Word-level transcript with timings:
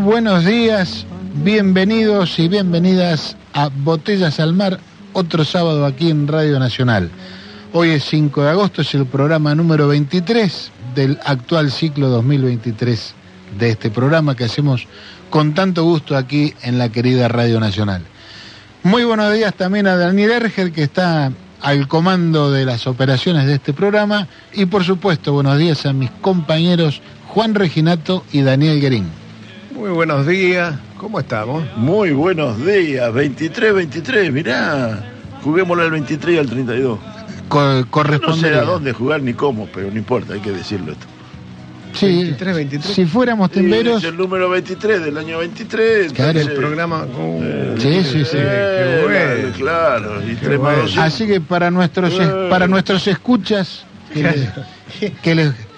Buenos 0.00 0.46
días, 0.46 1.04
bienvenidos 1.44 2.38
y 2.38 2.48
bienvenidas 2.48 3.36
a 3.52 3.68
Botellas 3.68 4.40
al 4.40 4.54
Mar, 4.54 4.80
otro 5.12 5.44
sábado 5.44 5.84
aquí 5.84 6.08
en 6.08 6.26
Radio 6.26 6.58
Nacional. 6.58 7.10
Hoy 7.74 7.90
es 7.90 8.04
5 8.04 8.42
de 8.42 8.50
agosto, 8.50 8.80
es 8.80 8.94
el 8.94 9.04
programa 9.04 9.54
número 9.54 9.88
23 9.88 10.72
del 10.94 11.18
actual 11.24 11.70
ciclo 11.70 12.08
2023 12.08 13.14
de 13.58 13.70
este 13.70 13.90
programa 13.90 14.34
que 14.34 14.44
hacemos 14.44 14.86
con 15.28 15.52
tanto 15.54 15.84
gusto 15.84 16.16
aquí 16.16 16.54
en 16.62 16.78
la 16.78 16.88
querida 16.88 17.28
Radio 17.28 17.60
Nacional. 17.60 18.02
Muy 18.82 19.04
buenos 19.04 19.34
días 19.34 19.52
también 19.54 19.86
a 19.86 19.96
Daniel 19.96 20.30
Erger 20.30 20.72
que 20.72 20.84
está 20.84 21.30
al 21.60 21.88
comando 21.88 22.50
de 22.50 22.64
las 22.64 22.86
operaciones 22.86 23.46
de 23.46 23.56
este 23.56 23.74
programa 23.74 24.28
y 24.54 24.64
por 24.64 24.82
supuesto 24.82 25.34
buenos 25.34 25.58
días 25.58 25.84
a 25.84 25.92
mis 25.92 26.10
compañeros 26.22 27.02
Juan 27.28 27.54
Reginato 27.54 28.24
y 28.32 28.40
Daniel 28.40 28.80
Guerín. 28.80 29.19
Muy 29.80 29.88
buenos 29.88 30.26
días, 30.26 30.74
¿cómo 30.98 31.20
estamos? 31.20 31.64
Muy 31.74 32.10
buenos 32.10 32.58
días, 32.66 33.10
23-23, 33.14 34.30
mirá, 34.30 35.02
juguémoslo 35.42 35.82
al 35.82 35.90
23 35.90 36.36
y 36.36 36.38
al 36.38 36.50
32. 36.50 36.98
Co 37.48 37.86
corresponde. 37.88 38.50
No 38.50 38.56
sé 38.56 38.60
a 38.60 38.64
dónde 38.64 38.92
jugar 38.92 39.22
ni 39.22 39.32
cómo, 39.32 39.66
pero 39.72 39.90
no 39.90 39.96
importa, 39.96 40.34
hay 40.34 40.40
que 40.40 40.52
decirlo 40.52 40.92
esto. 40.92 41.06
Sí, 41.94 42.14
23, 42.14 42.56
23. 42.56 42.94
Si 42.94 43.06
fuéramos 43.06 43.50
timberos. 43.50 44.02
Sí, 44.02 44.06
es 44.06 44.12
el 44.12 44.18
número 44.18 44.50
23 44.50 45.02
del 45.02 45.16
año 45.16 45.38
23. 45.38 46.12
Claro, 46.12 46.38
el 46.38 46.52
programa. 46.52 47.06
Uh, 47.06 47.80
sí, 47.80 48.04
sí, 48.04 48.22
sí. 48.26 48.36
Eh, 48.36 49.00
bueno. 49.02 49.56
Claro, 49.56 50.30
y 50.30 50.34
qué 50.36 50.58
bueno. 50.58 50.82
Así 50.98 51.26
que 51.26 51.40
para 51.40 51.70
nuestros, 51.70 52.12
eh. 52.20 52.48
para 52.50 52.66
nuestros 52.66 53.06
escuchas, 53.06 53.86
que 54.12 54.22
les, 55.00 55.12
que 55.22 55.34
les 55.34 55.69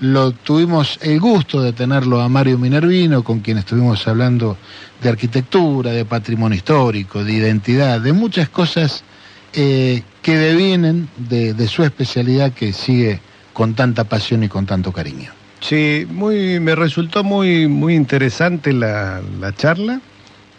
Lo 0.00 0.32
tuvimos 0.32 0.98
el 1.02 1.20
gusto 1.20 1.62
de 1.62 1.72
tenerlo 1.72 2.20
a 2.20 2.28
Mario 2.28 2.58
Minervino, 2.58 3.22
con 3.22 3.40
quien 3.40 3.58
estuvimos 3.58 4.06
hablando 4.08 4.58
de 5.00 5.08
arquitectura, 5.08 5.92
de 5.92 6.04
patrimonio 6.04 6.56
histórico, 6.56 7.22
de 7.22 7.32
identidad, 7.32 8.00
de 8.00 8.12
muchas 8.12 8.48
cosas 8.48 9.04
eh, 9.52 10.02
que 10.22 10.36
devienen 10.36 11.08
de, 11.16 11.54
su 11.68 11.82
especialidad 11.82 12.52
que 12.52 12.72
sigue 12.72 13.20
con 13.52 13.74
tanta 13.74 14.04
pasión 14.04 14.42
y 14.44 14.48
con 14.48 14.66
tanto 14.66 14.92
cariño. 14.92 15.32
Sí, 15.60 16.06
muy, 16.10 16.60
me 16.60 16.74
resultó 16.74 17.24
muy, 17.24 17.66
muy 17.66 17.94
interesante 17.94 18.72
la, 18.72 19.22
charla. 19.56 20.00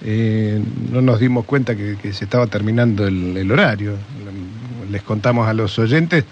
Eh, 0.01 0.61
no 0.91 1.01
nos 1.01 1.19
dimos 1.19 1.45
cuenta 1.45 1.75
que, 1.75 1.97
se 2.13 2.25
estaba 2.25 2.47
terminando 2.47 3.05
el, 3.07 3.51
horario. 3.51 3.95
Les 4.89 5.03
contamos 5.03 5.47
a 5.47 5.53
los 5.53 5.77
oyentes, 5.79 6.23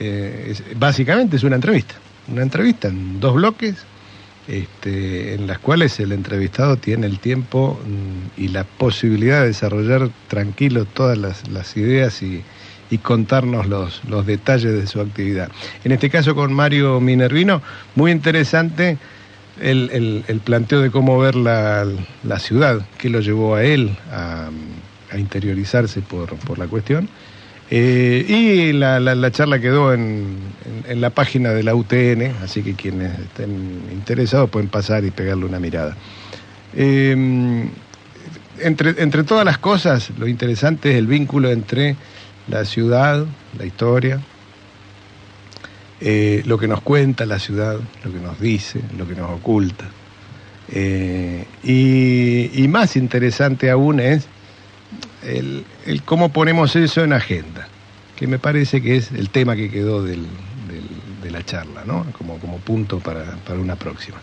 eh, 0.00 0.54
básicamente 0.76 1.36
es 1.36 1.42
una 1.42 1.56
entrevista, 1.56 1.94
una 2.28 2.42
entrevista 2.42 2.88
en 2.88 3.20
dos 3.20 3.34
bloques 3.34 3.76
este, 4.48 5.34
en 5.34 5.46
las 5.46 5.58
cuales 5.58 6.00
el 6.00 6.10
entrevistado 6.10 6.76
tiene 6.76 7.06
el 7.06 7.18
tiempo 7.18 7.78
mm, 7.84 8.40
y 8.40 8.48
la 8.48 8.64
posibilidad 8.64 9.42
de 9.42 9.48
desarrollar 9.48 10.08
tranquilo 10.28 10.86
todas 10.86 11.18
las, 11.18 11.76
ideas 11.76 12.22
y, 12.22 12.42
contarnos 13.02 13.66
los, 13.66 14.26
detalles 14.26 14.72
de 14.72 14.86
su 14.86 15.00
actividad. 15.00 15.50
En 15.84 15.92
este 15.92 16.08
caso 16.08 16.34
con 16.34 16.54
Mario 16.54 16.98
Minervino, 16.98 17.60
muy 17.94 18.10
interesante 18.10 18.96
el, 19.60 20.40
planteo 20.44 20.80
de 20.80 20.90
cómo 20.90 21.18
ver 21.18 21.36
la, 21.36 21.84
ciudad, 22.38 22.86
que 22.96 23.10
lo 23.10 23.20
llevó 23.20 23.56
a 23.56 23.64
él 23.64 23.94
a, 24.10 24.48
interiorizarse 25.16 26.00
por 26.00 26.58
la 26.58 26.66
cuestión 26.66 27.08
eh, 27.70 28.24
y 28.26 28.72
la, 28.72 29.30
charla 29.30 29.60
quedó 29.60 29.92
en, 29.92 30.38
la 30.88 31.10
página 31.10 31.50
de 31.50 31.62
la 31.62 31.74
UTN, 31.74 32.36
así 32.42 32.62
que 32.62 32.74
quienes 32.74 33.18
estén 33.18 33.82
interesados 33.92 34.48
pueden 34.48 34.68
pasar 34.68 35.04
y 35.04 35.10
pegarle 35.10 35.44
una 35.44 35.60
mirada. 35.60 35.96
Em, 36.74 37.68
entre, 38.60 39.24
todas 39.24 39.44
las 39.44 39.58
cosas, 39.58 40.10
lo 40.18 40.26
interesante 40.26 40.92
es 40.92 40.96
el 40.96 41.06
vínculo 41.06 41.50
entre 41.50 41.96
la 42.48 42.64
ciudad, 42.64 43.26
la 43.58 43.66
historia, 43.66 44.20
eh, 46.00 46.42
lo 46.46 46.58
que 46.58 46.68
nos 46.68 46.80
cuenta 46.80 47.26
la 47.26 47.38
ciudad, 47.38 47.78
lo 48.02 48.12
que 48.12 48.18
nos 48.18 48.40
dice, 48.40 48.80
lo 48.96 49.06
que 49.06 49.14
nos 49.14 49.30
oculta. 49.30 49.84
Eh, 50.70 51.44
y 51.62 52.66
más 52.68 52.96
interesante 52.96 53.70
aún 53.70 54.00
es 54.00 54.26
el, 55.22 55.64
cómo 56.04 56.30
ponemos 56.30 56.76
eso 56.76 57.04
en 57.04 57.12
agenda, 57.12 57.68
que 58.16 58.26
me 58.26 58.38
parece 58.38 58.82
que 58.82 58.96
es 58.96 59.10
el 59.12 59.30
tema 59.30 59.56
que 59.56 59.70
quedó 59.70 60.02
de 60.02 60.16
la 61.30 61.44
charla, 61.44 61.84
¿no? 61.84 62.06
Como, 62.16 62.38
como 62.38 62.58
punto 62.58 62.98
para, 62.98 63.36
una 63.58 63.76
próxima. 63.76 64.18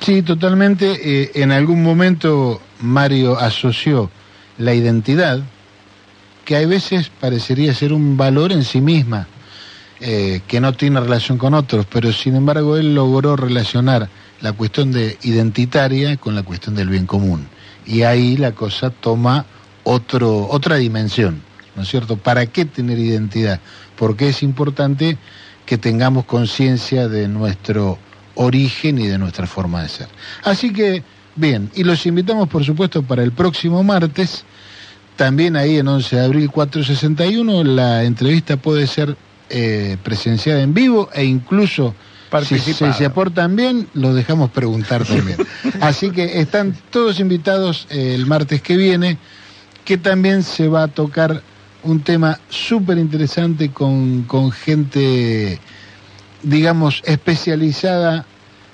Sí, 0.00 0.22
totalmente. 0.22 1.00
Eh, 1.02 1.30
en 1.34 1.52
algún 1.52 1.82
momento 1.82 2.60
Mario 2.80 3.38
asoció 3.38 4.10
la 4.58 4.74
identidad, 4.74 5.40
que 6.44 6.56
a 6.56 6.66
veces 6.66 7.10
parecería 7.20 7.74
ser 7.74 7.92
un 7.92 8.16
valor 8.16 8.52
en 8.52 8.62
sí 8.62 8.80
misma, 8.80 9.26
eh, 10.00 10.42
que 10.46 10.60
no 10.60 10.74
tiene 10.74 11.00
relación 11.00 11.38
con 11.38 11.54
otros, 11.54 11.86
pero 11.86 12.12
sin 12.12 12.36
embargo 12.36 12.76
él 12.76 12.94
logró 12.94 13.34
relacionar 13.34 14.08
la 14.40 14.52
cuestión 14.52 14.92
de 14.92 15.18
identitaria 15.22 16.16
con 16.18 16.34
la 16.34 16.42
cuestión 16.42 16.74
del 16.74 16.88
bien 16.88 17.06
común. 17.06 17.48
Y 17.86 18.02
ahí 18.02 18.36
la 18.36 18.52
cosa 18.52 18.90
toma 18.90 19.46
otro, 19.86 20.48
otra 20.50 20.76
dimensión, 20.76 21.40
¿no 21.76 21.82
es 21.82 21.88
cierto? 21.88 22.16
¿Para 22.16 22.46
qué 22.46 22.64
tener 22.64 22.98
identidad? 22.98 23.60
Porque 23.96 24.28
es 24.28 24.42
importante 24.42 25.16
que 25.64 25.78
tengamos 25.78 26.24
conciencia 26.24 27.08
de 27.08 27.28
nuestro 27.28 27.96
origen 28.34 28.98
y 28.98 29.06
de 29.06 29.16
nuestra 29.16 29.46
forma 29.46 29.82
de 29.82 29.88
ser. 29.88 30.08
Así 30.42 30.72
que, 30.72 31.04
bien, 31.36 31.70
y 31.76 31.84
los 31.84 32.04
invitamos 32.04 32.48
por 32.48 32.64
supuesto 32.64 33.04
para 33.04 33.22
el 33.22 33.30
próximo 33.30 33.84
martes, 33.84 34.44
también 35.14 35.54
ahí 35.56 35.78
en 35.78 35.86
11 35.86 36.16
de 36.16 36.24
abril 36.24 36.50
461, 36.50 37.62
la 37.62 38.02
entrevista 38.02 38.56
puede 38.56 38.88
ser 38.88 39.16
eh, 39.48 39.96
presenciada 40.02 40.62
en 40.62 40.74
vivo 40.74 41.08
e 41.14 41.24
incluso 41.24 41.94
Si 42.44 42.58
se, 42.58 42.92
se 42.92 43.04
aportan 43.04 43.54
bien, 43.54 43.86
los 43.94 44.16
dejamos 44.16 44.50
preguntar 44.50 45.04
también. 45.04 45.38
Así 45.80 46.10
que 46.10 46.40
están 46.40 46.76
todos 46.90 47.20
invitados 47.20 47.86
eh, 47.88 48.14
el 48.16 48.26
martes 48.26 48.60
que 48.60 48.76
viene, 48.76 49.16
que 49.86 49.96
también 49.96 50.42
se 50.42 50.68
va 50.68 50.82
a 50.82 50.88
tocar 50.88 51.42
un 51.84 52.00
tema 52.00 52.38
súper 52.50 52.98
interesante 52.98 53.70
con, 53.70 54.24
con 54.24 54.50
gente, 54.50 55.60
digamos, 56.42 57.02
especializada 57.06 58.26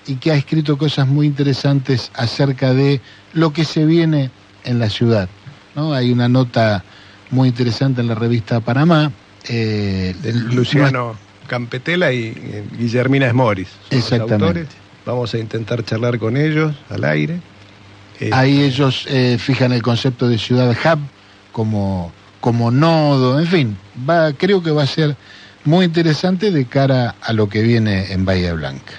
y 0.07 0.17
que 0.17 0.33
ha 0.33 0.35
escrito 0.35 0.79
cosas 0.79 1.07
muy 1.07 1.27
interesantes 1.27 2.11
acerca 2.15 2.73
de 2.73 3.01
lo 3.35 3.53
que 3.53 3.65
se 3.65 3.85
viene 3.85 4.31
en 4.65 4.79
la 4.79 4.89
ciudad. 4.89 5.29
¿no? 5.77 5.93
Hay 5.93 6.11
una 6.11 6.29
nota 6.29 6.83
muy 7.31 7.49
interesante 7.49 8.01
en 8.01 8.09
la 8.09 8.15
revista 8.15 8.61
Panamá. 8.61 9.13
Eh, 9.49 10.15
Luciano 10.23 11.17
Campetela 11.47 12.13
y 12.13 12.33
eh, 12.35 12.65
Guillermina 12.79 13.27
Esmoris. 13.27 13.69
Exactamente. 13.91 14.67
Vamos 15.05 15.35
a 15.35 15.39
intentar 15.39 15.85
charlar 15.85 16.19
con 16.19 16.39
ellos 16.39 16.75
al 16.89 17.05
aire. 17.05 17.41
Ahí 18.31 18.63
ellos 18.63 19.07
eh, 19.09 19.37
fijan 19.39 19.73
el 19.73 19.83
concepto 19.83 20.29
de 20.29 20.39
ciudad 20.39 20.71
hub 20.71 20.99
como, 21.51 22.13
como 22.41 22.71
nodo, 22.71 23.41
en 23.41 23.47
fin, 23.47 23.77
va, 24.09 24.33
creo 24.33 24.63
que 24.63 24.71
va 24.71 24.85
a 24.85 24.87
ser 24.87 25.17
muy 25.65 25.85
interesante 25.85 26.51
de 26.51 26.67
cara 26.67 27.15
a 27.21 27.33
lo 27.33 27.49
que 27.49 27.63
viene 27.63 28.13
en 28.13 28.25
Bahía 28.25 28.53
Blanca. 28.53 28.93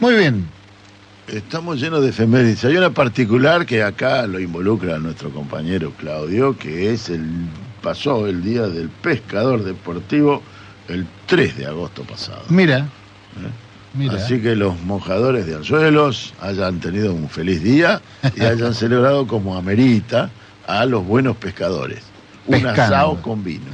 Muy 0.00 0.14
bien. 0.14 0.46
Estamos 1.28 1.80
llenos 1.80 2.02
de 2.02 2.10
efemérides. 2.10 2.64
Hay 2.64 2.76
una 2.76 2.90
particular 2.90 3.66
que 3.66 3.82
acá 3.82 4.26
lo 4.26 4.38
involucra 4.38 4.96
a 4.96 4.98
nuestro 4.98 5.30
compañero 5.30 5.92
Claudio, 5.98 6.56
que 6.56 6.92
es 6.92 7.08
el 7.08 7.26
pasó 7.82 8.26
el 8.26 8.42
día 8.42 8.62
del 8.62 8.88
pescador 8.88 9.62
deportivo 9.62 10.42
el 10.88 11.06
3 11.26 11.56
de 11.56 11.66
agosto 11.66 12.02
pasado. 12.02 12.42
Mira. 12.48 12.78
¿Eh? 12.78 13.65
Mira. 13.96 14.14
Así 14.14 14.40
que 14.40 14.54
los 14.54 14.78
mojadores 14.82 15.46
de 15.46 15.56
anzuelos 15.56 16.34
hayan 16.40 16.80
tenido 16.80 17.12
un 17.14 17.28
feliz 17.28 17.62
día 17.62 18.00
y 18.34 18.40
hayan 18.44 18.74
celebrado 18.74 19.26
como 19.26 19.56
amerita 19.56 20.30
a 20.66 20.84
los 20.84 21.04
buenos 21.04 21.36
pescadores. 21.36 22.00
Un 22.46 22.66
asado 22.66 23.20
con 23.22 23.42
vino. 23.42 23.66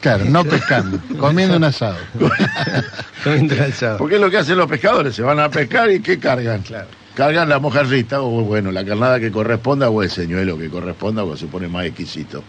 Claro, 0.00 0.24
no 0.24 0.44
pescando, 0.44 0.98
comiendo 1.18 1.56
un 1.56 1.64
asado. 1.64 1.98
comiendo 3.24 3.54
un 3.54 3.60
asado. 3.60 3.98
Porque 3.98 4.14
es 4.14 4.20
lo 4.20 4.30
que 4.30 4.38
hacen 4.38 4.56
los 4.56 4.68
pescadores, 4.68 5.14
se 5.14 5.22
van 5.22 5.40
a 5.40 5.50
pescar 5.50 5.90
y 5.90 6.00
¿qué 6.00 6.18
cargan? 6.18 6.62
Claro. 6.62 6.88
Cargan 7.14 7.48
la 7.48 7.58
mojarrita 7.58 8.22
o 8.22 8.42
bueno, 8.42 8.72
la 8.72 8.84
carnada 8.84 9.20
que 9.20 9.30
corresponda 9.30 9.90
o 9.90 10.02
el 10.02 10.10
señuelo 10.10 10.56
que 10.56 10.70
corresponda 10.70 11.22
o 11.24 11.36
se 11.36 11.46
pone 11.46 11.68
más 11.68 11.84
exquisito. 11.84 12.42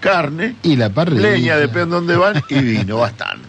Carne, 0.00 0.56
y 0.62 0.76
la 0.76 0.90
parrilla. 0.90 1.22
leña, 1.22 1.56
depende 1.56 1.86
de 1.86 1.92
dónde 1.92 2.16
van, 2.16 2.42
y 2.50 2.58
vino 2.60 2.98
bastante. 2.98 3.48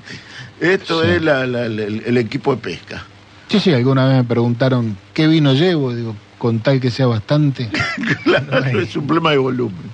Esto 0.60 1.04
es 1.04 1.22
el, 1.22 2.18
equipo 2.18 2.56
de 2.56 2.62
pesca. 2.62 3.06
Sí, 3.50 3.60
sí, 3.60 3.74
alguna 3.74 4.06
vez 4.06 4.18
me 4.18 4.24
preguntaron 4.24 4.96
qué 5.12 5.28
vino 5.28 5.54
llevo, 5.54 5.96
digo, 5.96 6.16
con 6.38 6.60
tal 6.60 6.80
que 6.80 6.92
sea 6.92 7.08
bastante. 7.08 7.70
claro, 8.24 8.80
es 8.80 8.96
un 8.96 9.08
problema 9.08 9.32
de 9.32 9.38
volumen. 9.40 9.92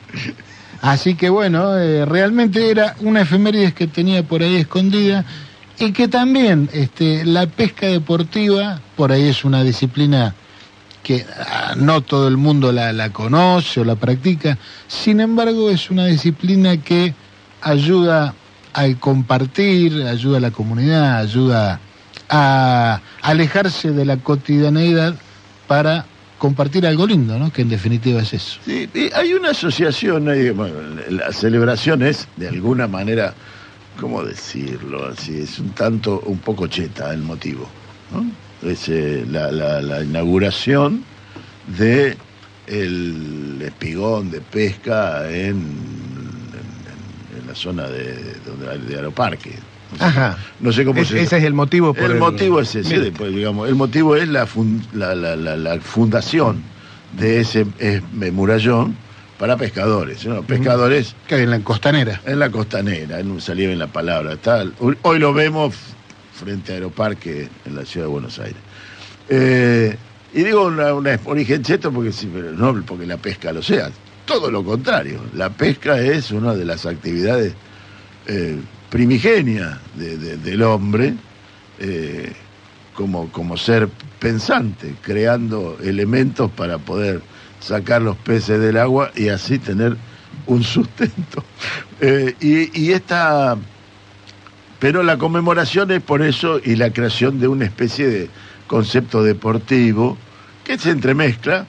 Así 0.81 1.15
que 1.15 1.29
bueno, 1.29 1.77
eh, 1.77 2.05
realmente 2.05 2.69
era 2.69 2.95
una 2.99 3.21
efeméride 3.21 3.71
que 3.71 3.87
tenía 3.87 4.23
por 4.23 4.43
ahí 4.43 4.57
escondida 4.57 5.23
y 5.79 5.93
que 5.93 6.09
también 6.09 6.69
este, 6.73 7.23
la 7.23 7.47
pesca 7.47 7.87
deportiva, 7.87 8.81
por 8.97 9.13
ahí 9.13 9.29
es 9.29 9.45
una 9.45 9.63
disciplina 9.63 10.35
que 11.01 11.25
ah, 11.49 11.75
no 11.77 12.01
todo 12.01 12.27
el 12.27 12.35
mundo 12.35 12.73
la, 12.73 12.91
la, 12.91 13.11
conoce 13.11 13.79
o 13.79 13.85
la 13.85 13.95
practica, 13.95 14.57
sin 14.87 15.21
embargo 15.21 15.69
es 15.69 15.89
una 15.89 16.07
disciplina 16.07 16.77
que 16.77 17.13
ayuda 17.61 18.33
al 18.73 18.99
compartir, 18.99 20.03
ayuda 20.03 20.37
a 20.37 20.41
la 20.41 20.51
comunidad, 20.51 21.19
ayuda 21.19 21.79
a 22.29 23.01
alejarse 23.21 23.91
de 23.91 24.05
la 24.05 24.17
cotidianeidad 24.17 25.15
para 25.67 26.05
compartir 26.37 26.85
algo 26.85 27.07
lindo, 27.07 27.39
¿no? 27.39 27.51
Que 27.51 27.61
en 27.61 27.69
definitiva 27.69 28.21
es 28.21 28.33
eso. 28.33 28.59
Sí, 28.65 28.89
hay 29.13 29.33
una 29.33 29.51
asociación, 29.51 30.25
la 31.09 31.31
celebración 31.31 32.03
es 32.03 32.27
de 32.35 32.49
alguna 32.49 32.87
manera, 32.87 33.33
¿cómo 33.99 34.23
decirlo? 34.23 35.07
Así 35.07 35.39
es 35.39 35.59
un 35.59 35.69
tanto, 35.69 36.21
un 36.25 36.39
poco 36.39 36.67
cheta 36.67 37.13
el 37.13 37.21
motivo, 37.21 37.67
¿no? 38.11 38.69
Es 38.69 38.89
eh, 38.89 39.25
la, 39.29 40.03
inauguración 40.03 41.03
de 41.77 42.17
el 42.67 43.61
espigón 43.61 44.31
de 44.31 44.41
pesca 44.41 45.29
en, 45.29 45.57
en, 47.37 47.47
la 47.47 47.53
zona 47.53 47.87
de, 47.87 48.35
de 48.87 48.95
Aeroparque, 48.95 49.53
Ajá. 49.99 50.37
No 50.59 50.71
sé 50.71 50.85
cómo 50.85 51.01
Ese 51.01 51.21
es 51.21 51.31
el 51.31 51.53
motivo. 51.53 51.93
Por 51.93 52.11
el, 52.11 52.17
motivo 52.17 52.59
es 52.59 52.75
ese, 52.75 52.99
después, 52.99 53.33
digamos. 53.33 53.67
El 53.67 53.75
motivo 53.75 54.15
es 54.15 54.27
la, 54.27 54.47
la, 54.93 55.79
fundación 55.81 56.63
de 57.17 57.41
ese 57.41 57.65
murallón 58.31 58.95
para 59.39 59.57
pescadores. 59.57 60.25
¿no? 60.25 60.41
Pescadores. 60.43 61.15
Que 61.27 61.43
en 61.43 61.51
la 61.51 61.59
costanera. 61.59 62.21
En 62.25 62.39
la 62.39 62.49
costanera, 62.49 63.21
no 63.23 63.39
salía 63.39 63.67
bien 63.67 63.79
la 63.79 63.87
palabra. 63.87 64.35
Tal. 64.37 64.73
Hoy 64.79 65.19
lo 65.19 65.33
vemos 65.33 65.75
frente 66.33 66.73
a 66.73 66.75
Aeroparque 66.75 67.49
en 67.65 67.75
la 67.75 67.85
ciudad 67.85 68.07
de 68.07 68.11
Buenos 68.11 68.39
Aires. 68.39 68.57
Eh, 69.29 69.95
y 70.33 70.43
digo 70.43 70.65
una, 70.65 70.93
origen 71.25 71.63
cheto 71.63 71.91
porque 71.91 72.11
sí, 72.11 72.29
pero 72.31 72.51
no 72.51 72.83
porque 72.85 73.05
la 73.05 73.17
pesca 73.17 73.53
lo 73.53 73.63
sea. 73.63 73.89
Todo 74.25 74.51
lo 74.51 74.63
contrario. 74.63 75.21
La 75.33 75.49
pesca 75.49 75.99
es 75.99 76.31
una 76.31 76.53
de 76.53 76.65
las 76.65 76.85
actividades 76.85 77.53
eh, 78.27 78.57
primigenia 78.89 79.79
del 79.95 80.61
hombre 80.61 81.15
eh, 81.79 82.31
como, 82.93 83.29
como 83.31 83.57
ser 83.57 83.89
pensante, 84.19 84.95
creando 85.01 85.77
elementos 85.83 86.49
para 86.51 86.77
poder 86.77 87.21
sacar 87.59 88.01
los 88.01 88.15
peces 88.17 88.59
del 88.59 88.77
agua 88.77 89.11
y 89.15 89.29
así 89.29 89.59
tener 89.59 89.97
un 90.47 90.63
sustento. 90.63 91.43
Eh, 92.01 92.35
y, 92.41 92.91
esta, 92.91 93.55
pero 94.79 95.01
la 95.01 95.17
conmemoración 95.17 95.89
es 95.91 96.01
por 96.01 96.21
eso 96.21 96.59
y 96.61 96.75
la 96.75 96.91
creación 96.91 97.39
de 97.39 97.47
una 97.47 97.63
especie 97.63 98.09
de 98.09 98.29
concepto 98.67 99.23
deportivo 99.23 100.17
que 100.65 100.77
se 100.77 100.89
entremezcla, 100.89 101.65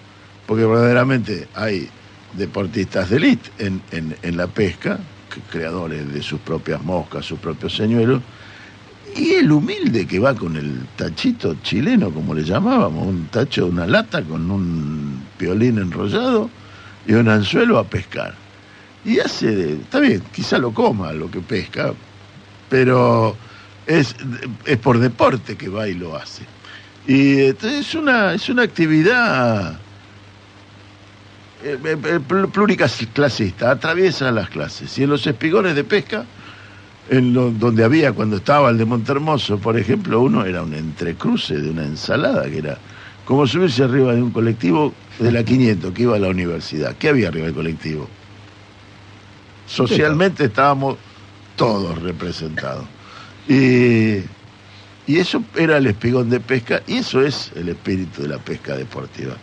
porque 0.46 0.64
verdaderamente 0.64 1.46
hay 1.54 1.88
deportistas 2.32 3.08
de 3.08 3.18
élite 3.18 3.50
en, 3.58 3.80
en 3.92 4.36
la 4.36 4.48
pesca, 4.48 4.98
creadores 5.50 6.12
de 6.12 6.22
sus 6.22 6.40
propias 6.40 6.82
moscas, 6.82 7.26
sus 7.26 7.38
propios 7.38 7.74
señuelos, 7.74 8.22
y 9.14 9.34
el 9.34 9.50
humilde 9.50 10.06
que 10.06 10.18
va 10.18 10.34
con 10.34 10.56
el 10.56 10.86
tachito 10.96 11.56
chileno, 11.62 12.10
como 12.10 12.34
le 12.34 12.44
llamábamos, 12.44 13.06
un 13.06 13.26
tacho, 13.28 13.66
una 13.66 13.86
lata 13.86 14.22
con 14.22 14.50
un 14.50 15.22
piolín 15.38 15.78
enrollado 15.78 16.50
y 17.06 17.14
un 17.14 17.28
anzuelo 17.28 17.78
a 17.78 17.84
pescar. 17.84 18.34
Y 19.04 19.20
hace, 19.20 19.74
está 19.74 20.00
bien, 20.00 20.22
quizá 20.34 20.58
lo 20.58 20.72
coma 20.72 21.12
lo 21.12 21.30
que 21.30 21.40
pesca, 21.40 21.94
pero 22.68 23.36
es, 23.86 24.16
es 24.64 24.76
por 24.78 24.98
deporte 24.98 25.56
que 25.56 25.68
va 25.68 25.88
y 25.88 25.94
lo 25.94 26.16
hace. 26.16 26.42
Y 27.06 27.40
es 27.42 27.94
una, 27.94 28.34
es 28.34 28.48
una 28.48 28.62
actividad 28.62 29.72
eh, 29.72 29.74
eh, 29.74 29.78
eh, 29.78 29.85
pluriclasista, 32.52 33.70
atraviesa 33.70 34.30
las 34.30 34.48
clases. 34.50 34.96
Y 34.98 35.04
en 35.04 35.10
los 35.10 35.26
espigones 35.26 35.74
de 35.74 35.84
pesca, 35.84 36.24
en 37.08 37.32
donde 37.58 37.84
había 37.84 38.12
cuando 38.12 38.36
estaba 38.36 38.70
el 38.70 38.78
de 38.78 38.84
Montermoso, 38.84 39.58
por 39.58 39.78
ejemplo, 39.78 40.20
uno 40.20 40.44
era 40.44 40.62
un 40.62 40.74
entrecruce 40.74 41.58
de 41.58 41.70
una 41.70 41.84
ensalada, 41.84 42.44
que 42.48 42.58
era 42.58 42.78
como 43.24 43.46
subirse 43.46 43.82
arriba 43.82 44.14
de 44.14 44.22
un 44.22 44.30
colectivo 44.30 44.92
de 45.18 45.32
la 45.32 45.44
500 45.44 45.92
que 45.92 46.02
iba 46.02 46.16
a 46.16 46.18
la 46.18 46.28
universidad. 46.28 46.96
¿Qué 46.96 47.08
había 47.08 47.28
arriba 47.28 47.46
del 47.46 47.54
colectivo? 47.54 48.08
Socialmente 49.66 50.44
estábamos 50.44 50.96
todos 51.56 52.00
representados. 52.02 52.84
Y, 53.48 54.18
y 55.06 55.18
eso 55.18 55.42
era 55.56 55.78
el 55.78 55.86
espigón 55.86 56.30
de 56.30 56.40
pesca 56.40 56.82
y 56.86 56.98
eso 56.98 57.20
es 57.22 57.52
el 57.56 57.68
espíritu 57.68 58.22
de 58.22 58.28
la 58.28 58.38
pesca 58.38 58.76
deportiva. 58.76 59.34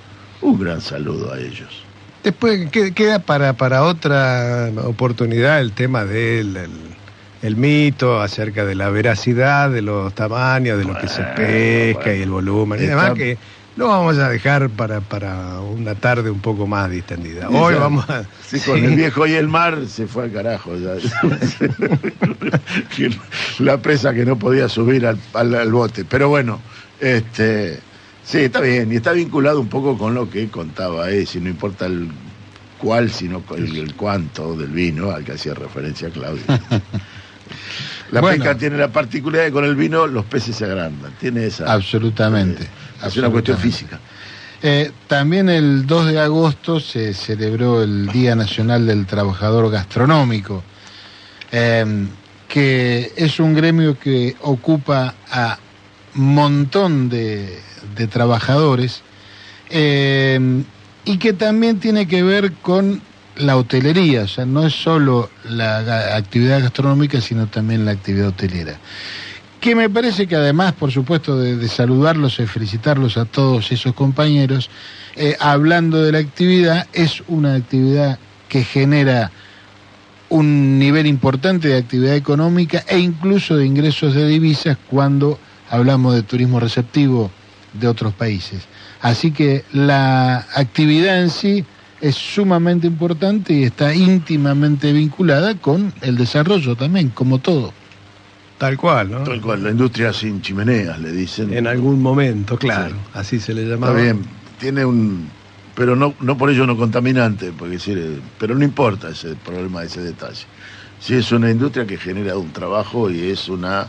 Un 0.41 0.59
gran 0.59 0.81
saludo 0.81 1.33
a 1.33 1.39
ellos. 1.39 1.82
Después 2.23 2.69
queda 2.71 3.19
para, 3.19 3.53
para 3.53 3.83
otra 3.83 4.71
oportunidad 4.85 5.59
el 5.59 5.73
tema 5.73 6.05
del 6.05 6.57
el, 7.41 7.55
mito 7.57 8.21
acerca 8.21 8.63
de 8.63 8.75
la 8.75 8.89
veracidad 8.89 9.69
de 9.69 9.81
los 9.81 10.13
tamaños, 10.13 10.77
de 10.77 10.85
lo 10.85 10.97
que 10.97 11.09
se 11.09 11.21
pesca 11.21 12.15
y 12.15 12.21
el 12.21 12.29
volumen 12.29 12.81
y 12.81 12.85
demás, 12.85 13.11
que 13.13 13.37
lo 13.75 13.89
vamos 13.89 14.17
a 14.19 14.29
dejar 14.29 14.69
para, 14.69 15.01
para 15.01 15.59
una 15.59 15.95
tarde 15.95 16.29
un 16.29 16.39
poco 16.39 16.65
más 16.65 16.89
distendida. 16.89 17.49
Hoy 17.49 17.75
vamos 17.75 18.09
a... 18.09 18.23
Sí, 18.45 18.57
con 18.65 18.81
el 18.81 18.95
viejo 18.95 19.27
y 19.27 19.33
el 19.33 19.49
mar 19.49 19.79
se 19.87 20.07
fue 20.07 20.23
al 20.25 20.31
carajo. 20.31 20.71
la 23.59 23.77
presa 23.79 24.13
que 24.13 24.23
no 24.23 24.39
podía 24.39 24.69
subir 24.69 25.05
al, 25.05 25.19
al 25.33 25.71
bote. 25.73 26.05
Pero 26.05 26.29
bueno, 26.29 26.61
este 27.01 27.81
Sí, 28.25 28.37
está 28.39 28.61
bien, 28.61 28.91
y 28.91 28.95
está 28.95 29.11
vinculado 29.11 29.59
un 29.59 29.67
poco 29.67 29.97
con 29.97 30.13
lo 30.13 30.29
que 30.29 30.47
contaba 30.49 31.09
eh, 31.09 31.25
si 31.25 31.39
no 31.41 31.49
importa 31.49 31.85
el 31.87 32.09
cuál, 32.77 33.09
sino 33.11 33.43
el, 33.55 33.75
el, 33.77 33.95
cuánto 33.95 34.55
del 34.55 34.69
vino 34.69 35.11
al 35.11 35.23
que 35.23 35.33
hacía 35.33 35.53
referencia 35.53 36.09
Claudio. 36.09 36.43
La 38.11 38.21
Bueno. 38.21 38.37
pesca 38.43 38.57
tiene 38.57 38.77
la 38.77 38.89
particularidad 38.89 39.45
de 39.45 39.49
que 39.49 39.53
con 39.53 39.65
el 39.65 39.75
vino 39.75 40.05
los 40.07 40.23
peces 40.25 40.55
se 40.55 40.65
agrandan. 40.65 41.11
Tiene 41.19 41.45
esa. 41.47 41.71
Absolutamente. 41.71 42.63
eh, 42.63 43.07
es 43.07 43.17
una 43.17 43.29
cuestión 43.29 43.57
física. 43.57 43.99
Eh, 44.61 44.91
también 45.07 45.49
el 45.49 45.85
2 45.87 46.07
de 46.11 46.19
agosto 46.19 46.79
se 46.79 47.13
celebró 47.13 47.81
el 47.83 48.07
Día 48.07 48.35
Nacional 48.35 48.85
del 48.85 49.05
Trabajador 49.05 49.69
Gastronómico, 49.71 50.63
eh, 51.51 52.05
que 52.47 53.11
es 53.15 53.39
un 53.39 53.53
gremio 53.55 53.97
que 53.99 54.35
ocupa 54.41 55.15
a 55.31 55.57
montón 56.15 57.09
de, 57.09 57.59
trabajadores 58.09 59.01
eh, 59.69 60.63
y 61.05 61.17
que 61.17 61.33
también 61.33 61.79
tiene 61.79 62.07
que 62.07 62.23
ver 62.23 62.53
con 62.53 63.01
la 63.35 63.57
hotelería, 63.57 64.23
o 64.23 64.27
sea, 64.27 64.45
no 64.45 64.65
es 64.65 64.73
solo 64.73 65.29
la 65.49 66.15
actividad 66.15 66.61
gastronómica, 66.61 67.19
sino 67.21 67.47
también 67.47 67.85
la 67.85 67.91
actividad 67.91 68.27
hotelera. 68.27 68.77
Que 69.59 69.75
me 69.75 69.89
parece 69.89 70.27
que 70.27 70.35
además, 70.35 70.73
por 70.73 70.91
supuesto, 70.91 71.37
de, 71.37 71.55
de 71.55 71.67
saludarlos 71.69 72.39
y 72.39 72.45
felicitarlos 72.45 73.17
a 73.17 73.25
todos 73.25 73.71
esos 73.71 73.93
compañeros, 73.93 74.69
eh, 75.15 75.35
hablando 75.39 76.01
de 76.01 76.11
la 76.11 76.19
actividad, 76.19 76.87
es 76.93 77.23
una 77.27 77.55
actividad 77.55 78.19
que 78.49 78.63
genera 78.63 79.31
un 80.29 80.79
nivel 80.79 81.05
importante 81.05 81.67
de 81.67 81.77
actividad 81.77 82.15
económica 82.15 82.83
e 82.87 82.97
incluso 82.97 83.55
de 83.55 83.67
ingresos 83.67 84.15
de 84.15 84.27
divisas 84.27 84.77
cuando 84.89 85.37
hablamos 85.69 86.15
de 86.15 86.23
turismo 86.23 86.59
receptivo 86.59 87.31
de 87.73 87.87
otros 87.87 88.13
países. 88.13 88.63
Así 89.01 89.31
que 89.31 89.65
la 89.73 90.45
actividad 90.55 91.21
en 91.21 91.29
sí 91.29 91.65
es 92.01 92.15
sumamente 92.15 92.87
importante 92.87 93.53
y 93.53 93.63
está 93.63 93.93
íntimamente 93.95 94.91
vinculada 94.91 95.55
con 95.55 95.93
el 96.01 96.17
desarrollo 96.17 96.75
también, 96.75 97.09
como 97.09 97.39
todo. 97.39 97.73
Tal 98.57 98.77
cual, 98.77 99.11
¿no? 99.11 99.23
Tal 99.23 99.41
cual, 99.41 99.63
la 99.63 99.71
industria 99.71 100.13
sin 100.13 100.41
chimeneas, 100.41 100.99
le 100.99 101.11
dicen. 101.11 101.53
En 101.53 101.67
algún 101.67 102.01
momento, 102.01 102.57
claro. 102.57 102.95
Sí. 102.95 103.01
Así 103.13 103.39
se 103.39 103.53
le 103.53 103.63
Está 103.63 103.75
llamaba. 103.75 103.99
bien, 103.99 104.21
tiene 104.59 104.85
un. 104.85 105.27
Pero 105.75 105.95
no, 105.95 106.13
no 106.21 106.37
por 106.37 106.51
ello 106.51 106.67
no 106.67 106.77
contaminante, 106.77 107.51
porque 107.57 107.73
decir, 107.73 107.97
eh, 107.97 108.19
pero 108.37 108.53
no 108.55 108.63
importa 108.63 109.09
ese 109.09 109.35
problema, 109.35 109.83
ese 109.83 110.01
detalle. 110.01 110.45
Si 110.99 111.15
es 111.15 111.31
una 111.31 111.49
industria 111.49 111.87
que 111.87 111.97
genera 111.97 112.37
un 112.37 112.51
trabajo 112.51 113.09
y 113.09 113.21
es 113.31 113.49
una. 113.49 113.87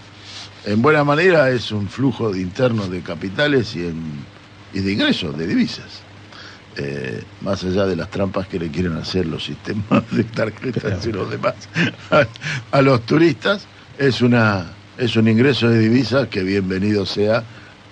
En 0.67 0.81
buena 0.81 1.05
manera 1.05 1.51
es 1.51 1.71
un 1.73 1.89
flujo 1.89 2.33
de 2.33 2.41
interno 2.41 2.87
de 2.87 3.01
capitales 3.01 3.77
y, 3.77 3.81
en, 3.87 4.03
y 4.73 4.81
de 4.81 4.93
ingresos, 4.93 5.37
de 5.37 5.47
divisas. 5.47 6.03
Eh, 6.77 7.23
más 7.43 7.63
allá 7.63 7.87
de 7.87 7.95
las 7.95 8.11
trampas 8.11 8.49
que 8.49 8.59
le 8.59 8.69
quieren 8.69 8.95
hacer 8.95 9.27
los 9.27 9.45
sistemas 9.45 10.03
de 10.11 10.25
tarjetas 10.25 11.07
y 11.07 11.13
los 11.13 11.31
demás 11.31 11.55
a, 12.73 12.83
los 12.83 13.03
turistas, 13.03 13.67
es, 13.97 14.23
una, 14.23 14.73
es 14.99 15.15
un 15.15 15.29
ingreso 15.29 15.69
de 15.69 15.79
divisas 15.79 16.27
que 16.29 16.43
bienvenido 16.43 17.07
sea, 17.07 17.45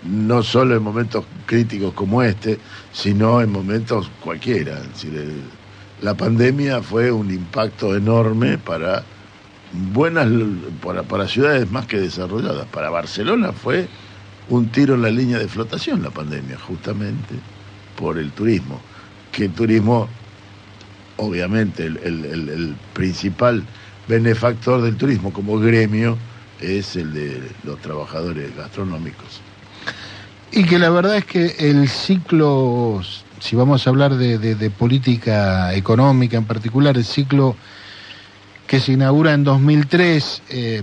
no 0.03 0.43
solo 0.43 0.75
en 0.75 0.83
momentos 0.83 1.25
críticos 1.47 1.95
como 1.95 2.25
este, 2.25 2.59
sino 2.93 3.41
en 3.41 3.53
momentos 3.53 4.11
cualquiera. 4.21 4.83
La 6.01 6.15
pandemia 6.15 6.83
fue 6.83 7.13
un 7.13 7.31
impacto 7.31 7.95
enorme 7.95 8.59
para 8.59 9.05
buenas 9.73 10.29
para, 10.83 11.03
para 11.03 11.29
ciudades 11.29 11.71
más 11.71 11.87
que 11.87 11.99
desarrolladas. 11.99 12.67
Para 12.67 12.91
Barcelona 12.91 13.53
fue 13.53 13.89
un 14.49 14.69
tiro 14.69 14.95
en 14.95 15.03
la 15.03 15.11
línea 15.11 15.39
de 15.39 15.49
flotación 15.49 16.03
la 16.03 16.11
pandemia, 16.11 16.59
justamente 16.59 17.35
por 17.97 18.19
el 18.19 18.31
turismo. 18.33 18.81
Que 19.31 19.47
el 19.47 19.53
turismo, 19.53 20.09
obviamente, 21.17 21.87
el, 21.87 21.97
el- 21.99 22.77
principal 22.93 23.63
benefactor 24.09 24.83
del 24.83 24.97
turismo 24.97 25.33
como 25.33 25.59
gremio 25.59 26.19
es 26.61 26.97
el 26.97 27.15
de 27.15 27.41
los 27.65 27.79
trabajadores 27.81 28.55
gastronómicos. 28.57 29.41
Y 30.51 30.65
que 30.65 30.79
la 30.79 30.91
verdad 30.91 31.17
es 31.17 31.25
que 31.25 31.55
el 31.59 31.89
ciclo, 31.89 33.01
si 33.41 33.57
vamos 33.57 33.87
a 33.87 33.91
hablar 33.91 34.17
de- 34.17 34.37
de 34.39 34.71
política 34.71 35.73
económica 35.75 36.37
en 36.37 36.45
particular, 36.45 36.97
el 36.99 37.07
ciclo 37.07 37.57
que 38.73 38.81
se 38.81 38.93
inaugura 38.93 39.35
en 39.35 39.45
2003, 39.45 40.45
eh, 40.49 40.83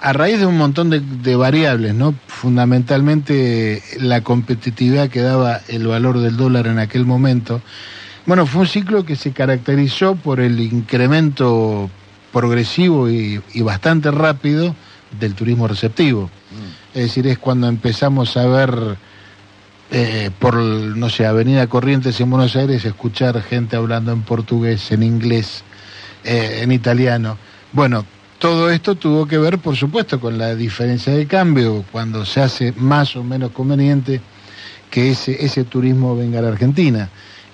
a 0.00 0.14
raíz 0.14 0.38
de 0.40 0.46
un 0.46 0.56
montón 0.56 0.88
de, 0.88 1.00
de 1.00 1.36
variables, 1.36 1.94
¿no? 1.94 2.14
Fundamentalmente 2.28 3.82
la 4.00 4.22
competitividad 4.22 5.10
que 5.10 5.20
daba 5.20 5.60
el 5.68 5.86
valor 5.86 6.20
del 6.20 6.38
dólar 6.38 6.66
en 6.66 6.78
aquel 6.78 7.04
momento. 7.04 7.60
Bueno, 8.24 8.46
fue 8.46 8.62
un 8.62 8.66
ciclo 8.66 9.04
que 9.04 9.16
se 9.16 9.32
caracterizó 9.32 10.16
por 10.16 10.40
el 10.40 10.58
incremento 10.60 11.90
progresivo 12.32 13.10
y, 13.10 13.42
y 13.52 13.60
bastante 13.60 14.10
rápido 14.10 14.74
del 15.20 15.34
turismo 15.34 15.68
receptivo. 15.68 16.30
Es 16.94 17.02
decir, 17.02 17.26
es 17.26 17.36
cuando 17.36 17.68
empezamos 17.68 18.34
a 18.38 18.46
ver 18.46 18.96
eh, 19.90 20.30
por, 20.38 20.54
no 20.54 21.10
sé, 21.10 21.26
Avenida 21.26 21.66
Corrientes 21.66 22.18
en 22.18 22.30
Buenos 22.30 22.56
Aires, 22.56 22.86
escuchar 22.86 23.42
gente 23.42 23.76
hablando 23.76 24.12
en 24.12 24.22
portugués, 24.22 24.90
en 24.90 25.02
inglés, 25.02 25.64
eh, 26.26 26.60
en 26.62 26.72
italiano. 26.72 27.38
Bueno, 27.72 28.04
todo 28.38 28.70
esto 28.70 28.96
tuvo 28.96 29.26
que 29.26 29.38
ver, 29.38 29.58
por 29.58 29.76
supuesto, 29.76 30.20
con 30.20 30.36
la 30.36 30.54
diferencia 30.54 31.14
de 31.14 31.26
cambio, 31.26 31.84
cuando 31.90 32.26
se 32.26 32.40
hace 32.40 32.72
más 32.76 33.16
o 33.16 33.24
menos 33.24 33.52
conveniente 33.52 34.20
que 34.90 35.10
ese, 35.10 35.44
ese 35.44 35.64
turismo 35.64 36.16
venga 36.16 36.40
a 36.40 36.42
la 36.42 36.48
Argentina. 36.48 37.08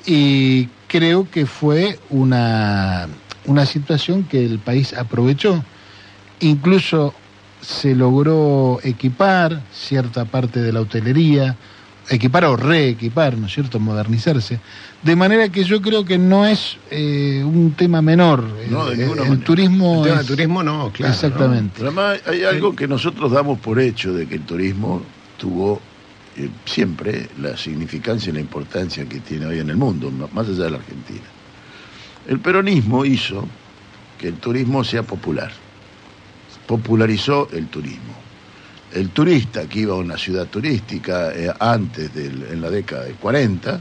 Y 0.04 0.66
creo 0.88 1.30
que 1.30 1.46
fue 1.46 1.98
una, 2.10 3.08
una 3.46 3.66
situación 3.66 4.24
que 4.24 4.44
el 4.44 4.58
país 4.58 4.92
aprovechó. 4.94 5.62
Incluso 6.40 7.14
se 7.60 7.94
logró 7.94 8.80
equipar 8.82 9.62
cierta 9.72 10.24
parte 10.24 10.60
de 10.60 10.72
la 10.72 10.80
hotelería, 10.80 11.56
equipar 12.08 12.44
o 12.44 12.56
reequipar, 12.56 13.36
¿no 13.38 13.46
es 13.46 13.52
cierto?, 13.54 13.78
modernizarse. 13.80 14.58
De 15.02 15.16
manera 15.16 15.48
que 15.48 15.64
yo 15.64 15.80
creo 15.80 16.04
que 16.04 16.18
no 16.18 16.46
es 16.46 16.76
eh, 16.90 17.42
un 17.44 17.72
tema 17.72 18.02
menor. 18.02 18.44
No, 18.70 18.86
de 18.86 18.94
el, 18.94 18.98
ninguna 19.00 19.22
el 19.22 19.28
manera. 19.30 19.44
turismo 19.46 19.96
El 20.04 20.10
tema 20.10 20.20
es- 20.20 20.26
turismo 20.26 20.62
no, 20.62 20.90
claro. 20.92 21.12
Exactamente. 21.12 21.80
Además 21.82 22.20
hay 22.26 22.44
algo 22.44 22.74
que 22.74 22.86
nosotros 22.88 23.32
damos 23.32 23.58
por 23.60 23.78
hecho 23.80 24.12
de 24.12 24.26
que 24.26 24.34
el 24.36 24.42
turismo 24.42 25.02
tuvo 25.38 25.80
eh, 26.36 26.48
siempre 26.64 27.28
la 27.40 27.56
significancia 27.56 28.30
y 28.30 28.34
la 28.34 28.40
importancia 28.40 29.04
que 29.06 29.20
tiene 29.20 29.46
hoy 29.46 29.58
en 29.60 29.70
el 29.70 29.76
mundo, 29.76 30.10
más 30.32 30.48
allá 30.48 30.64
de 30.64 30.70
la 30.70 30.76
Argentina. 30.78 31.24
El 32.28 32.38
peronismo 32.40 33.04
hizo 33.04 33.46
que 34.18 34.28
el 34.28 34.34
turismo 34.34 34.84
sea 34.84 35.02
popular, 35.02 35.50
popularizó 36.66 37.48
el 37.52 37.66
turismo. 37.66 38.14
El 38.94 39.08
turista 39.10 39.66
que 39.66 39.80
iba 39.80 39.94
a 39.94 39.98
una 39.98 40.18
ciudad 40.18 40.46
turística 40.46 41.32
eh, 41.34 41.52
antes 41.58 42.14
del, 42.14 42.42
en 42.50 42.60
la 42.60 42.70
década 42.70 43.04
de 43.04 43.12
40 43.14 43.80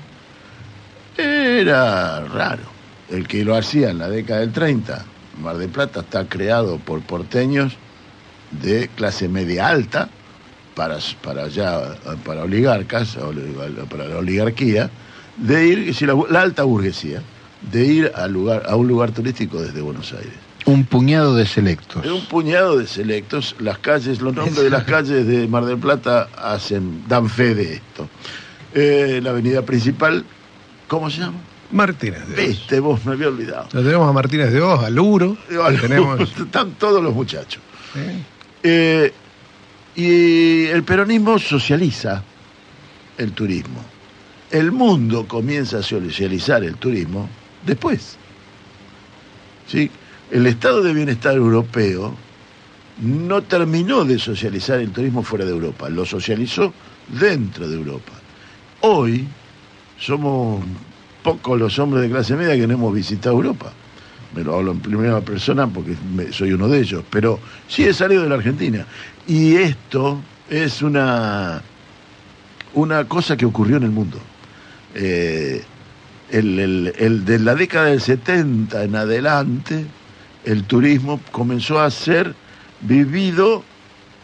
era 1.17 2.21
raro. 2.21 2.63
El 3.09 3.27
que 3.27 3.43
lo 3.43 3.55
hacía 3.55 3.89
en 3.89 3.97
la 3.97 4.09
década 4.09 4.39
del 4.39 4.51
30, 4.53 5.05
Mar 5.41 5.57
del 5.57 5.69
Plata 5.69 5.99
está 6.01 6.25
creado 6.25 6.77
por 6.77 7.01
porteños 7.01 7.73
de 8.61 8.87
clase 8.95 9.27
media 9.27 9.67
alta 9.67 10.09
para, 10.75 10.97
para 11.23 11.47
ya 11.47 11.95
para 12.25 12.43
oligarcas, 12.43 13.17
oli- 13.17 13.53
para 13.89 14.07
la 14.07 14.17
oligarquía, 14.17 14.89
de 15.37 15.67
ir, 15.67 16.01
la, 16.03 16.15
la 16.29 16.41
alta 16.41 16.63
burguesía, 16.63 17.21
de 17.71 17.85
ir 17.85 18.11
al 18.15 18.31
lugar, 18.31 18.63
a 18.67 18.75
un 18.75 18.87
lugar 18.87 19.11
turístico 19.11 19.61
desde 19.61 19.81
Buenos 19.81 20.13
Aires. 20.13 20.50
Un 20.65 20.85
puñado 20.85 21.35
de 21.35 21.45
selectos. 21.45 22.05
Un 22.05 22.25
puñado 22.25 22.77
de 22.77 22.87
selectos, 22.87 23.55
las 23.59 23.79
calles, 23.79 24.21
los 24.21 24.33
nombres 24.33 24.63
de 24.63 24.69
las 24.69 24.83
calles 24.83 25.25
de 25.25 25.47
Mar 25.47 25.65
del 25.65 25.77
Plata 25.77 26.29
hacen, 26.37 27.03
dan 27.07 27.29
fe 27.29 27.55
de 27.55 27.73
esto. 27.73 28.09
Eh, 28.73 29.19
la 29.23 29.31
avenida 29.31 29.63
principal, 29.63 30.23
¿cómo 30.87 31.09
se 31.09 31.21
llama? 31.21 31.39
Martínez 31.71 32.27
de 32.27 32.33
Oz. 32.33 32.47
Viste, 32.47 32.79
vos 32.79 33.05
me 33.05 33.13
había 33.13 33.27
olvidado. 33.27 33.67
Lo 33.71 33.83
tenemos 33.83 34.09
a 34.09 34.13
Martínez 34.13 34.51
de 34.51 34.61
Oz, 34.61 34.83
a 34.83 34.89
Luro. 34.89 35.37
Tenemos, 35.79 36.19
Están 36.39 36.71
todos 36.71 37.01
los 37.01 37.13
muchachos. 37.13 37.61
¿eh? 37.95 38.23
Eh, 38.63 39.13
y 39.95 40.65
el 40.67 40.83
peronismo 40.83 41.39
socializa 41.39 42.23
el 43.17 43.31
turismo. 43.33 43.83
El 44.49 44.71
mundo 44.71 45.27
comienza 45.27 45.79
a 45.79 45.83
socializar 45.83 46.63
el 46.63 46.75
turismo 46.75 47.29
después. 47.65 48.17
¿Sí? 49.67 49.89
El 50.31 50.47
estado 50.47 50.81
de 50.81 50.93
bienestar 50.93 51.35
europeo 51.35 52.15
no 53.01 53.41
terminó 53.43 54.05
de 54.05 54.17
socializar 54.17 54.79
el 54.79 54.91
turismo 54.91 55.23
fuera 55.23 55.43
de 55.45 55.51
Europa, 55.51 55.89
lo 55.89 56.05
socializó 56.05 56.73
dentro 57.19 57.67
de 57.67 57.75
Europa. 57.75 58.13
Hoy 58.81 59.27
somos 59.99 60.63
pocos 61.23 61.59
los 61.59 61.77
hombres 61.79 62.03
de 62.03 62.09
clase 62.09 62.35
media 62.35 62.55
que 62.55 62.65
no 62.67 62.73
hemos 62.75 62.93
visitado 62.93 63.35
Europa. 63.35 63.73
Me 64.33 64.43
lo 64.43 64.55
hablo 64.55 64.71
en 64.71 64.79
primera 64.79 65.19
persona 65.19 65.67
porque 65.67 65.95
soy 66.31 66.53
uno 66.53 66.69
de 66.69 66.79
ellos, 66.79 67.03
pero 67.09 67.39
sí 67.67 67.83
he 67.83 67.93
salido 67.93 68.23
de 68.23 68.29
la 68.29 68.35
Argentina. 68.35 68.85
Y 69.27 69.55
esto 69.55 70.21
es 70.49 70.81
una, 70.81 71.61
una 72.73 73.05
cosa 73.05 73.35
que 73.35 73.45
ocurrió 73.45 73.77
en 73.77 73.83
el 73.83 73.91
mundo. 73.91 74.17
Eh, 74.95 75.61
el- 76.31 76.93
el 76.97 77.25
de 77.25 77.39
la 77.39 77.55
década 77.55 77.87
del 77.87 77.99
70 77.99 78.83
en 78.83 78.95
adelante, 78.95 79.85
el 80.45 80.63
turismo 80.63 81.19
comenzó 81.31 81.79
a 81.79 81.89
ser 81.91 82.33
vivido 82.81 83.63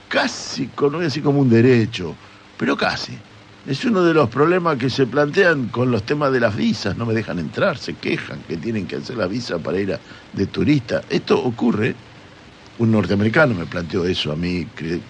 casi, 0.09 0.67
no 0.79 1.01
como 1.21 1.39
un 1.39 1.49
derecho, 1.49 2.15
pero 2.57 2.77
casi. 2.77 3.13
Es 3.67 3.83
uno 3.83 4.01
de 4.03 4.13
los 4.13 4.29
problemas 4.29 4.77
que 4.77 4.89
se 4.89 5.05
plantean 5.05 5.67
con 5.67 5.91
los 5.91 6.03
temas 6.03 6.31
de 6.31 6.39
las 6.39 6.55
visas. 6.55 6.95
No 6.95 7.05
me 7.05 7.13
dejan 7.13 7.37
entrar, 7.37 7.77
se 7.77 7.93
quejan 7.95 8.39
que 8.47 8.55
tienen 8.55 8.87
que 8.87 8.95
hacer 8.95 9.17
la 9.17 9.27
visa 9.27 9.59
para 9.59 9.77
ir 9.79 9.93
a- 9.93 9.99
de 10.33 10.45
turista. 10.45 11.03
Esto 11.09 11.43
ocurre. 11.43 11.93
Un 12.79 12.91
norteamericano 12.91 13.55
me 13.55 13.65
planteó 13.65 14.05
eso 14.05 14.31
a 14.31 14.35
mí, 14.35 14.65
que- 14.75 15.01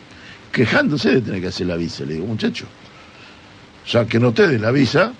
quejándose 0.52 1.12
de 1.12 1.22
tener 1.22 1.42
que 1.42 1.48
hacer 1.50 1.68
la 1.68 1.76
visa. 1.76 2.04
Le 2.06 2.16
digo, 2.16 2.26
muchacho, 2.26 2.66
ya 3.92 4.06
que 4.06 4.20
no 4.20 4.34
te 4.34 4.48
den 4.48 4.62
la 4.62 4.72
visa, 4.72 5.14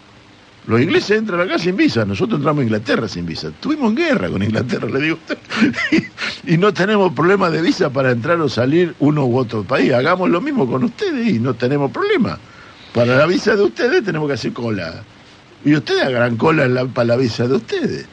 los 0.68 0.82
ingleses 0.82 1.18
entran 1.18 1.40
acá 1.40 1.58
sin 1.58 1.78
visa, 1.78 2.04
nosotros 2.04 2.40
entramos 2.40 2.60
a 2.62 2.64
Inglaterra 2.66 3.08
sin 3.08 3.26
visa. 3.26 3.52
Tuvimos 3.58 3.96
guerra 3.96 4.30
con 4.30 4.44
Inglaterra, 4.44 4.90
le 4.90 5.00
digo. 5.00 5.18
y 6.46 6.58
no 6.58 6.74
tenemos 6.74 7.14
problema 7.14 7.50
de 7.50 7.62
visa 7.62 7.90
para 7.90 8.12
entrar 8.12 8.40
o 8.42 8.50
salir 8.50 8.94
uno 9.00 9.26
u 9.26 9.38
otro 9.38 9.64
país. 9.64 9.94
Hagamos 9.94 10.30
lo 10.30 10.42
mismo 10.42 10.68
con 10.68 10.84
ustedes 10.84 11.26
y 11.26 11.40
no 11.40 11.54
tenemos 11.54 11.90
problema. 11.90 12.38
Para 12.94 13.16
la 13.16 13.26
visa 13.26 13.56
de 13.56 13.64
ustedes 13.64 14.04
tenemos 14.04 14.28
que 14.28 14.34
hacer 14.34 14.52
cola. 14.52 15.04
Y 15.64 15.74
ustedes 15.74 16.04
hagan 16.04 16.36
cola 16.36 16.86
para 16.94 17.08
la 17.08 17.16
visa 17.16 17.48
de 17.48 17.56
ustedes. 17.56 18.06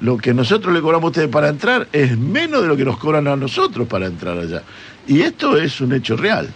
Lo 0.00 0.16
que 0.16 0.32
nosotros 0.32 0.72
le 0.72 0.80
cobramos 0.80 1.06
a 1.06 1.10
ustedes 1.10 1.28
para 1.28 1.48
entrar 1.48 1.88
es 1.92 2.16
menos 2.16 2.62
de 2.62 2.68
lo 2.68 2.76
que 2.76 2.84
nos 2.84 2.98
cobran 2.98 3.26
a 3.26 3.34
nosotros 3.34 3.88
para 3.88 4.06
entrar 4.06 4.38
allá. 4.38 4.62
Y 5.08 5.22
esto 5.22 5.56
es 5.56 5.80
un 5.80 5.92
hecho 5.92 6.16
real. 6.16 6.48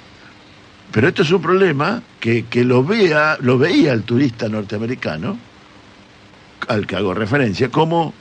Pero 0.93 1.09
esto 1.09 1.23
es 1.23 1.31
un 1.33 1.41
problema 1.41 2.03
que, 2.21 2.45
que 2.45 2.65
lo, 2.65 2.85
vea, 2.85 3.39
lo 3.41 3.59
veía 3.59 3.93
el 3.93 4.03
turista 4.03 4.49
norteamericano, 4.49 5.39
al 6.69 6.87
que 6.87 6.97
hago 6.97 7.15
referencia, 7.15 7.71
como 7.71 8.13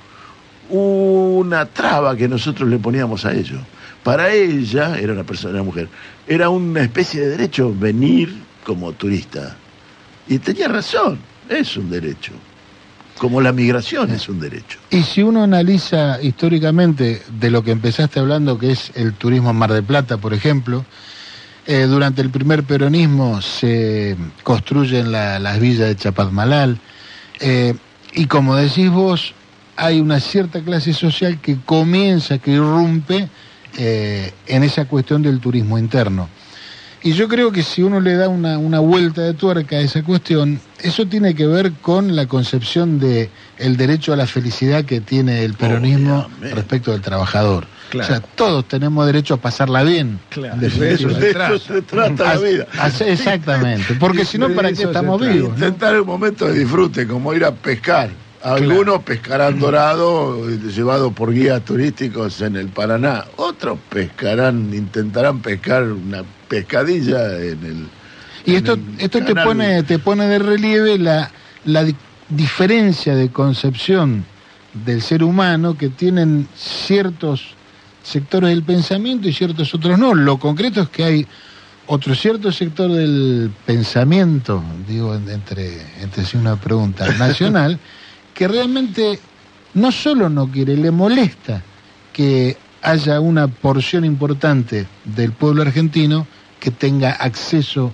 una 0.70 1.66
traba 1.66 2.16
que 2.16 2.30
nosotros 2.30 2.70
le 2.70 2.78
poníamos 2.78 3.26
a 3.26 3.34
ellos. 3.34 3.60
Para 4.04 4.32
ella, 4.32 4.98
era 4.98 5.14
una 5.14 5.24
persona, 5.24 5.56
una 5.56 5.64
mujer, 5.64 5.90
era 6.28 6.50
una 6.50 6.82
especie 6.82 7.22
de 7.22 7.30
derecho 7.30 7.76
venir 7.78 8.34
como 8.64 8.94
turista. 8.94 9.58
Y 10.28 10.40
tenía 10.40 10.68
razón, 10.70 11.20
es 11.50 11.76
un 11.76 11.90
derecho. 11.90 12.32
Como 13.18 13.42
la 13.42 13.52
migración 13.52 14.10
es 14.12 14.30
un 14.30 14.40
derecho. 14.40 14.80
Y 14.90 15.04
si 15.04 15.22
uno 15.22 15.44
analiza 15.44 16.20
históricamente 16.22 17.22
de 17.40 17.52
lo 17.52 17.64
que 17.64 17.72
empezaste 17.72 18.20
hablando, 18.20 18.58
que 18.58 18.72
es 18.72 18.92
el 18.96 19.14
turismo 19.14 19.52
en 19.52 19.58
Mar 19.58 19.72
del 19.72 19.84
Plata, 19.84 20.18
por 20.18 20.34
ejemplo, 20.34 20.86
eh, 21.68 21.84
durante 21.88 22.22
el 22.22 22.30
primer 22.30 22.64
peronismo 22.64 23.42
se 23.42 24.16
construyen 24.44 25.12
la- 25.12 25.40
las 25.40 25.60
villas 25.60 25.88
de 25.88 25.96
Chapadmalal, 25.96 26.80
eh, 27.40 27.76
y 28.14 28.26
como 28.26 28.56
decís 28.56 28.90
vos, 28.90 29.34
hay 29.78 30.00
una 30.02 30.20
cierta 30.20 30.62
clase 30.62 30.94
social 30.94 31.40
que 31.42 31.58
comienza, 31.66 32.38
que 32.40 32.52
irrumpe 32.52 33.30
eh, 33.78 34.34
en 34.48 34.64
esa 34.64 34.86
cuestión 34.86 35.22
del 35.22 35.40
turismo 35.40 35.80
interno. 35.80 36.28
Y 37.04 37.14
yo 37.14 37.28
creo 37.30 37.52
que 37.52 37.64
si 37.64 37.82
uno 37.82 38.00
le 38.02 38.16
da 38.16 38.28
una, 38.28 38.58
una 38.60 38.80
vuelta 38.80 39.22
de 39.22 39.34
tuerca 39.34 39.78
a 39.78 39.80
esa 39.80 40.04
cuestión, 40.04 40.60
eso 40.84 41.06
tiene 41.08 41.34
que 41.34 41.48
ver 41.48 41.72
con 41.82 42.16
la 42.16 42.28
concepción 42.28 43.00
de 43.00 43.30
el 43.58 43.78
derecho 43.78 44.12
a 44.14 44.18
la 44.18 44.28
felicidad 44.28 44.84
que 44.86 45.00
tiene 45.02 45.44
el 45.46 45.54
peronismo 45.56 46.26
Obviamente. 46.28 46.54
respecto 46.56 46.92
del 46.92 47.02
trabajador. 47.02 47.66
Claro. 47.92 48.06
O 48.16 48.18
sea, 48.18 48.22
todos 48.36 48.66
tenemos 48.68 49.06
derecho 49.06 49.34
a 49.34 49.38
pasarla 49.38 49.84
bien. 49.84 50.20
Claro. 50.30 50.58
De 50.58 50.68
eso 50.68 51.10
De 51.10 51.16
se 51.22 51.34
trata. 51.34 51.60
se 51.60 51.82
trata 51.82 52.36
la 52.36 52.40
vida. 52.42 52.68
Exactamente, 53.06 53.94
porque 54.00 54.26
si 54.26 54.38
no, 54.38 54.50
¿para 54.50 54.72
qué 54.72 54.84
estamos 54.84 55.20
trata. 55.20 55.34
vivos? 55.34 55.50
no? 55.52 55.56
Intentar 55.66 56.00
un 56.02 56.08
momento 56.08 56.48
de 56.48 56.60
disfrute, 56.60 57.06
como 57.08 57.34
ir 57.34 57.46
a 57.46 57.52
pescar. 57.52 58.10
Algunos 58.44 59.04
pescarán 59.04 59.60
dorado, 59.60 60.50
llevado 60.50 61.12
por 61.12 61.32
guías 61.32 61.64
turísticos 61.64 62.42
en 62.42 62.56
el 62.56 62.70
Paraná. 62.70 63.26
Otros 63.36 63.78
pescarán, 63.88 64.74
intentarán 64.74 65.42
pescar 65.42 65.84
una 65.84 66.24
pescadilla 66.48 67.38
en 67.38 67.64
el. 67.64 67.88
Y 68.46 68.52
en 68.52 68.58
esto, 68.58 68.74
el 68.74 68.84
esto 68.98 69.24
te 69.24 69.36
pone, 69.36 69.84
te 69.84 70.00
pone 70.00 70.26
de 70.26 70.40
relieve 70.40 70.98
la, 70.98 71.30
la 71.66 71.84
di- 71.84 71.96
diferencia 72.30 73.14
de 73.16 73.30
concepción 73.30 74.26
del 74.74 75.04
ser 75.04 75.24
humano 75.24 75.78
que 75.78 75.90
tienen 75.90 76.48
ciertos 76.56 77.54
sectores 78.04 78.50
del 78.50 78.64
pensamiento 78.64 79.28
y 79.28 79.34
ciertos 79.34 79.74
otros 79.74 79.98
no. 79.98 80.14
Lo 80.14 80.38
concreto 80.38 80.82
es 80.82 80.90
que 80.90 81.04
hay 81.04 81.28
otro 81.88 82.16
cierto 82.16 82.52
sector 82.52 82.92
del 82.92 83.52
pensamiento, 83.66 84.64
digo 84.88 85.16
en- 85.16 85.30
entre, 85.30 85.82
entre 86.02 86.26
sí 86.26 86.38
una 86.38 86.56
pregunta 86.56 87.06
nacional, 87.18 87.80
que 88.34 88.48
realmente 88.48 89.20
no 89.74 89.92
solo 89.92 90.30
no 90.30 90.48
quiere, 90.50 90.78
le 90.78 90.92
molesta 90.92 91.62
que 92.14 92.58
haya 92.82 93.20
una 93.20 93.48
porción 93.48 94.06
importante 94.06 94.88
del 95.06 95.32
pueblo 95.34 95.62
argentino 95.62 96.26
que 96.60 96.72
tenga 96.72 97.12
acceso 97.12 97.92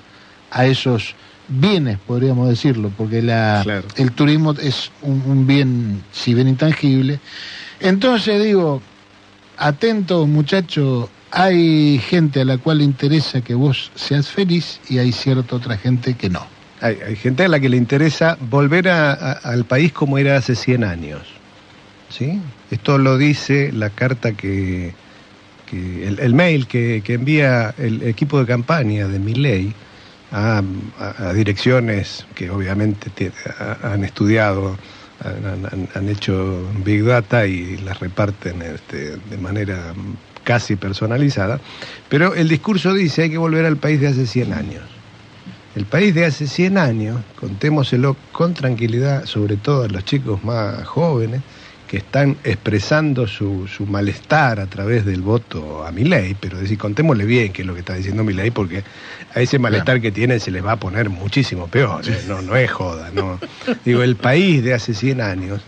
a 0.52 0.66
esos 0.66 1.14
bienes, 1.50 1.98
podríamos 2.06 2.50
decirlo, 2.50 2.92
porque 2.98 3.22
la, 3.22 3.62
Claro. 3.64 3.88
el 3.96 4.12
turismo 4.12 4.52
es 4.54 4.92
un, 5.02 5.22
un 5.26 5.48
bien, 5.48 6.04
si 6.12 6.34
bien 6.34 6.48
intangible. 6.48 7.20
Entonces 7.80 8.44
digo, 8.44 8.82
atento 9.58 10.26
muchacho, 10.28 11.10
hay 11.32 12.00
gente 12.00 12.42
a 12.42 12.46
la 12.46 12.58
cual 12.58 12.80
le 12.80 12.84
interesa 12.86 13.42
que 13.42 13.54
vos 13.54 13.92
seas 13.96 14.28
feliz 14.30 14.80
y 14.90 14.98
hay 15.00 15.12
cierta 15.12 15.56
otra 15.56 15.78
gente 15.78 16.14
que 16.16 16.30
no. 16.30 16.46
Hay, 16.80 17.16
gente 17.16 17.44
a 17.44 17.48
la 17.48 17.60
que 17.60 17.70
le 17.70 17.78
interesa 17.78 18.38
volver 18.50 18.88
a- 18.90 19.14
al 19.14 19.66
país 19.66 19.92
como 19.92 20.18
era 20.20 20.38
hace 20.38 20.56
100 20.56 20.84
años. 20.84 21.22
¿sí? 22.10 22.40
Esto 22.72 22.98
lo 22.98 23.18
dice 23.18 23.72
la 23.74 23.90
carta 23.90 24.32
que, 24.34 24.94
que- 25.70 26.08
el, 26.08 26.34
mail 26.34 26.68
que, 26.68 27.02
que 27.04 27.16
envía 27.16 27.74
el 27.78 28.04
equipo 28.04 28.40
de 28.40 28.46
campaña 28.46 29.08
de 29.08 29.20
Miley 29.20 29.74
a, 30.32 30.62
a- 31.00 31.34
direcciones 31.34 32.26
que 32.36 32.50
obviamente 32.52 33.32
han 33.84 34.04
estudiado, 34.04 34.78
han, 35.24 36.10
hecho 36.10 36.64
Big 36.84 37.04
Data 37.04 37.46
y 37.46 37.78
las 37.78 38.00
reparten 38.00 38.62
este, 38.62 39.18
de 39.18 39.38
manera 39.38 39.94
casi 40.44 40.76
personalizada, 40.76 41.60
pero 42.08 42.34
el 42.34 42.48
discurso 42.48 42.94
dice 42.94 43.24
hay 43.24 43.30
que 43.30 43.38
volver 43.38 43.66
al 43.66 43.78
país 43.78 44.00
de 44.00 44.08
hace 44.08 44.26
100 44.26 44.54
años. 44.54 44.84
El 45.76 45.86
país 45.86 46.16
de 46.16 46.26
hace 46.26 46.48
100 46.48 46.78
años, 46.78 47.20
contémoselo 47.40 48.16
con 48.32 48.54
tranquilidad, 48.54 49.26
sobre 49.26 49.58
todo 49.58 49.84
a 49.84 49.88
los 49.88 50.06
chicos 50.06 50.44
más 50.44 50.86
jóvenes, 50.88 51.42
que 51.88 51.98
están 51.98 52.38
expresando 52.44 53.28
su, 53.28 53.68
su 53.68 53.86
malestar 53.86 54.60
a 54.60 54.68
través 54.68 55.06
del 55.06 55.22
voto 55.22 55.86
a 55.86 55.92
Milei, 55.92 56.36
pero 56.40 56.58
decir, 56.58 56.78
contémosle 56.78 57.26
bien 57.26 57.54
qué 57.54 57.62
es 57.62 57.68
lo 57.68 57.74
que 57.74 57.80
está 57.80 57.94
diciendo 57.94 58.24
Milei, 58.24 58.52
porque 58.52 58.84
a 59.34 59.40
ese 59.40 59.58
malestar 59.58 60.02
que 60.02 60.12
tienen 60.12 60.40
se 60.40 60.52
les 60.52 60.66
va 60.66 60.74
a 60.74 60.80
poner 60.80 61.10
muchísimo 61.10 61.68
peor, 61.68 62.08
¿eh? 62.08 62.22
no, 62.28 62.42
no 62.42 62.56
es 62.56 62.70
joda, 62.70 63.10
no. 63.14 63.40
Digo, 63.86 64.04
el 64.04 64.16
país 64.18 64.64
de 64.64 64.74
hace 64.74 64.94
100 64.94 65.22
años 65.22 65.62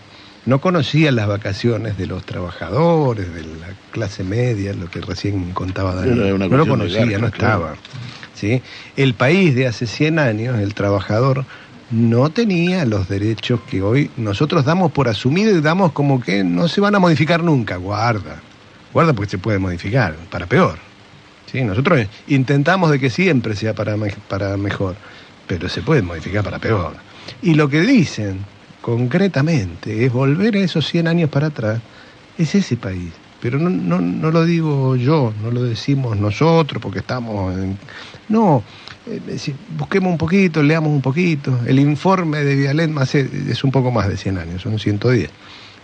no 0.46 0.60
conocía 0.60 1.12
las 1.12 1.26
vacaciones 1.26 1.96
de 1.98 2.06
los 2.06 2.24
trabajadores, 2.24 3.32
de 3.34 3.42
la 3.42 3.68
clase 3.90 4.24
media, 4.24 4.72
lo 4.72 4.90
que 4.90 5.00
recién 5.00 5.52
contaba 5.52 5.94
Daniel. 5.94 6.38
No 6.38 6.48
lo 6.48 6.66
conocía, 6.66 7.18
no 7.18 7.28
estaba. 7.28 7.74
¿sí? 8.34 8.62
El 8.96 9.14
país 9.14 9.54
de 9.54 9.66
hace 9.66 9.86
100 9.86 10.18
años, 10.18 10.58
el 10.58 10.74
trabajador, 10.74 11.44
no 11.90 12.30
tenía 12.30 12.84
los 12.84 13.08
derechos 13.08 13.60
que 13.68 13.82
hoy 13.82 14.10
nosotros 14.16 14.64
damos 14.64 14.92
por 14.92 15.08
asumido 15.08 15.56
y 15.56 15.60
damos 15.60 15.92
como 15.92 16.20
que 16.20 16.44
no 16.44 16.68
se 16.68 16.80
van 16.80 16.94
a 16.94 16.98
modificar 17.00 17.42
nunca. 17.42 17.76
Guarda, 17.76 18.40
guarda 18.92 19.12
porque 19.12 19.30
se 19.30 19.38
puede 19.38 19.58
modificar, 19.58 20.14
para 20.30 20.46
peor. 20.46 20.78
¿sí? 21.50 21.62
Nosotros 21.62 22.06
intentamos 22.28 22.90
de 22.90 23.00
que 23.00 23.10
siempre 23.10 23.56
sea 23.56 23.74
para, 23.74 23.96
me- 23.96 24.14
para 24.28 24.56
mejor, 24.56 24.96
pero 25.46 25.68
se 25.68 25.82
puede 25.82 26.02
modificar 26.02 26.44
para 26.44 26.58
peor. 26.60 26.94
Y 27.42 27.54
lo 27.54 27.68
que 27.68 27.80
dicen 27.80 28.44
concretamente 28.80 30.04
es 30.04 30.12
volver 30.12 30.54
a 30.56 30.60
esos 30.60 30.86
100 30.86 31.08
años 31.08 31.28
para 31.30 31.48
atrás, 31.48 31.80
es 32.38 32.54
ese 32.54 32.76
país. 32.76 33.12
Pero 33.40 33.58
no, 33.58 33.70
no, 33.70 34.00
no 34.00 34.30
lo 34.30 34.44
digo 34.44 34.96
yo, 34.96 35.32
no 35.42 35.50
lo 35.50 35.62
decimos 35.62 36.16
nosotros 36.16 36.80
porque 36.82 36.98
estamos 37.00 37.54
en... 37.54 37.78
No, 38.28 38.62
es 39.06 39.26
decir, 39.26 39.54
busquemos 39.78 40.10
un 40.12 40.18
poquito, 40.18 40.62
leamos 40.62 40.90
un 40.90 41.00
poquito. 41.00 41.58
El 41.66 41.78
informe 41.78 42.44
de 42.44 42.54
Vialet 42.56 42.90
Macé 42.90 43.28
es 43.48 43.62
un 43.64 43.70
poco 43.70 43.90
más 43.90 44.08
de 44.08 44.16
100 44.16 44.38
años, 44.38 44.62
son 44.62 44.78
110. 44.78 45.30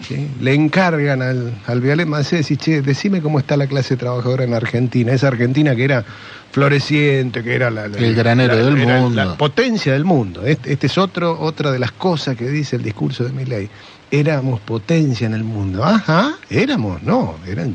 ¿sí? 0.07 0.29
Le 0.40 0.52
encargan 0.55 1.22
al, 1.22 1.55
al 1.66 1.81
Vialet 1.81 2.07
Macé, 2.07 2.37
decir, 2.37 2.59
che, 2.59 2.83
decime 2.83 3.22
cómo 3.22 3.38
está 3.38 3.57
la 3.57 3.66
clase 3.66 3.96
trabajadora 3.96 4.44
en 4.44 4.52
Argentina. 4.55 5.12
Esa 5.12 5.29
Argentina 5.29 5.74
que 5.74 5.85
era 5.85 6.05
floreciente, 6.52 7.42
que 7.42 7.55
era 7.55 7.70
la, 7.70 7.88
la- 7.88 7.98
El 7.98 8.14
granero 8.14 8.55
la- 8.55 8.62
del 8.64 8.76
mundo. 8.76 9.24
La 9.24 9.37
potencia 9.37 9.92
del 9.92 10.05
mundo. 10.05 10.44
Este, 10.46 10.72
este 10.72 10.87
es 10.87 10.96
otro, 10.98 11.38
otra 11.40 11.70
de 11.70 11.79
las 11.79 11.92
cosas 11.92 12.37
que 12.37 12.48
dice 12.48 12.76
el 12.76 12.83
discurso 12.83 13.24
de 13.24 13.33
Milley. 13.33 13.68
Éramos 14.11 14.61
potencia 14.61 15.27
en 15.27 15.35
el 15.35 15.42
mundo. 15.42 15.85
Ajá, 15.85 16.37
éramos, 16.49 17.03
no, 17.03 17.37
eran 17.47 17.75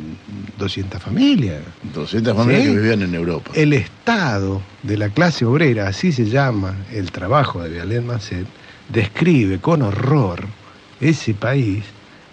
200 0.58 1.02
familias. 1.02 1.60
200 1.94 2.36
familias 2.36 2.64
Sí. 2.64 2.70
que 2.72 2.78
vivían 2.78 3.02
en 3.02 3.16
Europa. 3.16 3.52
El 3.54 3.74
Estado 3.74 4.62
de 4.84 4.98
la 4.98 5.10
clase 5.10 5.44
obrera, 5.46 5.88
así 5.90 6.12
se 6.14 6.26
llama 6.26 6.76
el 6.94 7.12
trabajo 7.12 7.62
de 7.62 7.70
Vialet 7.72 8.04
Macet, 8.04 8.46
describe 8.90 9.60
con 9.60 9.82
horror 9.82 10.46
ese 11.02 11.34
país 11.34 11.84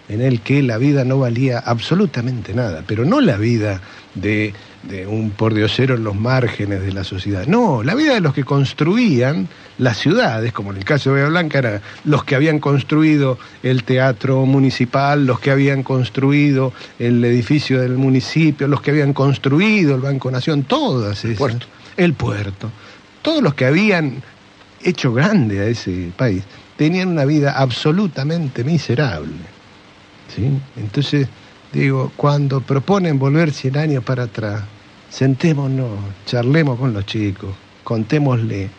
en 0.07 0.21
el 0.21 0.41
que 0.41 0.63
la 0.63 0.77
vida 0.77 1.03
no 1.03 1.19
valía 1.19 1.59
absolutamente 1.59 2.53
nada, 2.53 2.83
pero 2.87 3.03
no 3.05 3.19
la 3.21 3.35
vida 3.37 3.81
de, 4.15 4.53
de 4.83 5.05
un 5.07 5.31
pordiosero 5.31 5.95
en 5.95 6.03
los 6.03 6.15
márgenes 6.15 6.81
de 6.81 6.91
la 6.93 7.03
sociedad, 7.03 7.45
no, 7.47 7.83
la 7.83 7.95
vida 7.95 8.13
de 8.13 8.21
los 8.21 8.33
que 8.33 8.43
construían 8.43 9.49
las 9.77 9.97
ciudades, 9.97 10.51
como 10.51 10.71
en 10.71 10.77
el 10.77 10.85
caso 10.85 11.09
de 11.09 11.21
Bahía 11.21 11.29
Blanca, 11.29 11.59
eran 11.59 11.81
los 12.03 12.23
que 12.23 12.35
habían 12.35 12.59
construido 12.59 13.37
el 13.63 13.83
teatro 13.83 14.45
municipal, 14.45 15.25
los 15.25 15.39
que 15.39 15.51
habían 15.51 15.83
construido 15.83 16.73
el 16.99 17.23
edificio 17.23 17.81
del 17.81 17.97
municipio, 17.97 18.67
los 18.67 18.81
que 18.81 18.91
habían 18.91 19.13
construido 19.13 19.95
el 19.95 20.01
Banco 20.01 20.29
Nación, 20.31 20.63
todas 20.63 21.23
esas. 21.23 21.37
puerto. 21.37 21.65
El 21.97 22.13
puerto. 22.13 22.71
Todos 23.21 23.41
los 23.41 23.53
que 23.53 23.65
habían 23.65 24.21
hecho 24.81 25.13
grande 25.13 25.59
a 25.59 25.65
ese 25.65 26.11
país 26.15 26.43
tenían 26.77 27.09
una 27.09 27.25
vida 27.25 27.53
absolutamente 27.57 28.63
miserable. 28.63 29.33
¿sí? 30.33 30.49
Entonces, 30.77 31.27
digo, 31.73 32.11
cuando 32.15 32.61
proponen 32.61 33.19
volver 33.19 33.51
100 33.51 33.77
años 33.77 34.03
para 34.03 34.23
atrás, 34.23 34.63
sentémonos, 35.09 35.99
charlemos 36.25 36.79
con 36.79 36.93
los 36.93 37.05
chicos, 37.05 37.55
contémosle, 37.83 38.69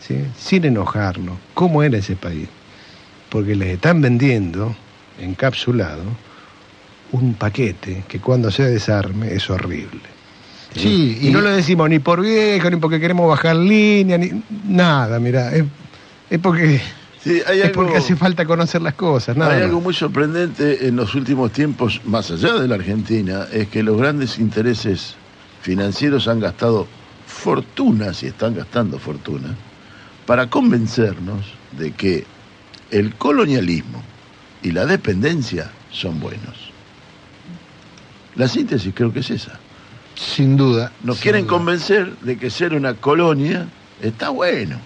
¿sí? 0.00 0.24
sin 0.38 0.64
enojarnos, 0.64 1.36
cómo 1.54 1.82
era 1.82 1.98
ese 1.98 2.16
país. 2.16 2.48
Porque 3.30 3.54
les 3.56 3.68
están 3.68 4.00
vendiendo, 4.00 4.74
encapsulado, 5.20 6.02
un 7.12 7.34
paquete 7.34 8.04
que 8.08 8.18
cuando 8.20 8.50
se 8.50 8.64
desarme 8.64 9.32
es 9.32 9.48
horrible. 9.50 10.00
Sí, 10.74 11.18
y, 11.22 11.28
y- 11.28 11.30
no 11.30 11.40
lo 11.40 11.50
decimos 11.50 11.88
ni 11.88 11.98
por 11.98 12.20
viejo, 12.20 12.68
ni 12.70 12.76
porque 12.76 13.00
queremos 13.00 13.28
bajar 13.28 13.56
línea, 13.56 14.18
ni 14.18 14.42
nada, 14.68 15.18
mira, 15.18 15.54
es, 15.54 15.64
es 16.28 16.38
porque 16.38 16.80
Sí, 17.26 17.42
hay 17.44 17.58
es 17.58 17.64
algo, 17.64 17.82
porque 17.82 17.96
hace 17.96 18.14
falta 18.14 18.44
conocer 18.44 18.80
las 18.82 18.94
cosas, 18.94 19.36
nada. 19.36 19.54
hay 19.56 19.62
algo 19.62 19.80
muy 19.80 19.92
sorprendente 19.92 20.86
en 20.86 20.94
los 20.94 21.14
últimos 21.16 21.50
tiempos, 21.50 22.00
más 22.04 22.30
allá 22.30 22.54
de 22.54 22.68
la 22.68 22.76
Argentina, 22.76 23.46
es 23.52 23.66
que 23.66 23.82
los 23.82 23.98
grandes 23.98 24.38
intereses 24.38 25.16
financieros 25.60 26.28
han 26.28 26.38
gastado 26.38 26.86
fortunas 27.26 28.22
y 28.22 28.26
están 28.26 28.54
gastando 28.54 29.00
fortunas 29.00 29.50
para 30.24 30.48
convencernos 30.48 31.44
de 31.76 31.90
que 31.92 32.24
el 32.92 33.16
colonialismo 33.16 34.02
y 34.62 34.70
la 34.70 34.86
dependencia 34.86 35.72
son 35.90 36.20
buenos. 36.20 36.70
La 38.36 38.46
síntesis 38.46 38.92
creo 38.94 39.12
que 39.12 39.20
es 39.20 39.30
esa. 39.30 39.58
Sin 40.14 40.56
duda. 40.56 40.92
Nos 41.02 41.16
sin 41.16 41.22
quieren 41.24 41.46
duda. 41.46 41.56
convencer 41.56 42.16
de 42.18 42.38
que 42.38 42.50
ser 42.50 42.74
una 42.74 42.94
colonia 42.94 43.66
está 44.00 44.28
bueno. 44.28 44.78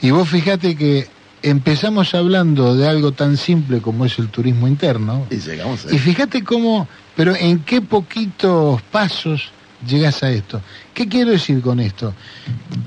Y 0.00 0.10
vos 0.10 0.28
fíjate 0.28 0.76
que 0.76 1.08
empezamos 1.42 2.14
hablando 2.14 2.76
de 2.76 2.88
algo 2.88 3.12
tan 3.12 3.36
simple 3.36 3.80
como 3.80 4.04
es 4.04 4.18
el 4.18 4.28
turismo 4.28 4.68
interno. 4.68 5.26
Y 5.30 5.36
llegamos 5.36 5.86
a 5.86 5.94
Y 5.94 5.98
fíjate 5.98 6.42
cómo, 6.44 6.88
pero 7.16 7.34
en 7.34 7.60
qué 7.60 7.80
poquitos 7.80 8.82
pasos 8.82 9.50
llegas 9.86 10.22
a 10.22 10.30
esto. 10.30 10.60
¿Qué 10.94 11.08
quiero 11.08 11.30
decir 11.30 11.60
con 11.60 11.80
esto? 11.80 12.14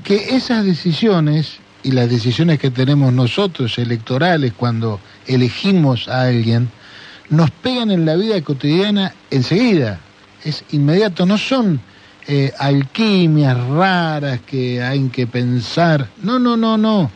Que 0.04 0.36
esas 0.36 0.64
decisiones 0.64 1.58
y 1.82 1.90
las 1.92 2.08
decisiones 2.08 2.58
que 2.58 2.70
tenemos 2.70 3.12
nosotros 3.12 3.78
electorales 3.78 4.52
cuando 4.56 5.00
elegimos 5.26 6.08
a 6.08 6.22
alguien, 6.22 6.70
nos 7.28 7.50
pegan 7.50 7.90
en 7.90 8.04
la 8.04 8.16
vida 8.16 8.40
cotidiana 8.42 9.14
enseguida. 9.30 9.98
Es 10.44 10.64
inmediato, 10.70 11.26
no 11.26 11.38
son 11.38 11.80
eh, 12.28 12.52
alquimias 12.58 13.58
raras 13.68 14.40
que 14.46 14.82
hay 14.82 15.08
que 15.08 15.26
pensar. 15.26 16.08
No, 16.22 16.38
no, 16.38 16.56
no, 16.56 16.76
no. 16.78 17.10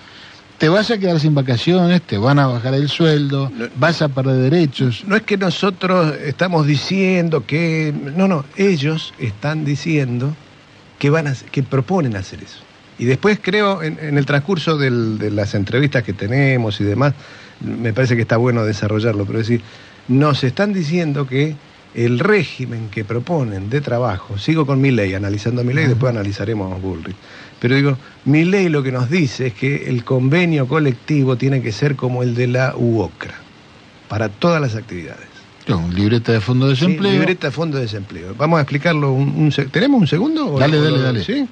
Te 0.59 0.69
vas 0.71 0.91
a 0.91 0.97
quedar 0.99 1.21
sin 1.21 1.35
vacaciones, 1.35 2.01
te 2.03 2.17
van 2.17 2.39
a 2.39 2.47
bajar 2.47 2.73
el 2.75 2.89
sueldo, 2.89 3.53
No. 3.55 3.67
vas 3.77 4.01
a 4.01 4.09
perder 4.09 4.51
derechos. 4.51 5.05
No 5.07 5.15
es 5.15 5.23
que 5.23 5.37
nosotros 5.37 6.15
estamos 6.25 6.67
diciendo 6.67 7.45
que. 7.47 7.93
No, 8.17 8.27
no, 8.27 8.45
ellos 8.57 9.13
están 9.19 9.65
diciendo 9.67 10.35
que, 10.99 11.11
van 11.11 11.27
a, 11.27 11.35
que 11.53 11.63
proponen 11.63 12.17
hacer 12.17 12.43
eso. 12.43 12.61
Y 12.99 13.05
después 13.05 13.39
creo, 13.43 13.83
en, 13.83 13.99
en 14.01 14.17
el 14.17 14.25
transcurso 14.25 14.79
del- 14.79 15.19
de 15.19 15.31
las 15.31 15.55
entrevistas 15.55 16.03
que 16.03 16.15
tenemos 16.15 16.81
y 16.81 16.85
demás, 16.85 17.13
me 17.61 17.93
parece 17.93 18.17
que 18.17 18.23
está 18.23 18.39
bueno 18.39 18.65
desarrollarlo, 18.65 19.27
pero 19.27 19.41
es 19.41 19.49
decir, 19.49 19.63
nos 20.09 20.43
están 20.43 20.73
diciendo 20.73 21.27
que 21.27 21.55
el 21.97 22.19
régimen 22.21 22.89
que 22.91 23.05
proponen 23.05 23.71
de 23.71 23.81
trabajo, 23.81 24.39
sigo 24.39 24.67
con 24.67 24.81
mi 24.81 24.91
ley, 24.91 25.15
analizando 25.15 25.65
mi 25.65 25.73
ley, 25.75 25.87
después 25.87 26.13
analizaremos 26.13 26.81
Bullrich, 26.81 27.17
pero 27.59 27.75
digo, 27.75 27.97
mi 28.27 28.45
ley 28.45 28.69
lo 28.69 28.83
que 28.83 28.93
nos 28.93 29.09
dice 29.11 29.47
es 29.49 29.55
que 29.55 29.89
el 29.89 30.05
convenio 30.05 30.69
colectivo 30.69 31.37
tiene 31.37 31.63
que 31.63 31.73
ser 31.73 31.97
como 31.97 32.23
el 32.23 32.35
de 32.35 32.47
la 32.49 32.75
UOCRA, 32.77 33.35
para 34.09 34.29
todas 34.29 34.61
las 34.61 34.75
actividades. 34.77 35.27
Libreta 35.95 36.31
de 36.31 36.41
fondo 36.41 36.69
de 36.69 36.77
Sí, 36.77 36.83
desempleo. 36.85 37.13
libreta 37.13 37.49
de 37.49 37.51
fondo 37.51 37.77
de 37.79 37.83
desempleo. 37.85 38.35
Vamos 38.39 38.59
a 38.59 38.63
explicarlo. 38.63 39.11
Un, 39.13 39.53
¿Tenemos 39.73 40.01
un 40.01 40.07
segundo? 40.07 40.57
Dale, 40.61 40.81
dale, 40.81 41.01
dale. 41.01 41.25
¿Sí? 41.25 41.49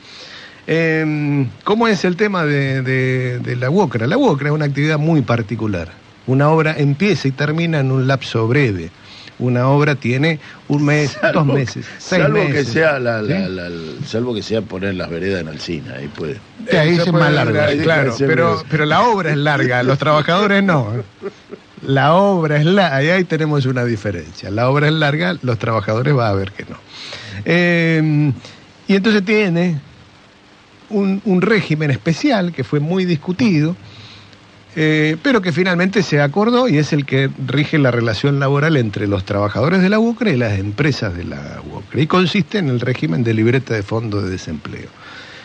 Eh, 0.69 1.47
¿Cómo 1.65 1.89
es 1.89 2.05
el 2.05 2.15
tema 2.17 2.45
de, 2.45 2.83
de- 2.83 3.39
de 3.41 3.57
la 3.57 3.71
UOCRA? 3.71 4.07
La 4.07 4.17
UOCRA 4.17 4.49
es 4.51 4.55
una 4.55 4.67
actividad 4.67 4.99
muy 4.99 5.23
particular. 5.23 5.91
Una 6.29 6.49
obra 6.51 6.75
empieza 6.79 7.27
y 7.29 7.33
termina 7.33 7.81
en 7.81 7.91
un 7.91 8.07
lapso 8.07 8.47
breve. 8.47 8.91
Una 9.39 9.67
obra 9.69 9.97
tiene 9.97 10.39
un 10.69 10.85
mes, 10.85 11.19
dos 11.33 11.45
meses, 11.45 11.85
seis 11.99 12.23
salvo 12.23 12.39
meses. 12.39 12.67
que 12.67 12.73
sea 12.73 13.01
la, 13.01 13.21
la- 13.21 13.37
¿sí? 13.47 13.53
la- 13.53 13.69
la- 13.69 14.07
salvo 14.07 14.33
que 14.35 14.43
sea 14.43 14.63
poner 14.63 14.95
las 14.95 15.11
veredas 15.11 15.41
en 15.41 15.49
Alcina, 15.49 15.95
ahí 15.99 16.07
puede. 16.09 16.35
Sí, 16.71 16.77
ahí 16.77 16.97
puede 16.99 17.13
más 17.13 17.49
Ahí 17.69 17.79
Claro, 17.81 18.15
pero, 18.19 18.63
pero 18.71 18.85
la 18.87 19.03
obra 19.03 19.31
es 19.31 19.37
larga, 19.37 19.83
los 19.83 19.99
trabajadores 19.99 20.63
no. 20.63 20.89
La 21.83 22.15
obra 22.15 22.57
es 22.59 22.65
larga, 22.65 22.97
ahí, 22.97 23.09
ahí 23.09 23.25
tenemos 23.25 23.67
una 23.67 23.85
diferencia. 23.85 24.51
La 24.51 24.71
obra 24.71 24.87
es 24.87 24.93
larga, 24.95 25.37
los 25.43 25.59
trabajadores 25.59 26.17
va 26.17 26.29
a 26.29 26.35
ver 26.35 26.53
que 26.53 26.65
no. 26.65 26.77
Eh, 27.45 28.33
y 28.87 28.95
entonces 28.95 29.25
tiene 29.25 29.81
un, 30.91 31.21
un 31.25 31.43
régimen 31.43 31.91
especial 31.91 32.53
que 32.53 32.63
fue 32.65 32.79
muy 32.81 33.05
discutido, 33.05 33.75
eh, 34.77 35.17
pero 35.23 35.41
que 35.41 35.53
finalmente 35.53 36.03
se 36.03 36.21
acordó 36.21 36.69
y 36.69 36.79
es 36.79 36.93
el 36.93 37.07
que 37.07 37.31
rige 37.47 37.79
la 37.79 37.91
relación 37.91 38.41
laboral 38.41 38.77
entre 38.77 39.07
los 39.07 39.25
trabajadores 39.25 39.83
de 39.83 39.89
la 39.89 39.99
UOCRA 39.99 40.31
y 40.31 40.37
las 40.37 40.59
empresas 40.59 41.17
de 41.17 41.25
la 41.25 41.61
UOCRA. 41.71 42.01
Y 42.01 42.07
consiste 42.07 42.59
en 42.59 42.69
el 42.69 42.81
régimen 42.81 43.23
de 43.23 43.35
libreta 43.35 43.75
de 43.75 43.83
fondo 43.83 44.21
de 44.21 44.31
desempleo. 44.31 44.89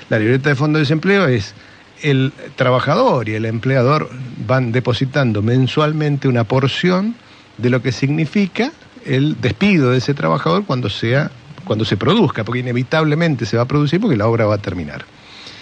La 0.10 0.18
libreta 0.18 0.50
de 0.50 0.56
fondo 0.56 0.78
de 0.78 0.84
desempleo 0.84 1.28
es 1.28 1.54
el 2.02 2.34
trabajador 2.56 3.30
y 3.30 3.36
el 3.36 3.46
empleador 3.46 4.10
van 4.48 4.72
depositando 4.72 5.42
mensualmente 5.42 6.28
una 6.28 6.44
porción 6.44 7.16
de 7.58 7.70
lo 7.70 7.82
que 7.82 7.92
significa 7.92 8.72
el 9.06 9.40
despido 9.40 9.92
de 9.92 10.00
ese 10.00 10.14
trabajador 10.14 10.66
cuando 10.66 10.90
sea 10.90 11.32
cuando 11.66 11.86
se 11.86 11.98
produzca, 11.98 12.44
porque 12.44 12.62
inevitablemente 12.62 13.46
se 13.46 13.56
va 13.56 13.64
a 13.64 13.68
producir 13.68 14.02
porque 14.02 14.18
la 14.18 14.28
obra 14.28 14.48
va 14.48 14.56
a 14.56 14.58
terminar. 14.58 15.06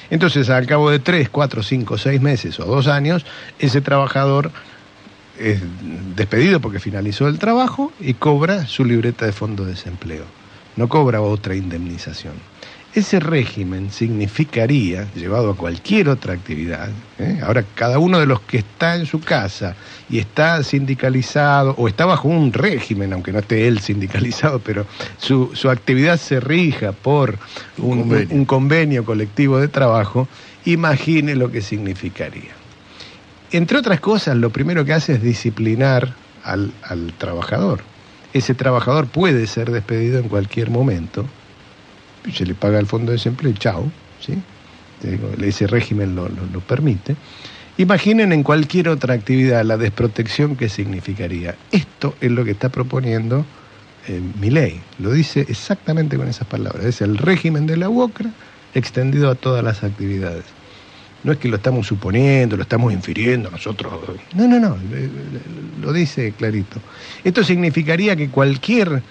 Entonces, 0.09 0.49
al 0.49 0.65
cabo 0.65 0.89
de 0.89 0.99
tres, 0.99 1.29
cuatro, 1.29 1.63
cinco, 1.63 1.97
seis 1.97 2.21
meses 2.21 2.59
o 2.59 2.65
dos 2.65 2.87
años, 2.87 3.25
ese 3.59 3.81
trabajador 3.81 4.51
es 5.37 5.61
despedido 6.15 6.59
porque 6.59 6.79
finalizó 6.79 7.27
el 7.27 7.39
trabajo 7.39 7.91
y 7.99 8.13
cobra 8.15 8.65
su 8.65 8.85
libreta 8.85 9.25
de 9.25 9.31
fondo 9.31 9.65
de 9.65 9.71
desempleo. 9.71 10.25
No 10.75 10.87
cobra 10.87 11.21
otra 11.21 11.55
indemnización. 11.55 12.33
Ese 12.97 13.19
régimen 13.19 13.91
significaría, 13.91 15.05
llevado 15.13 15.51
a 15.51 15.55
cualquier 15.55 16.09
otra 16.09 16.33
actividad, 16.33 16.89
¿eh? 17.19 17.39
ahora 17.43 17.63
cada 17.75 17.99
uno 17.99 18.19
de 18.19 18.25
los 18.25 18.39
que 18.39 18.57
está 18.57 18.95
en 18.95 19.05
su 19.05 19.19
casa 19.19 19.75
y 20.09 20.17
está 20.17 20.63
sindicalizado 20.63 21.75
o 21.77 21.87
está 21.87 22.07
bajo 22.07 22.27
un 22.27 22.51
régimen, 22.51 23.13
aunque 23.13 23.31
no 23.31 23.37
esté 23.37 23.67
él 23.67 23.81
sindicalizado, 23.81 24.57
pero 24.57 24.87
su, 25.19 25.51
su 25.53 25.69
actividad 25.69 26.17
se 26.17 26.39
rija 26.39 26.91
por 26.91 27.37
un, 27.77 27.99
convenio. 27.99 28.35
un 28.35 28.45
convenio 28.45 29.05
colectivo 29.05 29.59
de 29.59 29.67
trabajo, 29.67 30.27
imagine 30.65 31.35
lo 31.35 31.51
que 31.51 31.61
significaría. 31.61 32.55
Entre 33.51 33.77
otras 33.77 33.99
cosas, 33.99 34.37
lo 34.37 34.49
primero 34.49 34.85
que 34.85 34.93
hace 34.93 35.13
es 35.13 35.21
disciplinar 35.21 36.15
al, 36.43 36.73
al 36.81 37.13
trabajador. 37.13 37.81
Ese 38.33 38.55
trabajador 38.55 39.05
puede 39.05 39.45
ser 39.45 39.69
despedido 39.69 40.17
en 40.17 40.29
cualquier 40.29 40.71
momento, 40.71 41.27
se 42.33 42.45
le 42.45 42.53
paga 42.53 42.79
el 42.79 42.85
fondo 42.85 43.11
de 43.11 43.17
desempleo 43.17 43.51
y 43.51 43.55
chao, 43.55 43.91
¿sí? 44.25 44.33
Ese 45.43 45.67
régimen 45.67 46.15
lo, 46.15 46.27
lo- 46.29 46.45
lo 46.51 46.59
permite. 46.61 47.15
Imaginen 47.77 48.33
en 48.33 48.41
cualquier 48.43 48.89
otra 48.89 49.13
actividad 49.13 49.63
la 49.63 49.77
desprotección 49.77 50.55
que 50.55 50.67
significaría. 50.69 51.55
Esto 51.71 52.15
es 52.21 52.31
lo 52.31 52.43
que 52.43 52.51
está 52.51 52.69
proponiendo 52.69 53.45
eh, 54.07 54.19
mi 54.41 54.49
ley. 54.49 54.81
Lo 54.97 55.11
dice 55.11 55.45
exactamente 55.47 56.17
con 56.17 56.27
esas 56.27 56.47
palabras. 56.47 56.85
Es 56.85 57.01
el 57.01 57.17
régimen 57.17 57.67
de 57.67 57.77
la 57.77 57.89
UOCRA 57.89 58.31
extendido 58.73 59.29
a 59.29 59.35
todas 59.35 59.63
las 59.63 59.83
actividades. 59.83 60.45
No 61.23 61.31
es 61.31 61.37
que 61.39 61.47
lo 61.49 61.57
estamos 61.57 61.85
suponiendo, 61.85 62.55
lo 62.57 62.63
estamos 62.63 62.91
infiriendo 62.93 63.51
nosotros. 63.51 63.93
No, 64.33 64.47
no, 64.47 64.59
no, 64.59 64.75
eh, 64.93 65.09
lo 65.81 65.93
dice 65.93 66.31
clarito. 66.35 66.79
Esto 67.23 67.43
significaría 67.43 68.15
que 68.15 68.29
cualquier 68.29 69.03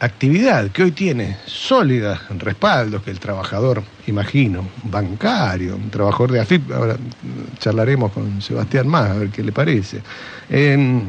actividad 0.00 0.70
que 0.70 0.82
hoy 0.82 0.92
tiene 0.92 1.36
sólidas 1.46 2.20
respaldos, 2.38 3.02
que 3.02 3.10
el 3.10 3.20
trabajador, 3.20 3.82
imagino, 4.06 4.68
bancario, 4.84 5.76
un 5.76 5.90
trabajador 5.90 6.32
de 6.32 6.40
AFIP, 6.40 6.72
ahora 6.72 6.96
charlaremos 7.58 8.12
con 8.12 8.42
Sebastián 8.42 8.88
más, 8.88 9.10
a 9.10 9.14
ver 9.14 9.28
qué 9.28 9.42
le 9.42 9.52
parece. 9.52 10.00
Eh, 10.50 11.02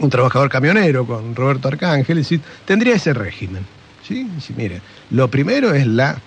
un 0.00 0.10
trabajador 0.10 0.48
camionero 0.48 1.06
con 1.06 1.34
Roberto 1.34 1.68
Arcángel, 1.68 2.18
y 2.20 2.40
tendría 2.64 2.94
ese 2.94 3.12
régimen. 3.12 3.64
¿sí? 4.06 4.28
Sí, 4.40 4.54
mire, 4.56 4.80
lo 5.10 5.28
primero 5.28 5.74
es 5.74 5.86
la 5.86 6.18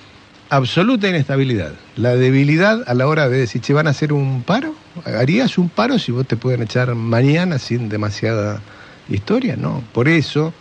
absoluta 0.49 1.09
inestabilidad, 1.09 1.73
la 1.95 2.15
debilidad 2.15 2.83
a 2.87 2.93
la 2.93 3.07
hora 3.07 3.27
de 3.29 3.39
decir, 3.39 3.63
¿se 3.63 3.73
van 3.73 3.87
a 3.87 3.91
hacer 3.91 4.13
un 4.13 4.43
paro? 4.43 4.75
¿Harías 5.05 5.57
un 5.57 5.69
paro 5.69 5.97
si 5.97 6.11
vos 6.11 6.27
te 6.27 6.37
pueden 6.37 6.61
echar 6.61 6.93
mañana 6.93 7.57
sin 7.57 7.89
demasiada 7.89 8.61
historia? 9.09 9.55
No, 9.55 9.83
por 9.91 10.07
eso 10.07 10.53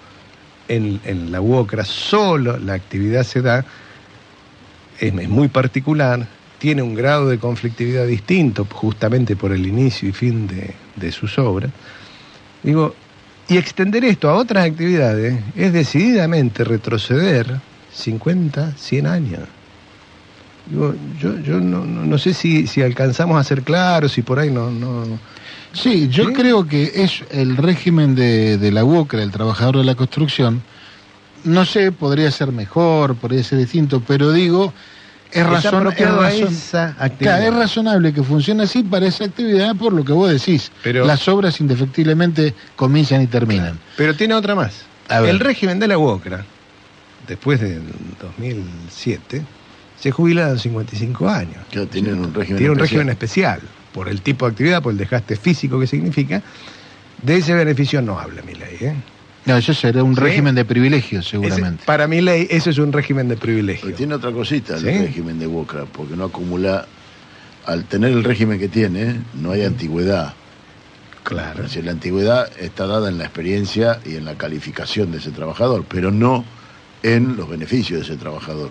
en, 0.68 1.00
en 1.04 1.32
la 1.32 1.40
UOCRA 1.40 1.84
solo 1.84 2.58
la 2.58 2.74
actividad 2.74 3.24
se 3.24 3.42
da, 3.42 3.64
es, 4.98 5.12
muy 5.28 5.48
particular, 5.48 6.26
tiene 6.58 6.82
un 6.82 6.94
grado 6.94 7.28
de 7.28 7.38
conflictividad 7.38 8.06
distinto 8.06 8.66
justamente 8.70 9.36
por 9.36 9.52
el 9.52 9.66
inicio 9.66 10.08
y 10.08 10.12
fin 10.12 10.46
de, 10.46 10.74
de 10.96 11.12
sus 11.12 11.38
obras. 11.38 11.70
Digo, 12.62 12.94
y 13.48 13.58
extender 13.58 14.04
esto 14.04 14.30
a 14.30 14.34
otras 14.34 14.64
actividades 14.64 15.38
es 15.54 15.72
decididamente 15.72 16.64
retroceder 16.64 17.60
50, 17.92 18.72
100 18.76 19.06
años. 19.06 19.40
Digo, 20.66 20.94
yo 21.20 21.38
yo 21.40 21.60
no, 21.60 21.84
no, 21.84 22.06
no 22.06 22.18
sé 22.18 22.32
si, 22.32 22.66
si 22.66 22.80
alcanzamos 22.80 23.38
a 23.38 23.44
ser 23.44 23.62
claros, 23.62 24.12
si 24.12 24.22
por 24.22 24.38
ahí 24.38 24.50
no 24.50 24.70
Sí, 25.74 26.08
yo 26.08 26.26
¿Sí? 26.28 26.32
creo 26.32 26.66
que 26.66 26.92
es 26.94 27.22
el 27.30 27.56
régimen 27.56 28.14
de, 28.14 28.58
de 28.58 28.70
la 28.72 28.84
UOCRA, 28.84 29.22
el 29.22 29.30
trabajador 29.30 29.78
de 29.78 29.84
la 29.84 29.94
construcción, 29.94 30.62
no 31.44 31.64
sé, 31.64 31.92
podría 31.92 32.30
ser 32.30 32.52
mejor, 32.52 33.16
podría 33.16 33.42
ser 33.44 33.58
distinto, 33.58 34.00
pero 34.06 34.32
digo, 34.32 34.72
es, 35.32 35.44
razón, 35.44 35.88
es, 35.92 35.98
razón- 36.00 36.48
esa 36.48 36.88
actividad. 36.98 37.38
Claro, 37.38 37.52
es 37.52 37.54
razonable 37.58 38.12
que 38.14 38.22
funcione 38.22 38.62
así 38.62 38.82
para 38.84 39.06
esa 39.06 39.24
actividad 39.24 39.74
por 39.76 39.92
lo 39.92 40.04
que 40.04 40.12
vos 40.12 40.30
decís. 40.30 40.70
Pero- 40.82 41.04
Las 41.04 41.26
obras 41.28 41.60
indefectiblemente 41.60 42.54
comienzan 42.76 43.20
y 43.22 43.26
terminan. 43.26 43.78
Pero 43.96 44.14
tiene 44.14 44.34
otra 44.34 44.54
más. 44.54 44.82
A 45.08 45.20
ver. 45.20 45.30
El 45.30 45.40
régimen 45.40 45.78
de 45.80 45.88
la 45.88 45.98
UOCRA, 45.98 46.44
después 47.26 47.60
del 47.60 47.82
2007, 48.22 49.42
se 50.00 50.10
jubila 50.12 50.46
a 50.46 50.50
los 50.50 50.62
55 50.62 51.28
años. 51.28 51.56
Que 51.70 51.84
tienen 51.86 52.20
un 52.20 52.32
régimen 52.32 52.58
Tiene 52.58 52.70
un 52.72 52.78
especial. 52.78 52.80
régimen 52.80 53.08
especial, 53.10 53.60
por 53.94 54.08
el 54.08 54.20
tipo 54.22 54.44
de 54.44 54.50
actividad, 54.50 54.82
por 54.82 54.90
el 54.92 54.98
desgaste 54.98 55.36
físico 55.36 55.78
que 55.78 55.86
significa. 55.86 56.42
De 57.22 57.36
ese 57.36 57.54
beneficio 57.54 58.02
no 58.02 58.18
habla 58.18 58.42
mi 58.42 58.54
ley. 58.54 58.76
¿eh? 58.80 58.94
No, 59.46 59.56
eso 59.56 59.72
será 59.72 60.02
un 60.02 60.16
Sí. 60.16 60.20
régimen 60.20 60.54
de 60.56 60.64
privilegios, 60.64 61.24
Ese- 61.26 61.30
seguramente. 61.30 61.84
para 61.86 62.08
mi 62.08 62.20
ley, 62.20 62.48
eso 62.50 62.70
es 62.70 62.78
un 62.78 62.92
régimen 62.92 63.28
de 63.28 63.36
privilegio. 63.36 63.84
Pero 63.86 63.96
tiene 63.96 64.14
otra 64.14 64.32
cosita 64.32 64.74
el 64.74 64.80
¿Sí? 64.80 64.86
régimen 64.88 65.38
de 65.38 65.46
Boca, 65.46 65.84
porque 65.92 66.16
no 66.16 66.24
acumula, 66.24 66.86
al 67.66 67.84
tener 67.84 68.10
el 68.10 68.24
régimen 68.24 68.58
que 68.58 68.68
tiene, 68.68 69.20
no 69.34 69.52
hay 69.52 69.62
antigüedad. 69.64 70.34
Claro. 71.22 71.62
Es 71.62 71.70
decir, 71.70 71.84
la 71.84 71.92
antigüedad 71.92 72.50
está 72.60 72.86
dada 72.86 73.08
en 73.08 73.16
la 73.16 73.24
experiencia 73.24 74.00
y 74.04 74.16
en 74.16 74.24
la 74.26 74.34
calificación 74.34 75.12
de 75.12 75.18
ese 75.18 75.30
trabajador, 75.30 75.84
pero 75.88 76.10
no 76.10 76.44
en 77.02 77.36
los 77.36 77.48
beneficios 77.48 78.00
de 78.00 78.12
ese 78.14 78.20
trabajador, 78.20 78.70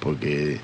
porque 0.00 0.60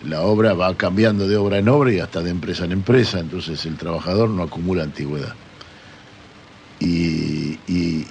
la 0.00 0.22
obra 0.22 0.54
va 0.54 0.76
cambiando 0.76 1.26
de 1.28 1.36
obra 1.36 1.58
en 1.58 1.68
obra 1.68 1.92
y 1.92 1.98
hasta 2.00 2.22
de 2.22 2.30
empresa 2.30 2.64
en 2.64 2.72
empresa, 2.72 3.18
entonces 3.20 3.64
el 3.66 3.76
trabajador 3.76 4.30
no 4.30 4.42
acumula 4.42 4.82
antigüedad. 4.84 5.34
Y, 6.80 7.58
y- 7.66 8.06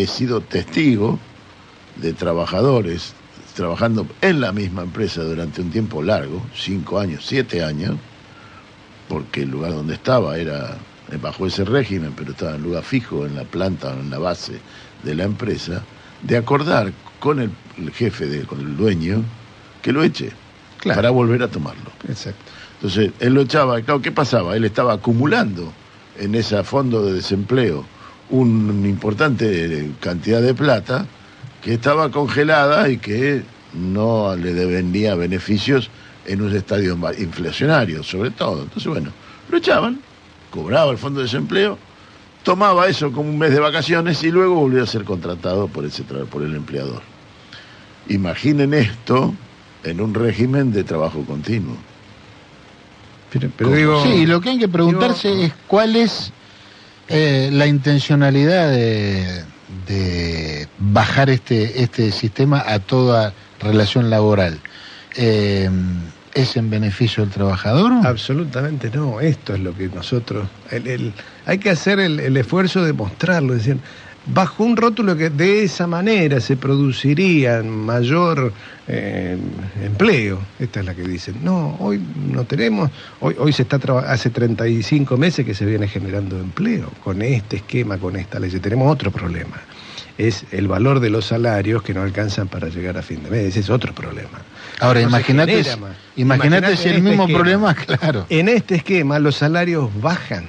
he 0.00 0.06
sido 0.06 0.40
testigo 0.42 1.18
de 2.00 2.12
trabajadores 2.12 3.12
trabajando 3.54 4.06
en 4.20 4.40
la 4.40 4.52
misma 4.52 4.82
empresa 4.82 5.22
durante 5.22 5.60
un 5.60 5.70
tiempo 5.70 6.02
largo, 6.02 6.42
cinco 6.54 6.98
años, 6.98 7.24
siete 7.26 7.62
años, 7.62 7.96
porque 9.08 9.42
el 9.42 9.50
lugar 9.50 9.72
donde 9.72 9.94
estaba 9.94 10.38
era 10.38 10.76
bajo 11.20 11.46
ese 11.46 11.64
régimen, 11.64 12.14
pero 12.16 12.32
estaba 12.32 12.54
en 12.56 12.62
lugar 12.62 12.84
fijo 12.84 13.26
en 13.26 13.34
la 13.34 13.44
planta 13.44 13.88
o 13.88 14.00
en 14.00 14.10
la 14.10 14.18
base 14.18 14.52
de 15.02 15.14
la 15.14 15.24
empresa, 15.24 15.88
de 16.20 16.36
acordar 16.36 16.92
con 17.18 17.40
el, 17.40 17.50
el 17.76 17.90
jefe, 17.92 18.26
de, 18.26 18.46
con 18.46 18.60
el 18.60 18.76
dueño, 18.76 19.24
que 19.82 19.92
lo 19.92 20.02
eche 20.02 20.32
Claro. 20.78 20.96
para 20.96 21.10
volver 21.10 21.42
a 21.42 21.48
tomarlo. 21.48 21.90
Exacto. 22.08 22.40
Entonces, 22.74 23.10
él 23.18 23.34
lo 23.34 23.40
echaba, 23.40 23.80
claro, 23.82 24.00
¿qué 24.00 24.12
pasaba? 24.12 24.54
Él 24.56 24.64
estaba 24.64 24.92
acumulando 24.94 25.72
en 26.18 26.34
ese 26.34 26.62
fondo 26.62 27.04
de 27.04 27.14
desempleo 27.14 27.84
una 28.30 28.88
importante 28.88 29.90
cantidad 30.00 30.40
de 30.40 30.54
plata 30.54 31.06
que 31.62 31.74
estaba 31.74 32.10
congelada 32.10 32.88
y 32.88 32.98
que 32.98 33.42
no 33.74 34.36
le 34.36 34.54
dependía 34.54 35.14
beneficios 35.14 35.90
en 36.26 36.42
un 36.42 36.54
estadio 36.54 36.96
inflacionario, 37.18 38.02
sobre 38.02 38.30
todo. 38.30 38.62
Entonces, 38.62 38.86
bueno, 38.86 39.10
lo 39.50 39.58
echaban, 39.58 40.00
cobraba 40.50 40.90
el 40.92 40.98
fondo 40.98 41.20
de 41.20 41.24
desempleo, 41.24 41.78
tomaba 42.42 42.86
eso 42.86 43.10
como 43.12 43.30
un 43.30 43.38
mes 43.38 43.50
de 43.52 43.60
vacaciones 43.60 44.22
y 44.22 44.30
luego 44.30 44.54
volvía 44.54 44.82
a 44.82 44.86
ser 44.86 45.04
contratado 45.04 45.68
por, 45.68 45.84
ese 45.84 46.04
por 46.04 46.42
el 46.42 46.54
empleador. 46.54 47.02
Imaginen 48.08 48.74
esto 48.74 49.34
en 49.84 50.00
un 50.00 50.14
régimen 50.14 50.72
de 50.72 50.84
trabajo 50.84 51.24
continuo. 51.24 51.76
Pero, 53.32 53.50
pero 53.56 54.02
Sí, 54.02 54.26
lo 54.26 54.40
que 54.40 54.50
hay 54.50 54.58
que 54.58 54.68
preguntarse 54.68 55.28
digo- 55.28 55.42
es 55.44 55.52
cuál 55.66 55.96
es 55.96 56.32
eh, 57.08 57.50
la 57.52 57.66
intencionalidad 57.66 58.70
de, 58.70 59.44
de 59.86 60.68
bajar 60.78 61.28
este, 61.30 61.82
este 61.82 62.10
sistema 62.12 62.62
a 62.66 62.78
toda 62.78 63.32
relación 63.60 64.08
laboral. 64.10 64.58
Eh, 65.16 65.68
¿Es 66.34 66.56
en 66.56 66.70
beneficio 66.70 67.24
del 67.24 67.32
trabajador? 67.32 67.90
Absolutamente 68.06 68.90
no, 68.90 69.20
esto 69.20 69.54
es 69.54 69.60
lo 69.60 69.74
que 69.74 69.88
nosotros... 69.88 70.46
el- 70.70 70.86
el- 70.86 71.12
hay 71.46 71.58
que 71.58 71.70
hacer 71.70 71.98
el, 71.98 72.20
el 72.20 72.36
esfuerzo 72.36 72.84
de 72.84 72.92
mostrarlo, 72.92 73.54
es 73.54 73.64
decir, 73.64 73.80
bajo 74.34 74.64
un 74.64 74.76
rótulo 74.76 75.16
que 75.16 75.30
de 75.30 75.64
esa 75.64 75.86
manera 75.86 76.40
se 76.40 76.56
produciría 76.56 77.62
mayor 77.62 78.52
eh, 78.86 79.36
empleo, 79.84 80.38
esta 80.58 80.80
es 80.80 80.86
la 80.86 80.94
que 80.94 81.02
dicen. 81.02 81.36
No, 81.42 81.76
hoy 81.80 82.00
no 82.32 82.44
tenemos, 82.44 82.90
hoy, 83.20 83.34
hoy 83.38 83.52
se 83.52 83.62
está 83.62 83.78
hace 84.06 84.30
35 84.30 85.16
meses 85.16 85.44
que 85.46 85.54
se 85.54 85.64
viene 85.64 85.88
generando 85.88 86.38
empleo 86.38 86.90
con 87.02 87.22
este 87.22 87.56
esquema, 87.56 87.98
con 87.98 88.16
esta 88.16 88.38
ley. 88.38 88.50
Tenemos 88.50 88.90
otro 88.92 89.10
problema, 89.10 89.56
es 90.16 90.44
el 90.52 90.68
valor 90.68 91.00
de 91.00 91.10
los 91.10 91.26
salarios 91.26 91.82
que 91.82 91.94
no 91.94 92.02
alcanzan 92.02 92.48
para 92.48 92.68
llegar 92.68 92.98
a 92.98 93.02
fin 93.02 93.22
de 93.22 93.30
mes, 93.30 93.44
ese 93.46 93.60
es 93.60 93.70
otro 93.70 93.94
problema. 93.94 94.38
Ahora, 94.80 95.00
No 95.02 95.08
imagínate 95.08 95.64
imagínate 96.16 96.76
si 96.76 96.88
el 96.88 96.96
este 96.96 97.00
mismo 97.08 97.24
esquema. 97.24 97.38
problema, 97.38 97.74
claro. 97.74 98.26
En 98.28 98.48
este 98.48 98.76
esquema 98.76 99.18
los 99.18 99.36
salarios 99.36 99.90
bajan. 100.00 100.44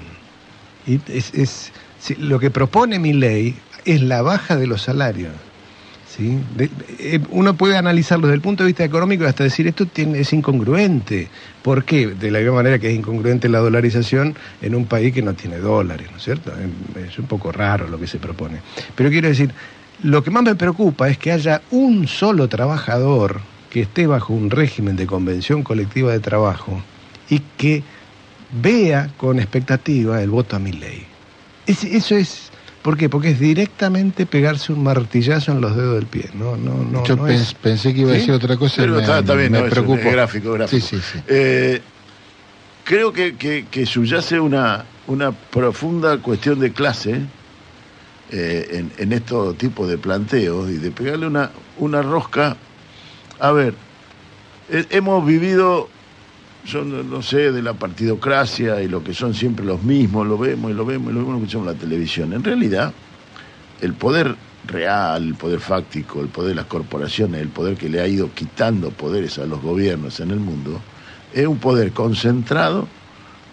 Y 0.88 1.00
es, 1.08 1.34
es- 1.34 1.72
si- 2.00 2.16
lo 2.16 2.40
que 2.40 2.50
propone 2.50 2.98
mi 3.00 3.12
ley 3.14 3.56
es 3.86 4.02
la 4.02 4.22
baja 4.22 4.56
de 4.56 4.68
los 4.68 4.82
salarios. 4.82 5.34
¿sí? 6.08 6.40
Eh, 7.00 7.20
uno 7.30 7.56
puede 7.56 7.78
analizarlo 7.78 8.28
desde 8.28 8.36
el 8.36 8.42
punto 8.42 8.64
de 8.64 8.68
vista 8.68 8.84
económico 8.84 9.26
hasta 9.26 9.44
decir 9.44 9.68
esto 9.68 9.86
tiene, 9.86 10.20
es 10.20 10.34
incongruente. 10.34 11.30
¿Por 11.62 11.86
qué? 11.86 12.08
De 12.08 12.32
la 12.32 12.40
misma 12.40 12.56
manera 12.56 12.80
que 12.80 12.90
es 12.90 12.98
incongruente 12.98 13.50
la 13.50 13.60
dolarización 13.60 14.36
en 14.62 14.76
un 14.76 14.86
país 14.86 15.14
que 15.14 15.22
no 15.22 15.34
tiene 15.34 15.58
dólares, 15.58 16.08
¿no 16.12 16.18
es 16.18 16.24
cierto? 16.24 16.52
Es 16.96 17.18
un 17.20 17.26
poco 17.26 17.52
raro 17.52 17.88
lo 17.88 18.00
que 18.00 18.08
se 18.08 18.18
propone. 18.18 18.60
Pero 18.96 19.10
quiero 19.10 19.28
decir, 19.28 19.52
lo 20.04 20.24
que 20.24 20.32
más 20.32 20.44
me 20.44 20.56
preocupa 20.56 21.10
es 21.10 21.18
que 21.18 21.32
haya 21.32 21.62
un 21.72 22.08
solo 22.08 22.48
trabajador 22.48 23.42
que 23.70 23.82
esté 23.82 24.08
bajo 24.08 24.34
un 24.34 24.50
régimen 24.50 24.96
de 24.96 25.06
convención 25.06 25.64
colectiva 25.64 26.12
de 26.12 26.20
trabajo 26.20 26.82
y 27.30 27.40
que 27.58 27.84
vea 28.52 29.12
con 29.18 29.40
expectativa 29.40 30.22
el 30.22 30.30
voto 30.30 30.56
a 30.56 30.60
mi 30.60 30.72
ley. 30.72 31.06
Eso 31.68 32.16
es, 32.16 32.49
¿por 32.82 32.98
qué? 32.98 33.10
Porque 33.10 33.32
es 33.32 33.40
directamente 33.40 34.26
pegarse 34.26 34.72
un 34.74 34.84
martillazo 34.84 35.52
en 35.52 35.62
los 35.62 35.76
dedos 35.76 35.96
del 35.96 36.06
pie. 36.06 36.30
No, 36.34 36.56
no, 36.58 36.76
no. 36.76 37.04
Yo 37.06 37.16
no 37.16 37.28
pens- 37.28 37.42
es- 37.42 37.54
pensé 37.54 37.94
que 37.94 38.02
iba 38.02 38.12
a 38.12 38.14
¿Sí? 38.16 38.20
decir 38.22 38.34
otra 38.34 38.58
cosa 38.58 38.76
y 38.82 38.86
Pero 38.86 38.96
me, 38.96 39.02
está, 39.02 39.20
está 39.20 39.34
bien, 39.36 39.52
me 39.52 39.60
no, 39.62 39.66
preocupo. 39.70 40.00
es 40.02 40.12
gráfico, 40.14 40.52
gráfico. 40.54 40.86
Sí, 40.88 40.98
sí, 40.98 41.04
sí. 41.14 41.20
Eh, 41.28 41.82
creo 42.86 43.14
que, 43.14 43.36
que- 43.36 43.66
que 43.70 43.86
subyace 43.86 44.40
una, 44.40 44.86
una 45.08 45.32
profunda 45.32 46.18
cuestión 46.20 46.60
de 46.60 46.72
clase 46.72 47.22
eh, 48.32 48.68
en, 48.72 48.92
en 48.98 49.12
estos 49.14 49.58
tipos 49.58 49.88
de 49.90 49.98
planteos 49.98 50.70
y 50.70 50.78
de 50.78 50.92
pegarle 50.92 51.28
una, 51.28 51.52
una 51.78 52.02
rosca. 52.02 52.58
A 53.40 53.52
ver, 53.52 53.74
eh, 54.70 54.86
hemos 54.92 55.26
vivido, 55.26 55.90
yo 56.66 56.84
no, 56.84 57.22
sé, 57.22 57.52
de 57.52 57.62
la 57.62 57.74
partidocracia 57.74 58.82
y 58.82 58.88
lo 58.88 59.04
que 59.04 59.14
son 59.14 59.34
siempre 59.34 59.66
los 59.66 59.82
mismos, 59.84 60.28
lo 60.28 60.38
vemos 60.38 60.72
y 60.72 60.74
lo 60.74 60.86
vemos 60.86 61.12
y 61.12 61.14
lo 61.14 61.20
vemos, 61.22 61.34
lo 61.34 61.38
escuchamos 61.40 61.68
en 61.68 61.74
la 61.74 61.80
televisión. 61.80 62.34
En 62.34 62.44
realidad, 62.44 62.94
el 63.82 63.94
poder 63.94 64.36
real, 64.68 65.24
el 65.24 65.36
poder 65.36 65.60
fáctico, 65.60 66.22
el 66.22 66.28
poder 66.28 66.50
de 66.50 66.56
las 66.56 66.66
corporaciones, 66.66 67.42
el 67.42 67.50
poder 67.50 67.78
que 67.78 67.90
le 67.90 68.02
ha 68.02 68.08
ido 68.08 68.34
quitando 68.34 68.92
poderes 68.92 69.40
a 69.40 69.46
los 69.46 69.62
gobiernos 69.62 70.20
en 70.20 70.32
el 70.32 70.40
mundo, 70.40 70.80
es 71.34 71.48
un 71.48 71.58
poder 71.58 71.92
concentrado 71.92 72.88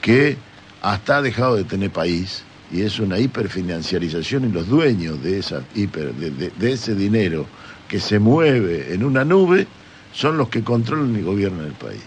que 0.02 0.36
hasta 0.82 1.18
ha 1.18 1.22
dejado 1.22 1.56
de 1.56 1.64
tener 1.64 1.90
país 1.90 2.42
y 2.72 2.82
es 2.82 2.98
una 2.98 3.18
hiperfinanciarización 3.18 4.46
y 4.46 4.52
los 4.52 4.68
dueños 4.68 5.22
de, 5.22 5.38
esa 5.38 5.62
hiper, 5.74 6.12
de 6.14 6.72
ese 6.72 6.94
dinero 6.94 7.46
que 7.88 8.00
se 8.00 8.18
mueve 8.18 8.92
en 8.92 9.04
una 9.04 9.24
nube 9.24 9.66
son 10.12 10.36
los 10.36 10.48
que 10.48 10.64
controlan 10.64 11.14
y 11.14 11.22
gobiernan 11.22 11.66
el 11.66 11.72
país. 11.72 12.02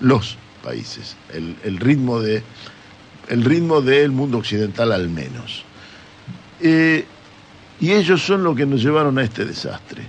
Los 0.00 0.36
países. 0.64 1.16
El, 1.32 1.56
el 1.62 1.78
ritmo 1.78 2.20
de 2.20 2.42
el 3.28 3.44
ritmo 3.44 3.80
del 3.80 4.10
mundo 4.10 4.38
occidental 4.38 4.92
al 4.92 5.08
menos. 5.08 5.64
Eh, 6.60 7.04
y 7.80 7.92
ellos 7.92 8.22
son 8.22 8.44
los 8.44 8.56
que 8.56 8.66
nos 8.66 8.82
llevaron 8.82 9.18
a 9.18 9.22
este 9.22 9.44
desastre. 9.44 10.02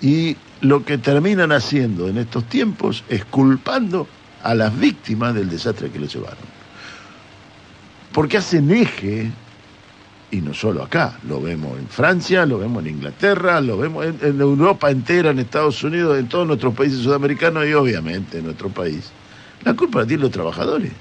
Y 0.00 0.36
lo 0.60 0.84
que 0.84 0.98
terminan 0.98 1.52
haciendo 1.52 2.08
en 2.08 2.18
estos 2.18 2.44
tiempos 2.44 3.04
es 3.08 3.24
culpando 3.24 4.06
a 4.42 4.54
las 4.54 4.78
víctimas 4.78 5.34
del 5.34 5.48
desastre 5.48 5.90
que 5.90 5.98
los 5.98 6.12
llevaron. 6.14 6.56
Porque 8.12 8.38
hacen 8.38 8.70
eje, 8.70 9.30
y 10.30 10.40
no 10.40 10.54
solo 10.54 10.82
acá, 10.82 11.18
lo 11.28 11.40
vemos 11.40 11.78
en 11.78 11.88
Francia, 11.88 12.46
lo 12.46 12.58
vemos 12.58 12.84
en 12.84 12.94
Inglaterra, 12.94 13.60
lo 13.60 13.76
vemos 13.76 14.06
en, 14.06 14.18
en 14.22 14.40
Europa 14.40 14.90
entera, 14.90 15.30
en 15.30 15.38
Estados 15.38 15.82
Unidos, 15.84 16.18
en 16.18 16.28
todos 16.28 16.46
nuestros 16.46 16.74
países 16.74 17.00
sudamericanos 17.00 17.66
y 17.66 17.74
obviamente 17.74 18.38
en 18.38 18.44
nuestro 18.44 18.70
país. 18.70 19.12
La 19.66 19.74
culpa 19.74 19.98
la 20.00 20.06
tienen 20.06 20.22
los 20.22 20.30
trabajadores. 20.30 20.92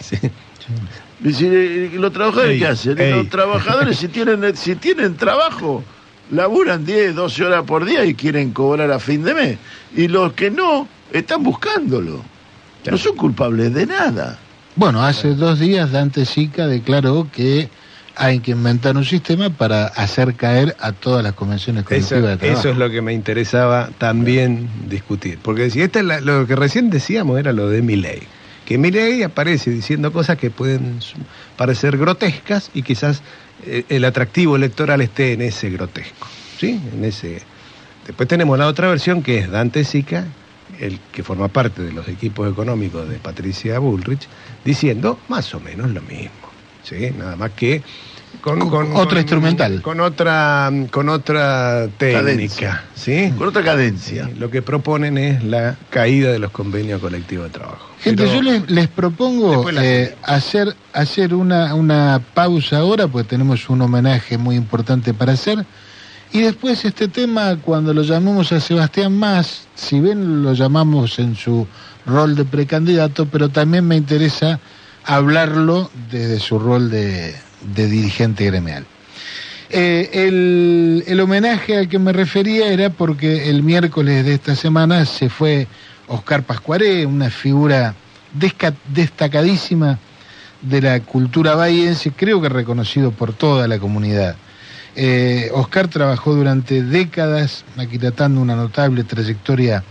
Sí. 0.00 0.16
Si, 1.32 1.46
eh, 1.46 1.90
¿Los 1.94 2.12
trabajadores 2.12 2.52
Ey, 2.52 2.58
qué 2.58 2.66
hacen? 2.66 2.98
ey. 3.00 3.12
Los 3.12 3.28
trabajadores 3.28 3.98
si 3.98 4.08
tienen, 4.08 4.56
si 4.56 4.74
tienen 4.76 5.16
trabajo, 5.16 5.84
laburan 6.30 6.84
10, 6.84 7.14
12 7.14 7.44
horas 7.44 7.64
por 7.64 7.84
día 7.84 8.04
y 8.04 8.14
quieren 8.14 8.52
cobrar 8.52 8.90
a 8.90 8.98
fin 8.98 9.22
de 9.22 9.34
mes. 9.34 9.58
Y 9.94 10.08
los 10.08 10.32
que 10.32 10.50
no, 10.50 10.88
están 11.12 11.42
buscándolo. 11.42 12.22
Claro. 12.82 12.96
No 12.96 12.98
son 12.98 13.16
culpables 13.16 13.74
de 13.74 13.86
nada. 13.86 14.38
Bueno, 14.76 15.02
hace 15.02 15.34
dos 15.34 15.58
días 15.58 15.92
Dante 15.92 16.24
Sica 16.24 16.66
declaró 16.66 17.28
que 17.32 17.68
hay 18.16 18.40
que 18.40 18.50
inventar 18.52 18.96
un 18.96 19.04
sistema 19.04 19.50
para 19.50 19.86
hacer 19.86 20.34
caer 20.34 20.76
a 20.80 20.92
todas 20.92 21.22
las 21.22 21.32
convenciones 21.34 21.82
Eso, 21.84 21.88
colectivas 21.88 22.22
de 22.30 22.36
trabajo. 22.36 22.60
eso 22.60 22.68
es 22.70 22.76
lo 22.76 22.90
que 22.90 23.00
me 23.02 23.12
interesaba 23.12 23.90
también 23.98 24.68
discutir. 24.88 25.38
Porque 25.42 25.70
si 25.70 25.80
esta 25.82 26.00
es 26.00 26.04
la- 26.04 26.20
lo 26.20 26.46
que 26.46 26.56
recién 26.56 26.90
decíamos 26.90 27.38
era 27.38 27.52
lo 27.52 27.68
de 27.68 27.82
Milei. 27.82 28.20
Que 28.66 28.78
Milei 28.78 29.22
aparece 29.22 29.70
diciendo 29.70 30.12
cosas 30.12 30.36
que 30.38 30.50
pueden 30.50 30.98
parecer 31.56 31.96
grotescas 31.96 32.70
y 32.74 32.82
quizás 32.82 33.22
eh, 33.66 33.84
el 33.88 34.04
atractivo 34.04 34.56
electoral 34.56 35.00
esté 35.00 35.32
en 35.34 35.42
ese 35.42 35.70
grotesco. 35.70 36.26
¿Sí? 36.58 36.80
En 36.94 37.04
ese. 37.04 37.42
Después 38.06 38.28
tenemos 38.28 38.58
la 38.58 38.66
otra 38.66 38.88
versión 38.88 39.22
que 39.22 39.38
es 39.38 39.50
Dante 39.50 39.84
Sica, 39.84 40.24
el 40.78 40.98
que 41.12 41.22
forma 41.22 41.48
parte 41.48 41.82
de 41.82 41.92
los 41.92 42.08
equipos 42.08 42.50
económicos 42.50 43.08
de 43.08 43.16
Patricia 43.16 43.78
Bullrich, 43.78 44.26
diciendo 44.64 45.18
más 45.28 45.54
o 45.54 45.60
menos 45.60 45.90
lo 45.90 46.00
mismo. 46.02 46.30
¿Sí? 46.82 47.10
Nada 47.16 47.36
más 47.36 47.50
que 47.52 47.82
con, 48.40 48.70
Con 48.70 48.96
otra 48.96 49.18
instrumental. 49.20 49.82
Con 49.82 50.00
otra, 50.00 50.70
con 50.90 51.08
otra 51.08 51.88
técnica. 51.98 52.20
Cadencia. 52.22 52.84
¿sí? 52.94 53.32
Con 53.36 53.48
otra 53.48 53.62
cadencia. 53.62 54.26
Sí, 54.26 54.38
Lo 54.38 54.50
que 54.50 54.62
proponen 54.62 55.18
es 55.18 55.42
la 55.44 55.76
caída 55.90 56.30
de 56.32 56.38
los 56.38 56.50
convenios 56.52 57.00
colectivos 57.00 57.46
de 57.46 57.58
trabajo. 57.58 57.86
Gente, 58.00 58.22
Pero- 58.22 58.34
yo 58.36 58.42
les, 58.42 58.70
les 58.70 58.88
propongo 58.88 59.68
eh, 59.70 60.14
hacer, 60.22 60.74
hacer 60.92 61.34
una, 61.34 61.74
una 61.74 62.20
pausa 62.32 62.78
ahora, 62.78 63.08
porque 63.08 63.28
tenemos 63.28 63.68
un 63.68 63.82
homenaje 63.82 64.38
muy 64.38 64.56
importante 64.56 65.12
para 65.12 65.32
hacer. 65.32 65.66
Y 66.32 66.40
después 66.40 66.84
este 66.84 67.08
tema, 67.08 67.56
cuando 67.60 67.92
lo 67.92 68.02
llamemos 68.02 68.52
a 68.52 68.60
Sebastián 68.60 69.12
Más, 69.18 69.66
si 69.74 69.98
bien 70.00 70.42
lo 70.44 70.54
llamamos 70.54 71.18
en 71.18 71.34
su 71.34 71.66
rol 72.06 72.36
de 72.36 72.44
precandidato, 72.44 73.26
pero 73.26 73.48
también 73.48 73.86
me 73.86 73.96
interesa 73.96 74.60
hablarlo 75.04 75.90
desde 76.10 76.40
su 76.40 76.58
rol 76.58 76.90
de, 76.90 77.34
dirigente 77.74 78.44
gremial. 78.46 78.86
Eh, 79.70 80.10
el, 80.12 81.04
el 81.06 81.20
homenaje 81.20 81.76
al 81.76 81.88
que 81.88 81.98
me 81.98 82.12
refería 82.12 82.72
era 82.72 82.90
porque 82.90 83.48
el 83.48 83.62
miércoles 83.62 84.24
de 84.24 84.34
esta 84.34 84.56
semana 84.56 85.04
se 85.04 85.28
fue 85.28 85.68
Oscar 86.08 86.42
Pascuaré, 86.42 87.06
una 87.06 87.30
figura 87.30 87.94
destacadísima 88.32 89.98
de 90.62 90.82
la 90.82 91.00
cultura 91.00 91.54
bahiense, 91.54 92.12
creo 92.12 92.40
que 92.40 92.48
reconocido 92.48 93.12
por 93.12 93.32
toda 93.32 93.66
la 93.68 93.78
comunidad. 93.78 94.36
Eh, 94.96 95.50
Oscar 95.54 95.88
trabajó 95.88 96.34
durante 96.34 96.82
décadas 96.82 97.64
aquilatando 97.76 98.40
una 98.40 98.56
notable 98.56 99.04
trayectoria 99.04 99.84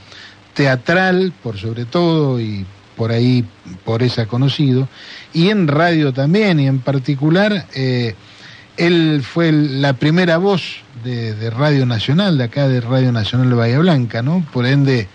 teatral, 0.53 1.33
por 1.41 1.57
sobre 1.57 1.85
todo, 1.85 2.39
y 2.39 2.65
por 2.99 3.13
ahí, 3.13 3.45
por 3.85 4.03
esa 4.03 4.25
conocido, 4.25 4.89
y 5.31 5.51
en 5.51 5.69
radio 5.69 6.11
también, 6.11 6.59
y 6.59 6.67
en 6.67 6.79
particular, 6.79 7.65
eh, 7.73 8.13
él 8.75 9.23
fue 9.23 9.53
la 9.53 9.93
primera 9.93 10.35
voz 10.35 10.81
de, 11.05 11.49
Radio 11.49 11.85
Nacional, 11.85 12.37
de 12.37 12.43
acá 12.43 12.67
de 12.67 12.81
Radio 12.81 13.13
Nacional 13.13 13.47
de 13.47 13.55
Bahía 13.55 13.79
Blanca, 13.79 14.21
¿no? 14.21 14.45
Por 14.51 14.65
ende, 14.65 15.07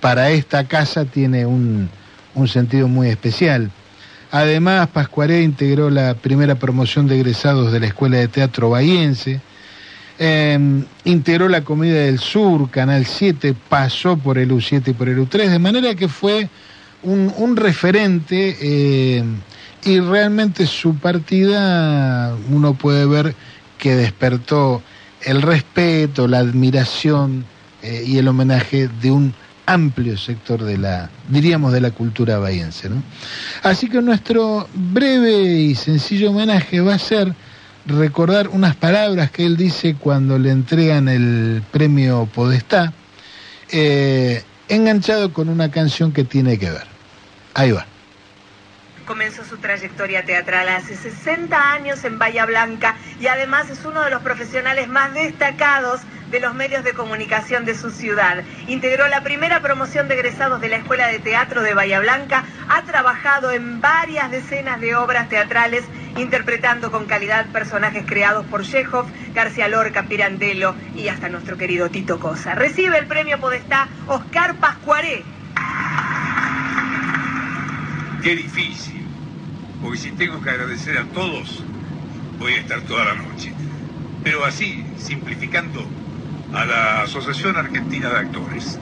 para 0.00 0.30
esta 0.30 0.64
casa 0.64 1.04
tiene 1.04 1.46
un, 1.46 1.88
un 2.34 2.48
sentido 2.48 2.88
muy 2.88 3.06
especial. 3.06 3.70
Además, 4.32 4.88
Pascuaré 4.88 5.44
integró 5.44 5.90
la 5.90 6.14
primera 6.14 6.56
promoción 6.56 7.06
de 7.06 7.20
egresados 7.20 7.70
de 7.70 7.78
la 7.78 7.86
Escuela 7.86 8.16
de 8.16 8.26
Teatro 8.26 8.70
Bahiense, 8.70 9.40
eh, 10.18 10.58
integró 11.04 11.48
la 11.48 11.62
Comedia 11.62 12.00
del 12.00 12.18
Sur, 12.18 12.68
Canal 12.68 13.06
7, 13.06 13.54
pasó 13.68 14.16
por 14.16 14.38
el 14.38 14.50
U7 14.50 14.88
y 14.88 14.92
por 14.92 15.08
el 15.08 15.18
U3, 15.18 15.50
de 15.50 15.58
manera 15.60 15.94
que 15.94 16.08
fue 16.08 16.48
un, 17.02 17.56
referente 17.56 18.56
eh, 18.60 19.24
y 19.84 20.00
realmente 20.00 20.66
su 20.66 20.96
partida 20.96 22.34
uno 22.50 22.74
puede 22.74 23.06
ver 23.06 23.34
que 23.78 23.94
despertó 23.94 24.82
el 25.22 25.42
respeto, 25.42 26.28
la 26.28 26.38
admiración 26.38 27.44
eh, 27.82 28.04
y 28.06 28.18
el 28.18 28.28
homenaje 28.28 28.88
de 29.00 29.10
un 29.10 29.34
amplio 29.66 30.16
sector 30.16 30.64
de 30.64 30.78
la, 30.78 31.10
diríamos, 31.28 31.72
de 31.72 31.80
la 31.80 31.90
cultura 31.90 32.38
bahiense. 32.38 32.88
Así 33.62 33.88
que 33.88 34.00
nuestro 34.00 34.66
breve 34.74 35.42
y 35.42 35.74
sencillo 35.74 36.30
homenaje 36.30 36.80
va 36.80 36.94
a 36.94 36.98
ser 36.98 37.34
recordar 37.86 38.48
unas 38.48 38.76
palabras 38.76 39.30
que 39.30 39.44
él 39.44 39.56
dice 39.56 39.94
cuando 39.94 40.38
le 40.38 40.50
entregan 40.50 41.08
el 41.08 41.62
premio 41.70 42.28
Podestá, 42.34 42.92
eh, 43.70 44.42
enganchado 44.68 45.32
con 45.32 45.48
una 45.48 45.70
canción 45.70 46.12
que 46.12 46.24
tiene 46.24 46.58
que 46.58 46.70
ver. 46.70 46.86
Ahí 47.54 47.72
va. 47.72 47.86
Comenzó 49.06 49.44
su 49.44 49.56
trayectoria 49.56 50.24
teatral 50.24 50.68
hace 50.68 50.94
60 50.94 51.72
años 51.72 52.04
en 52.04 52.18
Bahía 52.18 52.44
Blanca 52.44 52.96
y 53.20 53.26
además 53.26 53.70
es 53.70 53.84
uno 53.84 54.02
de 54.02 54.10
los 54.10 54.22
profesionales 54.22 54.88
más 54.88 55.14
destacados 55.14 56.00
de 56.30 56.40
los 56.40 56.54
medios 56.54 56.84
de 56.84 56.92
comunicación 56.92 57.64
de 57.64 57.74
su 57.74 57.90
ciudad. 57.90 58.44
Integró 58.66 59.08
la 59.08 59.22
primera 59.22 59.60
promoción 59.60 60.08
de 60.08 60.14
egresados 60.14 60.60
de 60.60 60.68
la 60.68 60.76
Escuela 60.76 61.08
de 61.08 61.18
Teatro 61.18 61.62
de 61.62 61.74
Bahía 61.74 62.00
Blanca, 62.00 62.44
ha 62.68 62.82
trabajado 62.82 63.50
en 63.50 63.80
varias 63.80 64.30
decenas 64.30 64.80
de 64.80 64.94
obras 64.94 65.28
teatrales 65.28 65.84
interpretando 66.16 66.90
con 66.90 67.06
calidad 67.06 67.46
personajes 67.46 68.04
creados 68.06 68.44
por 68.46 68.62
Chekhov, 68.62 69.06
García 69.34 69.68
Lorca, 69.68 70.04
Pirandello 70.04 70.74
y 70.94 71.08
hasta 71.08 71.28
nuestro 71.28 71.56
querido 71.56 71.90
Tito 71.90 72.18
Cosa. 72.18 72.54
Recibe 72.54 72.98
el 72.98 73.06
premio 73.06 73.38
Podestá 73.38 73.88
Oscar 74.06 74.56
Pascuaré. 74.56 75.22
Qué 78.22 78.34
difícil, 78.34 79.06
porque 79.80 79.98
si 79.98 80.10
tengo 80.12 80.42
que 80.42 80.50
agradecer 80.50 80.98
a 80.98 81.04
todos, 81.04 81.62
voy 82.38 82.54
a 82.54 82.60
estar 82.60 82.80
toda 82.82 83.04
la 83.04 83.14
noche. 83.14 83.52
Pero 84.24 84.44
así, 84.44 84.84
simplificando, 84.98 85.86
a 86.52 86.64
la 86.64 87.02
Asociación 87.02 87.56
Argentina 87.56 88.08
de 88.08 88.18
Actores, 88.18 88.78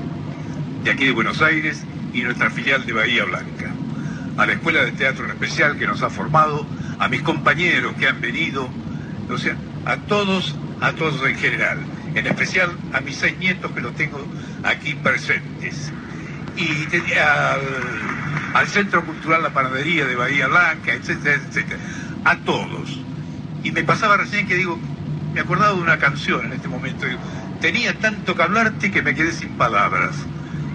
de 0.84 0.90
aquí 0.90 1.06
de 1.06 1.10
Buenos 1.12 1.42
Aires 1.42 1.82
y 2.12 2.22
nuestra 2.22 2.50
filial 2.50 2.86
de 2.86 2.92
Bahía 2.92 3.24
Blanca, 3.24 3.72
a 4.36 4.46
la 4.46 4.52
Escuela 4.52 4.84
de 4.84 4.92
Teatro 4.92 5.24
en 5.24 5.32
especial 5.32 5.76
que 5.76 5.86
nos 5.86 6.02
ha 6.02 6.10
formado, 6.10 6.66
a 6.98 7.08
mis 7.08 7.22
compañeros 7.22 7.94
que 7.98 8.06
han 8.06 8.20
venido, 8.20 8.68
o 9.28 9.38
sea, 9.38 9.56
a 9.84 9.96
todos, 9.96 10.56
a 10.80 10.92
todos 10.92 11.26
en 11.26 11.36
general, 11.36 11.78
en 12.14 12.26
especial 12.26 12.70
a 12.92 13.00
mis 13.00 13.16
seis 13.16 13.36
nietos 13.38 13.70
que 13.72 13.80
los 13.80 13.94
tengo 13.94 14.24
aquí 14.62 14.94
presentes. 14.94 15.92
Y 16.56 16.86
al 18.54 18.66
Centro 18.68 19.04
Cultural 19.04 19.42
La 19.42 19.50
Panadería 19.50 20.06
de 20.06 20.16
Bahía 20.16 20.46
Blanca, 20.46 20.94
etcétera, 20.94 21.34
etcétera. 21.46 21.78
A 22.24 22.36
todos. 22.38 22.98
Y 23.62 23.72
me 23.72 23.82
pasaba 23.84 24.16
recién 24.16 24.46
que 24.46 24.54
digo, 24.54 24.78
me 25.34 25.40
acordaba 25.40 25.74
de 25.74 25.80
una 25.82 25.98
canción 25.98 26.46
en 26.46 26.54
este 26.54 26.68
momento. 26.68 27.04
digo, 27.04 27.20
tenía 27.60 27.94
tanto 27.98 28.34
que 28.34 28.42
hablarte 28.42 28.90
que 28.90 29.02
me 29.02 29.14
quedé 29.14 29.32
sin 29.32 29.50
palabras. 29.50 30.16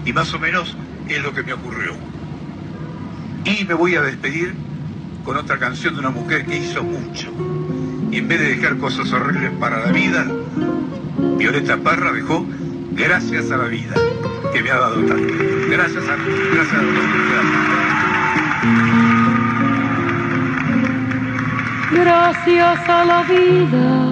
Y 0.04 0.12
más 0.12 0.32
o 0.34 0.38
menos 0.38 0.76
es 1.08 1.22
lo 1.22 1.32
que 1.32 1.42
me 1.42 1.52
ocurrió. 1.52 1.92
Y 3.44 3.64
me 3.64 3.74
voy 3.74 3.96
a 3.96 4.02
despedir 4.02 4.54
con 5.24 5.36
otra 5.36 5.58
canción 5.58 5.94
de 5.94 6.00
una 6.00 6.10
mujer 6.10 6.44
que 6.46 6.58
hizo 6.58 6.82
mucho. 6.82 7.32
Y 8.10 8.18
en 8.18 8.28
vez 8.28 8.40
de 8.40 8.56
dejar 8.56 8.76
cosas 8.78 9.12
horribles 9.12 9.52
para 9.58 9.86
la 9.86 9.92
vida, 9.92 10.26
Violeta 11.38 11.76
Parra 11.78 12.12
dejó 12.12 12.46
gracias 12.92 13.50
a 13.50 13.56
la 13.56 13.64
vida 13.64 13.94
que 14.52 14.62
me 14.62 14.70
ha 14.70 14.76
dado 14.76 14.96
tanto. 15.04 15.34
Gracias 15.70 16.04
a 16.04 16.16
gracias 16.54 16.74
a 16.74 16.80
todos. 16.80 17.22
Gracias 21.92 22.88
a 22.88 23.04
la 23.04 23.22
vida 23.22 24.11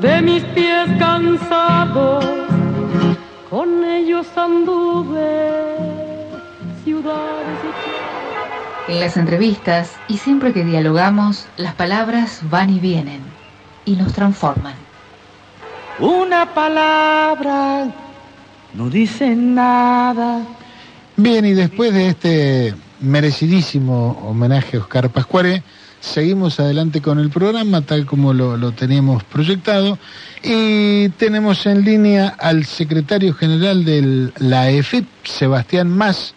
de 0.00 0.22
mis 0.22 0.42
pies 0.44 0.88
cansados, 0.98 2.24
con 3.50 3.84
ellos 3.84 4.26
anduve 4.34 5.76
ciudades 6.84 7.58
y 8.88 8.92
En 8.92 9.00
las 9.00 9.16
entrevistas 9.18 9.92
y 10.08 10.16
siempre 10.16 10.54
que 10.54 10.64
dialogamos, 10.64 11.46
las 11.58 11.74
palabras 11.74 12.40
van 12.50 12.70
y 12.70 12.80
vienen 12.80 13.20
y 13.84 13.96
nos 13.96 14.14
transforman. 14.14 14.74
Una 15.98 16.54
palabra 16.54 17.88
no 18.72 18.88
dicen 18.88 19.54
nada. 19.54 20.42
Bien, 21.16 21.44
y 21.44 21.52
después 21.52 21.92
de 21.92 22.08
este 22.08 22.74
merecidísimo 23.00 24.18
homenaje 24.26 24.78
a 24.78 24.80
Oscar 24.80 25.10
Pascuare, 25.10 25.62
seguimos 26.00 26.58
adelante 26.58 27.02
con 27.02 27.18
el 27.18 27.30
programa 27.30 27.82
tal 27.82 28.06
como 28.06 28.32
lo, 28.32 28.72
teníamos 28.72 29.22
proyectado 29.24 29.98
y 30.42 31.10
tenemos 31.10 31.66
en 31.66 31.84
línea 31.84 32.28
al 32.38 32.64
secretario 32.64 33.34
general 33.34 33.84
de 33.84 34.32
la 34.38 34.70
EFIP, 34.70 35.06
Sebastián 35.24 35.90
Más, 35.90 36.34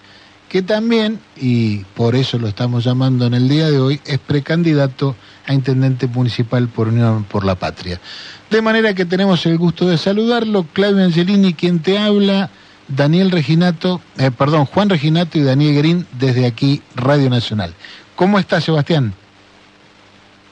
que 0.49 0.61
también, 0.61 1.19
y 1.35 1.79
por 1.95 2.15
eso 2.15 2.37
lo 2.37 2.47
estamos 2.47 2.83
llamando 2.83 3.25
en 3.25 3.33
el 3.33 3.49
día 3.49 3.71
de 3.71 3.79
hoy, 3.79 4.01
es 4.05 4.19
precandidato 4.19 5.15
a 5.47 5.53
intendente 5.53 6.07
municipal 6.07 6.67
por 6.67 6.89
Unión 6.89 7.23
por 7.23 7.43
la 7.45 7.55
Patria. 7.55 7.99
De 8.51 8.61
manera 8.61 8.93
que 8.93 9.05
tenemos 9.05 9.45
el 9.45 9.57
gusto 9.57 9.87
de 9.87 9.97
saludarlo, 9.97 10.67
Claudio 10.73 11.05
Angelini, 11.05 11.53
quien 11.53 11.79
te 11.79 11.97
habla, 11.97 12.51
Daniel 12.87 13.31
Reginato, 13.31 14.01
eh, 14.17 14.29
perdón, 14.29 14.65
Juan 14.65 14.89
Reginato 14.89 15.37
y 15.37 15.41
Daniel 15.41 15.75
Green 15.75 16.07
desde 16.19 16.45
aquí, 16.45 16.81
Radio 16.95 17.29
Nacional. 17.29 17.73
¿Cómo 18.15 18.37
estás, 18.37 18.65
Sebastián? 18.65 19.13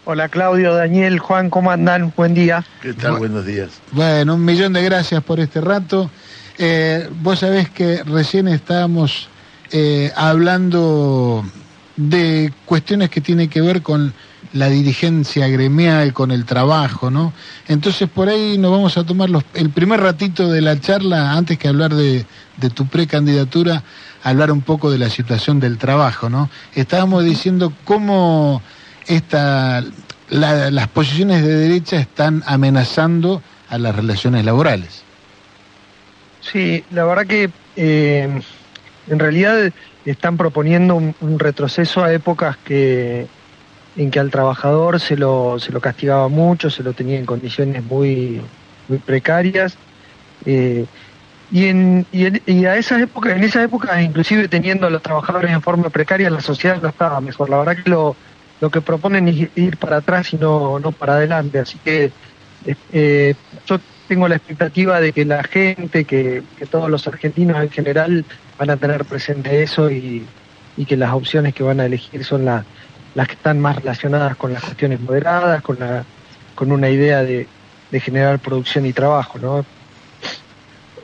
Hola 0.03 0.29
Claudio, 0.29 0.73
Daniel, 0.73 1.19
Juan, 1.19 1.51
¿cómo 1.51 1.69
andan? 1.69 2.11
Buen 2.17 2.33
día. 2.33 2.65
¿Qué 2.81 2.93
tal? 2.93 3.17
Buenos 3.17 3.45
días. 3.45 3.69
Bueno, 3.91 4.33
un 4.33 4.43
millón 4.43 4.73
de 4.73 4.81
gracias 4.81 5.23
por 5.23 5.39
este 5.39 5.61
rato. 5.61 6.09
Eh, 6.57 7.07
vos 7.21 7.39
sabés 7.39 7.69
que 7.69 8.03
recién 8.03 8.47
estábamos 8.47 9.29
eh, 9.71 10.11
hablando 10.15 11.45
de 11.97 12.51
cuestiones 12.65 13.11
que 13.11 13.21
tienen 13.21 13.47
que 13.47 13.61
ver 13.61 13.83
con 13.83 14.11
la 14.53 14.69
dirigencia 14.69 15.47
gremial, 15.47 16.13
con 16.13 16.31
el 16.31 16.45
trabajo, 16.45 17.11
¿no? 17.11 17.31
Entonces 17.67 18.09
por 18.09 18.27
ahí 18.27 18.57
nos 18.57 18.71
vamos 18.71 18.97
a 18.97 19.03
tomar 19.03 19.29
los, 19.29 19.43
el 19.53 19.69
primer 19.69 20.01
ratito 20.01 20.49
de 20.51 20.61
la 20.61 20.79
charla, 20.79 21.33
antes 21.33 21.59
que 21.59 21.67
hablar 21.67 21.93
de, 21.93 22.25
de 22.57 22.69
tu 22.71 22.87
precandidatura, 22.87 23.83
hablar 24.23 24.51
un 24.51 24.61
poco 24.61 24.89
de 24.89 24.97
la 24.97 25.11
situación 25.11 25.59
del 25.59 25.77
trabajo, 25.77 26.27
¿no? 26.27 26.49
Estábamos 26.73 27.23
diciendo 27.23 27.71
cómo 27.85 28.63
esta, 29.15 29.83
la- 30.29 30.71
las 30.71 30.87
posiciones 30.87 31.43
de 31.43 31.55
derecha 31.55 31.97
están 31.97 32.43
amenazando 32.45 33.41
a 33.69 33.77
las 33.77 33.95
relaciones 33.95 34.45
laborales. 34.45 35.03
Sí, 36.41 36.83
la 36.91 37.05
verdad 37.05 37.25
que 37.27 37.49
eh, 37.75 38.41
en 39.07 39.19
realidad 39.19 39.71
están 40.05 40.37
proponiendo 40.37 40.95
un, 40.95 41.39
retroceso 41.39 42.03
a 42.03 42.11
épocas 42.13 42.57
que 42.65 43.27
en 43.97 44.09
que 44.09 44.19
al 44.19 44.31
trabajador 44.31 44.99
se 45.01 45.17
lo, 45.17 45.59
se 45.59 45.71
lo 45.71 45.81
castigaba 45.81 46.27
mucho, 46.29 46.69
se 46.69 46.81
lo 46.81 46.93
tenía 46.93 47.19
en 47.19 47.25
condiciones 47.25 47.83
muy, 47.83 48.41
muy 48.87 48.97
precarias. 48.99 49.75
eh, 50.45 50.85
y, 51.51 51.65
en, 51.67 52.05
y, 52.13 52.25
en- 52.27 52.41
y 52.45 52.65
a 52.65 52.77
esas 52.77 53.01
épocas, 53.01 53.33
en 53.35 53.43
esa 53.43 53.61
época, 53.61 54.01
inclusive 54.01 54.47
teniendo 54.47 54.87
a 54.87 54.89
los 54.89 55.01
trabajadores 55.01 55.51
en 55.51 55.61
forma 55.61 55.89
precaria, 55.89 56.29
la 56.29 56.39
sociedad 56.41 56.81
no 56.81 56.87
estaba 56.89 57.19
mejor. 57.19 57.49
La 57.49 57.57
verdad 57.57 57.83
que 57.83 57.89
lo, 57.89 58.15
lo 58.61 58.69
que 58.69 58.79
proponen 58.81 59.27
es 59.27 59.49
ir 59.55 59.77
para 59.77 59.97
atrás 59.97 60.33
y 60.33 60.37
no, 60.37 60.79
no 60.79 60.91
para 60.91 61.15
adelante. 61.15 61.59
Así 61.59 61.77
que 61.79 62.11
eh, 62.93 63.33
yo 63.65 63.79
tengo 64.07 64.27
la 64.27 64.35
expectativa 64.35 64.99
de 65.01 65.11
que 65.13 65.25
la 65.25 65.43
gente, 65.43 66.05
que, 66.05 66.43
que 66.57 66.65
todos 66.67 66.89
los 66.89 67.07
argentinos 67.07 67.61
en 67.61 67.71
general 67.71 68.25
van 68.59 68.69
a 68.69 68.77
tener 68.77 69.03
presente 69.05 69.63
eso 69.63 69.89
y, 69.89 70.23
y 70.77 70.85
que 70.85 70.95
las 70.95 71.11
opciones 71.13 71.53
que 71.55 71.63
van 71.63 71.79
a 71.79 71.85
elegir 71.85 72.23
son 72.23 72.45
la- 72.45 72.63
las 73.15 73.27
que 73.27 73.33
están 73.33 73.59
más 73.59 73.75
relacionadas 73.75 74.37
con 74.37 74.53
las 74.53 74.63
cuestiones 74.63 75.01
moderadas, 75.01 75.61
con, 75.63 75.77
la, 75.79 76.05
con 76.55 76.71
una 76.71 76.89
idea 76.89 77.23
de, 77.23 77.47
de 77.91 77.99
generar 77.99 78.39
producción 78.39 78.85
y 78.85 78.93
trabajo. 78.93 79.37
¿no? 79.39 79.65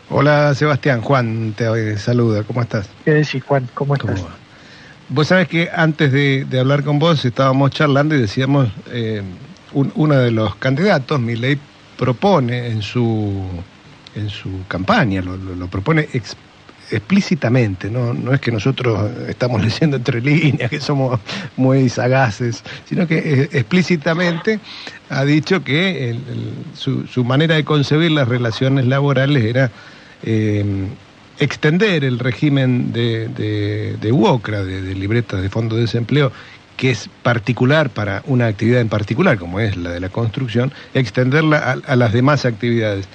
Hola 0.10 0.54
Sebastián, 0.56 1.02
Juan 1.02 1.54
te 1.58 1.66
eh, 1.94 1.98
saluda, 1.98 2.44
¿cómo 2.44 2.62
estás? 2.62 2.88
¿Qué 3.04 3.12
decís, 3.12 3.44
Juan? 3.44 3.68
¿Cómo 3.74 3.96
estás? 3.96 4.22
Vos 5.10 5.28
sabés 5.30 5.48
que 5.48 5.70
antes 5.74 6.12
de, 6.12 6.46
de 6.46 6.60
hablar 6.60 6.84
con 6.84 7.00
vos 7.00 7.24
estábamos 7.24 7.72
charlando 7.72 8.16
y 8.16 8.20
decíamos, 8.22 8.70
eh, 8.88 9.22
un- 9.72 9.92
uno 9.96 10.16
de 10.16 10.32
los 10.32 10.56
candidatos, 10.58 11.20
Milei, 11.22 11.58
propone 11.96 12.68
en 12.68 12.82
su, 12.82 13.64
en 14.16 14.30
su 14.30 14.66
campaña, 14.68 15.22
lo, 15.22 15.38
lo- 15.38 15.68
propone 15.70 16.08
ex- 16.14 16.36
explícitamente, 16.92 17.90
¿no? 17.90 18.14
no 18.14 18.34
es 18.34 18.42
que 18.42 18.52
nosotros 18.52 19.10
estamos 19.30 19.62
leyendo 19.66 19.96
entre 19.98 20.22
líneas, 20.22 20.70
que 20.70 20.80
somos 20.82 21.20
muy 21.56 21.88
sagaces, 21.90 22.64
sino 22.86 23.08
que 23.08 23.18
eh, 23.44 23.50
explícitamente 23.54 24.60
ha 25.10 25.24
dicho 25.24 25.64
que 25.64 26.18
su, 26.76 27.08
su 27.08 27.24
manera 27.24 27.56
de 27.56 27.64
concebir 27.64 28.12
las 28.12 28.28
relaciones 28.28 28.86
laborales 28.88 29.44
era 29.46 29.72
eh, 30.24 30.88
extender 31.40 32.04
el 32.04 32.20
régimen 32.20 32.92
de, 32.92 33.28
de, 33.28 33.98
de 34.00 34.12
UOCRA, 34.12 34.64
de, 34.64 34.96
libretas 34.96 35.42
de 35.42 35.50
fondo 35.50 35.76
de 35.76 35.82
desempleo, 35.82 36.32
que 36.76 36.92
es 36.92 37.10
particular 37.24 37.90
para 37.90 38.22
una 38.26 38.48
actividad 38.48 38.82
en 38.82 38.90
particular, 38.90 39.38
como 39.38 39.60
es 39.60 39.76
la 39.76 39.92
de 39.92 40.00
la 40.00 40.10
construcción, 40.10 40.72
extenderla 40.94 41.58
a, 41.58 41.92
a 41.92 41.96
las 41.96 42.14
demás 42.14 42.46
actividades. 42.46 43.08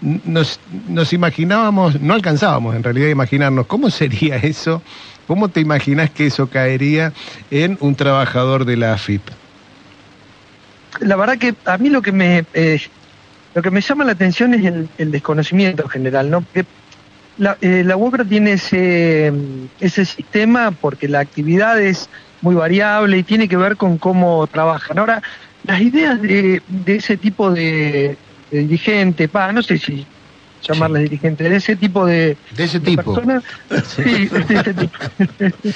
Nos, 0.00 0.58
nos 0.88 1.12
imaginábamos, 1.12 2.00
no 2.00 2.14
alcanzábamos 2.14 2.74
en 2.74 2.82
realidad 2.82 3.08
a 3.08 3.12
imaginarnos 3.12 3.66
cómo 3.66 3.90
sería 3.90 4.36
eso, 4.36 4.82
cómo 5.26 5.48
te 5.48 5.60
imaginas 5.60 6.10
que 6.10 6.26
eso 6.26 6.48
caería 6.48 7.12
en 7.50 7.76
un 7.80 7.94
trabajador 7.94 8.64
de 8.64 8.76
la 8.76 8.94
AFIP. 8.94 9.22
la 11.00 11.16
verdad 11.16 11.38
que 11.38 11.54
a 11.64 11.78
mí 11.78 11.88
lo 11.90 12.02
que 12.02 12.12
me 12.12 12.44
eh, 12.54 12.80
lo 13.54 13.62
que 13.62 13.70
me 13.70 13.80
llama 13.80 14.04
la 14.04 14.12
atención 14.12 14.54
es 14.54 14.88
el, 14.98 15.10
desconocimiento 15.10 15.82
en 15.82 15.88
general, 15.90 16.30
¿no? 16.30 16.40
Porque 16.40 16.64
la, 17.38 17.56
eh, 17.60 17.82
la 17.84 17.96
UOCRA 17.96 18.24
tiene 18.24 18.52
ese, 18.52 19.32
ese 19.80 20.04
sistema 20.04 20.70
porque 20.70 21.08
la 21.08 21.20
actividad 21.20 21.80
es 21.80 22.08
muy 22.40 22.54
variable 22.54 23.18
y 23.18 23.22
tiene 23.22 23.48
que 23.48 23.56
ver 23.56 23.76
con 23.76 23.98
cómo 23.98 24.46
trabajan. 24.46 24.98
Ahora, 24.98 25.22
las 25.64 25.80
ideas 25.80 26.20
de, 26.20 26.62
de 26.68 26.96
ese 26.96 27.16
tipo 27.16 27.50
de, 27.50 28.16
dirigente, 28.50 29.28
pa, 29.28 29.52
no 29.52 29.62
sé 29.62 29.78
si 29.78 30.06
llamarle 30.62 31.00
dirigente, 31.00 31.48
de 31.48 31.56
ese 31.56 31.74
tipo 31.76 32.06
de, 32.06 32.36
de 32.56 32.64
ese 32.64 32.78
tipo. 32.78 33.14
Personas, 33.14 33.42
sí, 33.86 34.26
de 34.26 34.54
ese 34.54 34.74
tipo. 34.74 34.98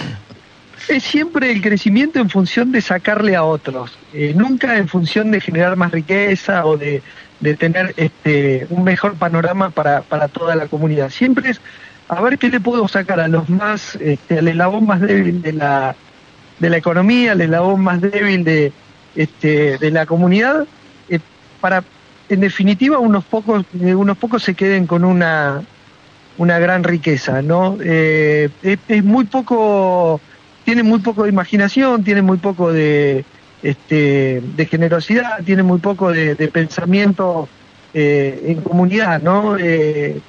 es 0.89 1.03
siempre 1.03 1.51
el 1.51 1.61
crecimiento 1.61 2.21
en 2.21 2.31
función 2.31 2.71
de 2.71 2.81
sacarle 2.81 3.35
a 3.35 3.43
otros, 3.43 3.99
eh, 4.13 4.33
nunca 4.37 4.77
en 4.77 4.89
función 4.89 5.31
de 5.31 5.41
generar 5.41 5.77
más 5.77 5.91
riqueza 5.91 6.65
o 6.67 6.77
de, 6.77 7.03
tener 7.59 7.95
este, 7.97 8.67
un 8.71 8.85
mejor 8.85 9.15
panorama 9.15 9.71
para, 9.71 10.03
para, 10.03 10.29
toda 10.29 10.55
la 10.57 10.67
comunidad. 10.67 11.11
Siempre 11.11 11.51
es 11.51 11.61
a 12.09 12.21
ver 12.21 12.39
qué 12.39 12.49
le 12.49 12.61
puedo 12.61 12.89
sacar 12.89 13.21
a 13.21 13.29
los 13.29 13.49
más, 13.49 13.97
este, 13.97 14.39
al 14.39 14.49
eslabón 14.49 14.87
más 14.87 15.01
débil 15.01 15.43
de 15.43 15.53
la, 15.53 15.97
de 16.59 16.71
la 16.71 16.77
economía, 16.77 17.33
al 17.33 17.41
eslabón 17.41 17.83
más 17.83 18.01
débil 18.01 18.45
de, 18.45 18.73
este, 19.15 19.79
de 19.79 19.91
la 19.91 20.07
comunidad, 20.07 20.67
eh, 21.09 21.21
para 21.61 21.85
en 22.29 22.41
definitiva 22.41 22.99
unos 22.99 23.25
pocos, 23.25 23.65
eh, 23.81 23.95
unos 23.95 24.17
pocos 24.17 24.43
se 24.43 24.55
queden 24.55 24.87
con 24.87 25.05
una, 25.05 25.63
una 26.39 26.59
gran 26.59 26.85
riqueza, 26.85 27.43
¿no? 27.43 27.79
es 27.81 29.05
muy 29.05 29.25
poco 29.27 30.21
tiene 30.67 30.83
muy 30.83 30.99
poco 30.99 31.23
de 31.23 31.29
imaginación, 31.29 32.03
tiene 32.03 32.23
muy 32.23 32.39
poco 32.39 32.73
de, 32.73 33.25
este, 33.63 34.43
de 34.57 34.67
generosidad, 34.67 35.43
tiene 35.45 35.63
muy 35.63 35.79
poco 35.79 36.13
de, 36.13 36.35
pensamiento 36.49 37.49
eh, 37.95 38.43
en 38.47 38.61
comunidad, 38.61 39.23
¿no? 39.23 39.57
Eh, 39.59 40.21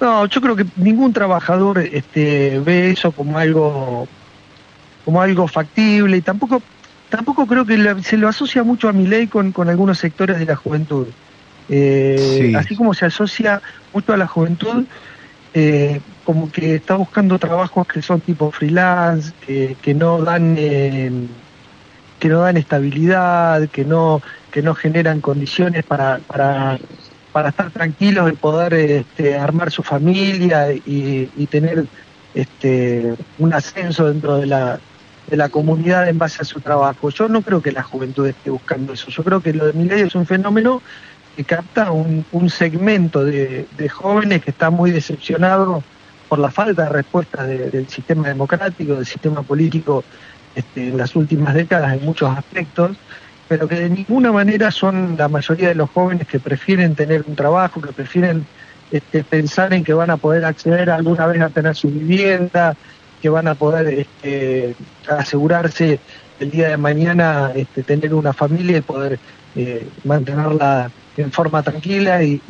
no, 0.00 0.26
yo 0.26 0.40
creo 0.40 0.56
que 0.56 0.66
ningún 0.76 1.12
trabajador 1.12 1.78
este, 1.78 2.60
ve 2.60 2.90
eso 2.90 3.12
como 3.12 3.38
algo 3.38 4.08
como 5.04 5.20
algo 5.20 5.46
factible 5.46 6.16
y 6.16 6.22
tampoco 6.22 6.62
tampoco 7.10 7.46
creo 7.46 7.64
que 7.64 8.02
se 8.02 8.16
lo 8.16 8.28
asocia 8.28 8.64
mucho 8.64 8.88
a 8.88 8.92
mi 8.92 9.06
ley 9.06 9.26
con, 9.26 9.52
con 9.52 9.68
algunos 9.68 9.98
sectores 9.98 10.38
de 10.38 10.46
la 10.46 10.56
juventud. 10.56 11.06
Eh, 11.68 12.52
así 12.56 12.74
como 12.74 12.92
se 12.94 13.06
asocia 13.06 13.62
mucho 13.92 14.12
a 14.12 14.16
la 14.16 14.26
juventud, 14.26 14.84
eh, 15.54 16.00
como 16.24 16.50
que 16.50 16.76
está 16.76 16.96
buscando 16.96 17.38
trabajos 17.38 17.86
que 17.86 18.02
son 18.02 18.20
tipo 18.20 18.50
freelance, 18.50 19.32
que, 19.46 19.94
no 19.94 20.22
dan 20.22 20.56
que 22.24 22.30
no 22.30 22.40
dan 22.40 22.56
estabilidad, 22.56 23.68
que 23.68 23.84
no 23.84 24.22
que 24.50 24.62
no 24.62 24.74
generan 24.74 25.20
condiciones 25.20 25.84
para, 25.84 26.20
para, 26.26 26.78
para 27.32 27.50
estar 27.50 27.70
tranquilos 27.70 28.32
y 28.32 28.36
poder 28.36 28.72
este, 28.72 29.36
armar 29.36 29.70
su 29.70 29.82
familia 29.82 30.72
y, 30.72 31.46
tener 31.50 31.84
este, 32.34 33.14
un 33.38 33.52
ascenso 33.52 34.06
dentro 34.06 34.38
de 34.38 34.46
la, 34.46 34.80
de 35.26 35.36
la 35.36 35.50
comunidad 35.50 36.08
en 36.08 36.16
base 36.16 36.40
a 36.40 36.46
su 36.46 36.60
trabajo. 36.60 37.10
Yo 37.10 37.28
no 37.28 37.42
creo 37.42 37.60
que 37.60 37.72
la 37.72 37.82
juventud 37.82 38.26
esté 38.26 38.48
buscando 38.48 38.94
eso. 38.94 39.10
Yo 39.10 39.22
creo 39.22 39.42
que 39.42 39.52
lo 39.52 39.66
de 39.66 39.74
mi 39.74 39.84
ley 39.84 40.00
es 40.00 40.14
un 40.14 40.24
fenómeno 40.24 40.80
que 41.36 41.44
capta 41.44 41.90
un, 41.90 42.24
un 42.32 42.48
segmento 42.48 43.22
de, 43.22 43.66
jóvenes 43.92 44.42
que 44.42 44.50
está 44.50 44.70
muy 44.70 44.92
decepcionado 44.92 45.82
por 46.30 46.38
la 46.38 46.50
falta 46.50 46.84
de 46.84 46.88
respuesta 46.88 47.44
del 47.44 47.86
sistema 47.86 48.28
democrático, 48.28 48.94
del 48.94 49.04
sistema 49.04 49.42
político 49.42 50.04
este, 50.54 50.88
en 50.88 50.96
las 50.96 51.16
últimas 51.16 51.54
décadas 51.54 51.94
en 51.94 52.04
muchos 52.04 52.36
aspectos, 52.36 52.96
pero 53.48 53.68
que 53.68 53.76
de 53.76 53.90
ninguna 53.90 54.32
manera 54.32 54.70
son 54.70 55.16
la 55.18 55.28
mayoría 55.28 55.68
de 55.68 55.74
los 55.74 55.90
jóvenes 55.90 56.26
que 56.26 56.40
prefieren 56.40 56.94
tener 56.94 57.24
un 57.26 57.36
trabajo, 57.36 57.80
que 57.80 57.92
prefieren 57.92 58.46
este, 58.90 59.24
pensar 59.24 59.72
en 59.74 59.84
que 59.84 59.92
van 59.92 60.10
a 60.10 60.16
poder 60.16 60.44
acceder 60.44 60.90
alguna 60.90 61.26
vez 61.26 61.42
a 61.42 61.48
tener 61.48 61.74
su 61.74 61.90
vivienda, 61.90 62.76
que 63.20 63.28
van 63.28 63.48
a 63.48 63.54
poder 63.54 63.88
este, 63.88 64.74
asegurarse 65.08 65.98
el 66.40 66.50
día 66.50 66.68
de 66.68 66.76
mañana 66.76 67.52
este, 67.54 67.82
tener 67.82 68.14
una 68.14 68.32
familia 68.32 68.78
y 68.78 68.80
poder 68.80 69.18
eh, 69.56 69.86
mantenerla 70.04 70.90
en 71.16 71.30
forma 71.30 71.62
tranquila 71.62 72.22
y, 72.22 72.40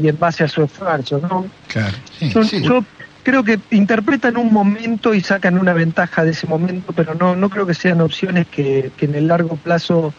en 0.00 0.18
base 0.18 0.44
a 0.44 0.48
su 0.48 0.62
esfuerzo, 0.62 1.18
¿no? 1.18 1.46
Claro. 1.68 1.96
yo, 2.20 2.84
creo 3.22 3.44
que 3.44 3.58
interpretan 3.70 4.36
un 4.36 4.52
momento 4.52 5.14
y 5.14 5.20
sacan 5.20 5.58
una 5.58 5.72
ventaja 5.72 6.24
de 6.24 6.32
ese 6.32 6.46
momento, 6.46 6.92
pero 6.92 7.14
no, 7.14 7.36
no 7.36 7.50
creo 7.50 7.66
que 7.66 7.74
sean 7.74 8.00
opciones 8.00 8.46
que, 8.48 8.90
en 9.00 9.14
el 9.14 9.28
largo 9.28 9.56
plazo 9.56 10.12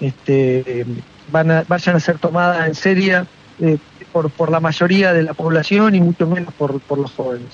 este, 0.00 0.86
van 1.30 1.50
a, 1.50 1.64
vayan 1.68 1.96
a 1.96 2.00
ser 2.00 2.18
tomadas 2.18 2.66
en 2.66 2.74
serio 2.74 3.26
eh, 3.60 3.78
por, 4.12 4.30
por 4.30 4.50
la 4.50 4.60
mayoría 4.60 5.12
de 5.12 5.22
la 5.22 5.34
población 5.34 5.94
y 5.94 6.00
mucho 6.00 6.26
menos 6.26 6.54
por, 6.54 6.80
por 6.80 6.98
los 6.98 7.12
jóvenes. 7.12 7.48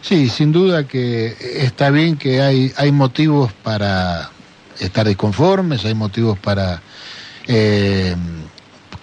Sí, 0.00 0.28
sin 0.28 0.52
duda 0.52 0.86
que 0.86 1.36
está 1.40 1.90
bien 1.90 2.16
que 2.16 2.40
hay, 2.40 2.72
hay 2.76 2.92
motivos 2.92 3.52
para 3.52 4.30
estar 4.80 5.06
disconformes, 5.06 5.84
hay 5.84 5.94
motivos 5.94 6.38
para 6.38 6.80
eh, 7.46 8.14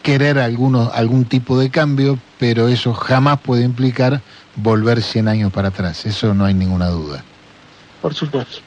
querer 0.01 0.39
algunos, 0.39 0.91
algún 0.93 1.25
tipo 1.25 1.59
de 1.59 1.69
cambio, 1.69 2.19
pero 2.39 2.67
eso 2.67 2.93
jamás 2.93 3.39
puede 3.39 3.63
implicar 3.63 4.21
volver 4.55 5.01
100 5.01 5.27
años 5.27 5.51
para 5.51 5.69
atrás, 5.69 6.05
eso 6.05 6.33
no 6.33 6.45
hay 6.45 6.53
ninguna 6.53 6.87
duda. 6.87 7.23
Por 8.01 8.13
supuesto. 8.13 8.59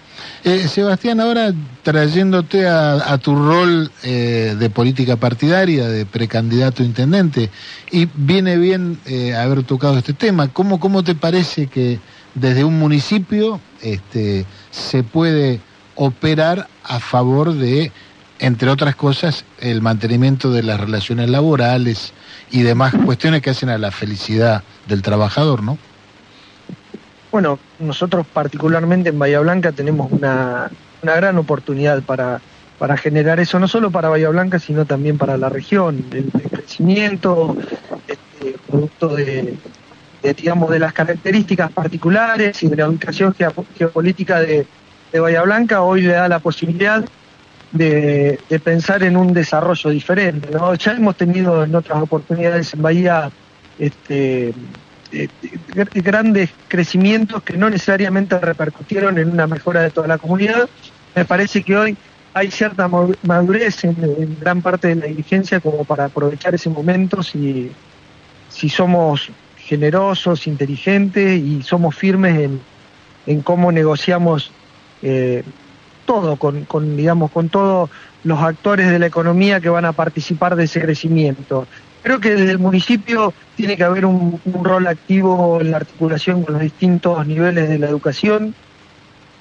Eh, 0.44 0.68
Sebastián, 0.68 1.20
ahora 1.20 1.52
trayéndote 1.82 2.66
a, 2.66 3.18
tu 3.18 3.34
rol 3.34 3.90
eh, 4.02 4.54
de 4.58 4.70
política 4.70 5.16
partidaria, 5.16 5.88
de 5.88 6.06
precandidato 6.06 6.82
a 6.82 6.86
intendente, 6.86 7.50
y 7.90 8.08
viene 8.14 8.56
bien 8.56 8.98
eh, 9.06 9.34
haber 9.34 9.62
tocado 9.64 9.98
este 9.98 10.12
tema, 10.12 10.48
¿Cómo, 10.48 10.80
¿cómo 10.80 11.02
te 11.02 11.14
parece 11.14 11.66
que 11.66 11.98
desde 12.34 12.64
un 12.64 12.78
municipio 12.78 13.60
este, 13.82 14.46
se 14.70 15.02
puede 15.02 15.60
operar 15.96 16.68
a 16.84 17.00
favor 17.00 17.52
de 17.54 17.92
entre 18.38 18.68
otras 18.68 18.96
cosas, 18.96 19.44
el 19.60 19.80
mantenimiento 19.80 20.50
de 20.52 20.62
las 20.62 20.78
relaciones 20.78 21.30
laborales 21.30 22.12
y 22.50 22.62
demás 22.62 22.94
cuestiones 23.04 23.42
que 23.42 23.50
hacen 23.50 23.68
a 23.68 23.78
la 23.78 23.90
felicidad 23.90 24.62
del 24.86 25.02
trabajador, 25.02 25.62
¿no? 25.62 25.78
Bueno, 27.32 27.58
nosotros 27.78 28.26
particularmente 28.32 29.10
en 29.10 29.18
Bahía 29.18 29.40
Blanca 29.40 29.72
tenemos 29.72 30.10
una, 30.10 30.70
gran 31.02 31.36
oportunidad 31.38 32.02
para, 32.02 32.40
para 32.78 32.96
generar 32.96 33.40
eso, 33.40 33.58
no 33.58 33.68
solo 33.68 33.90
para 33.90 34.08
Bahía 34.08 34.28
Blanca, 34.30 34.58
sino 34.58 34.86
también 34.86 35.18
para 35.18 35.36
la 35.36 35.48
región. 35.48 36.04
El, 36.12 36.30
crecimiento, 36.50 37.56
este, 38.08 38.56
producto 38.66 39.08
de, 39.08 39.56
digamos, 40.22 40.70
de 40.70 40.78
las 40.78 40.92
características 40.92 41.70
particulares 41.72 42.62
y 42.62 42.68
de 42.68 42.76
la 42.76 42.88
ubicación 42.88 43.34
geopolítica 43.76 44.40
de, 44.40 44.66
de 45.12 45.20
Bahía 45.20 45.42
Blanca, 45.42 45.82
hoy 45.82 46.02
le 46.02 46.14
da 46.14 46.28
la 46.28 46.38
posibilidad 46.38 47.04
de, 47.72 48.38
pensar 48.62 49.02
en 49.02 49.16
un 49.16 49.32
desarrollo 49.32 49.90
diferente. 49.90 50.50
¿no? 50.50 50.74
Ya 50.74 50.92
hemos 50.92 51.16
tenido 51.16 51.64
en 51.64 51.74
otras 51.74 52.02
oportunidades 52.02 52.72
en 52.74 52.82
Bahía 52.82 53.30
este, 53.78 54.52
eh, 55.12 55.28
grandes 55.94 56.50
crecimientos 56.68 57.42
que 57.42 57.56
no 57.56 57.70
necesariamente 57.70 58.38
repercutieron 58.38 59.18
en 59.18 59.30
una 59.30 59.46
mejora 59.46 59.82
de 59.82 59.90
toda 59.90 60.06
la 60.06 60.18
comunidad. 60.18 60.68
Me 61.14 61.24
parece 61.24 61.62
que 61.62 61.76
hoy 61.76 61.96
hay 62.34 62.50
cierta 62.50 62.88
madurez 63.22 63.84
en, 63.84 64.36
gran 64.38 64.60
parte 64.60 64.88
de 64.88 64.96
la 64.96 65.06
dirigencia 65.06 65.60
como 65.60 65.84
para 65.84 66.06
aprovechar 66.06 66.54
ese 66.54 66.68
momento 66.68 67.22
si, 67.22 67.72
si 68.50 68.68
somos 68.68 69.30
generosos, 69.56 70.46
inteligentes 70.46 71.40
y 71.40 71.62
somos 71.62 71.96
firmes 71.96 72.38
en, 72.38 72.60
en 73.26 73.40
cómo 73.40 73.72
negociamos 73.72 74.52
eh, 75.02 75.42
todo, 76.06 76.36
con, 76.36 76.64
con, 76.64 76.96
digamos, 76.96 77.30
con 77.30 77.50
todos 77.50 77.90
los 78.24 78.40
actores 78.40 78.90
de 78.90 78.98
la 78.98 79.06
economía 79.06 79.60
que 79.60 79.68
van 79.68 79.84
a 79.84 79.92
participar 79.92 80.56
de 80.56 80.64
ese 80.64 80.80
crecimiento. 80.80 81.66
Creo 82.02 82.20
que 82.20 82.34
desde 82.34 82.52
el 82.52 82.58
municipio 82.58 83.34
tiene 83.56 83.76
que 83.76 83.84
haber 83.84 84.06
un, 84.06 84.40
rol 84.62 84.86
activo 84.86 85.60
en 85.60 85.72
la 85.72 85.78
articulación 85.78 86.44
con 86.44 86.54
los 86.54 86.62
distintos 86.62 87.26
niveles 87.26 87.68
de 87.68 87.78
la 87.78 87.88
educación. 87.88 88.54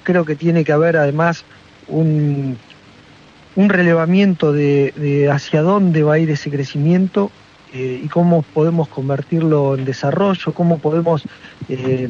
Creo 0.02 0.24
que 0.24 0.34
tiene 0.34 0.64
que 0.64 0.72
haber 0.72 0.96
además 0.96 1.44
un, 1.88 2.58
un 3.54 3.68
relevamiento 3.68 4.52
de, 4.52 5.28
hacia 5.32 5.62
dónde 5.62 6.02
va 6.02 6.14
a 6.14 6.18
ir 6.18 6.30
ese 6.30 6.50
crecimiento 6.50 7.30
eh, 7.72 8.00
y 8.04 8.08
cómo 8.08 8.42
podemos 8.42 8.88
convertirlo 8.88 9.76
en 9.76 9.84
desarrollo, 9.84 10.52
cómo 10.52 10.78
podemos, 10.78 11.22
eh, 11.68 12.08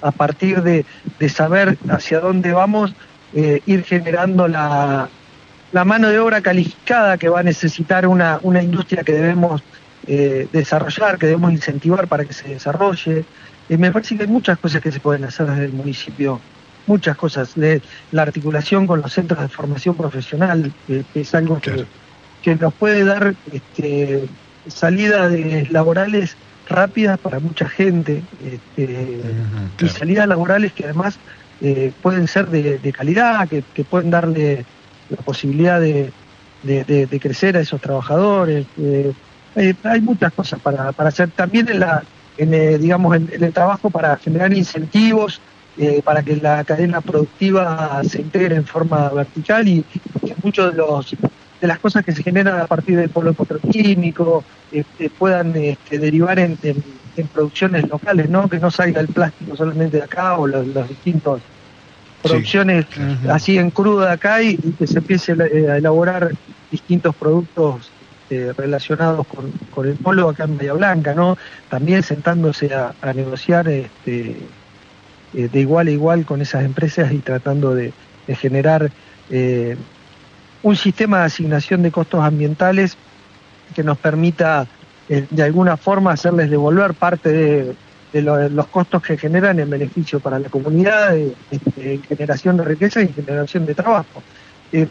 a 0.00 0.12
partir 0.12 0.62
de, 0.62 0.84
de, 1.18 1.28
saber 1.28 1.76
hacia 1.88 2.20
dónde 2.20 2.52
vamos, 2.52 2.94
eh, 3.34 3.60
ir 3.66 3.84
generando 3.84 4.48
la, 4.48 5.08
la, 5.72 5.84
mano 5.84 6.08
de 6.08 6.18
obra 6.18 6.40
calificada 6.40 7.18
que 7.18 7.28
va 7.28 7.40
a 7.40 7.42
necesitar 7.42 8.06
una, 8.06 8.38
una 8.42 8.62
industria 8.62 9.02
que 9.02 9.12
debemos 9.12 9.62
eh, 10.06 10.48
desarrollar, 10.52 11.18
que 11.18 11.26
debemos 11.26 11.52
incentivar 11.52 12.06
para 12.06 12.24
que 12.24 12.32
se 12.32 12.48
desarrolle. 12.48 13.24
Eh, 13.68 13.76
me 13.76 13.90
parece 13.90 14.16
que 14.16 14.22
hay 14.22 14.28
muchas 14.28 14.58
cosas 14.58 14.80
que 14.80 14.92
se 14.92 15.00
pueden 15.00 15.24
hacer 15.24 15.46
desde 15.46 15.64
el 15.64 15.72
municipio, 15.72 16.40
muchas 16.86 17.16
cosas. 17.16 17.54
De 17.54 17.82
la 18.12 18.22
articulación 18.22 18.86
con 18.86 19.00
los 19.00 19.12
centros 19.12 19.40
de 19.40 19.48
formación 19.48 19.96
profesional, 19.96 20.72
que 20.86 21.04
es 21.14 21.34
algo 21.34 21.60
que, 21.60 21.84
que 22.42 22.54
nos 22.54 22.72
puede 22.74 23.04
dar 23.04 23.34
este, 23.52 24.28
de- 24.80 25.68
laborales 25.70 26.36
rápidas 26.68 27.18
para 27.18 27.38
mucha 27.38 27.68
gente 27.68 28.22
este, 28.44 29.20
y 29.80 29.88
salidas 29.88 30.26
laborales 30.26 30.72
que 30.72 30.84
además 30.84 31.18
eh, 31.60 31.92
pueden 32.02 32.28
ser 32.28 32.48
de, 32.48 32.78
de 32.78 32.92
calidad, 32.92 33.48
que, 33.48 33.62
que 33.74 33.84
pueden 33.84 34.10
darle 34.10 34.64
la 35.08 35.16
posibilidad 35.18 35.80
de, 35.80 36.12
crecer 37.20 37.56
a 37.56 37.60
esos 37.60 37.80
trabajadores. 37.80 38.66
eh, 38.78 39.12
hay, 39.84 40.00
muchas 40.00 40.32
cosas 40.34 40.60
para, 40.60 40.90
hacer 40.90 41.30
también 41.30 41.68
en 41.68 41.80
la 41.80 42.02
en, 42.36 42.52
eh, 42.52 42.76
digamos 42.76 43.16
en, 43.16 43.30
el 43.42 43.52
trabajo 43.52 43.88
para 43.88 44.16
generar 44.16 44.52
incentivos 44.52 45.40
eh, 45.78 46.02
para 46.04 46.22
que 46.22 46.36
la 46.36 46.62
cadena 46.64 47.00
productiva 47.00 48.02
se 48.04 48.20
integre 48.20 48.56
en 48.56 48.66
forma 48.66 49.08
vertical 49.08 49.66
y 49.66 49.82
que 49.82 50.00
muchos 50.42 50.72
de 50.72 50.76
los 50.76 51.16
de 51.60 51.66
las 51.66 51.78
cosas 51.78 52.04
que 52.04 52.12
se 52.12 52.22
generan 52.22 52.60
a 52.60 52.66
partir 52.66 52.98
del 52.98 53.08
polo 53.08 53.32
petroquímico 53.32 54.44
este, 54.70 55.08
puedan 55.08 55.56
este, 55.56 55.98
derivar 55.98 56.38
en- 56.38 56.58
en 57.16 57.26
producciones 57.28 57.88
locales, 57.88 58.28
¿no? 58.28 58.48
Que 58.48 58.58
no 58.58 58.70
salga 58.70 59.00
el 59.00 59.08
plástico 59.08 59.56
solamente 59.56 59.98
de 59.98 60.02
acá 60.02 60.36
o 60.38 60.46
los, 60.46 60.66
los 60.66 60.88
distintos 60.88 61.40
producciones 62.22 62.86
así 63.30 63.58
en 63.58 63.70
crudo 63.70 64.00
de 64.00 64.10
acá 64.10 64.42
y, 64.42 64.58
y 64.62 64.72
que 64.72 64.86
se 64.86 64.98
empiece 64.98 65.32
a 65.32 65.46
eh, 65.46 65.70
a 65.70 65.76
elaborar 65.76 66.32
distintos 66.70 67.14
productos 67.14 67.90
eh, 68.30 68.52
relacionados 68.56 69.26
con, 69.28 69.52
con 69.70 69.86
el 69.86 69.94
polo 69.94 70.28
acá 70.28 70.44
en 70.44 70.56
Bahía 70.58 70.72
Blanca, 70.72 71.14
¿no? 71.14 71.38
También 71.68 72.02
sentándose 72.02 72.74
a, 72.74 72.92
a 73.00 73.12
negociar 73.12 73.68
este, 73.68 74.36
eh, 75.34 75.48
de 75.52 75.60
igual 75.60 75.86
a 75.86 75.90
igual 75.90 76.24
con 76.24 76.40
esas 76.42 76.64
empresas 76.64 77.12
y 77.12 77.18
tratando 77.18 77.74
de, 77.74 77.92
de 78.26 78.34
generar 78.34 78.90
eh, 79.30 79.76
un 80.62 80.74
sistema 80.74 81.20
de 81.20 81.24
asignación 81.26 81.82
de 81.82 81.92
costos 81.92 82.20
ambientales 82.20 82.96
que 83.74 83.84
nos 83.84 83.98
permita 83.98 84.66
eh, 85.08 85.26
de 85.30 85.42
alguna 85.42 85.76
forma 85.76 86.12
hacerles 86.12 86.50
devolver 86.50 86.94
parte 86.96 87.30
de, 87.32 87.78
de 88.12 88.22
lo- 88.22 88.48
los 88.48 88.68
costos 88.68 89.02
que 89.02 89.18
generan 89.18 89.58
en 89.60 89.70
beneficio 89.70 90.20
para 90.20 90.38
la 90.38 90.48
comunidad, 90.50 91.16
eh, 91.16 91.36
este, 91.50 91.94
en 91.94 92.02
generación 92.04 92.56
de 92.56 92.64
riqueza 92.64 93.00
y 93.02 93.06
en 93.06 93.14
generación 93.14 93.66
de 93.66 93.74
trabajo. 93.74 94.24
Eh, 94.70 94.90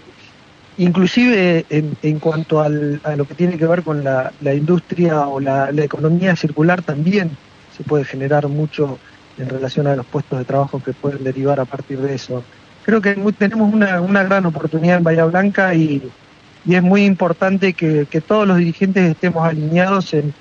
inclusive 0.78 1.66
en, 1.70 1.98
en 2.02 2.20
cuanto 2.20 2.62
al- 2.62 3.00
a 3.04 3.16
lo 3.16 3.26
que 3.26 3.36
tiene 3.36 3.58
que 3.58 3.68
ver 3.68 3.84
con 3.84 4.04
la, 4.04 4.34
la 4.40 4.54
industria 4.54 5.28
o 5.28 5.40
la, 5.40 5.72
la 5.72 5.84
economía 5.84 6.36
circular 6.36 6.84
también 6.84 7.40
se 7.68 7.84
puede 7.84 8.06
generar 8.06 8.48
mucho 8.50 9.02
en 9.38 9.50
relación 9.50 9.88
a 9.88 9.96
los 9.96 10.08
puestos 10.08 10.40
de 10.40 10.46
trabajo 10.46 10.82
que 10.82 10.94
pueden 10.94 11.24
derivar 11.24 11.60
a 11.60 11.66
partir 11.66 12.00
de 12.02 12.16
eso. 12.16 12.48
Creo 12.82 13.02
que 13.02 13.16
tenemos 13.38 13.74
una, 13.74 14.02
una 14.02 14.24
gran 14.24 14.46
oportunidad 14.46 14.98
en 14.98 15.04
Bahía 15.04 15.26
Blanca 15.26 15.74
y, 15.76 16.14
y 16.66 16.76
es 16.76 16.84
muy 16.84 17.06
importante 17.06 17.74
que, 17.74 18.06
todos 18.28 18.48
los 18.48 18.58
dirigentes 18.58 19.12
estemos 19.12 19.48
alineados 19.48 20.14
en, 20.14 20.34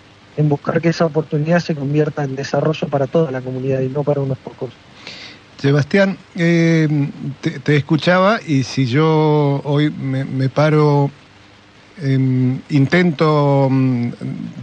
buscar 0.48 0.80
que 0.80 0.88
esa 0.88 1.06
oportunidad 1.06 1.60
se 1.60 1.74
convierta 1.74 2.24
en 2.24 2.34
desarrollo 2.34 2.88
para 2.88 3.06
toda 3.06 3.30
la 3.30 3.40
comunidad 3.40 3.80
y 3.80 3.88
no 3.88 4.02
para 4.02 4.20
unos 4.20 4.38
pocos. 4.38 4.70
Sebastián, 5.58 6.18
eh, 6.34 6.88
te, 7.62 7.76
escuchaba 7.76 8.40
y 8.44 8.64
si 8.64 8.86
yo 8.86 9.60
hoy 9.64 9.90
me, 9.90 10.48
paro, 10.48 11.10
em, 12.02 12.58
intento 12.68 13.68
mm, 13.70 14.08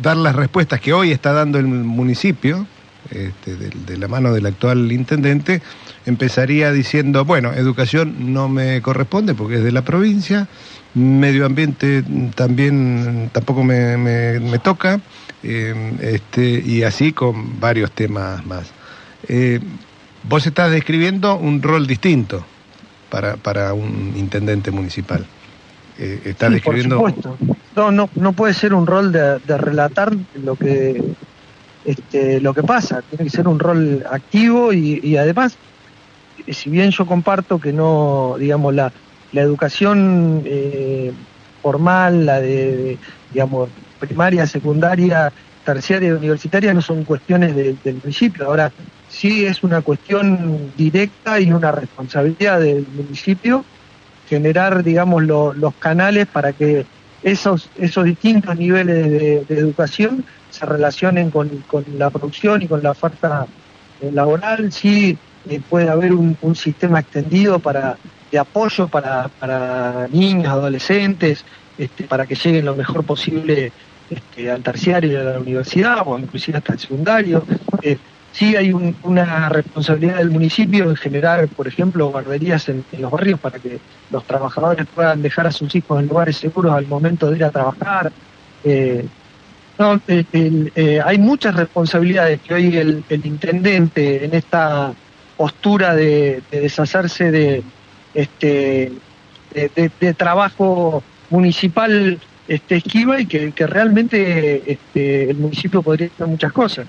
dar 0.02 0.18
las 0.18 0.36
respuestas 0.36 0.82
que 0.82 0.94
hoy 0.94 1.12
está 1.12 1.32
dando 1.32 1.58
el 1.58 1.68
municipio, 1.68 2.68
este, 3.10 3.56
de 3.56 3.98
la 3.98 4.08
mano 4.08 4.34
del 4.34 4.46
actual 4.46 4.92
intendente, 4.92 5.62
empezaría 6.06 6.72
diciendo, 6.72 7.26
bueno, 7.26 7.52
educación 7.54 8.34
no 8.34 8.48
me 8.48 8.82
corresponde 8.82 9.34
porque 9.34 9.56
es 9.56 9.64
de 9.64 9.72
la 9.72 9.84
provincia, 9.84 10.48
medio 10.94 11.46
ambiente 11.46 12.04
también 12.36 13.30
tampoco 13.34 13.64
me, 13.64 13.98
me- 13.98 14.40
me 14.40 14.60
toca, 14.60 15.02
eh, 15.42 15.74
este, 16.02 16.62
y 16.64 16.84
así 16.84 17.14
con 17.14 17.60
varios 17.60 17.92
temas 17.94 18.46
más. 18.46 18.74
Eh, 19.28 19.60
vos 20.24 20.46
estás 20.48 20.72
describiendo 20.72 21.38
un 21.38 21.62
rol 21.62 21.88
distinto 21.88 22.48
para, 23.10 23.38
para 23.38 23.74
un 23.74 24.14
intendente 24.16 24.72
municipal. 24.72 25.28
Eh, 25.98 26.22
estás 26.26 26.50
Sí, 26.50 26.56
describiendo... 26.56 26.98
Por 26.98 27.12
supuesto. 27.14 27.38
No, 27.76 27.92
no, 27.92 28.10
no 28.16 28.34
puede 28.36 28.54
ser 28.54 28.74
un 28.74 28.86
rol 28.88 29.12
de, 29.12 29.40
de 29.40 29.58
relatar 29.58 30.12
lo 30.34 30.58
que 30.58 31.02
este, 31.84 32.42
lo 32.42 32.54
que 32.54 32.64
pasa. 32.64 33.02
Tiene 33.04 33.26
que 33.26 33.30
ser 33.30 33.48
un 33.48 33.60
rol 33.60 34.04
activo 34.10 34.74
y, 34.74 35.00
y 35.04 35.18
además, 35.18 35.60
si 36.48 36.70
bien 36.70 36.92
yo 36.92 37.06
comparto 37.06 37.60
que 37.60 37.74
no, 37.74 38.36
digamos, 38.40 38.74
la, 38.74 38.94
la 39.32 39.42
educación 39.42 40.44
eh, 40.46 41.14
formal, 41.62 42.26
la 42.26 42.42
de, 42.42 43.00
digamos, 43.30 43.72
primaria, 43.98 44.48
secundaria, 44.48 45.34
terciaria 45.64 46.10
y 46.10 46.12
universitaria 46.12 46.74
no 46.74 46.82
son 46.82 47.06
cuestiones 47.06 47.56
de- 47.56 47.76
del 47.84 47.98
municipio. 48.02 48.46
Ahora, 48.46 48.74
sí 49.06 49.46
es 49.46 49.64
una 49.64 49.82
cuestión 49.82 50.74
directa 50.76 51.40
y 51.40 51.52
una 51.52 51.72
responsabilidad 51.72 52.60
del 52.60 52.88
municipio 52.88 53.68
generar, 54.24 54.84
digamos, 54.84 55.24
lo- 55.24 55.54
los 55.54 55.76
canales 55.78 56.28
para 56.28 56.54
que 56.54 56.88
esos, 57.22 57.72
esos 57.76 58.06
distintos 58.06 58.56
niveles 58.58 59.10
de, 59.48 59.56
educación 59.58 60.26
se 60.50 60.66
relacionen 60.66 61.30
con, 61.30 61.62
con 61.64 61.84
la 61.88 62.10
producción 62.10 62.62
y 62.64 62.68
con 62.68 62.82
la 62.82 62.92
oferta 62.92 63.48
eh, 64.00 64.12
laboral. 64.12 64.72
Sí 64.72 65.20
eh, 65.44 65.62
puede 65.62 65.90
haber 65.90 66.14
un 66.14 66.56
sistema 66.56 67.00
extendido 67.00 67.60
para 67.60 68.00
de 68.32 68.40
apoyo 68.40 68.88
para, 68.88 69.28
para 69.28 70.08
niños, 70.12 70.48
adolescentes, 70.48 71.44
este, 71.78 72.06
para 72.06 72.26
que 72.26 72.36
lleguen 72.36 72.66
lo 72.66 72.76
mejor 72.76 73.04
posible 73.04 73.72
este, 74.10 74.50
al 74.50 74.62
terciario 74.62 75.12
y 75.12 75.16
a 75.16 75.24
la 75.24 75.40
universidad 75.40 76.04
o 76.06 76.18
inclusive 76.18 76.58
hasta 76.58 76.74
el 76.74 76.80
secundario. 76.80 77.44
Eh, 77.82 77.98
sí 78.32 78.56
hay 78.56 78.72
un- 78.72 78.96
una 79.04 79.50
responsabilidad 79.50 80.18
del 80.18 80.32
municipio 80.32 80.90
en 80.90 80.96
generar, 80.96 81.48
por 81.50 81.68
ejemplo, 81.68 82.10
guarderías 82.10 82.70
en, 82.70 82.86
los 82.98 83.12
barrios 83.12 83.40
para 83.40 83.60
que 83.60 83.80
los 84.10 84.24
trabajadores 84.26 84.86
puedan 84.94 85.22
dejar 85.22 85.48
a 85.48 85.52
sus 85.52 85.74
hijos 85.76 86.00
en 86.00 86.08
lugares 86.08 86.38
seguros 86.38 86.74
al 86.74 86.88
momento 86.88 87.30
de 87.30 87.38
ir 87.38 87.44
a 87.44 87.52
trabajar. 87.52 88.12
Eh, 88.64 89.06
eh, 90.34 91.02
hay 91.04 91.18
muchas 91.18 91.56
responsabilidades 91.56 92.40
que 92.42 92.54
hoy 92.54 92.78
el, 92.78 93.04
intendente 93.10 94.24
en 94.24 94.36
esta 94.36 94.94
postura 95.36 95.96
de 95.96 96.44
deshacerse 96.52 97.32
de 97.32 97.64
este 98.14 98.92
de, 99.54 100.14
trabajo 100.14 101.04
municipal 101.30 102.20
este, 102.48 102.78
esquiva 102.78 103.20
y 103.20 103.26
que, 103.26 103.52
que 103.52 103.68
realmente 103.68 104.64
este, 104.72 105.30
el 105.30 105.38
municipio 105.38 105.82
podría 105.82 106.08
hacer 106.08 106.28
muchas 106.28 106.52
cosas. 106.52 106.88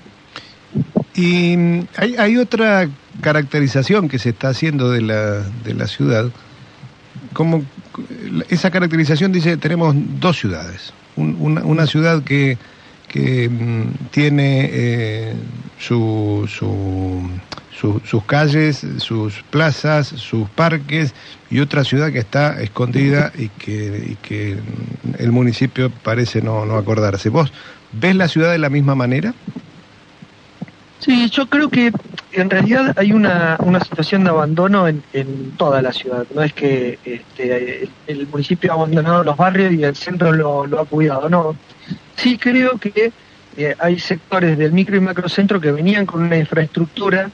Y 1.15 1.55
mm, 1.57 1.87
hay, 1.97 2.15
hay 2.17 2.37
otra 2.37 2.89
caracterización 3.21 4.09
que 4.09 4.19
se 4.19 4.29
está 4.29 4.49
haciendo 4.49 4.89
de 4.91 5.01
la, 5.01 5.41
de 5.63 5.73
la 5.73 5.87
ciudad. 5.87 6.29
Como 7.33 7.63
esa 8.49 8.71
caracterización 8.71 9.31
dice, 9.31 9.57
tenemos 9.57 9.95
dos 10.19 10.37
ciudades. 10.39 10.93
Un- 11.15 11.37
una, 11.39 11.63
una 11.63 11.85
ciudad 11.87 12.23
que, 12.23 12.57
que 13.07 13.49
mm, 13.49 14.09
tiene 14.11 14.69
eh, 14.71 15.33
su, 15.79 16.49
su- 16.51 17.29
su- 17.79 18.01
sus 18.05 18.23
calles, 18.25 18.85
sus 18.97 19.43
plazas, 19.49 20.07
sus 20.07 20.49
parques, 20.49 21.13
y 21.49 21.59
otra 21.59 21.83
ciudad 21.83 22.11
que 22.11 22.19
está 22.19 22.61
escondida 22.61 23.31
y 23.37 23.49
que, 23.49 24.03
y 24.11 24.15
que 24.15 24.57
el 25.19 25.31
municipio 25.31 25.91
parece 25.91 26.41
no, 26.41 26.65
no 26.65 26.77
acordarse. 26.77 27.29
¿Vos 27.29 27.51
ves 27.91 28.15
la 28.15 28.27
ciudad 28.27 28.51
de 28.51 28.57
la 28.57 28.69
misma 28.69 28.95
manera? 28.95 29.33
Sí, 30.99 31.29
yo 31.29 31.47
creo 31.47 31.69
que 31.69 31.91
en 32.31 32.49
realidad 32.49 32.93
hay 32.97 33.11
una, 33.11 33.57
una 33.59 33.81
situación 33.81 34.23
de 34.23 34.29
abandono 34.29 34.87
en, 34.87 35.03
toda 35.57 35.81
la 35.81 35.91
ciudad. 35.91 36.25
No 36.33 36.41
es 36.41 36.53
que 36.53 36.97
este, 37.03 37.89
el, 38.07 38.27
municipio 38.27 38.71
ha 38.71 38.75
abandonado 38.75 39.23
los 39.23 39.35
barrios 39.35 39.73
y 39.73 39.83
el 39.83 39.95
centro 39.95 40.31
lo, 40.31 40.65
lo 40.65 40.79
ha 40.79 40.85
cuidado, 40.85 41.29
no. 41.29 41.55
Sí 42.15 42.37
creo 42.37 42.77
que 42.77 43.11
eh, 43.57 43.75
hay 43.79 43.99
sectores 43.99 44.57
del 44.57 44.71
micro 44.71 44.95
y 44.95 45.01
macrocentro 45.01 45.59
que 45.59 45.71
venían 45.71 46.05
con 46.05 46.23
una 46.23 46.37
infraestructura 46.37 47.29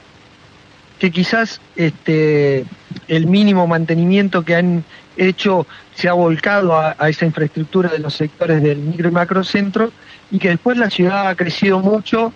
que 1.00 1.10
quizás 1.10 1.60
este, 1.76 2.64
el 3.08 3.26
mínimo 3.26 3.66
mantenimiento 3.66 4.44
que 4.44 4.54
han 4.54 4.84
hecho 5.16 5.66
se 5.94 6.08
ha 6.08 6.12
volcado 6.12 6.78
a, 6.78 6.94
esa 7.08 7.24
infraestructura 7.24 7.88
de 7.88 7.98
los 7.98 8.14
sectores 8.14 8.62
del 8.62 8.78
micro 8.78 9.08
y 9.08 9.12
macrocentro 9.12 9.92
y 10.30 10.38
que 10.38 10.50
después 10.50 10.76
la 10.76 10.90
ciudad 10.90 11.28
ha 11.28 11.34
crecido 11.34 11.80
mucho 11.80 12.32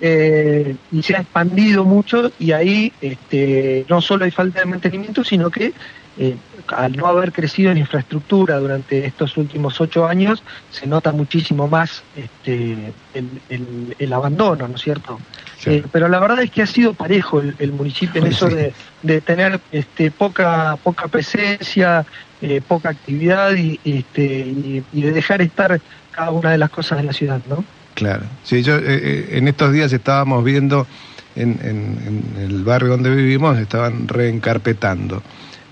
eh, 0.00 0.76
y 0.92 1.02
se 1.02 1.16
ha 1.16 1.20
expandido 1.20 1.84
mucho 1.84 2.30
y 2.38 2.52
ahí 2.52 2.92
este, 3.00 3.84
no 3.88 4.00
solo 4.00 4.24
hay 4.24 4.30
falta 4.30 4.60
de 4.60 4.66
mantenimiento, 4.66 5.24
sino 5.24 5.50
que 5.50 5.72
eh, 6.16 6.36
al 6.68 6.96
no 6.96 7.06
haber 7.06 7.32
crecido 7.32 7.72
en 7.72 7.78
infraestructura 7.78 8.58
durante 8.58 9.04
estos 9.04 9.36
últimos 9.36 9.80
ocho 9.80 10.06
años, 10.06 10.42
se 10.70 10.86
nota 10.86 11.10
muchísimo 11.10 11.66
más 11.66 12.02
este, 12.16 12.92
el, 13.98 14.12
abandono, 14.12 14.68
¿no 14.68 14.76
es 14.76 14.82
cierto? 14.82 15.18
Eh, 15.66 15.84
pero 15.90 16.08
la 16.08 16.18
verdad 16.20 16.42
es 16.42 16.50
que 16.50 16.62
ha 16.62 16.66
sido 16.66 16.94
parejo 16.94 17.40
el, 17.40 17.72
municipio 17.72 18.20
en 18.20 18.28
eso 18.28 18.48
de, 18.48 19.20
tener 19.20 19.60
este, 19.72 20.10
poca, 20.10 20.76
poca 20.82 21.08
presencia, 21.08 22.04
eh, 22.42 22.60
poca 22.66 22.90
actividad 22.90 23.54
y, 23.54 23.80
este, 23.84 24.24
y, 24.92 25.02
de 25.02 25.12
dejar 25.12 25.42
estar 25.42 25.80
cada 26.10 26.30
una 26.30 26.50
de 26.52 26.58
las 26.58 26.70
cosas 26.70 26.98
de 26.98 27.04
la 27.04 27.12
ciudad, 27.12 27.40
¿no? 27.48 27.64
Claro. 27.94 28.24
Sí, 28.42 28.62
yo 28.62 28.76
en 28.78 29.46
estos 29.46 29.72
días 29.72 29.92
estábamos 29.92 30.42
viendo 30.42 30.86
en, 31.36 31.58
en, 31.62 32.42
el 32.42 32.64
barrio 32.64 32.90
donde 32.90 33.14
vivimos, 33.14 33.58
estaban 33.58 34.08
reencarpetando 34.08 35.22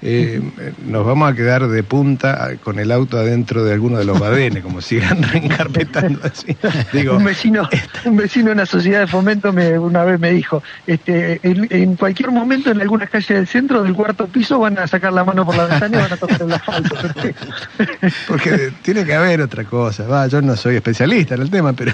eh, 0.04 0.42
nos 0.84 1.06
vamos 1.06 1.30
a 1.30 1.36
quedar 1.36 1.68
de 1.68 1.82
punta 1.84 2.56
con 2.64 2.80
el 2.80 2.90
auto 2.90 3.18
adentro 3.18 3.64
de 3.64 3.72
alguno 3.72 3.98
de 3.98 4.04
los 4.04 4.18
badenes, 4.18 4.64
como 4.64 4.80
sigan 4.80 5.22
reencarpetando 5.32 6.18
así. 6.24 6.56
Digo, 6.92 7.16
un 7.16 7.24
vecino, 7.24 7.68
un 8.04 8.16
vecino 8.16 8.46
de 8.46 8.52
una 8.52 8.66
sociedad 8.66 9.00
de 9.00 9.06
fomento 9.06 9.52
me, 9.52 9.78
una 9.78 10.02
vez 10.02 10.18
me 10.18 10.32
dijo, 10.32 10.60
este, 10.88 11.38
en, 11.44 11.94
cualquier 11.94 12.32
momento 12.32 12.72
en 12.72 12.80
alguna 12.80 13.06
calle 13.06 13.34
del 13.34 13.46
centro 13.46 13.84
del 13.84 13.94
cuarto 13.94 14.26
piso 14.26 14.58
van 14.58 14.76
a 14.78 14.88
sacar 14.88 15.12
la 15.12 15.22
mano 15.22 15.46
por 15.46 15.56
la 15.56 15.66
ventana 15.66 15.96
y 15.96 16.00
van 16.00 16.12
a 16.12 16.16
tocar 16.16 16.42
el 16.42 16.52
asfalto. 16.52 16.96
Porque 18.26 18.72
tiene 18.82 19.04
que 19.04 19.14
haber 19.14 19.40
otra 19.40 19.62
cosa. 19.64 20.04
Va, 20.08 20.26
yo 20.26 20.42
no 20.42 20.56
soy 20.56 20.74
especialista 20.76 21.36
en 21.36 21.42
el 21.42 21.50
tema, 21.50 21.74
pero 21.74 21.92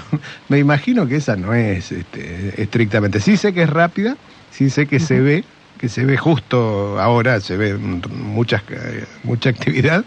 me 0.49 0.57
imagino 0.57 1.07
que 1.07 1.17
esa 1.17 1.35
no 1.35 1.53
es 1.53 1.91
este, 1.91 2.59
estrictamente. 2.59 3.19
Sí 3.19 3.37
sé 3.37 3.53
que 3.53 3.63
es 3.63 3.69
rápida, 3.69 4.17
sí 4.49 4.71
sé 4.71 4.87
que 4.87 4.99
se 4.99 5.19
ve 5.19 5.43
que 5.79 5.89
se 5.89 6.05
ve 6.05 6.17
justo 6.17 6.99
ahora, 6.99 7.39
se 7.39 7.55
ve 7.55 7.75
mucha, 7.75 8.61
mucha 9.23 9.49
actividad, 9.49 10.03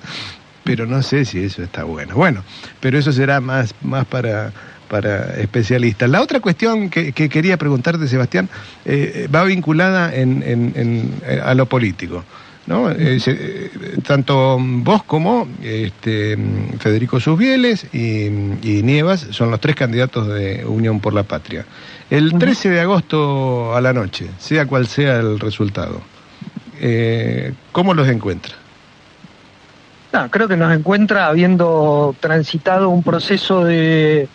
pero 0.65 0.87
no 0.87 1.03
sé 1.03 1.25
si 1.25 1.43
eso 1.43 1.63
está 1.63 1.85
bueno. 1.85 2.15
Bueno, 2.15 2.45
pero 2.81 2.99
eso 2.99 3.11
será 3.11 3.41
más, 3.41 3.75
más 3.83 4.05
para, 4.05 4.53
para 4.89 5.35
especialistas. 5.41 6.11
La 6.11 6.21
otra 6.21 6.41
cuestión 6.41 6.91
que, 6.91 7.13
quería 7.13 7.57
preguntarte, 7.57 8.07
Sebastián, 8.07 8.51
eh, 8.85 9.29
va 9.35 9.45
vinculada 9.45 10.15
en, 10.15 10.43
en, 10.45 11.41
a 11.43 11.55
lo 11.55 11.67
político. 11.67 12.23
¿No? 12.67 12.91
Eh, 12.91 13.71
tanto 14.07 14.59
vos 14.61 15.03
como 15.03 15.49
este, 15.63 16.37
Federico 16.79 17.21
Susbieles 17.21 17.87
y, 17.93 18.27
y, 18.63 18.83
Nievas 18.83 19.27
son 19.31 19.51
los 19.51 19.61
tres 19.61 19.77
candidatos 19.77 20.29
de 20.29 20.65
Unión 20.65 21.01
por 21.01 21.15
la 21.15 21.25
Patria. 21.25 21.65
El 22.11 22.39
13 22.39 22.71
de 22.71 22.81
agosto 22.81 23.75
a 23.75 23.81
la 23.81 23.93
noche, 23.93 24.29
sea 24.39 24.67
cual 24.67 24.87
sea 24.87 25.19
el 25.19 25.41
resultado, 25.41 26.03
eh, 26.81 27.55
¿cómo 27.71 27.95
los 27.95 28.09
encuentra? 28.09 28.55
No, 30.13 30.31
creo 30.31 30.47
que 30.47 30.57
nos 30.57 30.77
encuentra 30.77 31.29
habiendo 31.29 32.15
transitado 32.21 32.91
un 32.91 33.03
proceso 33.03 33.65
de 33.65 34.29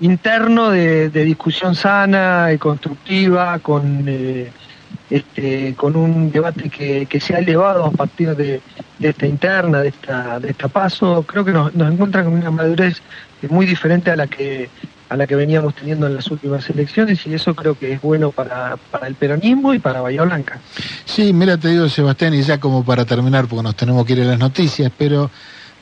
interno 0.00 0.70
de, 0.70 1.10
discusión 1.10 1.74
sana 1.74 2.50
y 2.52 2.58
constructiva, 2.58 3.58
con, 3.58 4.04
eh, 4.06 4.50
este, 5.10 5.74
con 5.74 5.96
un 5.96 6.30
debate 6.30 6.68
que, 6.68 7.20
se 7.20 7.34
ha 7.34 7.38
elevado 7.38 7.84
a 7.84 7.90
partir 7.90 8.36
de, 8.36 8.60
esta 9.00 9.26
interna, 9.26 9.80
de 9.80 9.88
esta, 9.88 10.38
de 10.40 10.50
esta 10.50 10.68
paso. 10.68 11.24
Creo 11.26 11.44
que 11.44 11.52
nos, 11.52 11.74
nos 11.74 11.92
encuentra 11.92 12.24
con 12.24 12.34
una 12.34 12.50
madurez 12.50 13.00
muy 13.48 13.66
diferente 13.66 14.10
a 14.10 14.16
la 14.16 14.26
que 14.26 14.68
a 15.08 15.16
la 15.16 15.26
que 15.26 15.36
veníamos 15.36 15.74
teniendo 15.74 16.06
en 16.06 16.14
las 16.14 16.30
últimas 16.30 16.68
elecciones 16.68 17.26
y 17.26 17.34
eso 17.34 17.54
creo 17.54 17.78
que 17.78 17.92
es 17.92 18.02
bueno 18.02 18.30
para, 18.30 18.76
para 18.90 19.06
el 19.06 19.14
peronismo 19.14 19.72
y 19.72 19.78
para 19.78 20.00
Bahía 20.00 20.22
Blanca. 20.22 20.60
Sí, 21.04 21.32
mira, 21.32 21.56
te 21.56 21.68
digo 21.68 21.88
Sebastián, 21.88 22.34
y 22.34 22.42
ya 22.42 22.60
como 22.60 22.84
para 22.84 23.04
terminar, 23.04 23.46
porque 23.46 23.62
nos 23.62 23.74
tenemos 23.74 24.04
que 24.04 24.12
ir 24.12 24.22
a 24.22 24.24
las 24.24 24.38
noticias, 24.38 24.92
pero 24.96 25.30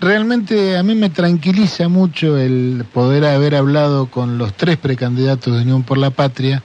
realmente 0.01 0.77
a 0.77 0.83
mí 0.83 0.95
me 0.95 1.11
tranquiliza 1.11 1.89
mucho 1.89 2.39
el 2.39 2.85
poder 2.93 3.24
haber 3.24 3.57
hablado 3.57 4.07
con 4.07 4.39
los 4.39 4.55
tres 4.55 4.77
precandidatos 4.77 5.57
de 5.57 5.62
Unión 5.62 5.83
por 5.83 5.99
la 5.99 6.11
Patria 6.11 6.62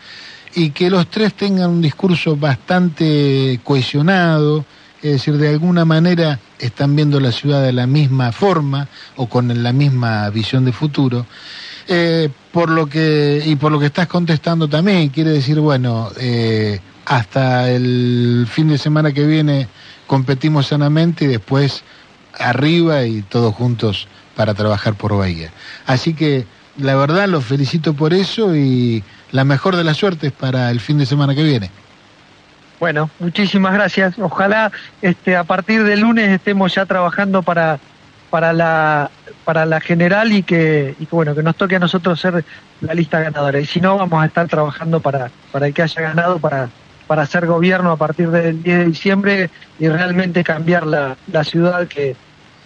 y 0.55 0.71
que 0.71 0.89
los 0.89 1.07
tres 1.09 1.33
tengan 1.33 1.69
un 1.69 1.81
discurso 1.81 2.35
bastante 2.35 3.59
cohesionado, 3.63 4.65
es 5.01 5.13
decir, 5.13 5.37
de 5.37 5.49
alguna 5.49 5.85
manera 5.85 6.39
están 6.59 6.95
viendo 6.95 7.19
la 7.19 7.31
ciudad 7.31 7.63
de 7.63 7.73
la 7.73 7.87
misma 7.87 8.31
forma 8.31 8.87
o 9.15 9.27
con 9.27 9.63
la 9.63 9.73
misma 9.73 10.29
visión 10.29 10.65
de 10.65 10.71
futuro. 10.71 11.25
Eh, 11.87 12.29
por 12.51 12.69
lo 12.69 12.87
que 12.87 13.41
y 13.43 13.55
por 13.55 13.71
lo 13.71 13.79
que 13.79 13.87
estás 13.87 14.07
contestando 14.07 14.67
también 14.67 15.09
quiere 15.09 15.31
decir 15.31 15.59
bueno 15.59 16.11
eh, 16.19 16.79
hasta 17.05 17.71
el 17.71 18.47
fin 18.49 18.69
de 18.69 18.77
semana 18.77 19.11
que 19.11 19.25
viene 19.25 19.67
competimos 20.05 20.67
sanamente 20.67 21.25
y 21.25 21.27
después 21.27 21.83
arriba 22.37 23.03
y 23.05 23.23
todos 23.23 23.55
juntos 23.55 24.07
para 24.35 24.53
trabajar 24.53 24.93
por 24.93 25.17
Bahía 25.17 25.51
así 25.87 26.13
que 26.13 26.45
la 26.77 26.95
verdad 26.95 27.27
los 27.27 27.43
felicito 27.45 27.95
por 27.95 28.13
eso 28.13 28.55
y 28.55 29.03
la 29.31 29.43
mejor 29.43 29.75
de 29.75 29.83
las 29.83 29.97
suertes 29.97 30.31
para 30.31 30.69
el 30.71 30.79
fin 30.79 30.97
de 30.97 31.05
semana 31.05 31.35
que 31.35 31.43
viene. 31.43 31.69
Bueno 32.79 33.09
muchísimas 33.19 33.73
gracias. 33.73 34.17
Ojalá 34.19 34.71
este 35.01 35.35
a 35.35 35.43
partir 35.43 35.83
del 35.83 36.01
lunes 36.01 36.29
estemos 36.29 36.73
ya 36.73 36.85
trabajando 36.85 37.43
para 37.43 37.79
para 38.29 38.53
la 38.53 39.11
para 39.43 39.65
la 39.65 39.79
general 39.81 40.31
y 40.31 40.43
que, 40.43 40.95
y 40.99 41.07
bueno 41.11 41.35
que 41.35 41.43
nos 41.43 41.55
toque 41.55 41.75
a 41.75 41.79
nosotros 41.79 42.19
ser 42.19 42.43
la 42.81 42.93
lista 42.93 43.19
ganadora. 43.19 43.59
Y 43.59 43.65
si 43.65 43.81
no 43.81 43.97
vamos 43.97 44.23
a 44.23 44.25
estar 44.25 44.47
trabajando 44.47 44.99
para 44.99 45.31
para 45.51 45.67
el 45.67 45.73
que 45.73 45.83
haya 45.83 46.01
ganado 46.01 46.39
para 46.39 46.69
para 47.07 47.23
hacer 47.23 47.45
gobierno 47.45 47.91
a 47.91 47.97
partir 47.97 48.31
del 48.31 48.63
10 48.63 48.77
de 48.77 48.85
diciembre 48.85 49.49
y 49.79 49.89
realmente 49.89 50.45
cambiar 50.45 50.87
la, 50.87 51.17
la 51.29 51.43
ciudad 51.43 51.87
que, 51.89 52.15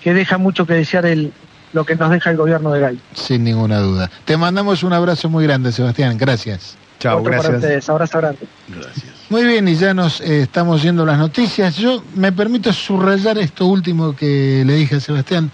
que 0.01 0.13
deja 0.13 0.37
mucho 0.37 0.67
que 0.67 0.75
desear 0.75 1.07
el, 1.07 1.33
lo 1.75 1.85
que 1.85 1.95
nos 1.97 2.09
deja 2.09 2.31
el 2.31 2.37
gobierno 2.37 2.71
de 2.71 2.79
Gay. 2.79 2.99
Sin 3.13 3.43
ninguna 3.43 3.79
duda. 3.79 4.09
Te 4.23 4.37
mandamos 4.37 4.81
un 4.81 4.93
abrazo 4.93 5.29
muy 5.29 5.43
grande, 5.43 5.73
Sebastián. 5.73 6.17
Gracias. 6.17 6.77
Chao, 6.99 7.21
gracias. 7.21 7.45
Para 7.45 7.57
ustedes. 7.57 7.89
Abrazo 7.89 8.17
grande. 8.17 8.39
Gracias. 8.69 9.05
Muy 9.29 9.43
bien, 9.43 9.67
y 9.67 9.75
ya 9.75 9.93
nos 9.93 10.21
eh, 10.21 10.43
estamos 10.43 10.81
yendo 10.81 11.05
las 11.05 11.19
noticias. 11.19 11.75
Yo 11.75 12.01
me 12.15 12.31
permito 12.31 12.71
subrayar 12.71 13.37
esto 13.37 13.65
último 13.67 14.15
que 14.15 14.63
le 14.65 14.75
dije 14.75 14.95
a 14.95 14.99
Sebastián. 15.01 15.51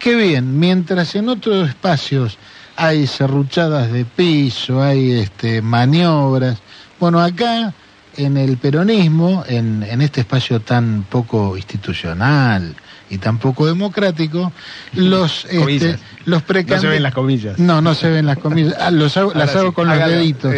Qué 0.00 0.16
bien, 0.16 0.58
mientras 0.58 1.14
en 1.14 1.28
otros 1.28 1.68
espacios 1.68 2.36
hay 2.74 3.06
serruchadas 3.06 3.92
de 3.92 4.04
piso, 4.04 4.82
hay 4.82 5.12
este, 5.12 5.62
maniobras. 5.62 6.58
Bueno, 6.98 7.20
acá 7.20 7.72
en 8.16 8.36
el 8.36 8.56
peronismo, 8.56 9.44
en, 9.46 9.84
en 9.84 10.02
este 10.02 10.22
espacio 10.22 10.58
tan 10.58 11.04
poco 11.08 11.56
institucional, 11.56 12.74
y 13.12 13.18
tampoco 13.18 13.66
democrático, 13.66 14.52
los, 14.94 15.44
este, 15.50 15.98
los 16.24 16.42
precandidatos... 16.42 16.82
No 16.84 16.88
se 16.88 16.88
ven 16.88 17.02
las 17.02 17.14
comillas. 17.14 17.58
No, 17.58 17.80
no 17.82 17.94
se 17.94 18.08
ven 18.08 18.26
las 18.26 18.38
comillas. 18.38 18.74
Ah, 18.80 18.90
los 18.90 19.14
las 19.34 19.54
hago 19.54 19.72
con 19.72 19.86
los 19.86 19.98
deditos. 19.98 20.54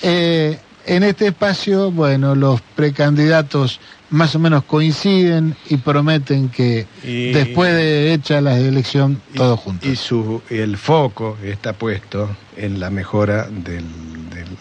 Eh, 0.00 0.58
en 0.86 1.02
este 1.02 1.26
espacio, 1.28 1.90
bueno, 1.90 2.34
los 2.34 2.62
precandidatos 2.62 3.78
más 4.08 4.34
o 4.34 4.38
menos 4.38 4.64
coinciden 4.64 5.54
y 5.68 5.76
prometen 5.76 6.48
que 6.48 6.86
después 7.04 7.74
de 7.74 8.14
hecha 8.14 8.40
la 8.40 8.58
elección, 8.58 9.20
todos 9.34 9.60
juntos. 9.60 9.88
Y 9.88 9.96
su, 9.96 10.42
el 10.48 10.78
foco 10.78 11.36
está 11.42 11.74
puesto 11.74 12.34
en 12.56 12.80
la 12.80 12.90
mejora 12.90 13.48
del, 13.50 13.84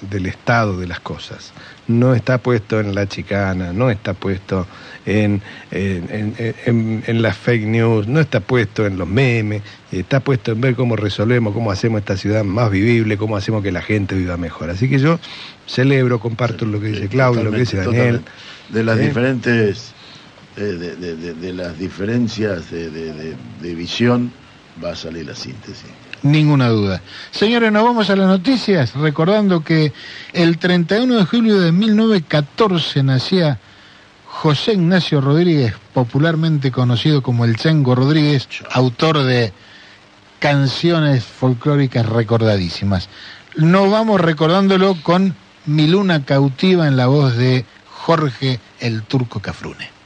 del 0.09 0.25
estado 0.25 0.77
de 0.77 0.87
las 0.87 0.99
cosas 0.99 1.53
no 1.91 2.15
está 2.15 2.37
puesto 2.37 2.79
en 2.79 2.95
la 2.95 3.07
chicana, 3.07 3.73
no 3.73 3.89
está 3.89 4.13
puesto 4.13 4.65
en, 5.05 5.41
en, 5.71 7.21
las 7.21 7.37
fake 7.37 7.65
news, 7.65 8.07
no 8.07 8.19
está 8.19 8.39
puesto 8.39 8.85
en 8.85 8.97
los 8.97 9.07
memes, 9.07 9.61
está 9.91 10.19
puesto 10.19 10.51
en 10.51 10.61
ver 10.61 10.75
cómo 10.75 10.95
resolvemos, 10.95 11.53
cómo 11.53 11.71
hacemos 11.71 11.99
esta 11.99 12.17
ciudad 12.17 12.43
más 12.43 12.69
vivible, 12.69 13.17
cómo 13.17 13.35
hacemos 13.35 13.63
que 13.63 13.71
la 13.71 13.81
gente 13.81 14.15
viva 14.15 14.37
mejor. 14.37 14.69
Así 14.69 14.89
que 14.89 14.99
yo 14.99 15.19
celebro, 15.67 16.19
comparto 16.19 16.65
lo 16.65 16.79
que 16.79 16.87
dice 16.87 17.07
Claudio, 17.07 17.43
lo 17.43 17.51
que 17.51 17.59
dice 17.59 17.77
Daniel. 17.77 18.21
De 18.69 18.83
las 18.83 18.99
¿eh? 18.99 19.07
diferentes, 19.07 19.91
eh, 20.57 20.61
de, 20.61 21.33
de, 21.35 21.53
las 21.53 21.77
diferencias 21.77 22.71
de 22.71 23.75
visión 23.75 24.31
va 24.83 24.91
a 24.91 24.95
salir 24.95 25.25
la 25.25 25.35
síntesis. 25.35 25.89
Ninguna 26.23 26.69
duda. 26.69 27.01
Señores, 27.31 27.71
nos 27.71 27.83
vamos 27.83 28.09
a 28.11 28.15
las 28.15 28.27
noticias 28.27 28.93
recordando 28.93 29.63
que 29.63 29.91
el 30.33 30.59
31 30.59 31.17
de 31.17 31.25
julio 31.25 31.59
de 31.59 31.71
1914 31.71 33.01
nacía 33.01 33.59
José 34.31 34.73
Ignacio 34.73 35.21
Rodríguez, 35.21 35.75
popularmente 35.93 36.71
conocido 36.71 37.21
como 37.21 37.45
el 37.45 37.57
Chengo 37.57 37.93
Rodríguez, 37.93 38.47
autor 38.71 39.23
de 39.23 39.53
canciones 40.39 41.23
folclóricas 41.23 42.07
recordadísimas. 42.07 43.09
Nos 43.55 43.91
vamos 43.91 44.19
recordándolo 44.19 44.95
con 45.03 45.35
Mi 45.65 45.85
Luna 45.85 46.25
Cautiva 46.25 46.87
en 46.87 46.97
la 46.97 47.07
voz 47.07 47.35
de 47.35 47.65
Jorge 47.87 48.59
el 48.79 49.03
Turco 49.03 49.41
Cafrune. 49.41 50.00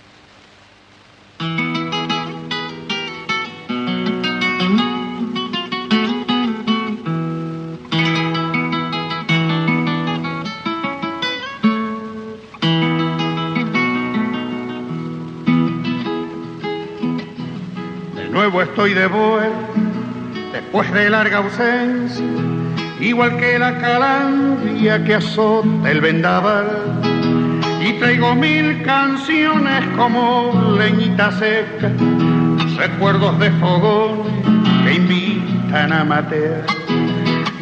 Estoy 18.75 18.93
de 18.93 19.07
vuelta 19.07 19.71
después 20.51 20.91
de 20.91 21.09
larga 21.09 21.37
ausencia, 21.37 22.25
igual 22.99 23.37
que 23.37 23.57
la 23.57 23.77
calandria 23.77 25.01
que 25.01 25.15
azota 25.15 25.89
el 25.89 26.01
vendaval. 26.01 26.99
Y 27.79 27.93
traigo 27.93 28.35
mil 28.35 28.83
canciones 28.83 29.81
como 29.95 30.75
leñita 30.77 31.31
seca, 31.31 31.89
recuerdos 32.75 33.39
de 33.39 33.49
fogones 33.51 34.43
que 34.83 34.93
invitan 34.95 35.93
a 35.93 36.03
matear. 36.03 36.65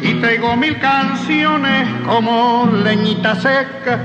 Y 0.02 0.14
traigo 0.14 0.56
mil 0.56 0.76
canciones 0.80 1.88
como 2.04 2.68
leñita 2.82 3.36
seca, 3.36 4.04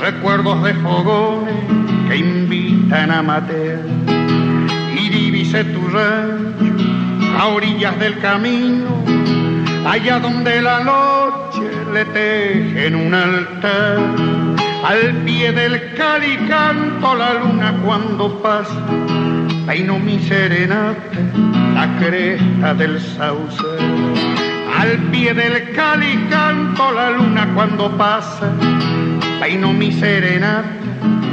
recuerdos 0.00 0.62
de 0.62 0.72
fogones 0.76 1.56
que 2.08 2.16
invitan 2.16 3.10
a 3.10 3.22
matear. 3.22 4.01
Tu 5.52 5.98
a 7.38 7.46
orillas 7.48 7.98
del 7.98 8.18
camino, 8.20 9.04
allá 9.86 10.18
donde 10.18 10.62
la 10.62 10.80
noche 10.80 11.70
le 11.92 12.06
tejen 12.06 12.94
un 12.94 13.12
altar. 13.12 13.98
Al 14.82 15.12
pie 15.26 15.52
del 15.52 15.92
cali 15.92 16.38
canto 16.48 17.14
la 17.14 17.34
luna 17.34 17.74
cuando 17.84 18.40
pasa, 18.40 18.80
peino 19.66 19.98
mi 19.98 20.18
serenata, 20.20 21.20
la 21.74 21.98
cresta 21.98 22.72
del 22.72 22.98
sauce. 22.98 23.76
Al 24.78 24.96
pie 25.10 25.34
del 25.34 25.70
cali 25.72 26.28
canto 26.30 26.92
la 26.92 27.10
luna 27.10 27.46
cuando 27.52 27.90
pasa, 27.98 28.50
peino 29.38 29.70
mi 29.74 29.92
serenata, 29.92 30.66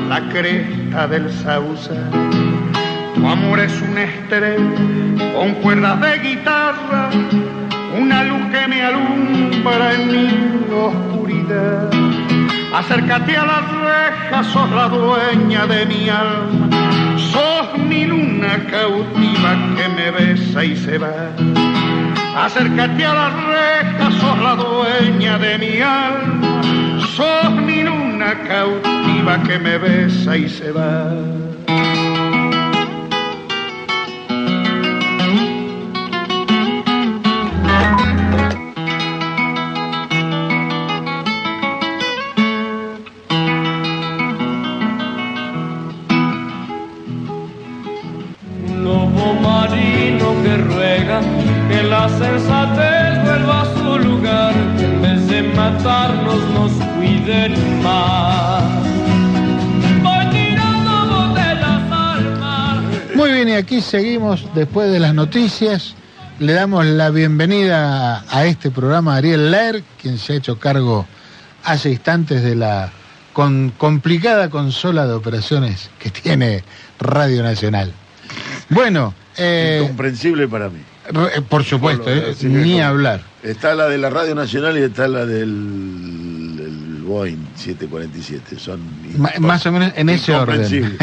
la 0.09 0.19
cresta 0.27 1.07
del 1.07 1.31
sauce. 1.31 2.48
Tu 3.19 3.27
amor 3.27 3.59
es 3.59 3.81
una 3.81 4.03
estrella 4.03 4.63
con 5.35 5.53
cuerdas 5.55 5.99
de 5.99 6.19
guitarra, 6.19 7.09
una 7.99 8.23
luz 8.23 8.43
que 8.49 8.65
me 8.65 8.81
alumbra 8.81 9.93
en 9.93 10.07
mi 10.07 10.73
oscuridad. 10.73 11.91
Acércate 12.73 13.35
a 13.35 13.45
la 13.45 13.59
reja, 13.83 14.43
sos 14.45 14.71
la 14.71 14.87
dueña 14.87 15.67
de 15.67 15.85
mi 15.85 16.07
alma, 16.07 16.69
sos 17.17 17.77
mi 17.77 18.05
luna 18.05 18.65
cautiva 18.71 19.51
que 19.75 19.89
me 19.89 20.11
besa 20.11 20.63
y 20.63 20.77
se 20.77 20.97
va. 20.97 21.35
Acércate 22.37 23.05
a 23.05 23.13
la 23.13 23.29
reja, 23.31 24.11
sos 24.11 24.39
la 24.39 24.55
dueña 24.55 25.37
de 25.37 25.57
mi 25.57 25.81
alma, 25.81 26.61
sos 27.17 27.51
mi 27.51 27.83
luna 27.83 28.33
cautiva 28.47 29.43
que 29.43 29.59
me 29.59 29.77
besa 29.77 30.37
y 30.37 30.47
se 30.47 30.71
va. 30.71 31.58
Aquí 63.69 63.81
seguimos 63.81 64.47
después 64.55 64.91
de 64.91 64.99
las 64.99 65.13
noticias. 65.13 65.93
Le 66.39 66.53
damos 66.53 66.87
la 66.87 67.11
bienvenida 67.11 68.25
a 68.27 68.45
este 68.47 68.71
programa 68.71 69.13
a 69.13 69.17
Ariel 69.17 69.51
Ler, 69.51 69.83
quien 70.01 70.17
se 70.17 70.33
ha 70.33 70.35
hecho 70.37 70.57
cargo 70.57 71.05
hace 71.63 71.91
instantes 71.91 72.41
de 72.41 72.55
la 72.55 72.91
con 73.31 73.69
complicada 73.77 74.49
consola 74.49 75.05
de 75.05 75.13
operaciones 75.13 75.91
que 75.99 76.09
tiene 76.09 76.63
Radio 76.99 77.43
Nacional. 77.43 77.93
Bueno, 78.69 79.13
eh, 79.37 79.81
Incomprensible 79.83 80.47
para 80.47 80.69
mí. 80.69 80.79
re- 81.11 81.39
por 81.43 81.63
supuesto, 81.63 82.09
eh, 82.09 82.35
ni 82.41 82.81
hablar. 82.81 83.21
Está 83.43 83.75
la 83.75 83.87
de 83.87 83.99
la 83.99 84.09
Radio 84.09 84.33
Nacional 84.33 84.79
y 84.79 84.81
está 84.81 85.07
la 85.07 85.27
del 85.27 85.43
el 85.43 86.18
Boeing 87.09 87.43
747. 87.55 88.59
Son 88.59 88.79
más 89.39 89.65
o 89.65 89.71
menos 89.71 89.91
en 89.95 90.09
ese 90.09 90.33
orden. 90.33 90.97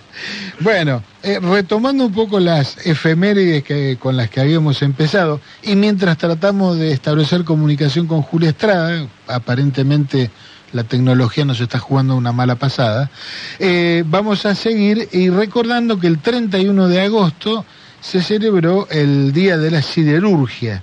bueno, 0.60 1.02
eh, 1.22 1.40
retomando 1.40 2.04
un 2.06 2.12
poco 2.12 2.38
las 2.38 2.86
efemérides 2.86 3.64
que, 3.64 3.96
con 3.98 4.16
las 4.16 4.28
que 4.28 4.40
habíamos 4.40 4.82
empezado, 4.82 5.40
y 5.62 5.74
mientras 5.74 6.18
tratamos 6.18 6.78
de 6.78 6.92
establecer 6.92 7.44
comunicación 7.44 8.06
con 8.06 8.20
Julia 8.20 8.50
Estrada, 8.50 9.08
aparentemente 9.26 10.30
la 10.74 10.84
tecnología 10.84 11.46
nos 11.46 11.60
está 11.60 11.78
jugando 11.78 12.14
una 12.14 12.32
mala 12.32 12.56
pasada, 12.56 13.10
eh, 13.58 14.04
vamos 14.06 14.44
a 14.44 14.54
seguir 14.54 15.08
y 15.12 15.30
recordando 15.30 15.98
que 15.98 16.08
el 16.08 16.18
31 16.18 16.88
de 16.88 17.00
agosto 17.00 17.64
se 18.02 18.22
celebró 18.22 18.86
el 18.90 19.32
Día 19.32 19.56
de 19.56 19.70
la 19.70 19.80
Siderurgia, 19.80 20.82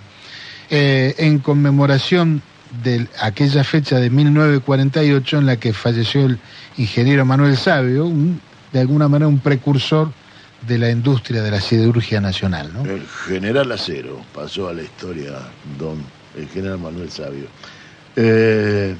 eh, 0.71 1.13
en 1.19 1.37
conmemoración 1.37 2.41
de 2.83 3.07
aquella 3.21 3.63
fecha 3.63 3.99
de 3.99 4.09
1948 4.09 5.37
en 5.37 5.45
la 5.45 5.57
que 5.57 5.73
falleció 5.73 6.25
el 6.25 6.39
ingeniero 6.77 7.25
Manuel 7.25 7.57
Sabio, 7.57 8.11
de 8.71 8.79
alguna 8.79 9.07
manera 9.07 9.27
un 9.27 9.39
precursor 9.39 10.11
de 10.67 10.77
la 10.77 10.89
industria 10.89 11.41
de 11.41 11.51
la 11.51 11.61
siderurgia 11.61 12.19
nacional. 12.19 12.71
El 12.85 13.05
general 13.27 13.71
Acero 13.71 14.21
pasó 14.33 14.69
a 14.69 14.73
la 14.73 14.81
historia, 14.81 15.33
don 15.77 16.03
el 16.35 16.47
general 16.49 16.79
Manuel 16.79 17.09
Sabio. 17.11 17.47
Eh, 18.15 18.95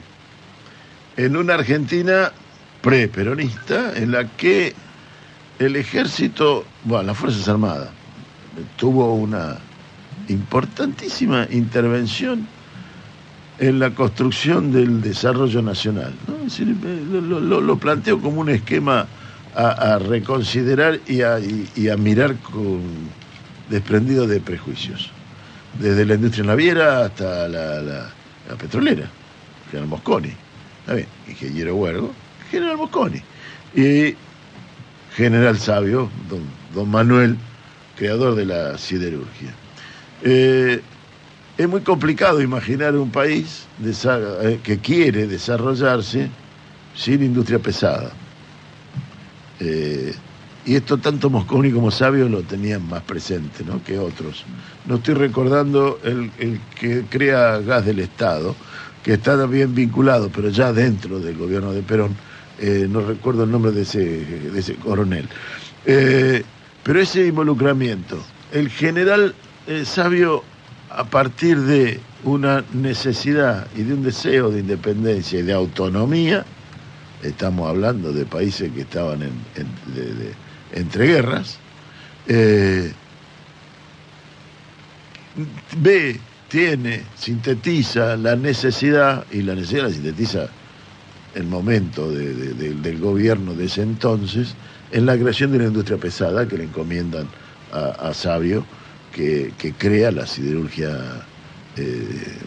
en 1.18 1.38
una 1.38 1.56
Argentina 1.56 2.32
pre-peronista 2.82 3.94
en 3.96 4.12
la 4.12 4.28
que 4.28 4.74
el 5.60 5.76
ejército, 5.76 6.66
bueno, 6.84 7.04
las 7.04 7.18
Fuerzas 7.18 7.48
Armadas, 7.48 7.90
tuvo 8.78 9.14
una 9.16 9.58
importantísima 10.28 11.48
intervención 11.52 12.48
en 13.60 13.80
la 13.80 13.92
construcción 13.92 14.72
del 14.72 15.02
desarrollo 15.02 15.62
nacional. 15.62 16.14
eh, 16.60 17.22
lo, 17.22 17.78
planteo 17.78 18.20
como 18.20 18.42
un 18.42 18.50
esquema 18.50 19.08
a, 19.56 20.00
reconsiderar 20.00 21.00
y 21.08 21.22
a, 21.22 21.98
mirar 21.98 22.36
con 22.38 22.82
desprendido 23.70 24.28
de 24.28 24.40
prejuicios. 24.40 25.12
Desde 25.80 26.06
la 26.06 26.16
industria 26.16 26.46
naviera 26.46 27.06
hasta 27.06 27.48
la 27.48 28.10
petrolera, 28.58 29.10
General 29.72 29.90
Mosconi. 29.90 30.34
Está 30.82 30.94
bien, 30.94 31.08
ingeniero 31.28 31.76
Huergo, 31.76 32.14
General 32.52 32.78
Mosconi. 32.78 33.22
Y 33.74 34.16
General 35.16 35.58
Sabio, 35.58 36.10
don, 36.30 36.42
don 36.74 36.90
Manuel, 36.92 37.38
creador 37.98 38.36
de 38.36 38.46
la 38.46 38.78
siderurgia. 38.78 39.50
Eh, 40.22 40.82
es 41.58 41.70
muy 41.70 41.82
complicado 41.82 42.42
imaginar 42.42 42.96
un 42.96 43.12
país 43.12 43.66
eh, 43.84 44.60
que 44.62 44.78
quiere 44.80 45.28
desarrollarse 45.28 46.30
sin 46.96 47.24
industria 47.24 47.60
pesada. 47.60 48.12
Eh, 49.60 50.14
y 50.66 50.76
esto 50.76 50.98
tanto 50.98 51.30
Mosconi 51.30 51.72
como 51.72 51.92
Sabio 51.92 52.28
lo 52.28 52.42
tenían 52.42 52.88
más 52.90 53.04
presente 53.04 53.64
¿no? 53.64 53.82
que 53.84 53.98
otros. 53.98 54.44
No 54.86 54.96
estoy 54.96 55.14
recordando 55.14 56.00
el, 56.04 56.32
que 56.78 57.04
crea 57.04 57.60
gas 57.60 57.86
del 57.86 58.00
Estado, 58.00 58.56
que 59.04 59.14
está 59.14 59.38
también 59.38 59.74
vinculado, 59.74 60.30
pero 60.30 60.50
ya 60.50 60.74
dentro 60.74 61.20
del 61.20 61.38
gobierno 61.38 61.72
de 61.72 61.84
Perón. 61.84 62.16
Eh, 62.60 62.88
no 62.90 63.02
recuerdo 63.02 63.44
el 63.44 63.52
nombre 63.52 63.72
de 63.72 63.84
ese, 63.84 64.76
coronel. 64.76 65.28
Pero 65.86 67.00
ese 67.00 67.28
involucramiento, 67.28 68.18
el 68.52 68.70
general 68.70 69.36
Sabio, 69.84 70.44
a 70.96 71.04
partir 71.06 71.60
de 71.62 72.00
una 72.24 72.64
necesidad 72.74 73.68
y 73.76 73.84
de 73.84 73.94
un 73.96 74.04
deseo 74.04 74.52
de 74.52 74.62
independencia 74.62 75.40
y 75.40 75.44
de 75.44 75.54
autonomía, 75.54 76.46
estamos 77.24 77.70
hablando 77.70 78.14
de 78.14 78.26
países 78.26 78.72
que 78.72 78.82
estaban 78.82 79.22
en, 79.22 79.34
en- 79.56 80.36
entre 80.72 81.08
guerras, 81.08 81.60
eh, 82.28 82.92
ve, 85.78 86.20
tiene, 86.50 87.04
sintetiza 87.18 88.16
la 88.18 88.36
necesidad, 88.36 89.26
y 89.32 89.42
la 89.42 89.56
necesidad 89.56 89.84
la 89.86 89.92
sintetiza 89.92 90.48
el 91.36 91.46
momento 91.48 92.12
de- 92.12 92.34
de- 92.34 92.54
de- 92.54 92.74
del 92.76 93.00
gobierno 93.00 93.54
de 93.56 93.66
ese 93.66 93.82
entonces, 93.84 94.56
en 94.92 95.06
la 95.06 95.18
creación 95.18 95.52
de 95.52 95.58
una 95.58 95.68
industria 95.68 95.98
pesada 95.98 96.48
que 96.48 96.58
le 96.58 96.66
encomiendan 96.66 97.28
a, 97.74 98.10
a 98.10 98.14
Sabio, 98.14 98.66
que, 99.16 99.54
que 99.58 99.72
crea 99.74 100.12
la 100.12 100.28
siderurgia 100.28 100.90
eh, 101.78 102.38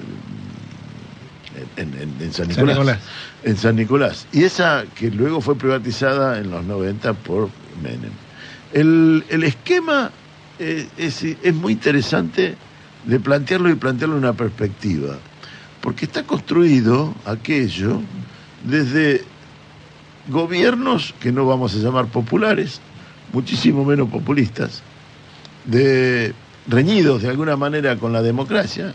en, 1.77 1.89
en- 1.95 2.15
en 2.21 2.33
San 2.33 2.47
San 2.47 2.49
Nicolás. 2.49 2.77
En 3.45 3.57
San 3.57 3.77
Nicolás. 3.77 4.27
Y 4.33 4.45
esa 4.45 4.85
que 4.95 5.11
luego 5.11 5.41
fue 5.41 5.57
privatizada 5.57 6.39
en 6.39 6.51
los 6.51 6.65
90 6.65 7.15
por 7.15 7.49
Menem. 7.83 8.11
El, 8.75 9.25
el 9.31 9.45
esquema 9.45 10.11
eh, 10.59 10.87
es, 10.99 11.23
es 11.23 11.55
muy 11.55 11.73
interesante 11.73 12.55
de 13.07 13.21
plantearlo 13.21 13.71
y 13.71 13.75
plantearlo 13.75 14.17
en 14.17 14.25
una 14.25 14.35
perspectiva, 14.35 15.17
porque 15.81 16.05
está 16.05 16.25
construido 16.25 17.15
aquello 17.25 18.01
desde 18.69 19.25
gobiernos 20.31 21.15
que 21.21 21.33
no 21.33 21.47
vamos 21.47 21.75
a 21.75 21.79
llamar 21.79 22.07
populares, 22.09 22.81
muchísimo 23.33 23.85
menos 23.87 24.11
populistas, 24.11 24.83
de 25.65 26.35
reñidos 26.69 27.23
de 27.23 27.31
alguna 27.31 27.57
manera 27.57 27.97
con 27.97 28.13
la 28.13 28.23
democracia, 28.23 28.95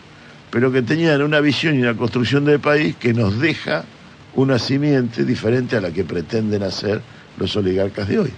pero 0.52 0.72
que 0.72 0.82
tenían 0.82 1.22
una 1.22 1.40
visión 1.40 1.76
y 1.76 1.82
una 1.82 1.98
construcción 1.98 2.46
del 2.46 2.60
país 2.60 2.96
que 2.96 3.14
nos 3.14 3.40
deja 3.40 3.84
una 4.36 4.60
simiente 4.60 5.26
diferente 5.26 5.76
a 5.78 5.82
la 5.82 5.92
que 5.92 6.04
pretenden 6.04 6.64
hacer 6.64 7.02
los 7.38 7.56
oligarcas 7.56 8.08
de 8.08 8.20
hoy. 8.20 8.34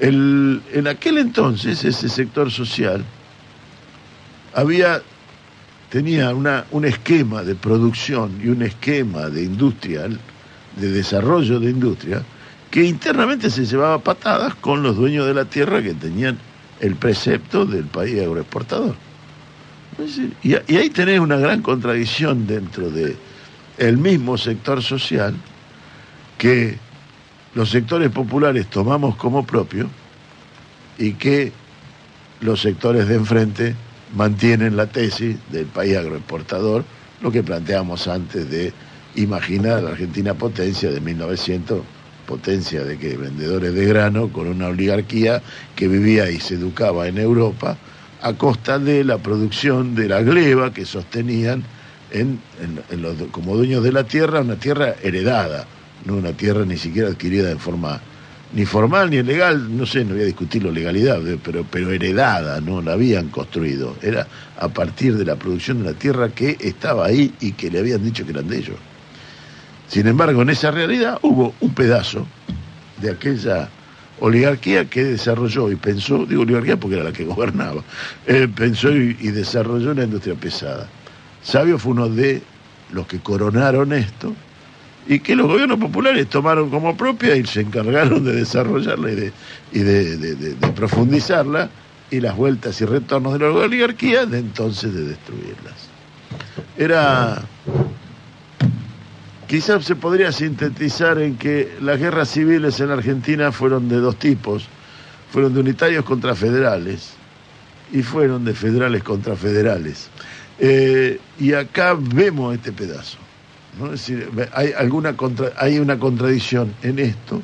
En 0.00 0.86
aquel 0.88 1.18
entonces 1.18 1.84
ese 1.84 2.08
sector 2.08 2.50
social 2.50 3.04
había 4.54 5.02
tenía 5.90 6.34
una, 6.34 6.64
un 6.70 6.86
esquema 6.86 7.42
de 7.42 7.54
producción 7.54 8.40
y 8.42 8.48
un 8.48 8.62
esquema 8.62 9.28
de 9.28 9.42
industrial, 9.42 10.18
de 10.76 10.90
desarrollo 10.90 11.60
de 11.60 11.68
industria, 11.68 12.22
que 12.70 12.82
internamente 12.82 13.50
se 13.50 13.66
llevaba 13.66 13.98
patadas 13.98 14.54
con 14.54 14.82
los 14.82 14.96
dueños 14.96 15.26
de 15.26 15.34
la 15.34 15.44
tierra 15.44 15.82
que 15.82 15.92
tenían 15.92 16.38
el 16.82 16.96
precepto 16.96 17.64
del 17.64 17.84
país 17.84 18.20
agroexportador. 18.20 18.94
Y 20.42 20.54
ahí 20.54 20.90
tenés 20.90 21.20
una 21.20 21.36
gran 21.36 21.62
contradicción 21.62 22.46
dentro 22.46 22.90
de 22.90 23.16
el 23.78 23.96
mismo 23.96 24.36
sector 24.36 24.82
social 24.82 25.34
que 26.36 26.76
los 27.54 27.70
sectores 27.70 28.10
populares 28.10 28.66
tomamos 28.68 29.16
como 29.16 29.46
propio 29.46 29.88
y 30.98 31.12
que 31.12 31.52
los 32.40 32.60
sectores 32.60 33.06
de 33.06 33.14
enfrente 33.14 33.76
mantienen 34.16 34.76
la 34.76 34.86
tesis 34.86 35.36
del 35.50 35.66
país 35.66 35.96
agroexportador, 35.96 36.84
lo 37.20 37.30
que 37.30 37.44
planteamos 37.44 38.08
antes 38.08 38.50
de 38.50 38.72
imaginar 39.14 39.78
a 39.78 39.82
la 39.82 39.90
Argentina 39.90 40.34
potencia 40.34 40.90
de 40.90 41.00
1900, 41.00 41.80
potencia 42.26 42.84
de 42.84 42.98
que 42.98 43.16
vendedores 43.16 43.74
de 43.74 43.86
grano 43.86 44.28
con 44.28 44.48
una 44.48 44.68
oligarquía 44.68 45.42
que 45.76 45.88
vivía 45.88 46.30
y 46.30 46.38
se 46.40 46.54
educaba 46.54 47.08
en 47.08 47.18
Europa 47.18 47.76
a 48.22 48.32
costa 48.34 48.78
de 48.78 49.04
la 49.04 49.18
producción 49.18 49.94
de 49.94 50.08
la 50.08 50.22
gleba 50.22 50.72
que 50.72 50.84
sostenían 50.86 51.62
en, 52.12 52.38
los, 53.00 53.16
como 53.30 53.56
dueños 53.56 53.82
de 53.82 53.92
la 53.92 54.04
tierra, 54.04 54.40
una 54.40 54.56
tierra 54.56 54.94
heredada, 55.02 55.66
no 56.04 56.16
una 56.16 56.32
tierra 56.32 56.64
ni 56.64 56.76
siquiera 56.76 57.08
adquirida 57.08 57.48
de 57.48 57.56
forma 57.56 58.00
ni 58.54 58.66
formal 58.66 59.08
ni 59.08 59.22
legal, 59.22 59.74
no 59.74 59.86
sé, 59.86 60.04
no 60.04 60.12
voy 60.12 60.22
a 60.24 60.26
discutir 60.26 60.62
la 60.62 60.70
legalidad, 60.70 61.20
de- 61.22 61.38
pero, 61.38 61.64
pero 61.70 61.90
heredada, 61.90 62.60
no 62.60 62.82
la 62.82 62.92
habían 62.92 63.28
construido. 63.28 63.96
Era 64.02 64.26
a 64.58 64.68
partir 64.68 65.16
de 65.16 65.24
la 65.24 65.36
producción 65.36 65.78
de 65.78 65.92
la 65.92 65.98
tierra 65.98 66.28
que 66.28 66.58
estaba 66.60 67.06
ahí 67.06 67.32
y 67.40 67.52
que 67.52 67.70
le 67.70 67.78
habían 67.78 68.04
dicho 68.04 68.24
que 68.26 68.32
eran 68.32 68.48
de 68.48 68.58
ellos. 68.58 68.76
Sin 69.92 70.06
embargo, 70.06 70.40
en 70.40 70.48
esa 70.48 70.70
realidad 70.70 71.18
hubo 71.20 71.52
un 71.60 71.74
pedazo 71.74 72.26
de 73.02 73.10
aquella 73.10 73.68
oligarquía 74.20 74.86
que 74.86 75.04
desarrolló 75.04 75.70
y 75.70 75.76
pensó, 75.76 76.24
digo 76.24 76.42
oligarquía 76.42 76.78
porque 76.78 76.96
era 76.96 77.04
la 77.04 77.12
que 77.12 77.26
gobernaba, 77.26 77.82
eh, 78.26 78.48
pensó 78.48 78.90
y, 78.90 79.12
desarrolló 79.12 79.90
una 79.90 80.04
industria 80.04 80.34
pesada. 80.34 80.88
Sabio 81.42 81.78
fue 81.78 81.92
uno 81.92 82.08
de 82.08 82.40
los 82.94 83.06
que 83.06 83.18
coronaron 83.20 83.92
esto 83.92 84.32
y 85.06 85.18
que 85.18 85.36
los 85.36 85.46
gobiernos 85.46 85.78
populares 85.78 86.26
tomaron 86.26 86.70
como 86.70 86.96
propia 86.96 87.36
y 87.36 87.44
se 87.44 87.60
encargaron 87.60 88.24
de 88.24 88.32
desarrollarla 88.32 89.10
y 89.10 89.14
de- 89.80 90.16
de 90.16 90.72
profundizarla 90.74 91.68
y 92.10 92.18
las 92.20 92.34
vueltas 92.34 92.80
y 92.80 92.86
retornos 92.86 93.34
de 93.34 93.40
la 93.40 93.50
oligarquía 93.50 94.24
de 94.24 94.38
entonces 94.38 94.94
de 94.94 95.04
destruirlas. 95.04 95.90
Era 96.78 97.42
quizás 99.52 99.84
se 99.84 99.96
podría 99.96 100.32
sintetizar 100.32 101.18
en 101.18 101.36
que 101.36 101.76
las 101.82 101.98
guerras 102.00 102.30
civiles 102.30 102.80
en 102.80 102.90
Argentina 102.90 103.52
fueron 103.52 103.86
de 103.86 103.96
dos 103.96 104.16
tipos, 104.18 104.66
fueron 105.30 105.52
de 105.52 105.60
unitarios 105.60 106.06
contra 106.06 106.34
federales 106.34 107.10
y 107.92 108.02
fueron 108.02 108.46
de 108.46 108.54
federales 108.54 109.02
contra 109.02 109.36
federales. 109.36 110.08
Eh, 110.58 111.20
y 111.38 111.52
acá 111.52 111.94
vemos 112.00 112.54
este 112.54 112.72
pedazo. 112.72 113.18
¿no? 113.78 113.92
Es 113.92 114.06
decir, 114.08 114.30
hay, 114.54 114.72
alguna 114.72 115.14
contra- 115.18 115.52
hay 115.58 115.78
una 115.78 115.98
contradicción 115.98 116.72
en 116.82 116.98
esto 116.98 117.42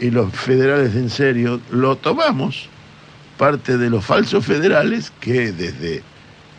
y 0.00 0.10
los 0.10 0.32
federales 0.32 0.94
de 0.94 1.00
en 1.00 1.10
serio 1.10 1.60
lo 1.70 1.96
tomamos, 1.96 2.70
parte 3.36 3.76
de 3.76 3.90
los 3.90 4.02
falsos 4.06 4.42
federales 4.46 5.12
que 5.20 5.52
desde 5.52 6.02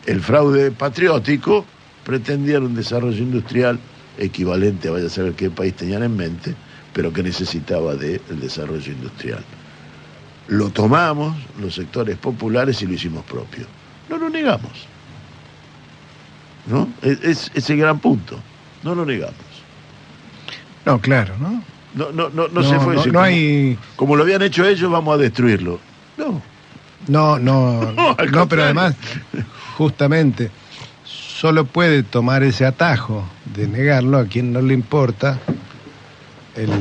el 0.05 0.21
fraude 0.21 0.69
patriótico 0.69 1.65
pretendían 2.05 2.61
un 2.61 2.75
desarrollo 2.75 3.17
industrial 3.23 3.80
equivalente 4.18 4.88
a 4.88 4.91
vaya 4.91 5.07
a 5.07 5.09
saber 5.09 5.34
qué 5.34 5.49
país 5.49 5.76
tenían 5.76 6.03
en 6.03 6.15
mente, 6.15 6.55
pero 6.93 7.11
que 7.13 7.24
necesitaba 7.24 7.95
del 7.95 8.22
desarrollo 8.41 8.91
industrial. 8.91 9.43
Lo 10.47 10.70
tomamos 10.70 11.36
los 11.59 11.76
sectores 11.76 12.18
populares 12.18 12.82
y 12.82 12.88
lo 12.88 12.93
hicimos 12.93 13.24
propio. 13.26 13.65
No 14.09 14.18
lo 14.18 14.30
negamos. 14.30 14.72
¿No? 16.68 16.89
Es, 17.01 17.22
es- 17.24 17.51
es 17.53 17.70
el 17.70 17.78
gran 17.78 17.99
punto. 17.99 18.39
No 18.84 18.95
lo 18.95 19.05
negamos. 19.05 19.36
No, 20.86 20.99
claro, 20.99 21.36
¿no? 21.39 21.63
No, 21.95 22.11
no, 22.11 22.30
no, 22.30 22.47
no, 22.47 22.61
No, 22.61 22.63
se 22.63 22.78
fue 22.80 22.93
no- 22.93 22.99
decir, 22.99 23.13
no 23.13 23.22
hay- 23.22 23.78
como 23.95 24.15
lo 24.15 24.24
habían 24.24 24.41
hecho 24.41 24.65
ellos, 24.65 24.89
vamos 24.91 25.15
a 25.15 25.18
destruirlo. 25.18 25.80
No, 26.18 26.41
No, 27.07 27.39
no, 27.39 27.93
No, 28.32 28.47
pero 28.49 28.63
además, 28.63 28.95
justamente, 29.78 30.51
solo 31.39 31.65
puede 31.65 32.01
tomar 32.01 32.43
ese 32.43 32.65
atajo 32.65 33.23
de 33.53 33.67
negarlo 33.67 34.17
a 34.17 34.25
quien 34.25 34.51
no 34.51 34.61
le 34.61 34.73
importa 34.73 35.38
el, 36.55 36.71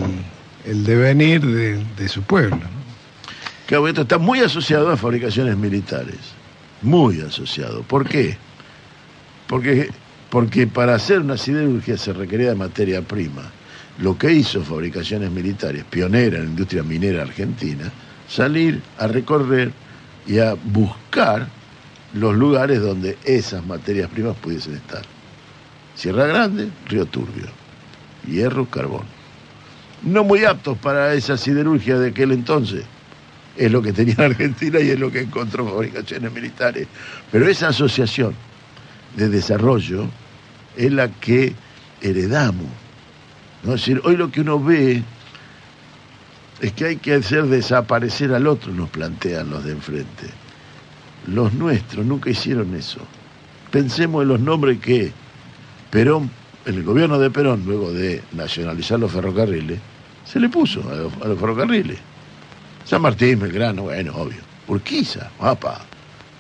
el 0.64 0.84
devenir 0.84 1.44
de, 1.44 1.84
de 1.96 2.08
su 2.08 2.22
pueblo. 2.22 2.56
¿no? 2.56 3.86
Esto 3.88 4.02
está 4.02 4.16
muy 4.16 4.40
asociado 4.40 4.90
a 4.90 4.96
fabricaciones 4.96 5.56
militares. 5.58 6.16
Muy 6.80 7.20
asociado. 7.20 7.82
¿Por 7.82 8.08
qué? 8.08 8.38
Porque, 9.46 9.90
porque 10.30 10.66
para 10.66 10.94
hacer 10.94 11.20
una 11.20 11.36
siderurgia 11.36 11.98
se 11.98 12.14
requería 12.14 12.50
de 12.50 12.54
materia 12.54 13.02
prima. 13.02 13.50
Lo 13.98 14.16
que 14.16 14.30
hizo 14.32 14.62
Fabricaciones 14.62 15.30
Militares, 15.30 15.84
pionera 15.88 16.36
en 16.36 16.44
la 16.44 16.50
industria 16.50 16.82
minera 16.82 17.22
argentina, 17.22 17.90
salir 18.28 18.82
a 18.98 19.06
recorrer 19.06 19.72
y 20.26 20.38
a 20.38 20.54
buscar 20.54 21.48
los 22.16 22.34
lugares 22.34 22.80
donde 22.80 23.18
esas 23.24 23.64
materias 23.66 24.08
primas 24.10 24.36
pudiesen 24.36 24.74
estar. 24.74 25.02
Sierra 25.94 26.26
Grande, 26.26 26.70
Río 26.88 27.04
Turbio, 27.06 27.46
hierro, 28.26 28.66
carbón. 28.66 29.04
No 30.02 30.24
muy 30.24 30.44
aptos 30.44 30.78
para 30.78 31.12
esa 31.14 31.36
siderurgia 31.36 31.98
de 31.98 32.08
aquel 32.08 32.32
entonces, 32.32 32.84
es 33.56 33.70
lo 33.70 33.82
que 33.82 33.92
tenía 33.92 34.16
Argentina 34.18 34.80
y 34.80 34.90
es 34.90 34.98
lo 34.98 35.10
que 35.10 35.20
encontró 35.20 35.68
fabricaciones 35.68 36.32
militares. 36.32 36.88
Pero 37.30 37.48
esa 37.48 37.68
asociación 37.68 38.34
de 39.16 39.28
desarrollo 39.28 40.06
es 40.76 40.92
la 40.92 41.08
que 41.08 41.54
heredamos. 42.00 42.68
¿no? 43.62 43.74
Es 43.74 43.80
decir, 43.80 44.00
hoy 44.04 44.16
lo 44.16 44.30
que 44.30 44.40
uno 44.40 44.62
ve 44.62 45.02
es 46.60 46.72
que 46.72 46.86
hay 46.86 46.96
que 46.96 47.14
hacer 47.14 47.44
desaparecer 47.44 48.32
al 48.32 48.46
otro, 48.46 48.72
nos 48.72 48.88
plantean 48.88 49.50
los 49.50 49.64
de 49.64 49.72
enfrente. 49.72 50.45
Los 51.26 51.52
nuestros 51.54 52.04
nunca 52.06 52.30
hicieron 52.30 52.74
eso. 52.74 53.00
Pensemos 53.70 54.22
en 54.22 54.28
los 54.28 54.40
nombres 54.40 54.78
que 54.78 55.12
Perón, 55.90 56.30
en 56.64 56.74
el 56.74 56.82
gobierno 56.84 57.18
de 57.18 57.30
Perón, 57.30 57.64
luego 57.66 57.92
de 57.92 58.22
nacionalizar 58.32 58.98
los 59.00 59.10
ferrocarriles, 59.12 59.78
se 60.24 60.38
le 60.40 60.48
puso 60.48 60.82
a 60.90 60.94
los, 60.94 61.12
a 61.22 61.28
los 61.28 61.38
ferrocarriles. 61.38 61.98
San 62.84 63.02
Martín, 63.02 63.40
Belgrano, 63.40 63.82
bueno, 63.82 64.14
obvio. 64.14 64.38
Urquiza, 64.68 65.30
mapa. 65.40 65.80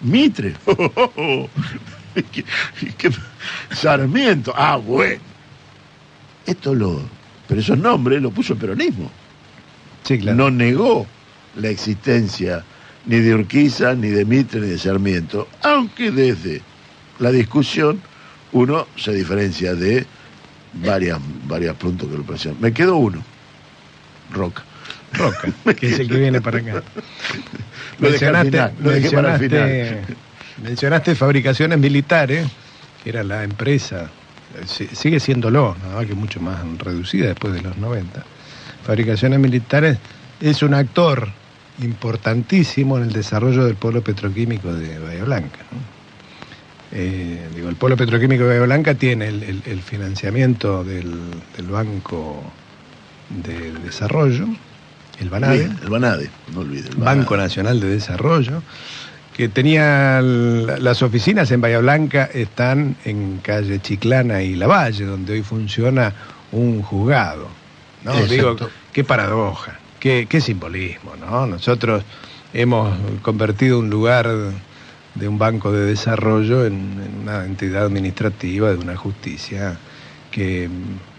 Mitre. 0.02 0.54
¿Qué- 2.32 2.44
qué- 2.96 3.10
Sarmiento, 3.72 4.52
ah, 4.56 4.76
bueno. 4.76 5.20
Esto 6.46 6.74
lo. 6.74 7.00
Pero 7.48 7.60
esos 7.60 7.78
nombres 7.78 8.22
lo 8.22 8.30
puso 8.30 8.52
el 8.54 8.58
peronismo. 8.58 9.10
Sí, 10.04 10.18
claro. 10.18 10.36
No 10.36 10.50
negó 10.50 11.06
la 11.56 11.68
existencia 11.68 12.64
ni 13.06 13.20
de 13.20 13.34
Urquiza, 13.34 13.94
ni 13.94 14.08
de 14.08 14.24
Mitre, 14.24 14.60
ni 14.60 14.68
de 14.68 14.78
Sarmiento, 14.78 15.48
aunque 15.62 16.10
desde 16.10 16.60
la 17.18 17.30
discusión 17.30 18.00
uno 18.52 18.86
se 18.96 19.12
diferencia 19.12 19.74
de 19.74 20.04
varias, 20.74 21.18
varios 21.46 21.76
puntos 21.76 22.08
que 22.08 22.16
lo 22.16 22.22
presionan. 22.24 22.60
Me 22.60 22.72
quedó 22.72 22.96
uno, 22.96 23.22
Roca. 24.32 24.62
Roca, 25.14 25.48
que 25.78 25.86
es 25.88 25.98
el 26.00 26.08
que 26.08 26.18
viene 26.18 26.40
para 26.40 26.58
acá. 26.58 26.82
Lo 27.98 28.10
final, 28.12 28.72
lo 28.80 28.90
dejé 28.90 29.10
para 29.10 29.34
el 29.36 29.40
mencionaste, 29.40 30.02
mencionaste 30.62 31.14
fabricaciones 31.14 31.78
militares, 31.78 32.46
que 33.02 33.10
era 33.10 33.22
la 33.22 33.44
empresa, 33.44 34.10
si- 34.66 34.88
sigue 34.88 35.20
siéndolo, 35.20 35.76
nada 35.82 35.96
más 35.96 36.06
que 36.06 36.14
mucho 36.14 36.40
más 36.40 36.58
reducida 36.78 37.28
después 37.28 37.54
de 37.54 37.62
los 37.62 37.76
90. 37.78 38.24
Fabricaciones 38.84 39.38
militares 39.38 39.98
es 40.40 40.62
un 40.62 40.74
actor 40.74 41.28
importantísimo 41.82 42.96
en 42.98 43.04
el 43.04 43.12
desarrollo 43.12 43.64
del 43.64 43.74
polo 43.76 44.02
petroquímico 44.02 44.72
de 44.72 44.98
Bahía 44.98 45.24
Blanca. 45.24 45.58
¿no? 45.72 45.78
Eh, 46.92 47.48
digo, 47.54 47.68
el 47.68 47.76
polo 47.76 47.96
petroquímico 47.96 48.44
de 48.44 48.48
Bahía 48.50 48.62
Blanca 48.62 48.94
tiene 48.94 49.28
el, 49.28 49.42
el- 49.42 49.62
el 49.66 49.82
financiamiento 49.82 50.84
del, 50.84 51.12
del 51.56 51.66
Banco 51.66 52.42
de 53.28 53.72
Desarrollo, 53.84 54.46
el 55.18 55.28
BANADE, 55.30 55.70
El 55.82 55.90
Banade, 55.90 56.30
no 56.54 56.60
olvides. 56.60 56.90
el 56.90 56.96
Banco. 56.96 57.36
Nacional 57.36 57.80
de 57.80 57.88
Desarrollo, 57.88 58.62
que 59.36 59.48
tenía 59.48 60.20
las 60.22 61.02
oficinas 61.02 61.50
en 61.50 61.60
Bahía 61.60 61.78
Blanca, 61.80 62.30
están 62.32 62.96
en 63.04 63.38
calle 63.42 63.80
Chiclana 63.80 64.42
y 64.42 64.54
Lavalle, 64.54 65.04
donde 65.04 65.34
hoy 65.34 65.42
funciona 65.42 66.12
un 66.52 66.80
juzgado. 66.82 67.48
¿no? 68.04 68.12
Exacto. 68.12 68.32
Digo, 68.32 68.56
qué 68.92 69.04
paradoja, 69.04 69.78
qué, 70.06 70.26
qué 70.28 70.40
simbolismo, 70.40 71.14
¿no? 71.16 71.46
Nosotros 71.48 72.04
hemos 72.54 72.96
convertido 73.22 73.80
un 73.80 73.90
lugar 73.90 74.28
de 75.16 75.26
un 75.28 75.36
banco 75.36 75.72
de 75.72 75.84
desarrollo 75.84 76.64
en, 76.64 76.74
en 76.74 77.22
una 77.22 77.44
entidad 77.44 77.84
administrativa 77.86 78.70
de 78.70 78.76
una 78.76 78.94
justicia 78.96 79.76
que, 80.30 80.68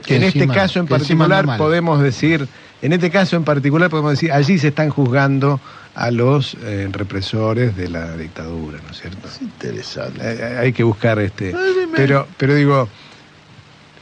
Que 0.06 0.16
en 0.16 0.24
encima- 0.24 0.44
este 0.46 0.60
caso 0.60 0.80
en 0.80 0.88
particular 0.88 1.58
podemos 1.58 2.02
decir, 2.02 2.48
en 2.82 2.94
este 2.94 3.10
caso 3.12 3.36
en 3.36 3.44
particular 3.44 3.90
podemos 3.90 4.12
decir, 4.12 4.32
allí 4.32 4.58
se 4.58 4.70
están 4.70 4.90
juzgando 4.90 5.60
a 5.94 6.10
los 6.12 6.56
eh, 6.64 6.88
represores 6.90 7.76
de 7.76 7.90
la 7.90 8.16
dictadura, 8.16 8.80
¿no 8.86 8.92
es 8.92 9.02
cierto? 9.02 9.28
Es 9.28 9.42
interesante. 9.42 10.20
Eh, 10.24 10.58
hay 10.60 10.72
que 10.72 10.84
buscar 10.84 11.20
este. 11.20 11.54
Pero, 11.96 12.26
pero 12.38 12.54
digo, 12.56 12.88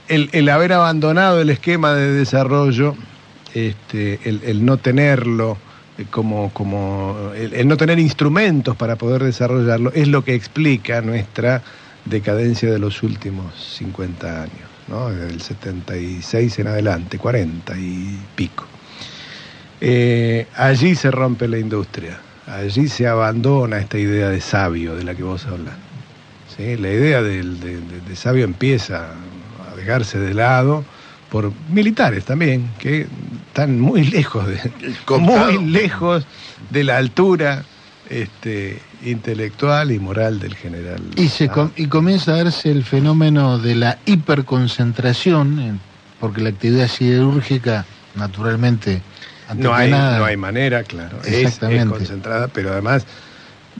el, 0.09 0.29
el 0.33 0.47
haber 0.49 0.73
abandonado 0.73 1.41
el 1.41 1.49
esquema 1.49 1.93
de 1.93 2.11
desarrollo, 2.11 2.95
este, 3.55 4.19
el, 4.25 4.65
no 4.65 4.77
tenerlo 4.77 5.57
eh, 5.97 6.05
como, 6.11 6.51
como 6.51 7.31
el, 7.35 7.67
no 7.67 7.77
tener 7.77 7.99
instrumentos 7.99 8.75
para 8.75 8.97
poder 8.97 9.23
desarrollarlo, 9.23 9.91
es 9.93 10.07
lo 10.09 10.23
que 10.23 10.35
explica 10.35 11.01
nuestra 11.01 11.63
decadencia 12.03 12.69
de 12.69 12.79
los 12.79 13.01
últimos 13.01 13.53
50 13.77 14.43
años, 14.43 14.69
¿no? 14.89 15.09
Desde 15.09 15.33
el 15.33 15.41
76 15.41 16.59
en 16.59 16.67
adelante, 16.67 17.17
40 17.17 17.77
y 17.77 18.19
pico. 18.35 18.65
Eh, 19.81 20.47
allí 20.55 20.95
se 20.95 21.11
rompe 21.11 21.47
la 21.47 21.57
industria, 21.57 22.19
allí 22.47 22.87
se 22.87 23.07
abandona 23.07 23.79
esta 23.79 23.97
idea 23.97 24.29
de 24.29 24.41
sabio 24.41 24.95
de 24.95 25.03
la 25.03 25.15
que 25.15 25.23
vos 25.23 25.45
hablas. 25.45 25.75
¿sí? 26.55 26.75
La 26.77 26.89
idea 26.89 27.21
de- 27.21 27.43
de 27.43 28.15
sabio 28.15 28.43
empieza 28.45 29.11
a 29.71 29.75
dejarse 29.75 30.19
de 30.19 30.33
lado 30.33 30.85
por 31.29 31.51
militares 31.69 32.23
también, 32.25 32.69
que 32.79 33.07
están 33.47 33.79
muy 33.79 34.03
lejos 34.05 34.47
de, 34.47 34.59
muy 35.19 35.65
lejos 35.65 36.25
de 36.69 36.83
la 36.83 36.97
altura 36.97 37.63
este, 38.09 38.79
intelectual 39.03 39.91
y 39.91 39.99
moral 39.99 40.39
del 40.39 40.55
general. 40.55 41.01
Y, 41.15 41.27
se 41.29 41.49
com- 41.49 41.71
y 41.75 41.87
comienza 41.87 42.33
a 42.33 42.43
darse 42.43 42.69
el 42.71 42.83
fenómeno 42.83 43.57
de 43.57 43.75
la 43.75 43.97
hiperconcentración, 44.05 45.59
en- 45.59 45.79
porque 46.19 46.41
la 46.41 46.49
actividad 46.49 46.87
siderúrgica, 46.87 47.85
naturalmente, 48.15 49.01
no 49.57 49.73
hay, 49.73 49.91
nada, 49.91 50.17
no 50.19 50.25
hay 50.25 50.37
manera, 50.37 50.83
claro. 50.83 51.17
Es- 51.21 51.27
Es, 51.27 51.33
Exactamente. 51.45 51.95
concentrada, 51.97 52.47
pero 52.47 52.71
además 52.71 53.05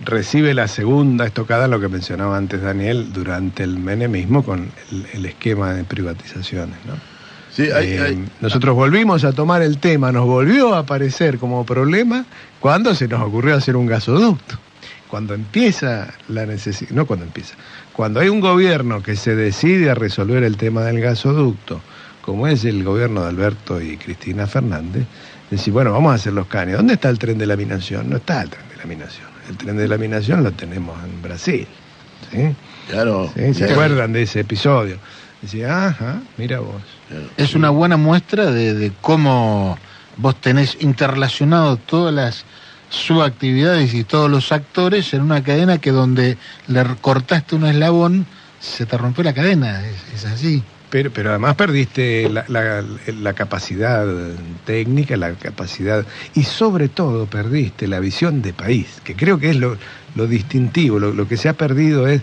recibe 0.04 0.54
la 0.54 0.68
segunda 0.68 1.26
estocada, 1.26 1.68
lo 1.68 1.80
que 1.80 1.88
mencionaba 1.88 2.38
antes 2.38 2.62
Daniel, 2.62 3.14
durante 3.14 3.64
el 3.64 3.80
menemismo 3.80 4.43
con 4.43 4.72
el, 4.91 5.06
el 5.14 5.26
esquema 5.26 5.74
de 5.74 5.84
privatizaciones. 5.86 6.78
¿no? 6.86 6.93
Sí, 7.56 7.64
hay, 7.72 7.93
Eh, 7.93 8.01
hay- 8.01 8.26
nosotros 8.41 8.76
volvimos 8.76 9.24
a 9.24 9.32
tomar 9.32 9.62
el 9.62 9.78
tema, 9.78 10.12
nos 10.12 10.26
volvió 10.26 10.76
a 10.76 10.80
aparecer 10.80 11.38
como 11.38 11.66
problema 11.66 12.26
cuando 12.60 12.93
se 12.95 13.08
nos 13.08 13.22
ocurrió 13.22 13.56
hacer 13.56 13.76
un 13.78 13.86
gasoducto. 13.86 14.58
Cuando 15.10 15.34
empieza 15.34 16.14
la 16.28 16.45
necesidad, 16.45 16.91
no 16.91 17.06
cuando 17.06 17.26
empieza, 17.26 17.56
cuando 17.93 18.20
hay 18.20 18.28
un 18.28 18.41
gobierno 18.41 19.01
que 19.01 19.16
se 19.16 19.36
decide 19.36 19.89
a 19.89 19.95
resolver 19.95 20.43
el 20.43 20.58
tema 20.58 20.82
del 20.84 20.99
gasoducto, 20.99 21.80
como 22.22 22.47
es 22.47 22.66
el 22.66 22.84
gobierno 22.84 23.22
de 23.22 23.30
Alberto 23.30 23.80
y 23.82 23.95
Cristina 23.97 24.47
Fernández, 24.47 25.06
decir, 25.49 25.72
bueno, 25.72 25.93
vamos 25.93 26.12
a 26.12 26.16
hacer 26.16 26.34
los 26.34 26.47
canes. 26.47 26.76
¿Dónde 26.76 26.95
está 26.95 27.10
el 27.10 27.20
tren 27.20 27.38
de 27.38 27.45
laminación? 27.45 28.10
No 28.10 28.18
está 28.18 28.41
el 28.41 28.49
tren 28.49 28.68
de 28.68 28.76
laminación. 28.78 29.28
El 29.47 29.58
tren 29.58 29.78
de 29.78 29.88
laminación 29.88 30.43
lo 30.43 30.51
tenemos 30.51 30.97
en 31.03 31.22
Brasil. 31.22 31.68
¿sí? 32.32 32.49
claro. 32.89 33.32
¿Sí? 33.36 33.53
¿Se 33.53 33.60
claro, 33.60 33.74
acuerdan 33.74 34.12
de 34.12 34.24
ese 34.24 34.39
episodio? 34.41 34.97
Ajá, 35.88 36.22
mira 36.38 36.60
vos. 36.60 36.82
es 37.38 37.56
una 37.56 37.70
buena 37.70 37.98
muestra 37.98 38.52
de, 38.52 38.74
de 38.74 38.91
cómo 39.02 39.78
vos 40.18 40.36
tenés 40.41 40.78
interrelacionado 40.82 41.78
todas 41.78 42.14
las 42.14 42.46
subactividades 42.89 43.93
y 43.93 44.04
todos 44.04 44.30
los 44.30 44.52
actores 44.52 45.14
en 45.14 45.22
una 45.22 45.43
cadena 45.43 45.78
que 45.80 45.91
donde 45.91 46.38
le 46.68 46.84
cortaste 47.02 47.56
un 47.56 47.66
eslabón, 47.66 48.26
se 48.60 48.86
te 48.86 48.98
rompió 48.98 49.24
la 49.24 49.34
cadena, 49.34 49.82
es, 49.86 49.96
es 50.16 50.26
así. 50.26 50.64
Pero, 50.89 51.12
pero 51.12 51.32
además 51.32 51.56
perdiste 51.56 52.30
la, 52.30 52.46
la- 52.48 52.84
la 53.20 53.34
capacidad 53.34 54.06
técnica, 54.66 55.18
la 55.18 55.34
capacidad 55.34 56.06
y 56.36 56.43
sobre 56.43 56.88
todo 56.88 57.26
perdiste 57.26 57.88
la 57.88 58.00
visión 58.00 58.41
de 58.41 58.54
país, 58.54 59.02
que 59.04 59.16
creo 59.16 59.38
que 59.39 59.50
es 59.50 59.58
lo, 59.58 59.78
lo 60.16 60.28
distintivo, 60.28 61.00
lo, 61.00 61.12
lo 61.12 61.28
que 61.28 61.38
se 61.38 61.50
ha 61.50 61.54
perdido 61.54 62.08
es 62.08 62.22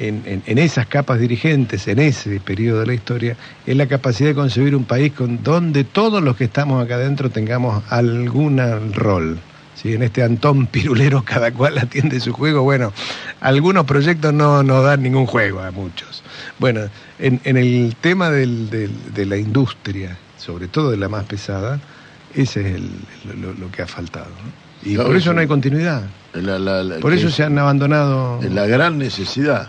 en, 0.00 0.58
esas 0.58 0.86
capas 0.86 1.20
dirigentes, 1.20 1.86
en 1.86 1.98
ese 1.98 2.40
periodo 2.40 2.80
de 2.80 2.86
la 2.86 2.94
historia, 2.94 3.36
es 3.66 3.76
la 3.76 3.86
capacidad 3.86 4.30
de 4.30 4.34
concebir 4.34 4.74
un 4.74 4.84
país 4.84 5.12
donde 5.42 5.84
todos 5.84 6.22
los 6.22 6.36
que 6.36 6.44
estamos 6.44 6.82
acá 6.82 6.94
adentro 6.94 7.30
tengamos 7.30 7.84
algún 7.90 8.58
rol. 8.94 9.38
¿sí? 9.74 9.94
En 9.94 10.02
este 10.02 10.22
Antón 10.22 10.66
Pirulero 10.66 11.22
cada 11.24 11.52
cual 11.52 11.78
atiende 11.78 12.18
su 12.20 12.32
juego. 12.32 12.62
Bueno, 12.62 12.92
algunos 13.40 13.84
proyectos 13.84 14.32
no 14.32 14.62
nos 14.62 14.84
dan 14.84 15.02
ningún 15.02 15.26
juego 15.26 15.60
a 15.60 15.70
muchos. 15.70 16.22
Bueno, 16.58 16.80
en, 17.18 17.40
el 17.44 17.94
tema 18.00 18.30
de 18.30 18.90
la 19.14 19.36
industria, 19.36 20.16
sobre 20.38 20.68
todo 20.68 20.90
de 20.90 20.96
la 20.96 21.08
más 21.08 21.24
pesada, 21.24 21.78
ese 22.34 22.60
es 22.60 22.66
el- 22.76 23.40
lo, 23.42 23.52
lo 23.54 23.70
que 23.70 23.82
ha 23.82 23.86
faltado. 23.86 24.26
¿no? 24.26 24.88
Y 24.90 24.94
Claro, 24.94 25.08
por 25.10 25.16
eso 25.16 25.32
no 25.34 25.40
hay 25.40 25.46
continuidad. 25.46 26.04
La- 26.32 26.58
la- 26.58 26.82
la- 26.84 26.98
Por 27.00 27.12
eso 27.12 27.28
es- 27.28 27.34
se 27.34 27.42
han 27.44 27.58
abandonado... 27.58 28.40
la 28.50 28.66
gran 28.66 28.96
necesidad. 28.98 29.68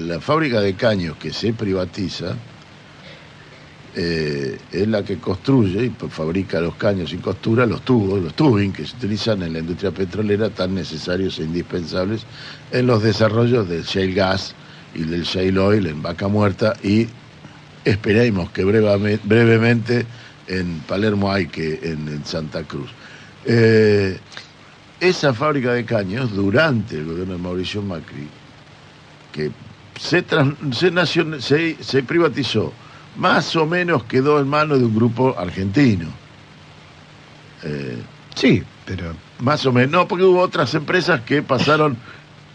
La 0.00 0.20
fábrica 0.20 0.60
de 0.60 0.74
caños 0.74 1.16
que 1.16 1.32
se 1.32 1.52
privatiza 1.52 2.34
eh, 3.96 4.56
es 4.70 4.88
la 4.88 5.02
que 5.02 5.18
construye 5.18 5.86
y 5.86 5.90
pues, 5.90 6.12
fabrica 6.12 6.60
los 6.60 6.76
caños 6.76 7.10
sin 7.10 7.20
costura, 7.20 7.66
los 7.66 7.82
tubos, 7.82 8.22
los 8.22 8.34
tubing 8.34 8.72
que 8.72 8.86
se 8.86 8.96
utilizan 8.96 9.42
en 9.42 9.52
la 9.52 9.58
industria 9.58 9.90
petrolera 9.90 10.48
tan 10.50 10.74
necesarios 10.74 11.38
e 11.38 11.42
indispensables 11.42 12.22
en 12.70 12.86
los 12.86 13.02
desarrollos 13.02 13.68
del 13.68 13.82
shale 13.82 14.12
gas 14.12 14.54
y 14.94 15.02
del 15.02 15.24
shale 15.24 15.58
oil 15.58 15.86
en 15.88 16.02
Vaca 16.02 16.28
Muerta 16.28 16.74
y 16.84 17.08
esperemos 17.84 18.50
que 18.50 18.64
brevame- 18.64 19.18
brevemente 19.24 20.06
en 20.50 20.80
Palermo 20.80 21.32
hay 21.32 21.46
que 21.46 21.78
en, 21.82 22.08
en 22.08 22.24
Santa 22.24 22.64
Cruz. 22.64 22.90
Eh, 23.46 24.18
esa 25.00 25.32
fábrica 25.32 25.72
de 25.72 25.84
caños 25.84 26.32
durante 26.34 26.96
el 26.96 27.06
gobierno 27.06 27.34
de 27.34 27.38
Mauricio 27.38 27.80
Macri, 27.82 28.26
que 29.32 29.50
se, 29.98 30.22
tras- 30.26 30.54
se, 30.74 30.92
nacion- 30.92 31.40
se, 31.40 31.82
se 31.82 32.02
privatizó, 32.02 32.72
más 33.16 33.54
o 33.56 33.64
menos 33.66 34.04
quedó 34.04 34.40
en 34.40 34.48
manos 34.48 34.78
de 34.80 34.84
un 34.84 34.94
grupo 34.94 35.38
argentino. 35.38 36.06
Eh, 37.62 37.96
Sí, 38.36 38.62
pero 38.86 39.12
más 39.40 39.66
o 39.66 39.72
menos, 39.72 39.90
no, 39.90 40.08
porque 40.08 40.24
hubo 40.24 40.40
otras 40.40 40.72
empresas 40.74 41.20
que 41.22 41.42
pasaron, 41.42 41.96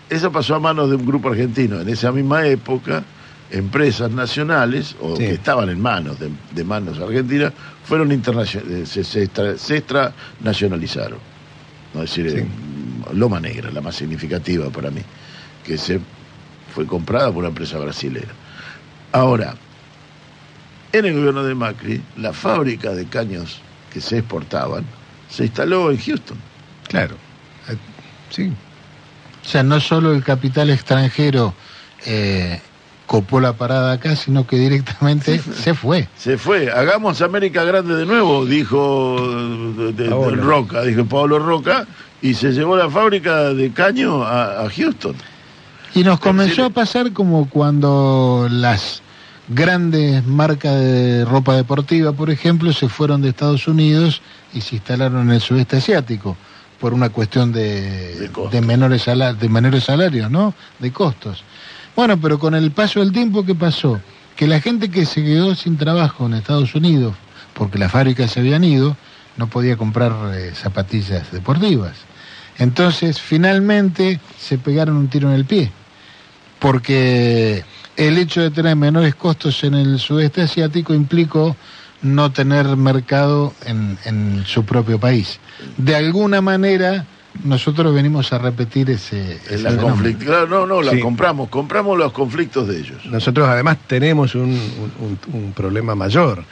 eso 0.09 0.31
pasó 0.31 0.55
a 0.55 0.59
manos 0.59 0.89
de 0.89 0.95
un 0.95 1.05
grupo 1.05 1.29
argentino. 1.29 1.79
En 1.81 1.89
esa 1.89 2.11
misma 2.11 2.47
época, 2.47 3.03
empresas 3.51 4.11
nacionales, 4.11 4.95
o 5.01 5.15
Sí. 5.15 5.23
que 5.25 5.31
estaban 5.33 5.69
en 5.69 5.79
manos 5.81 6.19
de, 6.19 6.31
de 6.51 6.63
manos 6.63 6.97
argentinas, 6.99 7.53
fueron 7.83 8.11
internacionales, 8.11 8.89
se, 8.89 9.03
se 9.03 9.23
extra- 9.23 9.57
se 9.57 9.77
extranacionalizaron. 9.77 11.19
¿no? 11.93 12.03
Es 12.03 12.09
decir, 12.15 12.31
Sí. 12.31 12.37
eh, 12.39 12.47
Loma 13.13 13.39
Negra, 13.39 13.71
la 13.71 13.81
más 13.81 13.95
significativa 13.95 14.69
para 14.69 14.89
mí, 14.91 15.01
que 15.63 15.77
se 15.77 15.99
fue 16.73 16.85
comprada 16.87 17.27
por 17.27 17.37
una 17.37 17.49
empresa 17.49 17.77
brasilera. 17.77 18.33
Ahora, 19.11 19.55
en 20.91 21.05
el 21.05 21.13
gobierno 21.13 21.43
de 21.43 21.55
Macri, 21.55 22.01
la 22.17 22.33
fábrica 22.33 22.91
de 22.93 23.05
caños 23.05 23.59
que 23.93 24.01
se 24.01 24.17
exportaban 24.19 24.83
se 25.29 25.43
instaló 25.45 25.91
en 25.91 25.97
Houston. 25.99 26.37
claro, 26.87 27.15
eh, 27.69 27.77
sí, 28.29 28.51
O 29.45 29.47
sea, 29.47 29.61
no 29.63 29.79
solo 29.79 30.11
el 30.13 30.23
capital 30.23 30.69
extranjero 30.71 31.53
eh, 32.05 32.59
copó 33.05 33.39
la 33.39 33.53
parada 33.53 33.93
acá, 33.93 34.15
sino 34.15 34.47
que 34.47 34.57
directamente 34.57 35.39
se 35.39 35.73
fue. 35.73 36.07
Se 36.17 36.37
fue, 36.37 36.71
hagamos 36.71 37.21
América 37.21 37.63
Grande 37.63 37.95
de 37.95 38.05
nuevo, 38.05 38.45
dijo 38.45 39.15
de- 39.77 39.93
de- 39.93 40.09
Roca, 40.09 40.81
dijo 40.81 41.05
Pablo 41.05 41.39
Roca, 41.39 41.85
y 42.21 42.33
se 42.33 42.51
llevó 42.51 42.75
la 42.75 42.89
fábrica 42.89 43.53
de 43.53 43.71
caño 43.71 44.23
a, 44.23 44.63
a 44.65 44.69
Houston. 44.69 45.15
Y 45.93 46.03
nos 46.03 46.19
comenzó 46.19 46.65
a 46.65 46.69
pasar 46.71 47.13
como 47.13 47.47
cuando 47.49 48.47
las 48.49 49.01
grandes 49.47 50.25
marcas 50.25 50.75
de 50.79 51.23
ropa 51.25 51.55
deportiva, 51.55 52.11
por 52.13 52.29
ejemplo, 52.31 52.73
se 52.73 52.89
fueron 52.89 53.21
de 53.21 53.29
Estados 53.29 53.67
Unidos 53.67 54.21
y 54.53 54.61
se 54.61 54.75
instalaron 54.75 55.21
en 55.29 55.35
el 55.35 55.41
sudeste 55.41 55.77
asiático 55.77 56.35
por 56.79 56.93
una 56.93 57.09
cuestión 57.09 57.51
de, 57.53 58.29
De 58.51 58.61
menores, 58.61 59.03
sala- 59.03 59.33
de 59.33 59.47
menores 59.47 59.83
salarios, 59.85 60.29
¿no? 60.31 60.53
De 60.79 60.91
costos. 60.91 61.43
Bueno, 61.95 62.19
pero 62.19 62.39
con 62.39 62.55
el 62.55 62.71
paso 62.71 62.99
del 62.99 63.13
tiempo, 63.13 63.45
¿qué 63.45 63.55
pasó? 63.55 64.01
Que 64.35 64.47
la 64.47 64.59
gente 64.59 64.89
que 64.89 65.05
se 65.05 65.23
quedó 65.23 65.55
sin 65.55 65.77
trabajo 65.77 66.25
en 66.25 66.33
Estados 66.33 66.75
Unidos, 66.75 67.15
porque 67.53 67.77
las 67.79 67.91
fábricas 67.91 68.31
se 68.31 68.41
habían 68.41 68.65
ido, 68.65 68.97
no 69.37 69.47
podía 69.47 69.77
comprar 69.77 70.13
eh, 70.33 70.51
zapatillas 70.53 71.31
deportivas. 71.31 71.93
Entonces, 72.57 73.21
finalmente, 73.21 74.19
se 74.37 74.57
pegaron 74.57 74.97
un 74.97 75.07
tiro 75.07 75.29
en 75.29 75.35
el 75.35 75.45
pie, 75.45 75.71
porque 76.59 77.63
el 77.95 78.17
hecho 78.17 78.41
de 78.41 78.51
tener 78.51 78.75
menores 78.75 79.15
costos 79.15 79.63
en 79.63 79.73
el 79.73 79.97
sudeste 79.99 80.41
asiático 80.41 80.93
implicó 80.93 81.55
no 82.01 82.31
tener 82.31 82.75
mercado 82.75 83.53
en, 83.65 83.97
en 84.03 84.43
su 84.45 84.65
propio 84.65 84.99
país. 84.99 85.39
De 85.77 85.95
alguna 85.95 86.41
manera, 86.41 87.05
nosotros 87.43 87.93
venimos 87.93 88.31
a 88.33 88.37
repetir 88.37 88.89
ese, 88.89 89.35
ese 89.35 89.55
En 89.55 89.63
la 89.63 89.69
fenómeno. 89.71 89.95
conflict- 89.97 90.23
Claro, 90.25 90.47
no, 90.47 90.65
no, 90.65 90.81
la 90.81 90.91
Sí. 90.91 90.99
compramos, 90.99 91.49
compramos 91.49 91.97
los 91.97 92.11
conflictos 92.11 92.67
de 92.67 92.77
ellos. 92.79 93.05
Nosotros 93.05 93.47
además 93.47 93.77
tenemos 93.87 94.35
un, 94.35 94.51
un- 94.51 95.19
un- 95.33 95.41
un 95.43 95.51
problema 95.53 95.95
mayor. 95.95 96.43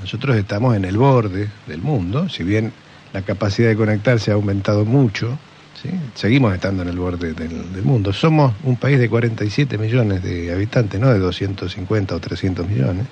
Nosotros 0.00 0.36
estamos 0.36 0.76
en 0.76 0.84
el 0.84 0.96
borde 0.96 1.48
del 1.66 1.80
mundo, 1.82 2.28
si 2.28 2.42
bien 2.42 2.72
la 3.12 3.22
capacidad 3.22 3.68
de 3.68 3.76
conectarse 3.76 4.30
ha 4.30 4.34
aumentado 4.34 4.84
mucho, 4.84 5.38
¿sí? 5.82 5.90
seguimos 6.14 6.54
estando 6.54 6.82
en 6.82 6.88
el 6.88 6.98
borde 6.98 7.34
del, 7.34 7.72
del 7.72 7.82
mundo. 7.82 8.12
Somos 8.12 8.54
un 8.64 8.76
país 8.76 8.98
de 8.98 9.08
47 9.08 9.76
millones 9.78 10.22
de 10.22 10.52
habitantes, 10.52 10.98
no 11.00 11.08
de 11.12 11.18
250 11.18 12.14
o 12.14 12.20
300 12.20 12.66
millones. 12.68 13.06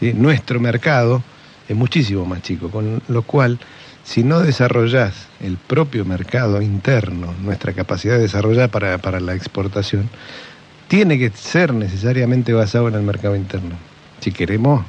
¿sí? 0.00 0.12
Nuestro 0.14 0.58
mercado 0.60 1.22
es 1.68 1.76
muchísimo 1.76 2.24
más 2.26 2.42
chico, 2.42 2.70
con 2.70 3.00
lo 3.08 3.22
cual, 3.22 3.58
si 4.06 4.22
no 4.22 4.38
desarrollás 4.40 5.26
el 5.40 5.56
propio 5.56 6.04
mercado 6.04 6.62
interno, 6.62 7.34
nuestra 7.42 7.72
capacidad 7.72 8.14
de 8.14 8.22
desarrollar 8.22 8.70
para, 8.70 8.98
para 8.98 9.18
la 9.20 9.34
exportación, 9.34 10.08
tiene 10.88 11.18
que 11.18 11.30
ser 11.30 11.74
necesariamente 11.74 12.52
basado 12.52 12.86
en 12.88 12.94
el 12.94 13.02
mercado 13.02 13.34
interno. 13.34 13.74
Si 14.20 14.30
queremos 14.30 14.84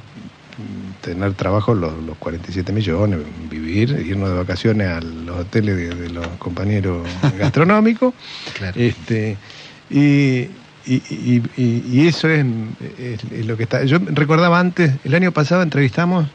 tener 1.01 1.33
trabajo 1.33 1.73
los, 1.73 1.91
los 2.03 2.15
47 2.17 2.71
millones, 2.71 3.19
vivir, 3.49 3.89
irnos 4.07 4.29
de 4.29 4.35
vacaciones 4.37 4.87
a 4.87 5.01
los 5.01 5.39
hoteles 5.41 5.75
de, 5.75 5.89
de 5.95 6.09
los 6.11 6.27
compañeros 6.39 7.07
gastronómicos, 7.39 8.13
Claro. 8.57 8.79
este, 8.79 9.35
y, 9.89 9.99
y, 9.99 11.01
y- 11.09 11.43
y- 11.57 11.83
y 11.91 12.07
eso 12.07 12.29
es, 12.29 12.45
es- 12.99 13.23
es 13.31 13.45
lo 13.47 13.57
que 13.57 13.63
está. 13.63 13.83
Yo 13.83 13.97
recordaba 13.99 14.59
antes, 14.59 14.93
el 15.03 15.15
año 15.15 15.31
pasado 15.31 15.63
entrevistamos 15.63 16.27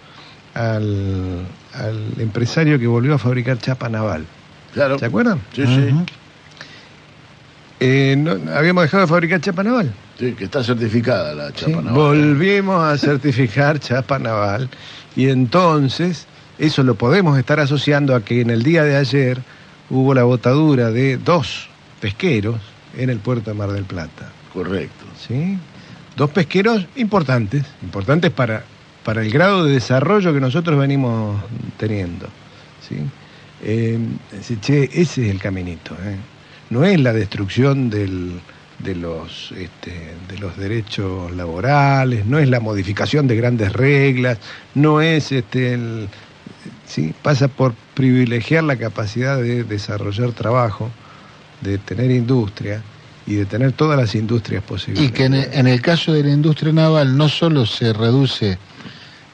al, 0.55 1.47
al 1.75 2.15
empresario 2.19 2.79
que 2.79 2.87
volvió 2.87 3.15
a 3.15 3.19
fabricar 3.19 3.59
chapa 3.59 3.89
naval. 3.89 4.25
Claro. 4.75 4.99
¿Se 4.99 5.07
acuerdan? 5.07 5.41
Sí, 5.55 5.65
sí. 5.67 5.95
Eh, 7.81 8.15
no- 8.17 8.39
habíamos 8.55 8.85
dejado 8.85 9.03
de 9.03 9.07
fabricar 9.09 9.41
chapa 9.41 9.63
naval. 9.65 9.93
Sí, 10.19 10.33
que 10.35 10.45
está 10.45 10.63
certificada 10.63 11.35
la 11.35 11.49
Sí, 11.49 11.55
chapa 11.57 11.83
naval. 11.83 11.93
Volvimos 11.95 12.83
a 12.83 12.97
certificar 12.97 13.81
chapa 13.81 14.19
naval 14.19 14.69
y 15.17 15.29
entonces 15.29 16.27
eso 16.59 16.83
lo 16.85 16.95
podemos 16.95 17.39
estar 17.39 17.59
asociando 17.59 18.15
a 18.15 18.25
que 18.25 18.41
en 18.41 18.51
el 18.51 18.63
día 18.63 18.85
de 18.85 18.97
ayer 18.97 19.39
hubo 19.91 20.15
la 20.15 20.23
botadura 20.23 20.91
de 20.91 21.17
dos 21.17 21.69
pesqueros 22.01 22.57
en 22.97 23.11
el 23.11 23.19
puerto 23.19 23.51
de 23.51 23.55
Mar 23.57 23.73
del 23.73 23.85
Plata. 23.85 24.29
Correcto. 24.53 25.05
¿sí? 25.27 25.59
Dos 26.17 26.31
pesqueros 26.31 26.87
importantes, 26.97 27.65
importantes 27.83 28.31
para, 28.31 28.65
para 29.05 29.23
el 29.23 29.31
grado 29.31 29.65
de 29.65 29.75
desarrollo 29.75 30.33
que 30.33 30.41
nosotros 30.41 30.79
venimos 30.79 31.41
teniendo. 31.77 32.27
¿sí? 32.89 32.97
Eh, 33.63 33.99
ese 34.41 34.91
es 34.93 35.19
el 35.19 35.41
caminito. 35.41 35.95
¿eh? 36.05 36.17
No 36.71 36.85
es 36.85 36.99
la 37.01 37.13
destrucción 37.13 37.91
del- 37.91 38.41
de, 38.79 38.95
los, 38.97 39.53
este, 39.53 40.15
de 40.29 40.39
los 40.39 40.57
derechos 40.57 41.31
laborales, 41.33 42.27
no 42.27 42.39
es 42.39 42.49
la 42.49 42.59
modificación 42.59 43.29
de 43.29 43.37
grandes 43.37 43.73
reglas, 43.73 44.39
no 44.75 45.01
es 45.01 45.31
este, 45.31 45.75
el, 45.75 46.09
¿sí? 46.87 47.15
pasa 47.23 47.47
por 47.49 47.75
privilegiar 47.95 48.65
la 48.65 48.77
capacidad 48.77 49.37
de 49.41 49.63
desarrollar 49.65 50.33
trabajo, 50.33 50.91
de 51.61 51.79
tener 51.79 52.11
industria 52.11 52.83
y 53.27 53.35
de 53.35 53.47
tener 53.47 53.73
todas 53.73 53.99
las 53.99 54.15
industrias 54.15 54.63
posibles. 54.63 55.03
Y 55.03 55.11
que 55.11 55.25
en 55.25 55.67
el, 55.67 55.81
caso 55.81 56.13
de 56.13 56.25
la 56.25 56.31
industria 56.31 56.73
naval 56.73 57.17
no 57.17 57.29
solo 57.29 57.67
se 57.67 57.93
reduce 57.93 58.59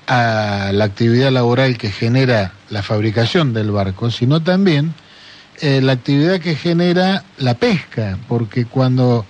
a 0.07 0.71
la 0.73 0.85
actividad 0.85 1.31
laboral 1.31 1.77
que 1.77 1.91
genera 1.91 2.53
la 2.71 2.83
fabricación 2.83 3.53
del 3.53 3.71
barco, 3.71 4.11
sino 4.11 4.43
también 4.43 4.95
eh, 5.61 5.81
la 5.83 5.93
actividad 5.93 6.41
que 6.41 6.55
genera 6.55 7.25
la 7.39 7.55
pesca, 7.55 8.19
porque 8.29 8.65
cuando 8.65 9.27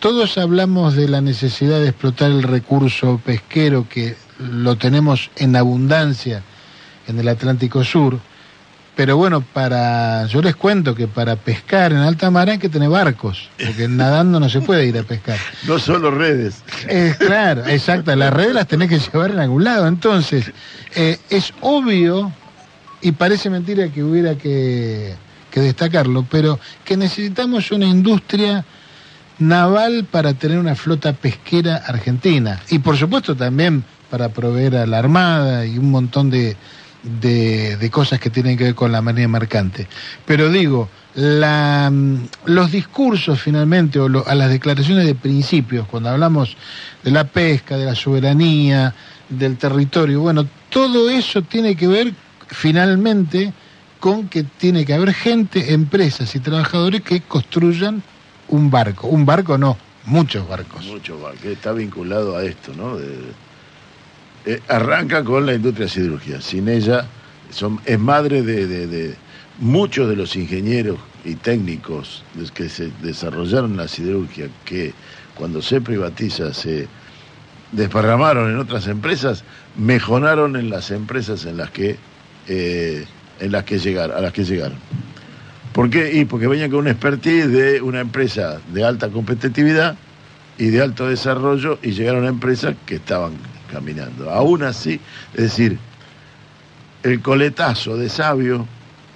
todos 0.00 0.38
hablamos 0.38 0.94
de 0.94 1.08
la 1.08 1.20
necesidad 1.20 1.80
de 1.80 1.88
explotar 1.88 2.30
el 2.30 2.42
recurso 2.42 3.20
pesquero 3.24 3.88
que 3.88 4.16
lo 4.38 4.76
tenemos 4.76 5.30
en 5.36 5.56
abundancia 5.56 6.42
en 7.08 7.18
el 7.18 7.28
Atlántico 7.28 7.82
Sur, 7.84 8.20
pero 8.98 9.16
bueno, 9.16 9.42
para 9.42 10.26
yo 10.26 10.42
les 10.42 10.56
cuento 10.56 10.92
que 10.92 11.06
para 11.06 11.36
pescar 11.36 11.92
en 11.92 11.98
alta 11.98 12.32
mar 12.32 12.50
hay 12.50 12.58
que 12.58 12.68
tener 12.68 12.88
barcos, 12.88 13.48
porque 13.64 13.86
nadando 13.88 14.40
no 14.40 14.48
se 14.48 14.60
puede 14.60 14.86
ir 14.86 14.98
a 14.98 15.04
pescar. 15.04 15.38
No 15.68 15.78
solo 15.78 16.10
redes. 16.10 16.64
Eh, 16.88 17.14
claro, 17.16 17.64
exacto, 17.68 18.16
las 18.16 18.32
redes 18.32 18.54
las 18.54 18.66
tenés 18.66 18.88
que 18.88 18.98
llevar 18.98 19.30
en 19.30 19.38
algún 19.38 19.62
lado. 19.62 19.86
Entonces, 19.86 20.50
eh, 20.96 21.16
es 21.30 21.54
obvio, 21.60 22.32
y 23.00 23.12
parece 23.12 23.50
mentira 23.50 23.88
que 23.88 24.02
hubiera 24.02 24.34
que, 24.34 25.14
que 25.52 25.60
destacarlo, 25.60 26.26
pero 26.28 26.58
que 26.84 26.96
necesitamos 26.96 27.70
una 27.70 27.86
industria 27.86 28.64
naval 29.38 30.08
para 30.10 30.34
tener 30.34 30.58
una 30.58 30.74
flota 30.74 31.12
pesquera 31.12 31.76
argentina. 31.86 32.60
Y 32.68 32.80
por 32.80 32.96
supuesto 32.96 33.36
también 33.36 33.84
para 34.10 34.30
proveer 34.30 34.74
a 34.74 34.86
la 34.86 34.98
Armada 34.98 35.64
y 35.66 35.78
un 35.78 35.92
montón 35.92 36.30
de, 36.30 36.56
de, 37.02 37.76
de 37.76 37.90
cosas 37.90 38.18
que 38.20 38.30
tienen 38.30 38.56
que 38.56 38.64
ver 38.64 38.74
con 38.74 38.92
la 38.92 39.00
marina 39.02 39.28
mercante. 39.28 39.86
Pero 40.26 40.50
digo, 40.50 40.88
la, 41.14 41.90
mm, 41.92 42.16
los 42.46 42.70
discursos 42.72 43.40
finalmente, 43.40 43.98
o 43.98 44.08
lo- 44.08 44.26
a 44.26 44.34
las 44.34 44.50
declaraciones 44.50 45.06
de 45.06 45.14
principios, 45.14 45.86
cuando 45.88 46.10
hablamos 46.10 46.56
de 47.02 47.10
la 47.10 47.24
pesca, 47.24 47.76
de 47.76 47.84
la 47.86 47.94
soberanía, 47.94 48.94
del 49.28 49.56
territorio, 49.56 50.20
bueno, 50.20 50.46
todo 50.70 51.08
eso 51.10 51.42
tiene 51.42 51.76
que 51.76 51.86
ver 51.86 52.12
finalmente 52.48 53.52
con 54.00 54.28
que 54.28 54.42
tiene 54.44 54.84
que 54.84 54.94
haber 54.94 55.12
gente, 55.12 55.72
empresas 55.72 56.34
y 56.34 56.40
trabajadores 56.40 57.02
que 57.02 57.20
construyan 57.20 58.02
un 58.48 58.70
barco. 58.70 59.08
Un 59.08 59.26
barco 59.26 59.58
no, 59.58 59.76
muchos 60.06 60.46
barcos. 60.48 60.84
Mucho 60.86 61.20
va, 61.20 61.32
que 61.32 61.52
está 61.52 61.72
vinculado 61.72 62.36
a 62.36 62.44
esto, 62.44 62.72
¿no? 62.76 62.96
De- 62.96 63.47
eh, 64.48 64.62
arranca 64.68 65.22
con 65.22 65.44
la 65.44 65.52
industria 65.54 65.88
siderúrgica. 65.88 66.40
Sin 66.40 66.68
ella, 66.68 67.06
son, 67.50 67.78
es 67.84 67.98
madre 67.98 68.42
de, 68.42 68.66
de- 68.66 68.86
de 68.86 69.14
muchos 69.58 70.08
de 70.08 70.16
los 70.16 70.36
ingenieros 70.36 70.98
y 71.24 71.34
técnicos 71.34 72.24
que 72.54 72.68
se 72.70 72.90
desarrollaron 73.02 73.76
la 73.76 73.88
siderurgia, 73.88 74.48
que 74.64 74.94
cuando 75.34 75.60
se 75.60 75.80
privatiza 75.82 76.54
se 76.54 76.88
desparramaron 77.72 78.50
en 78.50 78.56
otras 78.58 78.86
empresas, 78.86 79.44
mejoraron 79.76 80.56
en 80.56 80.70
las 80.70 80.90
empresas 80.90 81.44
en 81.44 81.58
las 81.58 81.70
que 81.70 81.96
eh, 82.48 83.04
en 83.40 83.52
las 83.52 83.64
que 83.64 83.76
a 84.00 84.20
las 84.20 84.32
que 84.32 84.44
llegaron. 84.44 84.78
¿Por 85.74 85.90
qué? 85.90 86.12
Y 86.14 86.24
porque 86.24 86.46
venían 86.46 86.70
con 86.70 86.80
una 86.80 86.90
expertise 86.90 87.48
de 87.52 87.82
una 87.82 88.00
empresa 88.00 88.60
de 88.72 88.84
alta 88.84 89.10
competitividad 89.10 89.96
y 90.56 90.68
de 90.68 90.80
alto 90.80 91.06
desarrollo 91.06 91.78
y 91.82 91.90
llegaron 91.92 92.24
a 92.24 92.28
empresas 92.28 92.74
que 92.86 92.96
estaban 92.96 93.32
caminando. 93.70 94.30
Aún 94.30 94.62
así, 94.62 95.00
es 95.34 95.42
decir, 95.42 95.78
el 97.02 97.20
coletazo 97.22 97.96
de 97.96 98.08
Sabio 98.08 98.66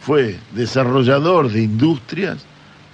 fue 0.01 0.39
desarrollador 0.53 1.51
de 1.51 1.63
industrias, 1.63 2.39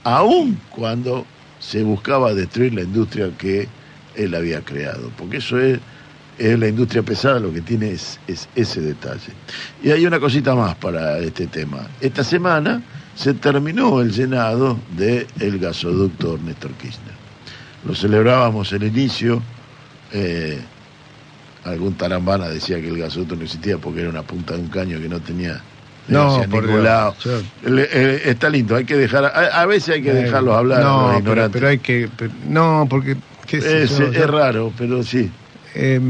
aun 0.05 0.59
cuando 0.71 1.27
se 1.61 1.83
buscaba 1.83 2.35
destruir 2.35 2.75
la 2.75 2.83
industria 2.83 3.31
que 3.37 3.69
él 4.15 4.35
había 4.35 4.61
creado, 4.63 5.11
porque 5.17 5.39
eso 5.39 5.59
es, 5.59 5.79
es 6.39 6.59
la 6.59 6.69
industria 6.69 7.03
pesada, 7.03 7.41
lo 7.41 7.53
que 7.53 7.61
tiene 7.61 7.91
es, 7.93 8.19
es 8.27 8.49
ese 8.55 8.81
detalle. 8.81 9.33
Y 9.83 9.91
hay 9.91 10.07
una 10.07 10.21
cosita 10.21 10.55
más 10.55 10.75
para 10.77 11.19
este 11.19 11.47
tema. 11.47 11.87
Esta 12.01 12.25
semana 12.25 12.83
se 13.15 13.35
terminó 13.35 14.01
el 14.01 14.13
llenado 14.13 14.79
del 14.97 15.59
gasoducto 15.59 16.39
Néstor 16.45 16.73
Kirchner. 16.73 17.15
Lo 17.85 17.95
celebrábamos 17.95 18.73
el 18.73 18.85
inicio. 18.85 19.43
eh, 20.13 20.61
algún 21.69 21.95
tarambana 21.95 22.49
decía 22.49 22.81
que 22.81 22.89
el 22.89 22.99
gasoducto 22.99 23.37
no 23.37 23.43
existía 23.45 23.79
porque 23.79 24.01
era 24.01 24.11
una 24.11 24.23
punta 24.23 24.55
de 24.55 24.61
un 24.61 24.69
caño 24.69 24.99
que 25.01 25.09
no 25.09 25.21
tenía 25.21 25.61
No, 26.09 26.43
por 26.51 26.65
ningún 26.65 26.85
lado. 26.85 27.15
Yo- 27.25 27.41
Le- 27.71 27.89
eh, 27.93 28.23
está 28.27 28.49
lindo, 28.49 28.77
hay 28.77 28.85
que 28.85 28.97
dejar, 28.97 29.25
a, 29.27 29.29
a 29.61 29.67
veces 29.67 29.97
hay 29.97 30.03
que 30.03 30.13
dejarlos 30.13 30.57
hablar, 30.57 30.83
los 30.83 31.25
No, 31.25 31.51
pero, 31.51 31.69
hay 31.69 31.79
que. 31.79 32.09
pero- 32.17 32.33
no, 32.49 32.87
porque. 32.89 33.17
qué 33.47 33.61
sé 33.61 33.83
es, 33.85 33.99
yo, 33.99 34.07
es 34.07 34.13
yo- 34.15 34.27
raro, 34.27 34.73
pero 34.79 35.03
sí. 35.03 35.31
Eh, 35.75 36.01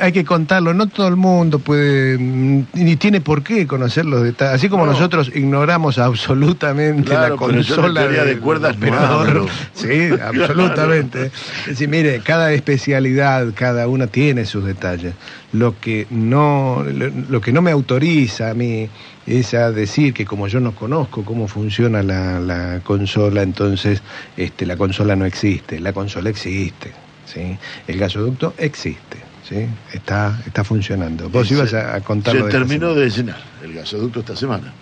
hay- 0.00 0.12
que 0.12 0.24
contarlo, 0.24 0.72
no 0.72 0.86
todo 0.88 1.08
el 1.08 1.16
mundo 1.16 1.58
puede, 1.58 2.16
mm, 2.18 2.64
ni 2.74 2.96
tiene 2.96 3.20
por 3.20 3.42
qué 3.42 3.66
conocer 3.66 4.04
los 4.06 4.22
detalles. 4.22 4.54
Así 4.54 4.68
como 4.68 4.86
No. 4.86 4.92
nosotros 4.92 5.30
ignoramos 5.34 5.98
absolutamente 5.98 7.10
Claro, 7.10 7.34
la 7.34 7.36
consola 7.36 8.06
de 8.08 8.38
cuerdas. 8.38 8.76
Sí, 9.74 10.08
absolutamente. 10.22 11.26
Es 11.62 11.66
decir, 11.66 11.88
mire, 11.88 12.20
cada 12.20 12.52
especialidad, 12.52 13.48
cada 13.54 13.88
una 13.88 14.06
tiene 14.06 14.44
sus 14.44 14.64
detalles. 14.64 15.14
Lo 15.52 15.78
que 15.80 16.06
no, 16.10 16.84
lo, 16.84 17.10
lo 17.28 17.40
que 17.40 17.52
no 17.52 17.62
me 17.62 17.70
autoriza 17.70 18.50
a 18.50 18.54
mí 18.54 18.88
es 19.26 19.54
a 19.54 19.70
decir 19.72 20.14
que 20.14 20.24
como 20.24 20.48
yo 20.48 20.60
no 20.60 20.72
conozco 20.72 21.22
cómo 21.24 21.48
funciona 21.48 22.02
la, 22.02 22.40
la 22.40 22.80
consola, 22.82 23.42
entonces 23.42 24.02
este, 24.36 24.66
la 24.66 24.76
consola 24.76 25.16
no 25.16 25.24
existe. 25.26 25.80
La 25.80 25.92
consola 25.92 26.30
existe. 26.30 26.92
¿Sí? 27.32 27.56
El 27.86 27.98
gasoducto 27.98 28.54
existe. 28.58 29.18
¿sí? 29.48 29.66
Está, 29.92 30.40
está 30.46 30.64
funcionando. 30.64 31.28
Vos 31.28 31.48
Se- 31.48 31.54
ibas 31.54 31.72
a, 31.74 31.94
a 31.94 32.00
contarlo 32.00 32.40
Se 32.40 32.46
de 32.46 32.52
terminó 32.52 32.88
semana. 32.88 33.00
de 33.00 33.10
llenar 33.10 33.40
el 33.62 33.72
gasoducto 33.74 34.20
esta 34.20 34.36
semana. 34.36 34.72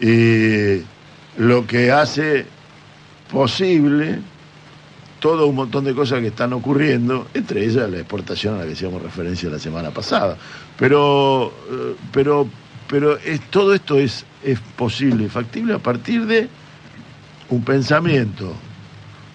Y 0.00 0.82
lo 1.38 1.66
que 1.66 1.90
hace 1.92 2.46
posible 3.30 4.18
todo 5.20 5.46
un 5.46 5.54
montón 5.56 5.84
de 5.84 5.94
cosas 5.94 6.20
que 6.20 6.26
están 6.26 6.52
ocurriendo, 6.52 7.26
entre 7.32 7.64
ellas 7.64 7.88
la 7.88 7.96
exportación 7.98 8.54
a 8.56 8.58
la 8.58 8.66
que 8.66 8.72
hacíamos 8.74 9.00
referencia 9.02 9.48
la 9.48 9.58
semana 9.58 9.90
pasada. 9.90 10.36
Pero, 10.78 11.50
eh, 11.70 11.94
pero, 12.12 12.46
pero 12.88 13.16
es, 13.18 13.40
todo 13.50 13.72
esto 13.74 13.98
es, 13.98 14.26
es 14.42 14.60
posible 14.76 15.24
y 15.24 15.28
factible 15.30 15.72
a 15.74 15.78
partir 15.78 16.26
de 16.26 16.46
un 17.48 17.64
pensamiento, 17.64 18.52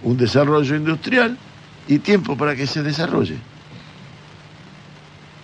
un 0.04 0.16
desarrollo 0.18 0.76
industrial 0.76 1.36
y 1.90 2.00
tiempo 2.00 2.38
para 2.38 2.56
que 2.56 2.66
se 2.68 2.82
desarrolle. 2.84 3.36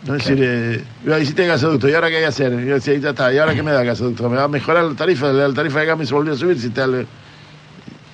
No 0.06 0.16
es 0.16 0.24
decir, 0.24 0.40
eh, 0.48 0.84
hiciste 1.20 1.48
gasoducto, 1.48 1.90
¿y 1.90 1.94
ahora 1.94 2.10
qué 2.10 2.18
hay 2.18 2.22
que 2.22 2.28
hacer? 2.28 2.54
Y 2.54 2.68
yo 2.68 2.76
decía, 2.76 2.96
ya 3.00 3.10
está, 3.10 3.34
¿y 3.34 3.40
ahora 3.40 3.56
qué 3.56 3.64
me 3.64 3.72
da 3.72 3.84
gasoducto? 3.84 4.30
¿Me 4.30 4.38
va 4.38 4.44
a 4.44 4.48
mejorar 4.48 4.84
la 4.86 4.94
tarifa? 4.94 5.34
La 5.34 5.52
tarifa 5.52 5.80
de 5.80 5.86
gas 5.88 5.98
me 5.98 6.06
se 6.06 6.14
volvió 6.14 6.34
a 6.34 6.38
subir 6.38 6.60
si 6.60 6.70
tal. 6.70 7.08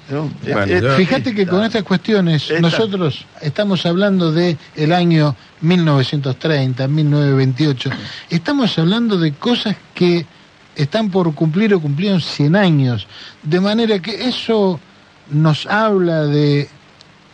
¿no? 0.09 0.31
Bueno, 0.43 0.61
Eh, 0.63 0.79
yo- 0.81 0.95
Fíjate 0.95 1.35
que 1.35 1.45
con 1.45 1.63
estas 1.65 1.83
cuestiones 1.83 2.43
Esta- 2.49 2.61
nosotros 2.61 3.25
estamos 3.41 3.85
hablando 3.85 4.31
de 4.31 4.57
el 4.77 4.93
año 4.93 5.35
1930, 5.61 6.87
1928. 6.87 7.89
Estamos 8.29 8.77
hablando 8.79 9.17
de 9.17 9.33
cosas 9.33 9.75
que 9.93 10.25
están 10.77 11.09
por 11.11 11.33
cumplir 11.35 11.73
o 11.73 11.81
cumplieron 11.81 12.21
100 12.21 12.55
años. 12.55 13.05
De 13.43 13.59
manera 13.59 13.99
que 13.99 14.29
eso 14.29 14.79
nos 15.29 15.65
habla 15.65 16.21
de 16.25 16.69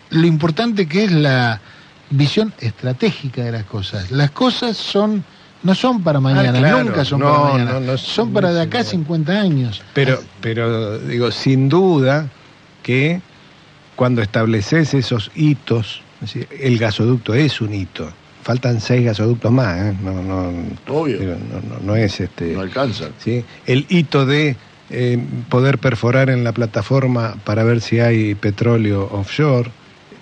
lo 0.10 0.26
importante 0.28 0.88
que 0.88 1.06
es 1.06 1.12
la 1.12 1.60
visión 2.10 2.54
estratégica 2.60 3.44
de 3.44 3.52
las 3.52 3.64
cosas. 3.66 4.12
Las 4.12 4.32
cosas 4.32 4.78
son 4.78 5.24
no 5.64 5.74
son 5.74 6.04
para 6.04 6.20
mañana, 6.20 6.50
Ah, 6.56 6.60
claro. 6.60 6.84
nunca 6.84 7.04
son 7.04 7.20
No, 7.20 7.26
para 7.34 7.54
mañana. 7.66 7.80
no, 7.80 7.98
son 7.98 8.32
para 8.32 8.54
de 8.54 8.62
acá 8.62 8.80
es- 8.82 8.90
50 8.90 9.40
años. 9.42 9.82
Pero, 9.94 10.22
pero 10.40 11.00
digo, 11.00 11.32
sin 11.32 11.68
duda 11.68 12.28
que 12.84 13.22
cuando 13.96 14.22
estableces 14.22 14.94
esos 14.94 15.32
hitos, 15.36 16.02
es 16.22 16.34
decir, 16.34 16.48
el 16.62 16.78
gasoducto 16.78 17.34
es 17.34 17.60
un 17.60 17.74
hito. 17.74 18.10
Faltan 18.44 18.80
seis 18.80 19.04
gasoductos 19.04 19.52
más, 19.52 19.78
¿eh? 19.78 19.96
no, 20.02 20.22
no, 20.24 20.52
Obvio. 20.88 21.20
digo, 21.20 21.36
no, 21.52 21.76
no- 21.76 21.80
no 21.84 21.96
es 21.96 22.20
este. 22.22 22.54
No 22.54 22.62
alcanza. 22.62 23.10
¿sí? 23.18 23.44
El 23.66 23.86
hito 23.90 24.26
de 24.26 24.56
eh, 24.90 25.20
poder 25.50 25.80
perforar 25.80 26.30
en 26.30 26.46
la 26.46 26.54
plataforma 26.54 27.36
para 27.44 27.64
ver 27.66 27.82
si 27.82 28.00
hay 28.00 28.36
petróleo 28.36 29.10
offshore 29.12 29.70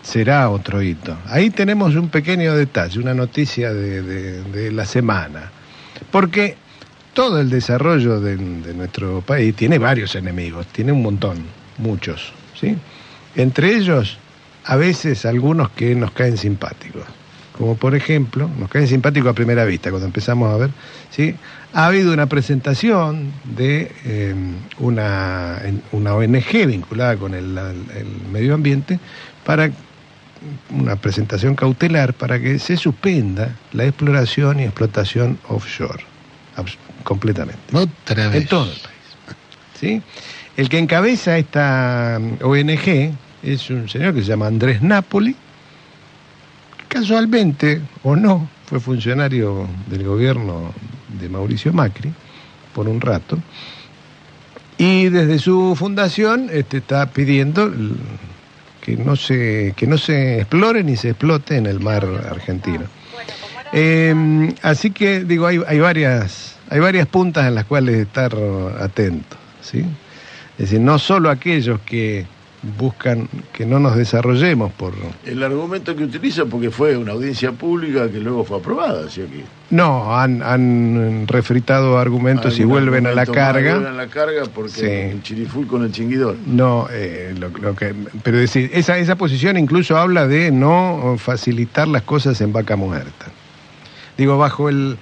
será 0.06 0.50
otro 0.50 0.82
hito. 0.82 1.18
Ahí 1.28 1.50
tenemos 1.50 1.96
un 1.96 2.10
pequeño 2.10 2.56
detalle, 2.56 3.00
una 3.00 3.14
noticia 3.14 3.74
de, 3.74 4.72
la 4.72 4.86
semana. 4.86 5.52
Porque 6.12 6.56
todo 7.14 7.42
el 7.42 7.50
desarrollo 7.50 8.20
de, 8.20 8.38
nuestro 8.38 9.22
país 9.22 9.56
tiene 9.56 9.80
varios 9.80 10.16
enemigos, 10.16 10.68
tiene 10.68 10.92
un 10.92 11.02
montón, 11.02 11.38
muchos. 11.80 12.34
¿sí? 12.60 12.78
Entre 13.36 13.76
ellos, 13.76 14.18
a 14.66 14.76
veces 14.76 15.26
algunos 15.26 15.72
que 15.72 15.96
nos 15.96 16.12
caen 16.12 16.38
simpáticos. 16.38 17.04
Como 17.58 17.76
por 17.76 17.96
ejemplo, 17.96 18.50
nos 18.60 18.70
caen 18.70 18.88
simpáticos 18.88 19.32
a 19.32 19.34
primera 19.34 19.66
vista, 19.66 19.90
cuando 19.90 20.06
empezamos 20.06 20.54
a 20.54 20.58
ver, 20.58 20.70
¿sí? 21.10 21.34
ha 21.74 21.88
habido 21.88 22.14
una 22.14 22.28
presentación 22.28 23.32
de 23.44 23.92
eh, 24.04 24.36
una, 24.78 25.62
una 25.94 26.16
ONG 26.16 26.68
vinculada 26.68 27.16
con 27.16 27.34
el 27.34 27.58
medio 28.32 28.54
ambiente 28.54 29.00
para 29.46 29.72
una 30.70 30.96
presentación 30.96 31.56
cautelar 31.56 32.14
para 32.14 32.40
que 32.40 32.60
se 32.60 32.78
suspenda 32.78 33.56
la 33.74 33.86
exploración 33.86 34.60
y 34.60 34.64
explotación 34.64 35.40
offshore, 35.48 36.04
completamente. 37.04 37.62
Otra 37.74 38.28
vez. 38.30 38.44
En 38.44 38.48
todo 38.48 38.64
el 38.64 38.80
país. 38.80 39.38
¿Sí? 39.80 40.02
El 40.58 40.70
que 40.70 40.80
encabeza 40.80 41.38
esta 41.38 42.20
mm, 42.20 42.44
ONG 42.44 43.14
es 43.44 43.70
un 43.70 43.90
señor 43.90 44.14
que 44.14 44.22
se 44.22 44.28
llama 44.28 44.48
Andrés 44.48 44.82
Napoli. 44.82 45.36
Casualmente, 46.88 47.82
o 48.04 48.16
no, 48.16 48.48
fue 48.66 48.80
funcionario 48.80 49.68
del 49.88 50.04
gobierno 50.04 50.74
de 51.20 51.30
Mauricio 51.30 51.74
Macri 51.74 52.14
por 52.74 52.88
un 52.88 53.02
rato. 53.02 53.38
Y 54.78 55.10
desde 55.10 55.40
su 55.40 55.76
fundación 55.78 56.50
este, 56.52 56.78
está 56.78 57.06
pidiendo 57.08 57.72
que 58.86 58.96
no, 58.98 59.16
se, 59.16 59.74
que 59.76 59.88
no 59.88 59.98
se 59.98 60.42
explore 60.42 60.84
ni 60.84 60.96
se 60.96 61.10
explote 61.10 61.58
en 61.58 61.66
el 61.66 61.80
mar 61.80 62.06
argentino. 62.30 62.84
Eh, 63.74 64.54
así 64.62 64.92
que 64.92 65.22
digo, 65.22 65.48
hay, 65.48 65.60
hay 65.68 65.80
varias, 65.80 66.56
hay 66.70 66.80
varias 66.80 67.08
puntas 67.08 67.48
en 67.48 67.56
las 67.56 67.66
cuales 67.66 67.96
estar 67.96 68.32
atento, 68.80 69.38
¿sí? 69.62 69.80
Es 70.60 70.70
decir, 70.70 70.82
no 70.82 71.00
solo 71.00 71.32
aquellos 71.32 71.82
que 71.82 72.28
buscan 72.78 73.30
que 73.54 73.66
no 73.66 73.80
nos 73.80 73.96
desarrollemos 73.96 74.72
por 74.74 74.94
El 75.26 75.44
argumento 75.44 75.96
que 75.96 76.04
utiliza, 76.04 76.46
porque 76.46 76.72
fue 76.72 76.98
una 76.98 77.12
audiencia 77.12 77.52
pública 77.52 78.10
que 78.10 78.20
luego 78.20 78.44
fue 78.44 78.58
aprobada, 78.58 79.06
así 79.08 79.22
que. 79.22 79.44
no 79.70 80.18
han, 80.18 80.42
han 80.42 81.28
refritado 81.28 81.98
argumentos 82.00 82.60
y 82.60 82.64
vuelven 82.64 83.06
a 83.08 83.12
la 83.12 83.26
carga. 83.26 83.76
Vuelven 83.76 83.94
a 83.94 83.96
la 83.96 84.08
carga 84.08 84.44
porque 84.54 84.72
Sí. 84.72 84.86
el 84.86 85.22
chiriful 85.22 85.68
con 85.68 85.84
el 85.84 85.92
chinguidor. 85.92 86.36
No, 86.48 86.88
eh, 86.92 87.36
lo, 87.38 87.50
lo 87.50 87.76
que, 87.76 87.94
pero 88.24 88.38
decir, 88.38 88.72
esa, 88.74 88.98
esa 88.98 89.16
posición 89.16 89.58
incluso 89.58 89.98
habla 89.98 90.28
de 90.28 90.52
no 90.52 91.16
facilitar 91.20 91.88
las 91.88 92.02
cosas 92.02 92.42
en 92.42 92.52
vaca 92.52 92.76
muerta. 92.76 93.28
Digo, 94.18 94.38
bajo 94.38 94.70
el 94.70 94.98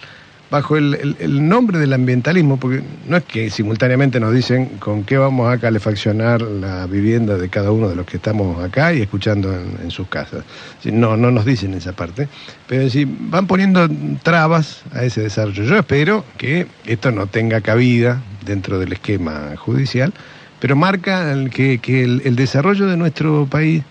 bajo 0.50 0.78
el, 0.78 1.48
nombre 1.48 1.80
del 1.80 1.94
ambientalismo, 1.94 2.58
porque 2.58 2.84
no 3.08 3.18
es 3.18 3.24
que 3.24 3.50
simultáneamente 3.50 4.20
nos 4.20 4.34
dicen 4.34 4.68
con 4.80 5.04
qué 5.04 5.18
vamos 5.18 5.52
a 5.52 5.58
calefaccionar 5.58 6.42
la 6.44 6.86
vivienda 6.86 7.38
de 7.38 7.50
cada 7.50 7.72
uno 7.72 7.90
de 7.90 7.96
los 7.96 8.06
que 8.06 8.18
estamos 8.18 8.64
acá 8.64 8.94
y 8.94 9.02
escuchando 9.02 9.52
en, 9.52 9.90
sus 9.90 10.08
casas. 10.08 10.44
No, 10.86 11.18
no 11.18 11.32
nos 11.32 11.46
dicen 11.46 11.74
esa 11.74 11.94
parte, 11.94 12.28
pero 12.68 12.88
sí, 12.90 13.08
van 13.08 13.48
poniendo 13.48 13.90
trabas 14.22 14.84
a 14.94 15.04
ese 15.04 15.22
desarrollo. 15.22 15.64
Yo 15.64 15.76
espero 15.76 16.24
que 16.38 16.68
esto 16.86 17.12
no 17.12 17.26
tenga 17.26 17.62
cabida 17.62 18.22
dentro 18.46 18.78
del 18.78 18.94
esquema 18.94 19.56
judicial, 19.58 20.14
pero 20.60 20.76
marca 20.76 21.32
el 21.32 21.50
que, 21.50 21.80
que 21.80 22.04
el, 22.04 22.22
el 22.26 22.36
desarrollo 22.36 22.86
de 22.86 22.98
nuestro 22.98 23.48
país 23.48 23.84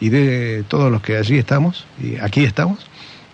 y 0.00 0.08
de 0.08 0.64
todos 0.68 0.90
los 0.90 1.02
que 1.02 1.18
allí 1.18 1.36
estamos, 1.36 1.86
y 2.02 2.16
aquí 2.16 2.44
estamos, 2.44 2.86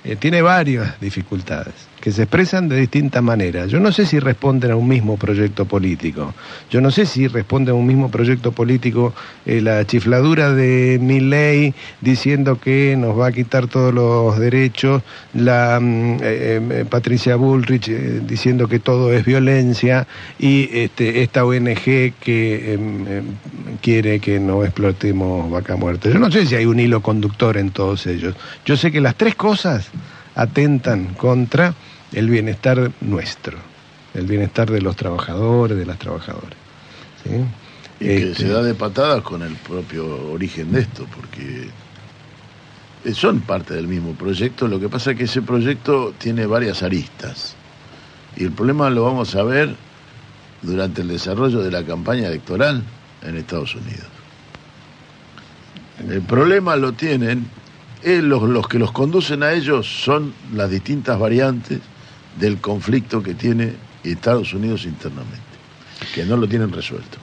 eh, 0.05 0.17
tiene 0.17 0.43
varias 0.43 1.01
dificultades 1.01 1.92
que 2.03 2.11
se 2.11 2.25
expresan 2.25 2.69
de 2.69 2.77
distintas 2.77 3.23
maneras. 3.23 3.71
Yo 3.71 3.79
no 3.79 3.93
sé 3.93 4.07
si 4.07 4.19
responden 4.19 4.73
a 4.73 4.77
un 4.77 4.89
mismo 4.89 5.17
proyecto 5.17 5.67
político. 5.67 6.35
Yo 6.69 6.81
no 6.81 6.91
sé 6.91 7.07
si 7.07 7.29
responde 7.29 7.71
a 7.71 7.75
un 7.75 7.87
mismo 7.87 8.11
proyecto 8.11 8.51
político 8.51 9.15
eh, 9.47 9.61
la 9.61 9.87
chifladura 9.87 10.53
de 10.53 10.99
Milley 11.01 11.75
diciendo 12.01 12.59
que 12.59 12.97
nos 12.99 13.17
va 13.17 13.29
a 13.29 13.33
quitar 13.33 13.69
todos 13.69 13.95
los 13.95 14.37
derechos, 14.37 15.03
la 15.33 15.79
mm, 15.81 16.15
eh, 16.15 16.19
eh, 16.23 16.85
Patricia 16.91 17.37
Bullrich 17.37 17.87
diciendo 18.27 18.67
que 18.67 18.81
todo 18.81 19.13
es 19.13 19.25
violencia 19.25 20.09
y 20.41 20.71
este, 20.73 21.23
esta 21.23 21.45
ONG 21.45 22.15
que 22.19 22.73
em, 22.75 23.07
em, 23.07 23.25
quiere 23.81 24.19
que 24.19 24.41
no 24.41 24.65
explotemos 24.65 25.49
vaca 25.53 25.77
muerta. 25.77 26.11
Yo 26.11 26.19
no 26.19 26.33
sé 26.33 26.47
si 26.47 26.57
hay 26.57 26.67
un 26.67 26.81
hilo 26.81 27.01
conductor 27.01 27.57
en 27.59 27.71
todos 27.71 28.09
ellos. 28.09 28.35
Yo 28.67 28.77
sé 28.77 28.91
que 28.91 29.01
las 29.01 29.15
tres 29.15 29.37
cosas 29.37 29.89
atentan 30.35 31.15
contra 31.15 31.75
el 32.13 32.29
bienestar 32.29 32.93
nuestro, 33.01 33.59
el 34.15 34.27
bienestar 34.27 34.71
de 34.71 34.81
los 34.81 34.97
trabajadores, 34.97 35.77
de 35.77 35.87
las 35.87 35.99
trabajadoras. 35.99 36.57
¿sí? 37.25 37.31
Y 38.01 38.07
que 38.07 38.31
Este, 38.31 38.45
se 38.45 38.49
da 38.49 38.63
de 38.63 38.75
patadas 38.75 39.23
con 39.23 39.43
el 39.43 39.55
propio 39.57 40.33
origen 40.33 40.73
de 40.73 40.81
esto, 40.81 41.07
porque 41.15 41.69
eh, 43.05 43.15
son 43.15 43.41
parte 43.41 43.75
del 43.75 43.89
mismo 43.89 44.13
proyecto. 44.13 44.69
Lo 44.69 44.79
que 44.79 44.89
pasa 44.89 45.13
es 45.13 45.19
que 45.19 45.25
ese 45.25 45.43
proyecto 45.43 46.15
tiene 46.19 46.47
varias 46.47 46.83
aristas. 46.83 47.55
Y 48.37 48.45
el 48.45 48.53
problema 48.53 48.91
lo 48.91 49.05
vamos 49.05 49.35
a 49.35 49.43
ver 49.43 49.75
durante 50.63 51.03
el 51.03 51.09
desarrollo 51.09 51.61
de 51.61 51.71
la 51.71 51.85
campaña 51.85 52.29
electoral 52.29 52.83
en 53.23 53.37
Estados 53.37 53.75
Unidos. 53.75 54.07
El 56.09 56.23
problema 56.23 56.77
lo 56.77 56.93
tienen 56.93 57.47
eh, 58.03 58.21
los, 58.21 58.43
los 58.43 58.67
que 58.67 58.79
los 58.79 58.91
conducen 58.91 59.43
a 59.45 59.53
ellos 59.53 59.87
son 59.87 60.35
las 60.53 60.71
distintas 60.71 61.19
variantes 61.19 61.81
del 62.39 62.61
conflicto 62.61 63.23
que 63.23 63.35
tiene 63.35 63.75
Estados 64.05 64.55
Unidos 64.55 64.85
internamente, 64.85 65.41
que 66.15 66.25
no 66.25 66.37
lo 66.37 66.47
tienen 66.49 66.71
resuelto. 66.73 67.19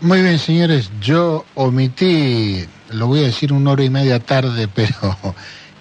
Muy 0.00 0.22
bien, 0.22 0.38
señores, 0.38 0.90
yo 1.00 1.44
omití, 1.54 2.64
lo 2.90 3.08
voy 3.08 3.20
a 3.20 3.24
decir 3.24 3.52
una 3.52 3.72
hora 3.72 3.84
y 3.84 3.90
media 3.90 4.18
tarde, 4.18 4.66
pero 4.74 4.94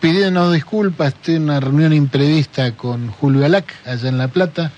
pidiéndonos 0.00 0.52
disculpas, 0.52 1.14
estoy 1.14 1.36
en 1.36 1.44
una 1.44 1.60
reunión 1.60 1.92
imprevista 1.92 2.72
con 2.72 3.08
Julio 3.08 3.44
Alac 3.46 3.72
allá 3.86 4.08
en 4.08 4.18
La 4.18 4.28
Plata, 4.28 4.70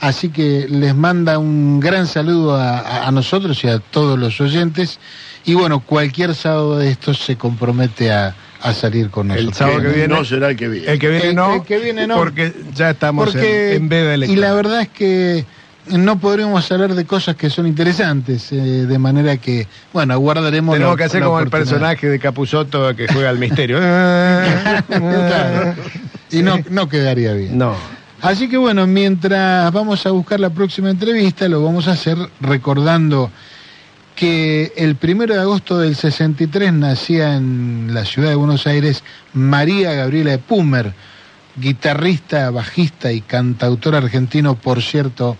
así 0.00 0.28
que 0.28 0.66
les 0.70 0.94
manda 0.94 1.38
un 1.38 1.80
gran 1.80 2.06
saludo 2.06 2.54
a, 2.54 3.06
a 3.06 3.10
nosotros 3.10 3.62
y 3.64 3.68
a 3.68 3.80
todos 3.80 4.16
los 4.18 4.40
oyentes, 4.40 5.00
y 5.44 5.54
bueno, 5.54 5.80
cualquier 5.80 6.34
sábado 6.34 6.78
de 6.78 6.90
estos 6.90 7.18
se 7.18 7.36
compromete 7.36 8.12
a, 8.12 8.36
a 8.60 8.72
salir 8.72 9.10
con 9.10 9.28
nosotros. 9.28 9.48
El 9.48 9.54
sábado 9.54 9.80
que 9.82 9.88
viene. 9.88 10.08
No 10.08 10.24
será 10.24 10.50
el 10.50 10.56
que 10.56 10.68
viene. 10.68 10.92
El 10.92 10.98
que 11.00 11.08
viene 11.08 11.28
El- 11.30 11.34
no. 11.36 11.54
el 11.56 11.62
que 11.62 11.78
viene 11.78 12.06
no. 12.06 12.16
Porque 12.16 12.52
ya 12.74 12.90
estamos 12.90 13.30
Porque- 13.30 13.70
en, 13.76 13.82
en 13.82 13.88
veda 13.88 14.10
y 14.10 14.14
electoral. 14.14 14.40
la 14.42 14.54
verdad 14.54 14.80
es 14.82 14.88
que 14.90 15.44
no 15.90 16.18
podremos 16.18 16.70
hablar 16.72 16.94
de 16.94 17.04
cosas 17.04 17.36
que 17.36 17.50
son 17.50 17.66
interesantes, 17.66 18.50
eh, 18.52 18.56
de 18.56 18.98
manera 18.98 19.36
que, 19.36 19.66
bueno, 19.92 20.18
guardaremos 20.18 20.74
Tenemos 20.74 20.94
la- 20.94 20.98
que 20.98 21.04
hacer 21.04 21.22
como 21.22 21.40
el 21.40 21.48
personaje 21.50 22.08
de 22.08 22.18
Capuzotto 22.18 22.94
que 22.96 23.06
juega 23.08 23.30
al 23.30 23.38
misterio. 23.38 23.78
Claro. 24.88 25.74
Y 26.30 26.42
no, 26.42 26.58
no 26.70 26.88
quedaría 26.88 27.32
bien. 27.32 27.56
no. 27.58 27.74
Así 28.20 28.48
que 28.48 28.56
bueno, 28.56 28.84
mientras 28.88 29.72
vamos 29.72 30.04
a 30.04 30.10
buscar 30.10 30.40
la 30.40 30.50
próxima 30.50 30.90
entrevista, 30.90 31.46
lo 31.48 31.62
vamos 31.62 31.86
a 31.86 31.92
hacer 31.92 32.18
recordando 32.40 33.30
que 34.16 34.72
el 34.76 34.96
primero 34.96 35.34
de 35.34 35.40
agosto 35.40 35.78
del 35.78 35.94
63 35.94 36.72
nacía 36.72 37.36
en 37.36 37.90
la 37.94 38.04
ciudad 38.04 38.30
de 38.30 38.34
Buenos 38.34 38.66
Aires 38.66 39.04
María 39.34 39.92
Gabriela 39.92 40.32
de 40.32 40.38
Pumer, 40.38 40.92
guitarrista, 41.54 42.50
bajista 42.50 43.12
y 43.12 43.20
cantautor 43.20 43.94
argentino, 43.94 44.56
por 44.56 44.82
cierto, 44.82 45.36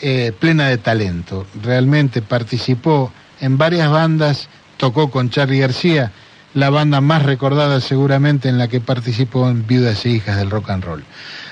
eh, 0.00 0.32
plena 0.38 0.68
de 0.68 0.78
talento. 0.78 1.46
Realmente 1.62 2.22
participó 2.22 3.12
en 3.40 3.58
varias 3.58 3.90
bandas, 3.90 4.48
tocó 4.76 5.10
con 5.10 5.30
Charlie 5.30 5.60
García, 5.60 6.12
la 6.54 6.70
banda 6.70 7.00
más 7.00 7.22
recordada 7.22 7.80
seguramente 7.80 8.48
en 8.48 8.58
la 8.58 8.68
que 8.68 8.80
participó 8.80 9.48
en 9.48 9.66
Viudas 9.66 10.04
e 10.06 10.10
Hijas 10.10 10.38
del 10.38 10.50
Rock 10.50 10.70
and 10.70 10.84
Roll. 10.84 11.04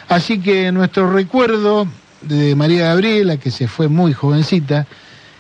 Así 0.09 0.41
que 0.41 0.73
nuestro 0.73 1.13
recuerdo 1.13 1.87
de 2.23 2.57
María 2.57 2.87
Gabriela, 2.87 3.37
que 3.37 3.51
se 3.51 3.69
fue 3.69 3.89
muy 3.89 4.13
jovencita, 4.13 4.87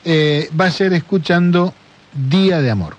eh, 0.04 0.50
va 0.58 0.66
a 0.66 0.70
ser 0.70 0.92
escuchando 0.92 1.72
Día 2.12 2.60
de 2.60 2.70
Amor. 2.70 2.97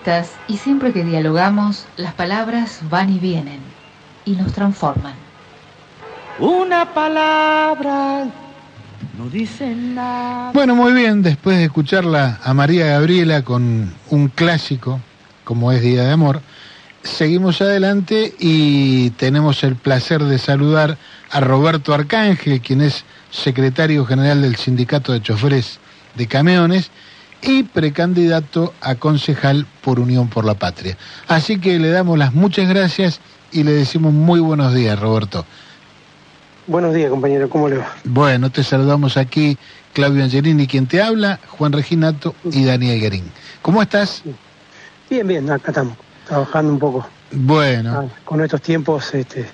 Entrevistas 0.00 0.32
y 0.48 0.56
siempre 0.56 0.92
que 0.92 1.04
dialogamos, 1.04 1.86
las 1.96 2.14
palabras 2.14 2.80
van 2.88 3.10
y 3.10 3.18
vienen 3.18 3.60
y 4.24 4.32
nos 4.32 4.52
transforman. 4.52 5.14
Una 6.38 6.92
palabra 6.94 8.26
no 9.18 9.28
dice 9.30 9.74
nada. 9.74 10.52
Bueno, 10.52 10.74
muy 10.74 10.92
bien, 10.92 11.22
después 11.22 11.58
de 11.58 11.64
escucharla 11.64 12.40
a 12.42 12.54
María 12.54 12.86
Gabriela 12.86 13.42
con 13.42 13.92
un 14.10 14.28
clásico, 14.28 15.00
como 15.44 15.72
es 15.72 15.82
Día 15.82 16.04
de 16.04 16.12
Amor, 16.12 16.40
seguimos 17.02 17.60
adelante 17.60 18.34
y 18.38 19.10
tenemos 19.10 19.64
el 19.64 19.76
placer 19.76 20.22
de 20.24 20.38
saludar 20.38 20.96
a 21.30 21.40
Roberto 21.40 21.92
Arcángel, 21.92 22.60
quien 22.60 22.80
es 22.80 23.04
secretario 23.30 24.06
general 24.06 24.42
del 24.42 24.56
Sindicato 24.56 25.12
de 25.12 25.22
Choferes 25.22 25.78
de 26.16 26.26
Camiones 26.26 26.90
y 27.42 27.62
precandidato 27.62 28.74
a 28.80 28.94
concejal 28.96 29.66
por 29.82 29.98
Unión 30.00 30.28
por 30.28 30.44
la 30.44 30.54
Patria. 30.54 30.96
Así 31.28 31.58
que 31.58 31.78
le 31.78 31.90
damos 31.90 32.18
las 32.18 32.34
muchas 32.34 32.68
gracias 32.68 33.20
y 33.52 33.62
le 33.64 33.72
decimos 33.72 34.12
muy 34.12 34.40
buenos 34.40 34.74
días, 34.74 34.98
Roberto. 34.98 35.44
Buenos 36.66 36.94
días, 36.94 37.10
compañero, 37.10 37.48
¿cómo 37.50 37.68
le 37.68 37.78
va? 37.78 37.88
Bueno, 38.04 38.50
te 38.50 38.62
saludamos 38.62 39.16
aquí, 39.16 39.56
Claudio 39.92 40.22
Angelini, 40.22 40.66
quien 40.66 40.86
te 40.86 41.02
habla, 41.02 41.40
Juan 41.48 41.72
Reginato 41.72 42.34
y 42.44 42.64
Daniel 42.64 43.00
Guerín. 43.00 43.24
¿Cómo 43.62 43.82
estás? 43.82 44.22
Bien, 45.08 45.26
bien, 45.26 45.50
acá 45.50 45.70
estamos, 45.72 45.96
trabajando 46.28 46.72
un 46.72 46.78
poco. 46.78 47.06
Bueno. 47.32 47.92
Ah, 48.08 48.20
con 48.24 48.40
estos 48.42 48.62
tiempos, 48.62 49.12
este, 49.14 49.46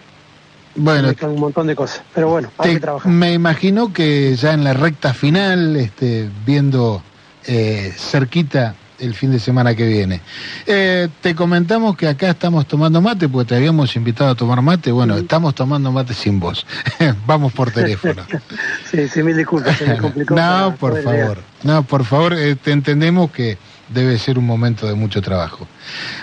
Bueno, 0.75 1.11
un 1.23 1.41
montón 1.41 1.67
de 1.69 1.75
cosas. 1.77 2.03
Pero 2.15 2.29
bueno, 2.29 2.51
hay 2.59 2.69
te- 2.71 2.75
que 2.75 2.81
trabajar. 2.81 3.11
me 3.11 3.33
imagino 3.33 3.93
que 3.95 4.37
ya 4.37 4.53
en 4.53 4.65
la 4.65 4.75
recta 4.75 5.15
final, 5.15 5.75
este, 5.77 6.29
viendo 6.45 7.03
eh, 7.47 7.93
cerquita 7.97 8.75
el 8.99 9.13
fin 9.15 9.31
de 9.31 9.39
semana 9.39 9.75
que 9.75 9.87
viene. 9.87 10.23
Eh, 10.67 11.09
te 11.21 11.35
comentamos 11.35 11.97
que 11.99 12.09
acá 12.09 12.31
estamos 12.31 12.67
tomando 12.67 13.03
mate, 13.03 13.29
porque 13.29 13.51
te 13.51 13.57
habíamos 13.57 13.95
invitado 13.95 14.31
a 14.31 14.35
tomar 14.35 14.63
mate. 14.63 14.91
Bueno, 14.91 15.17
estamos 15.17 15.55
tomando 15.55 15.93
mate 15.93 16.15
sin 16.15 16.41
voz. 16.41 16.65
Vamos 17.27 17.53
por 17.53 17.71
teléfono. 17.71 18.23
Sí, 18.91 19.07
sí, 19.09 19.23
mil 19.23 19.37
disculpas, 19.37 19.77
se 19.77 19.87
me 19.87 19.97
complicó. 19.99 20.35
no, 20.35 20.75
por 20.79 21.03
favor. 21.03 21.39
No, 21.65 21.83
por 21.83 22.05
favor, 22.05 22.33
eh, 22.35 22.55
te 22.57 22.71
entendemos 22.73 23.31
que 23.31 23.59
debe 23.91 24.19
ser 24.19 24.39
un 24.39 24.47
momento 24.47 24.87
de 24.87 24.95
mucho 24.95 25.21
trabajo. 25.21 25.67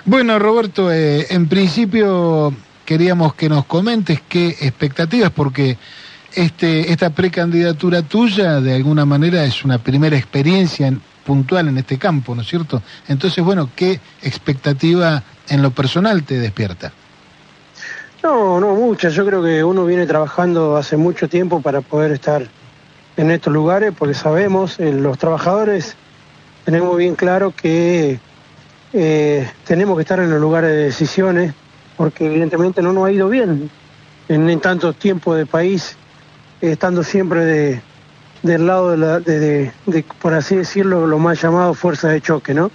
Bueno, 0.05 0.39
Roberto, 0.39 0.91
eh, 0.91 1.27
en 1.29 1.47
principio 1.47 2.53
queríamos 2.85 3.35
que 3.35 3.49
nos 3.49 3.65
comentes 3.65 4.21
qué 4.27 4.47
expectativas, 4.61 5.29
porque 5.31 5.77
este, 6.33 6.91
esta 6.91 7.11
precandidatura 7.11 8.01
tuya 8.01 8.59
de 8.61 8.75
alguna 8.75 9.05
manera 9.05 9.43
es 9.45 9.63
una 9.63 9.77
primera 9.77 10.17
experiencia 10.17 10.87
en- 10.87 11.01
puntual 11.25 11.67
en 11.67 11.77
este 11.77 11.97
campo, 11.97 12.35
¿no 12.35 12.41
es 12.41 12.47
cierto? 12.47 12.81
Entonces, 13.07 13.43
bueno, 13.43 13.69
¿qué 13.75 13.99
expectativa 14.21 15.23
en 15.49 15.61
lo 15.61 15.71
personal 15.71 16.23
te 16.23 16.39
despierta? 16.39 16.91
No, 18.21 18.59
no, 18.59 18.75
muchas. 18.75 19.13
Yo 19.13 19.25
creo 19.25 19.43
que 19.43 19.63
uno 19.63 19.85
viene 19.85 20.07
trabajando 20.07 20.77
hace 20.77 20.95
mucho 20.95 21.27
tiempo 21.27 21.61
para 21.61 21.81
poder 21.81 22.11
estar 22.11 22.47
en 23.17 23.31
estos 23.31 23.51
lugares, 23.51 23.93
porque 23.97 24.13
sabemos, 24.13 24.79
eh, 24.79 24.93
los 24.93 25.17
trabajadores 25.17 25.95
tenemos 26.65 26.95
bien 26.97 27.15
claro 27.15 27.53
que 27.55 28.19
eh, 28.93 29.51
tenemos 29.65 29.97
que 29.97 30.01
estar 30.01 30.19
en 30.19 30.29
los 30.29 30.39
lugares 30.39 30.69
de 30.69 30.77
decisiones, 30.85 31.53
porque 31.97 32.25
evidentemente 32.25 32.81
no 32.81 32.93
nos 32.93 33.07
ha 33.07 33.11
ido 33.11 33.27
bien 33.27 33.69
en, 34.29 34.59
tanto 34.61 34.93
tiempo 34.93 35.35
de 35.35 35.45
país, 35.45 35.97
estando 36.61 37.03
siempre 37.03 37.43
de, 37.43 37.81
del 38.43 38.67
lado 38.67 38.91
de, 38.91 38.97
la, 38.97 39.19
de, 39.19 39.39
de- 39.39 39.71
de, 39.87 40.05
por 40.21 40.33
así 40.33 40.55
decirlo, 40.55 41.07
lo 41.07 41.17
más 41.17 41.41
llamado 41.41 41.73
fuerza 41.73 42.09
de 42.09 42.21
choque, 42.21 42.53
¿no? 42.53 42.69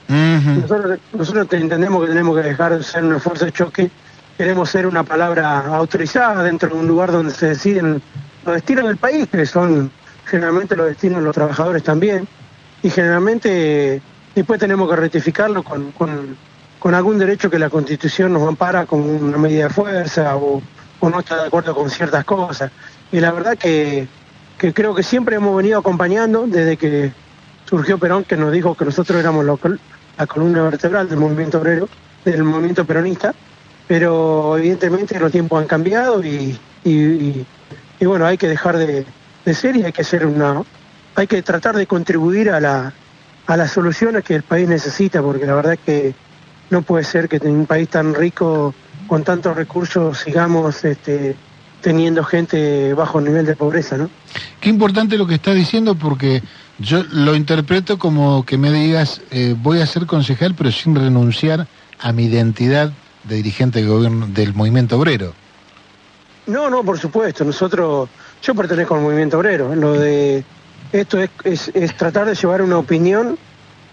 Nosotros, 0.62 0.98
nosotros 1.12 1.48
te- 1.48 1.58
entendemos 1.58 2.02
que 2.02 2.08
tenemos 2.08 2.36
que 2.36 2.42
dejar 2.48 2.76
de 2.76 2.82
ser 2.82 3.04
una 3.04 3.20
fuerza 3.20 3.44
de 3.44 3.52
choque, 3.52 3.90
queremos 4.36 4.70
ser 4.70 4.86
una 4.86 5.04
palabra 5.04 5.58
autorizada 5.76 6.42
dentro 6.42 6.68
de 6.70 6.74
un 6.74 6.86
lugar 6.88 7.12
donde 7.12 7.32
se 7.32 7.48
deciden 7.48 8.00
los 8.44 8.54
destinos 8.54 8.86
del 8.86 8.96
país, 8.96 9.26
que 9.30 9.44
son 9.46 9.90
generalmente 10.26 10.74
los 10.74 10.86
destinos 10.86 11.18
de 11.20 11.24
los 11.26 11.34
trabajadores 11.34 11.82
también, 11.82 12.26
y 12.82 12.90
generalmente 12.90 14.00
después 14.34 14.58
tenemos 14.60 14.88
que 14.88 14.96
rectificarlo 14.96 15.62
con, 15.62 15.92
con, 15.92 16.36
con 16.78 16.94
algún 16.94 17.18
derecho 17.18 17.50
que 17.50 17.58
la 17.58 17.68
Constitución 17.68 18.32
nos 18.32 18.46
ampara 18.48 18.86
como 18.86 19.04
una 19.04 19.36
medida 19.36 19.64
de 19.64 19.70
fuerza 19.70 20.36
o, 20.36 20.62
o 21.00 21.10
no 21.10 21.20
está 21.20 21.42
de 21.42 21.46
acuerdo 21.48 21.74
con 21.74 21.90
ciertas 21.90 22.24
cosas. 22.24 22.70
Y 23.10 23.20
la 23.20 23.32
verdad 23.32 23.56
que, 23.58 24.06
que 24.58 24.72
creo 24.74 24.94
que 24.94 25.02
siempre 25.02 25.36
hemos 25.36 25.56
venido 25.56 25.78
acompañando 25.78 26.46
desde 26.46 26.76
que 26.76 27.12
surgió 27.66 27.98
Perón, 27.98 28.24
que 28.24 28.36
nos 28.36 28.52
dijo 28.52 28.74
que 28.74 28.84
nosotros 28.84 29.18
éramos 29.20 29.44
la 29.44 30.26
columna 30.26 30.62
vertebral 30.64 31.08
del 31.08 31.18
movimiento 31.18 31.58
obrero, 31.58 31.88
del 32.24 32.42
movimiento 32.42 32.84
peronista, 32.84 33.34
pero 33.86 34.56
evidentemente 34.58 35.18
los 35.18 35.30
tiempos 35.30 35.60
han 35.60 35.68
cambiado 35.68 36.22
y- 36.24 36.58
y 36.84 38.04
bueno, 38.06 38.26
hay 38.26 38.38
que 38.38 38.48
dejar 38.48 38.76
de, 38.78 39.04
de 39.44 39.54
ser 39.54 39.76
y 39.76 39.84
hay 39.84 39.92
que 39.92 40.04
ser 40.04 40.26
una, 40.26 40.62
hay 41.14 41.26
que 41.26 41.42
tratar 41.42 41.76
de 41.76 41.86
contribuir 41.86 42.50
a 42.50 42.60
la 42.60 42.92
a 43.46 43.56
las 43.56 43.70
soluciones 43.72 44.24
que 44.24 44.34
el 44.34 44.42
país 44.42 44.68
necesita, 44.68 45.22
porque 45.22 45.46
la 45.46 45.54
verdad 45.54 45.72
es 45.72 45.78
que 45.80 46.14
no 46.68 46.82
puede 46.82 47.02
ser 47.02 47.30
que 47.30 47.36
en 47.36 47.48
un 47.60 47.66
país 47.66 47.88
tan 47.88 48.14
rico, 48.14 48.74
con 49.06 49.24
tantos 49.24 49.56
recursos, 49.56 50.18
sigamos 50.18 50.84
este, 50.84 51.34
teniendo 51.80 52.24
gente 52.24 52.92
bajo 52.94 53.20
nivel 53.20 53.46
de 53.46 53.54
pobreza, 53.56 53.96
¿no? 53.96 54.10
Qué 54.60 54.68
importante 54.68 55.16
lo 55.16 55.26
que 55.26 55.34
estás 55.34 55.54
diciendo 55.54 55.94
porque 55.94 56.42
yo 56.78 57.02
lo 57.12 57.34
interpreto 57.36 57.98
como 57.98 58.44
que 58.44 58.58
me 58.58 58.70
digas, 58.72 59.20
eh, 59.30 59.54
voy 59.56 59.80
a 59.80 59.86
ser 59.86 60.06
concejal 60.06 60.54
pero 60.54 60.70
sin 60.72 60.94
renunciar 60.94 61.66
a 62.00 62.12
mi 62.12 62.24
identidad 62.26 62.92
de 63.24 63.36
dirigente 63.36 63.80
del 63.80 63.88
gobierno 63.88 64.26
del 64.28 64.54
movimiento 64.54 64.98
obrero. 64.98 65.34
No, 66.46 66.70
no, 66.70 66.82
por 66.82 66.98
supuesto. 66.98 67.44
Nosotros, 67.44 68.08
yo 68.42 68.54
pertenezco 68.54 68.94
al 68.94 69.02
movimiento 69.02 69.38
obrero. 69.38 69.74
Lo 69.74 69.92
de 69.92 70.42
esto 70.92 71.18
es, 71.18 71.30
es- 71.44 71.70
es 71.74 71.94
tratar 71.96 72.26
de 72.26 72.34
llevar 72.34 72.62
una 72.62 72.78
opinión 72.78 73.36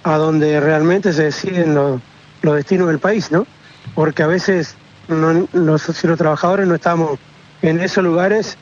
a 0.03 0.15
donde 0.17 0.59
realmente 0.59 1.11
se 1.13 1.23
deciden 1.23 1.75
los, 1.75 1.99
los 2.41 2.55
destinos 2.55 2.87
del 2.87 2.99
país, 2.99 3.31
¿no? 3.31 3.45
Porque 3.93 4.23
a 4.23 4.27
veces 4.27 4.75
no- 5.07 5.47
los, 5.51 5.81
si 5.81 6.07
los 6.07 6.17
trabajadores 6.17 6.65
no 6.67 6.75
estamos 6.75 7.19
en 7.69 7.79
esos 7.79 8.03
lugares, 8.03 8.57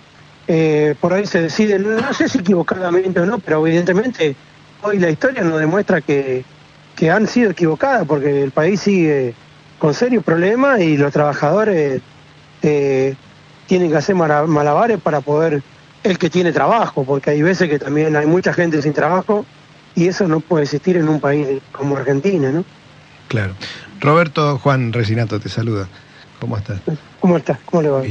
eh, 0.48 0.96
por 1.00 1.14
ahí 1.14 1.26
se 1.26 1.42
deciden, 1.42 1.84
no 1.84 2.14
sé 2.14 2.30
si 2.30 2.40
equivocadamente 2.40 3.20
o 3.20 3.26
no, 3.26 3.40
pero 3.40 3.66
evidentemente 3.66 4.36
hoy 4.82 5.00
la 5.00 5.10
historia 5.10 5.44
nos 5.44 5.60
demuestra 5.60 6.02
que, 6.02 6.44
que 6.96 7.10
han 7.10 7.28
sido 7.28 7.52
equivocadas 7.52 8.06
porque 8.08 8.44
el 8.44 8.52
país 8.52 8.82
sigue 8.82 9.34
con 9.80 9.94
serios 9.94 10.24
problemas 10.24 10.82
y 10.82 10.98
los 10.98 11.12
trabajadores 11.12 12.02
eh, 12.62 13.16
tienen 13.68 13.92
que 13.92 13.98
hacer 13.98 14.16
malabares 14.16 15.00
para 15.02 15.22
poder, 15.22 15.62
el 16.04 16.18
que 16.18 16.30
tiene 16.30 16.52
trabajo, 16.52 17.04
porque 17.04 17.32
hay 17.32 17.42
veces 17.42 17.70
que 17.70 17.80
también 17.80 18.16
hay 18.16 18.26
mucha 18.26 18.54
gente 18.54 18.82
sin 18.82 18.94
trabajo 18.94 19.46
y 19.96 20.08
eso 20.08 20.28
no 20.28 20.40
puede 20.40 20.64
existir 20.64 20.98
en 20.98 21.08
un 21.08 21.20
país 21.20 21.62
como 21.72 21.98
Argentina, 21.98 22.52
¿no? 22.52 22.66
Claro. 23.28 23.54
Roberto 24.00 24.58
Juan 24.60 24.92
Resinato 24.92 25.40
te 25.40 25.50
saluda. 25.50 25.88
¿Cómo 26.40 26.58
estás? 26.58 26.82
¿Cómo 27.20 27.38
estás? 27.38 27.58
¿Cómo 27.66 27.82
le 27.82 27.90
va? 27.90 28.02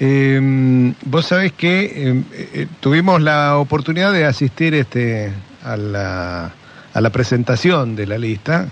Eh, 0.00 0.92
vos 1.06 1.26
sabés 1.26 1.52
que 1.52 1.84
eh, 1.84 2.22
eh, 2.32 2.66
tuvimos 2.80 3.20
la 3.20 3.56
oportunidad 3.58 4.12
de 4.12 4.24
asistir 4.26 4.74
este, 4.74 5.32
a, 5.64 5.76
la, 5.76 6.52
a 6.94 7.00
la 7.00 7.10
presentación 7.10 7.96
de 7.96 8.06
la 8.06 8.16
lista, 8.18 8.68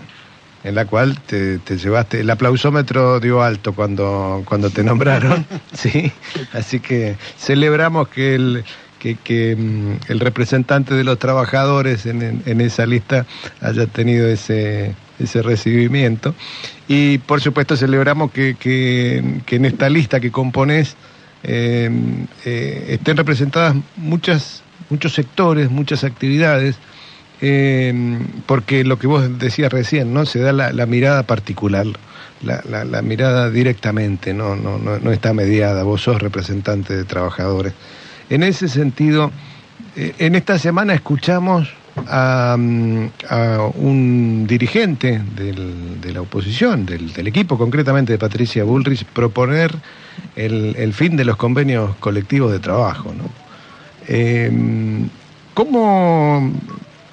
en 0.62 0.74
la 0.74 0.85
cual 0.85 1.19
te, 1.27 1.59
te 1.59 1.78
llevaste, 1.78 2.20
el 2.20 2.31
aplausómetro 2.31 3.19
dio 3.20 3.43
alto 3.43 3.73
cuando, 3.73 4.43
cuando 4.47 4.70
te 4.70 4.82
nombraron, 4.85 5.47
¿sí? 5.73 6.12
Así 6.53 6.81
que 6.81 7.16
celebramos 7.39 8.09
que 8.09 8.35
el, 8.36 8.65
que, 9.01 9.16
que, 9.16 9.57
mm, 9.57 10.11
el 10.12 10.20
representante 10.20 10.94
de 10.94 11.05
los 11.05 11.19
trabajadores 11.19 12.07
en, 12.07 12.23
en- 12.23 12.43
en 12.47 12.61
esa 12.61 12.86
lista 12.86 13.27
haya 13.61 13.86
tenido 13.86 14.28
ese, 14.28 14.94
ese 15.19 15.43
recibimiento. 15.43 16.35
Y 16.89 17.19
por 17.19 17.40
supuesto 17.40 17.77
celebramos 17.77 18.31
que, 18.32 18.55
que- 18.59 19.40
que 19.44 19.57
en 19.57 19.65
esta 19.66 19.89
lista 19.89 20.20
que 20.20 20.31
componés 20.31 20.97
eh, 21.47 21.90
eh, 22.44 22.86
estén 22.90 23.16
representadas 23.16 23.74
muchas, 23.97 24.62
muchos 24.90 25.14
sectores, 25.14 25.70
muchas 25.70 26.05
actividades, 26.05 26.77
eh, 27.40 28.18
porque 28.47 28.85
lo 28.85 28.98
que 28.98 29.06
vos 29.06 29.39
decías 29.39 29.73
recién, 29.73 30.12
¿no? 30.12 30.27
Se 30.27 30.40
da 30.40 30.52
la, 30.52 30.86
mirada 30.86 31.23
particular, 31.24 31.86
la, 32.43 32.62
la- 32.68 32.85
la 32.85 33.02
mirada 33.02 33.51
directamente, 33.51 34.35
¿no? 34.35 34.56
No, 34.56 34.78
no, 34.78 34.98
no 34.98 35.12
está 35.12 35.32
mediada, 35.32 35.82
vos 35.82 36.02
sos 36.02 36.20
representante 36.20 36.97
de 36.97 37.05
trabajadores. 37.05 37.73
En 38.31 38.43
ese 38.43 38.68
sentido, 38.68 39.31
eh, 39.97 40.14
en 40.18 40.35
esta 40.35 40.59
semana 40.59 40.94
escuchamos 40.94 41.68
a, 42.06 42.56
a 43.28 43.70
un 43.74 44.47
dirigente 44.47 45.20
del- 45.35 46.01
de 46.01 46.12
la 46.12 46.20
oposición, 46.20 46.86
del, 46.86 47.12
del 47.12 47.27
equipo, 47.27 47.56
concretamente 47.59 48.12
de 48.12 48.18
Patricia 48.18 48.64
Bullrich, 48.64 49.05
proponer 49.05 49.74
el, 50.36 50.93
fin 50.93 51.16
de 51.16 51.24
los 51.24 51.36
convenios 51.36 51.97
colectivos 51.97 52.52
de 52.52 52.59
trabajo. 52.59 53.12
¿no? 53.16 53.24
Eh, 54.09 54.51
¿cómo, 55.55 56.52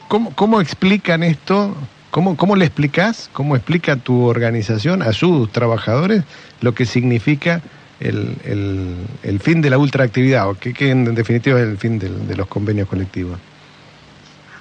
cómo, 0.07 0.31
cómo 0.35 0.61
explican 0.61 1.23
esto 1.23 1.75
¿Cómo, 2.11 2.37
¿Cómo 2.37 2.55
le 2.55 2.65
explicás, 2.65 3.27
cómo 3.33 3.55
explica 3.55 3.95
tu 3.95 4.25
organización 4.25 5.01
a 5.01 5.13
sus 5.13 5.51
trabajadores 5.51 6.21
lo 6.61 6.75
que 6.75 6.85
significa 6.85 7.61
el, 7.99 8.35
el, 8.45 8.97
el 9.23 9.39
fin 9.39 9.61
de 9.63 9.71
la 9.71 9.79
ultraactividad, 9.79 10.47
o 10.47 10.53
que, 10.53 10.73
que 10.75 10.91
en 10.91 11.15
definitiva 11.15 11.59
es 11.59 11.67
el 11.67 11.79
fin 11.79 11.97
de 11.97 12.35
los 12.35 12.45
convenios 12.45 12.87
colectivos? 12.87 13.39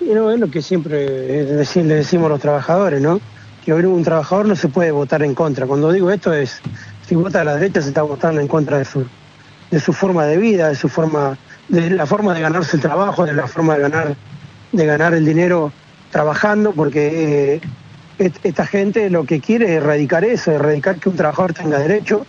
Y 0.04 0.14
no, 0.14 0.30
es 0.30 0.40
lo 0.40 0.50
que 0.50 0.62
siempre 0.62 0.96
decir, 1.44 1.84
le 1.84 1.96
decimos 1.96 2.26
a 2.26 2.30
los 2.30 2.40
trabajadores, 2.40 3.00
¿no? 3.00 3.20
Que 3.64 3.72
un 3.72 4.02
trabajador 4.02 4.46
no 4.46 4.56
se 4.56 4.68
puede 4.68 4.90
votar 4.90 5.22
en 5.22 5.34
contra. 5.34 5.66
Cuando 5.66 5.92
digo 5.92 6.10
esto 6.10 6.32
es, 6.32 6.60
si 7.06 7.14
vota 7.14 7.42
a 7.42 7.44
la 7.44 7.56
derecha 7.56 7.80
se 7.80 7.88
está 7.88 8.02
votando 8.02 8.40
en 8.40 8.48
contra 8.48 8.78
de 8.78 8.84
su, 8.84 9.06
de 9.70 9.80
su 9.80 9.92
forma 9.92 10.26
de 10.26 10.38
vida, 10.38 10.68
de 10.68 10.74
su 10.74 10.88
forma, 10.88 11.38
de 11.68 11.90
la 11.90 12.06
forma 12.06 12.34
de 12.34 12.40
ganarse 12.40 12.76
el 12.76 12.82
trabajo, 12.82 13.24
de 13.24 13.34
la 13.34 13.46
forma 13.46 13.76
de 13.76 13.82
ganar, 13.82 14.16
de 14.72 14.86
ganar 14.86 15.14
el 15.14 15.24
dinero 15.24 15.72
trabajando, 16.10 16.72
porque 16.72 17.60
eh, 18.18 18.32
esta 18.42 18.66
gente 18.66 19.08
lo 19.08 19.24
que 19.24 19.40
quiere 19.40 19.66
es 19.66 19.82
erradicar 19.82 20.24
eso, 20.24 20.50
erradicar 20.50 20.96
que 20.96 21.08
un 21.08 21.16
trabajador 21.16 21.52
tenga 21.52 21.78
derecho, 21.78 22.26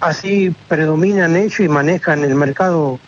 así 0.00 0.54
predominan 0.68 1.36
ellos 1.36 1.60
y 1.60 1.68
manejan 1.68 2.22
el 2.22 2.34
mercado 2.34 2.98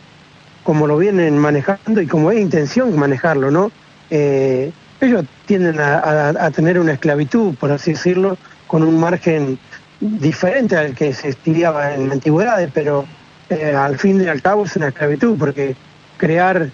como 0.65 0.87
lo 0.87 0.97
vienen 0.97 1.39
manejando 1.39 2.01
y 2.01 2.07
como 2.07 2.31
es 2.31 2.41
intención 2.41 2.99
manejarlo, 2.99 3.51
¿no? 3.51 3.71
Eh, 4.11 4.73
ellos 5.01 5.25
tienden 5.47 5.81
a, 5.81 6.51
tener 6.51 6.79
una 6.79 6.93
esclavitud, 6.93 7.55
por 7.55 7.71
así 7.73 7.93
decirlo, 7.93 8.37
con 8.67 8.83
un 8.83 8.99
margen 9.01 9.59
diferente 10.01 10.77
al 10.77 10.95
que 10.95 11.13
se 11.15 11.29
estudiaba 11.31 11.95
en 11.95 12.09
la 12.09 12.15
antigüedad, 12.15 12.69
pero 12.75 13.07
eh, 13.49 13.75
al 13.75 13.99
fin 13.99 14.21
y 14.23 14.29
al 14.29 14.43
cabo 14.43 14.65
es 14.65 14.77
una 14.77 14.89
esclavitud, 14.89 15.39
porque 15.39 15.75
crear 16.19 16.69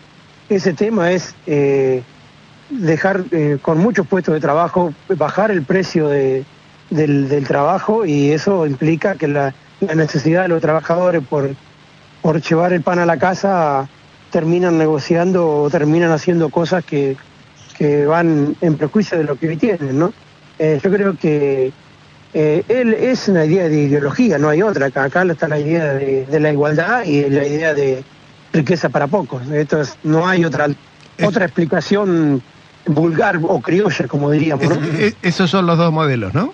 ese 0.49 0.73
tema 0.73 1.13
es 1.13 1.35
eh, 1.47 2.03
dejar 2.71 3.25
con 3.63 3.79
muchos 3.79 4.07
puestos 4.07 4.35
de 4.35 4.41
trabajo, 4.41 4.93
bajar 5.09 5.51
el 5.51 5.63
precio 5.63 6.09
de- 6.09 6.45
del, 6.91 7.29
del 7.29 7.47
trabajo 7.47 8.05
y 8.07 8.31
eso 8.31 8.65
implica 8.67 9.17
que 9.17 9.27
la, 9.29 9.55
la 9.81 9.95
necesidad 9.95 10.43
de 10.43 10.49
los 10.49 10.61
trabajadores 10.63 11.23
por, 11.29 11.51
por 12.23 12.41
llevar 12.41 12.73
el 12.73 12.83
pan 12.83 12.99
a 13.01 13.07
la 13.07 13.19
casa 13.19 13.89
terminan 14.41 14.77
negociando 14.77 15.49
o 15.49 15.71
terminan 15.71 16.13
haciendo 16.13 16.51
cosas 16.51 16.85
que, 16.85 17.17
que 17.79 18.05
van 18.05 18.55
en 18.61 18.77
prejuicio 18.77 19.17
de 19.17 19.25
lo 19.25 19.37
que 19.37 19.49
hoy 19.49 19.57
tienen, 19.57 19.99
¿no? 19.99 20.13
Eh, 20.59 20.79
yo 20.85 20.91
creo 20.91 21.17
que 21.17 21.73
eh, 22.35 22.63
él 22.69 22.93
es 22.93 23.29
una 23.29 23.47
idea 23.47 23.67
de 23.67 23.85
ideología, 23.85 24.37
no 24.37 24.51
hay 24.51 24.61
otra. 24.61 24.87
Acá, 24.89 25.05
acá 25.05 25.23
está 25.23 25.49
la 25.49 25.59
idea 25.59 25.95
de, 25.95 26.27
de 26.27 26.39
la 26.41 26.53
igualdad 26.53 27.05
y 27.05 27.31
la 27.31 27.47
idea 27.47 27.73
de 27.73 28.05
riqueza 28.53 28.91
para 28.91 29.07
pocos. 29.07 29.41
Esto 29.51 29.81
es- 29.81 29.97
no 30.03 30.29
hay 30.29 30.45
otra 30.45 30.69
otra 31.23 31.47
explicación 31.47 32.43
vulgar 32.85 33.41
o 33.43 33.59
criolla, 33.63 34.07
como 34.07 34.31
diríamos, 34.31 34.69
¿no? 34.69 34.75
Es- 34.99 35.17
esos 35.23 35.49
son 35.49 35.65
los 35.65 35.79
dos 35.79 35.91
modelos, 35.95 36.35
¿no? 36.35 36.53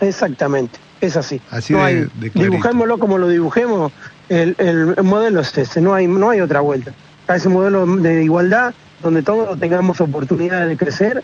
Exactamente, 0.00 0.78
es 1.02 1.18
así. 1.18 1.38
Así 1.50 1.74
no 1.74 1.80
de- 1.80 1.84
hay, 1.84 1.94
de 1.96 2.30
dibujémoslo 2.32 2.96
como 2.96 3.18
lo 3.18 3.28
dibujemos, 3.28 3.92
el- 4.30 4.54
el 4.58 5.02
modelo 5.02 5.40
es 5.40 5.56
ese, 5.58 5.82
no 5.82 5.92
hay, 5.92 6.06
no 6.06 6.30
hay 6.30 6.40
otra 6.40 6.60
vuelta. 6.60 6.92
Está 7.30 7.36
ese 7.36 7.48
modelo 7.48 7.86
de 7.86 8.24
igualdad 8.24 8.74
donde 9.04 9.22
todos 9.22 9.56
tengamos 9.60 10.00
oportunidades 10.00 10.68
de 10.68 10.76
crecer 10.76 11.22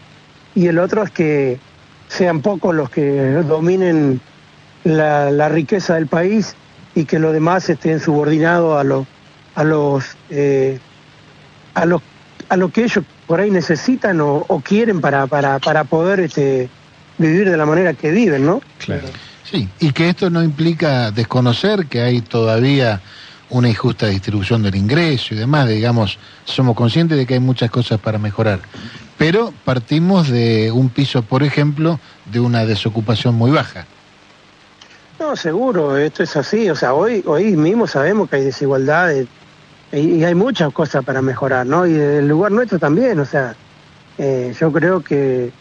y 0.55 0.69
el 0.69 0.79
otro 0.79 1.03
es 1.03 1.11
que 1.11 1.59
sean 2.07 2.43
pocos 2.43 2.73
los 2.77 2.91
que 2.91 3.43
dominen 3.43 4.21
la, 4.85 5.33
la 5.33 5.49
riqueza 5.49 5.97
del 5.97 6.07
país 6.07 6.55
y 6.95 7.07
que 7.07 7.19
los 7.19 7.33
demás 7.33 7.69
estén 7.69 7.99
subordinados 7.99 8.79
a, 8.79 8.85
los 8.85 9.05
a, 9.57 9.65
los, 9.65 10.05
eh, 10.31 10.79
a, 11.75 11.85
los, 11.87 12.03
a 12.51 12.57
lo 12.57 12.69
que 12.69 12.85
ellos 12.85 13.05
por 13.27 13.41
ahí 13.41 13.51
necesitan 13.51 14.21
o, 14.21 14.45
o 14.47 14.61
quieren 14.61 15.01
para, 15.01 15.27
para, 15.27 15.59
para 15.59 15.83
poder 15.83 16.21
este, 16.21 16.69
vivir 17.19 17.51
de 17.51 17.57
la 17.57 17.67
manera 17.67 17.95
que 17.95 18.13
viven, 18.13 18.47
¿no? 18.47 18.61
Claro. 18.79 19.09
Sí, 19.43 19.69
y 19.81 19.91
que 19.91 20.09
esto 20.09 20.31
no 20.31 20.45
implica 20.45 21.11
desconocer 21.11 21.87
que 21.87 22.01
hay 22.01 22.21
todavía 22.21 23.01
una 23.51 23.69
injusta 23.69 24.07
distribución 24.07 24.63
del 24.63 24.75
ingreso 24.75 25.35
y 25.35 25.37
demás, 25.37 25.69
digamos, 25.69 26.19
somos 26.45 26.75
conscientes 26.75 27.17
de 27.17 27.27
que 27.27 27.35
hay 27.35 27.41
muchas 27.41 27.71
cosas 27.71 28.01
para 28.01 28.19
mejorar, 28.19 28.61
pero 29.19 29.53
partimos 29.65 30.29
de 30.29 30.73
un 30.73 30.89
piso, 30.89 31.23
por 31.23 31.43
ejemplo, 31.43 32.01
de 32.27 32.41
una 32.41 32.65
desocupación 32.67 33.35
muy 33.35 33.51
baja. 33.51 33.87
No, 35.19 35.35
seguro, 35.35 35.97
esto 35.97 36.23
es 36.23 36.37
así. 36.37 36.69
O 36.69 36.77
sea, 36.77 36.93
hoy, 36.93 37.23
hoy 37.27 37.57
mismo 37.57 37.87
sabemos 37.87 38.29
que 38.29 38.37
hay 38.37 38.45
desigualdades 38.45 39.27
y, 39.93 40.23
hay 40.25 40.35
muchas 40.35 40.73
cosas 40.73 41.05
para 41.05 41.23
mejorar, 41.23 41.67
¿no? 41.67 41.87
Y 41.87 41.95
el 41.95 42.29
lugar 42.29 42.53
nuestro 42.53 42.79
también, 42.79 43.19
o 43.19 43.25
sea, 43.25 43.55
eh, 44.19 44.55
yo 44.59 44.71
creo 44.73 45.01
que, 45.01 45.53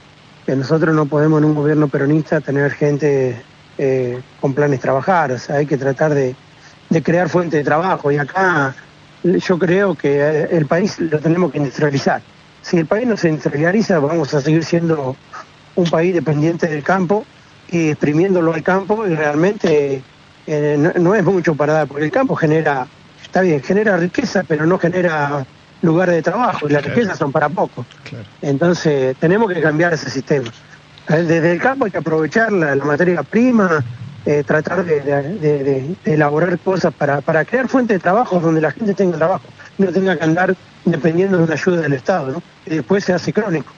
que 0.46 0.56
nosotros 0.56 0.94
no 0.94 1.06
podemos 1.06 1.40
en 1.40 1.46
un 1.46 1.56
gobierno 1.56 1.88
peronista 1.88 2.42
tener 2.42 2.72
gente 2.72 3.42
eh, 3.78 4.22
con 4.42 4.54
planes 4.54 4.82
trabajar, 4.82 5.32
o 5.32 5.38
sea, 5.38 5.58
hay 5.58 5.66
que 5.66 5.78
tratar 5.78 6.14
de, 6.14 6.36
de 6.90 7.04
crear 7.04 7.30
fuentes 7.30 7.60
de 7.60 7.64
trabajo 7.64 8.12
y 8.12 8.18
acá 8.18 8.76
yo 9.24 9.58
creo 9.58 9.96
que 9.96 10.20
eh, 10.20 10.48
el 10.52 10.66
país 10.68 11.00
lo 11.00 11.20
tenemos 11.20 11.52
que 11.52 11.58
industrializar. 11.58 12.22
Si 12.62 12.78
el 12.78 12.86
país 12.86 13.08
no 13.08 13.18
se 13.18 13.30
industrializa, 13.30 14.00
vamos 14.00 14.34
a 14.34 14.42
seguir 14.42 14.64
siendo 14.64 15.16
un 15.76 15.90
país 15.90 16.14
dependiente 16.14 16.68
del 16.68 16.84
campo 16.84 17.26
y 17.70 17.90
exprimiéndolo 17.90 18.54
al 18.54 18.64
campo 18.64 19.06
y 19.08 19.16
realmente 19.16 20.02
eh, 20.48 20.76
no, 20.78 20.92
no 20.96 21.16
es 21.16 21.24
mucho 21.24 21.56
para 21.56 21.74
dar, 21.74 21.88
porque 21.88 22.06
el 22.06 22.12
campo 22.12 22.36
genera, 22.36 22.88
está 23.24 23.42
bien, 23.42 23.62
genera 23.64 23.98
riqueza, 23.98 24.44
pero 24.48 24.66
no 24.66 24.78
genera 24.78 25.46
lugares 25.82 26.16
de 26.16 26.22
trabajo 26.22 26.68
y 26.68 26.72
las 26.72 26.82
Claro. 26.84 26.96
riquezas 26.96 27.18
son 27.18 27.32
para 27.32 27.50
pocos. 27.50 27.86
Claro. 28.04 28.26
Entonces 28.42 29.16
tenemos 29.18 29.52
que 29.52 29.62
cambiar 29.62 29.94
ese 29.94 30.10
sistema. 30.10 30.50
Eh, 31.10 31.24
Desde 31.24 31.52
el 31.52 31.60
campo 31.60 31.86
hay 31.86 31.92
que 31.92 31.98
aprovechar 31.98 32.52
la, 32.52 32.76
la 32.76 32.86
materia 32.86 33.22
prima, 33.24 33.84
eh, 34.26 34.44
tratar 34.46 34.84
de, 34.86 35.02
de- 35.02 35.24
de- 35.24 35.64
de- 35.64 35.96
de 36.04 36.14
elaborar 36.14 36.58
cosas 36.60 36.94
para, 36.94 37.22
para 37.22 37.46
crear 37.46 37.68
fuentes 37.68 37.96
de 37.96 38.00
trabajo 38.00 38.40
donde 38.40 38.62
la 38.62 38.72
gente 38.72 38.94
tenga 38.94 39.18
trabajo, 39.18 39.44
no 39.78 39.88
tenga 39.92 40.18
que 40.18 40.24
andar 40.24 40.56
dependiendo 40.84 41.38
de 41.38 41.44
una 41.44 41.54
ayuda 41.54 41.82
del 41.82 41.94
Estado, 41.94 42.32
¿no? 42.32 42.44
Y 42.66 42.76
después 42.76 43.04
se 43.04 43.14
hace 43.14 43.32
crónico. 43.34 43.72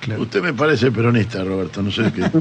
Claro. 0.00 0.22
Usted 0.22 0.42
me 0.42 0.52
parece 0.52 0.90
peronista, 0.90 1.44
Roberto, 1.44 1.80
no 1.82 1.90
sé 1.92 2.10
qué. 2.12 2.22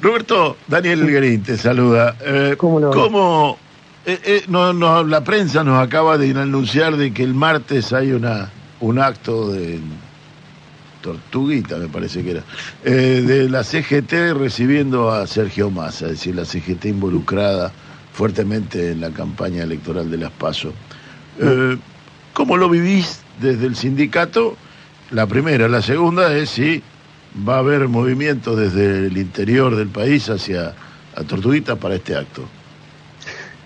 Roberto, 0.00 0.56
Daniel 0.66 1.10
Green 1.10 1.42
te 1.42 1.56
saluda. 1.56 2.16
Eh, 2.20 2.54
¿Cómo? 2.56 2.90
¿Cómo, 2.90 3.58
eh, 4.06 4.18
eh, 4.24 4.44
no, 4.48 4.72
no, 4.72 5.04
la 5.04 5.22
prensa 5.24 5.64
nos 5.64 5.84
acaba 5.84 6.18
de 6.18 6.30
anunciar 6.30 6.96
de 6.96 7.12
que 7.12 7.22
el 7.24 7.34
martes 7.34 7.92
hay 7.92 8.12
una 8.12 8.50
un 8.80 9.00
acto 9.00 9.50
de 9.52 9.80
Tortuguita, 11.00 11.76
me 11.76 11.88
parece 11.88 12.22
que 12.22 12.32
era, 12.32 12.42
eh, 12.84 13.22
de 13.26 13.48
la 13.48 13.62
CGT 13.62 14.34
recibiendo 14.34 15.10
a 15.10 15.26
Sergio 15.26 15.70
Massa, 15.70 16.06
es 16.06 16.12
decir, 16.12 16.34
la 16.34 16.44
CGT 16.44 16.86
involucrada 16.86 17.72
fuertemente 18.12 18.92
en 18.92 19.00
la 19.00 19.10
campaña 19.10 19.62
electoral 19.62 20.10
de 20.10 20.18
las 20.18 20.32
PASO. 20.32 20.72
Eh, 21.40 21.76
¿Cómo 22.32 22.56
lo 22.56 22.68
vivís 22.68 23.20
desde 23.40 23.66
el 23.66 23.76
sindicato? 23.76 24.56
La 25.10 25.26
primera. 25.26 25.68
La 25.68 25.82
segunda 25.82 26.36
es 26.36 26.50
si 26.50 26.82
va 27.48 27.56
a 27.56 27.58
haber 27.58 27.88
movimiento 27.88 28.56
desde 28.56 29.06
el 29.06 29.16
interior 29.16 29.76
del 29.76 29.88
país 29.88 30.28
hacia 30.28 30.74
a 31.14 31.24
Tortuguita 31.24 31.76
para 31.76 31.96
este 31.96 32.16
acto. 32.16 32.44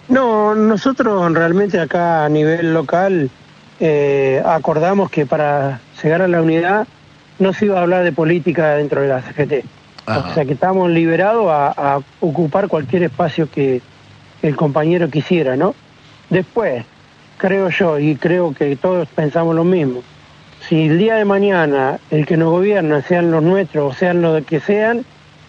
No, 0.09 0.55
nosotros 0.55 1.33
realmente 1.33 1.79
acá 1.79 2.25
a 2.25 2.29
nivel 2.29 2.73
local 2.75 3.31
eh, 3.81 4.43
acordamos 4.45 5.11
que 5.11 5.27
para 5.27 5.81
llegar 6.03 6.23
a 6.23 6.29
la 6.29 6.43
unidad 6.43 6.87
no 7.43 7.53
se 7.53 7.67
iba 7.67 7.79
a 7.79 7.83
hablar 7.83 8.05
de 8.05 8.13
política 8.13 8.77
dentro 8.77 9.03
de 9.03 9.09
la 9.09 9.23
CGT. 9.23 9.65
Ajá. 10.07 10.31
O 10.31 10.35
sea 10.35 10.45
que 10.45 10.55
estamos 10.55 10.91
liberados 10.91 11.47
a, 11.51 11.95
a 11.97 12.01
ocupar 12.21 12.69
cualquier 12.69 13.05
espacio 13.05 13.51
que 13.51 13.83
el 14.43 14.57
compañero 14.57 15.09
quisiera, 15.09 15.57
¿no? 15.57 15.75
Después, 16.31 16.85
creo 17.39 17.69
yo, 17.69 17.99
y 17.99 18.17
creo 18.17 18.55
que 18.55 18.75
todos 18.77 19.09
pensamos 19.09 19.55
lo 19.55 19.65
mismo, 19.65 20.03
si 20.69 20.87
el 20.87 20.99
día 20.99 21.17
de 21.17 21.25
mañana 21.25 21.99
el 22.11 22.27
que 22.27 22.37
nos 22.37 22.51
gobierna, 22.51 23.03
sean 23.03 23.31
los 23.31 23.43
nuestros 23.43 23.93
o 23.93 23.97
sean 23.97 24.23
los 24.23 24.45
que 24.45 24.61
sean, 24.61 25.05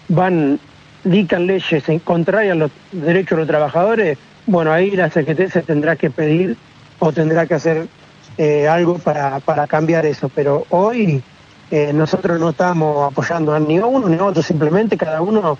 van, 0.09 0.59
dictan 1.03 1.47
leyes 1.47 1.87
en 1.89 1.99
contrarias 1.99 2.53
a 2.53 2.55
los 2.55 2.71
derechos 2.91 3.37
de 3.37 3.41
los 3.43 3.47
trabajadores, 3.47 4.17
bueno, 4.45 4.71
ahí 4.71 4.91
la 4.91 5.09
CGT 5.09 5.49
se 5.51 5.61
tendrá 5.61 5.95
que 5.95 6.09
pedir 6.09 6.57
o 6.99 7.11
tendrá 7.11 7.45
que 7.45 7.53
hacer 7.53 7.87
eh, 8.37 8.67
algo 8.67 8.97
para, 8.97 9.39
para 9.39 9.67
cambiar 9.67 10.05
eso. 10.05 10.29
Pero 10.29 10.65
hoy 10.69 11.23
eh, 11.75 11.91
nosotros 11.91 12.39
no 12.39 12.51
estamos 12.51 13.11
apoyando 13.11 13.51
a 13.51 13.59
ni 13.59 13.79
a 13.79 13.87
uno 13.87 14.07
ni 14.07 14.15
a 14.15 14.23
otro, 14.23 14.43
simplemente 14.43 14.95
cada 14.95 15.23
uno 15.23 15.57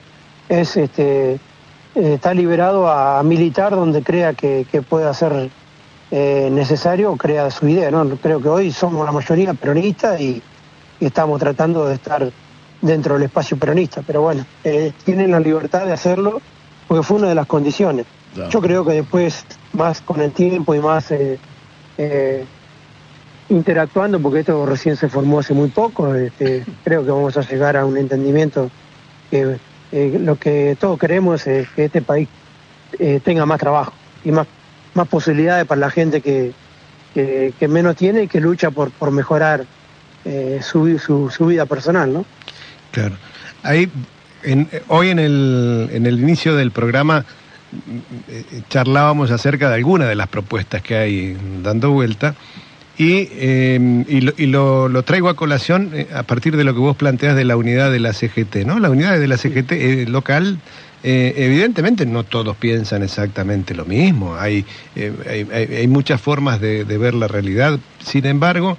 es 0.48 0.78
este 0.78 1.34
eh, 1.34 1.40
está 1.96 2.36
liberado 2.36 2.88
a 2.88 3.24
militar 3.24 3.72
donde 3.72 4.04
crea 4.04 4.34
que, 4.34 4.68
que 4.72 4.84
pueda 4.84 5.12
ser 5.16 5.50
eh, 6.12 6.50
necesario 6.52 7.12
o 7.12 7.18
crea 7.18 7.50
su 7.50 7.68
idea. 7.68 7.90
¿no? 7.90 8.08
Creo 8.18 8.40
que 8.40 8.48
hoy 8.48 8.72
somos 8.72 9.04
la 9.04 9.12
mayoría 9.12 9.56
peronistas 9.56 10.22
y, 10.22 10.40
y 11.00 11.06
estamos 11.08 11.40
tratando 11.40 11.88
de 11.88 11.96
estar 11.96 12.32
dentro 12.80 13.16
del 13.16 13.24
espacio 13.24 13.58
peronista, 13.58 14.04
pero 14.06 14.22
bueno, 14.22 14.46
eh, 14.64 14.92
tienen 15.06 15.32
la 15.32 15.40
libertad 15.40 15.88
de 15.88 15.94
hacerlo 15.94 16.44
porque 16.88 17.02
fue 17.02 17.18
una 17.18 17.30
de 17.30 17.36
las 17.36 17.48
condiciones. 17.48 18.06
Yo 18.52 18.62
creo 18.62 18.86
que 18.86 18.94
después, 18.94 19.46
más 19.74 20.02
con 20.02 20.22
el 20.22 20.32
tiempo 20.32 20.76
y 20.76 20.80
más 20.80 21.10
eh, 21.10 21.40
interactuando, 23.50 24.20
porque 24.20 24.40
esto 24.40 24.66
recién 24.66 24.96
se 24.96 25.10
formó 25.10 25.40
hace 25.40 25.54
muy 25.54 25.70
poco, 25.70 26.14
este, 26.16 26.66
creo 26.84 27.04
que 27.06 27.12
vamos 27.12 27.38
a 27.38 27.42
llegar 27.42 27.78
a 27.78 27.86
un 27.86 27.98
entendimiento 27.98 28.70
que 29.30 29.58
eh, 29.92 30.18
lo 30.20 30.38
que 30.38 30.76
todos 30.80 30.98
queremos 31.00 31.46
es 31.48 31.68
que 31.70 31.86
este 31.86 32.02
país 32.02 32.28
eh, 33.00 33.20
tenga 33.24 33.46
más 33.46 33.60
trabajo 33.60 33.94
y 34.24 34.32
más, 34.32 34.48
más 34.94 35.08
posibilidades 35.08 35.66
para 35.66 35.80
la 35.82 35.90
gente 35.92 36.22
que, 36.22 36.52
que, 37.14 37.54
que 37.60 37.68
menos 37.68 37.96
tiene 37.96 38.24
y 38.24 38.28
que 38.28 38.40
lucha 38.40 38.72
por, 38.72 38.92
por 38.92 39.12
mejorar 39.12 39.66
eh, 40.26 40.60
su, 40.64 40.98
su, 41.00 41.30
su 41.30 41.46
vida 41.48 41.66
personal, 41.66 42.12
¿no? 42.14 42.26
Claro. 42.92 43.16
Ahí, 43.64 43.90
en- 44.44 44.70
hoy 44.88 45.10
en 45.10 45.20
el, 45.20 45.90
en 45.92 46.06
el 46.06 46.20
inicio 46.20 46.56
del 46.56 46.72
programa 46.72 47.26
charlábamos 48.70 49.32
acerca 49.32 49.70
de 49.70 49.76
algunas 49.76 50.08
de 50.08 50.16
las 50.16 50.28
propuestas 50.28 50.82
que 50.82 50.96
hay 50.96 51.38
dando 51.64 51.92
vuelta 51.92 52.36
y, 52.98 53.28
eh, 53.32 54.04
y, 54.08 54.22
lo, 54.22 54.34
y 54.38 54.46
lo- 54.46 54.88
lo 54.88 55.04
traigo 55.04 55.30
a 55.30 55.36
colación 55.36 55.92
eh, 55.94 56.08
a 56.14 56.24
partir 56.24 56.56
de 56.58 56.64
lo 56.64 56.74
que 56.74 56.80
vos 56.80 56.96
planteas 56.96 57.36
de 57.36 57.44
la 57.46 57.58
unidad 57.58 57.92
de 57.92 58.00
la 58.00 58.14
CGT, 58.14 58.58
¿no? 58.66 58.80
La 58.80 58.90
unidad 58.92 59.20
de 59.20 59.28
la 59.28 59.38
CGT 59.38 59.72
eh, 59.72 60.06
local, 60.08 60.60
eh, 61.04 61.34
evidentemente 61.38 62.06
no 62.06 62.24
todos 62.24 62.56
piensan 62.56 63.02
exactamente 63.04 63.74
lo 63.74 63.86
mismo, 63.86 64.36
hay, 64.36 64.66
eh, 64.96 65.12
hay, 65.28 65.48
hay- 65.52 65.76
hay 65.78 65.88
muchas 65.88 66.22
formas 66.22 66.62
de, 66.62 66.86
de 66.86 66.98
ver 66.98 67.14
la 67.16 67.28
realidad, 67.28 67.80
sin 68.06 68.26
embargo, 68.26 68.78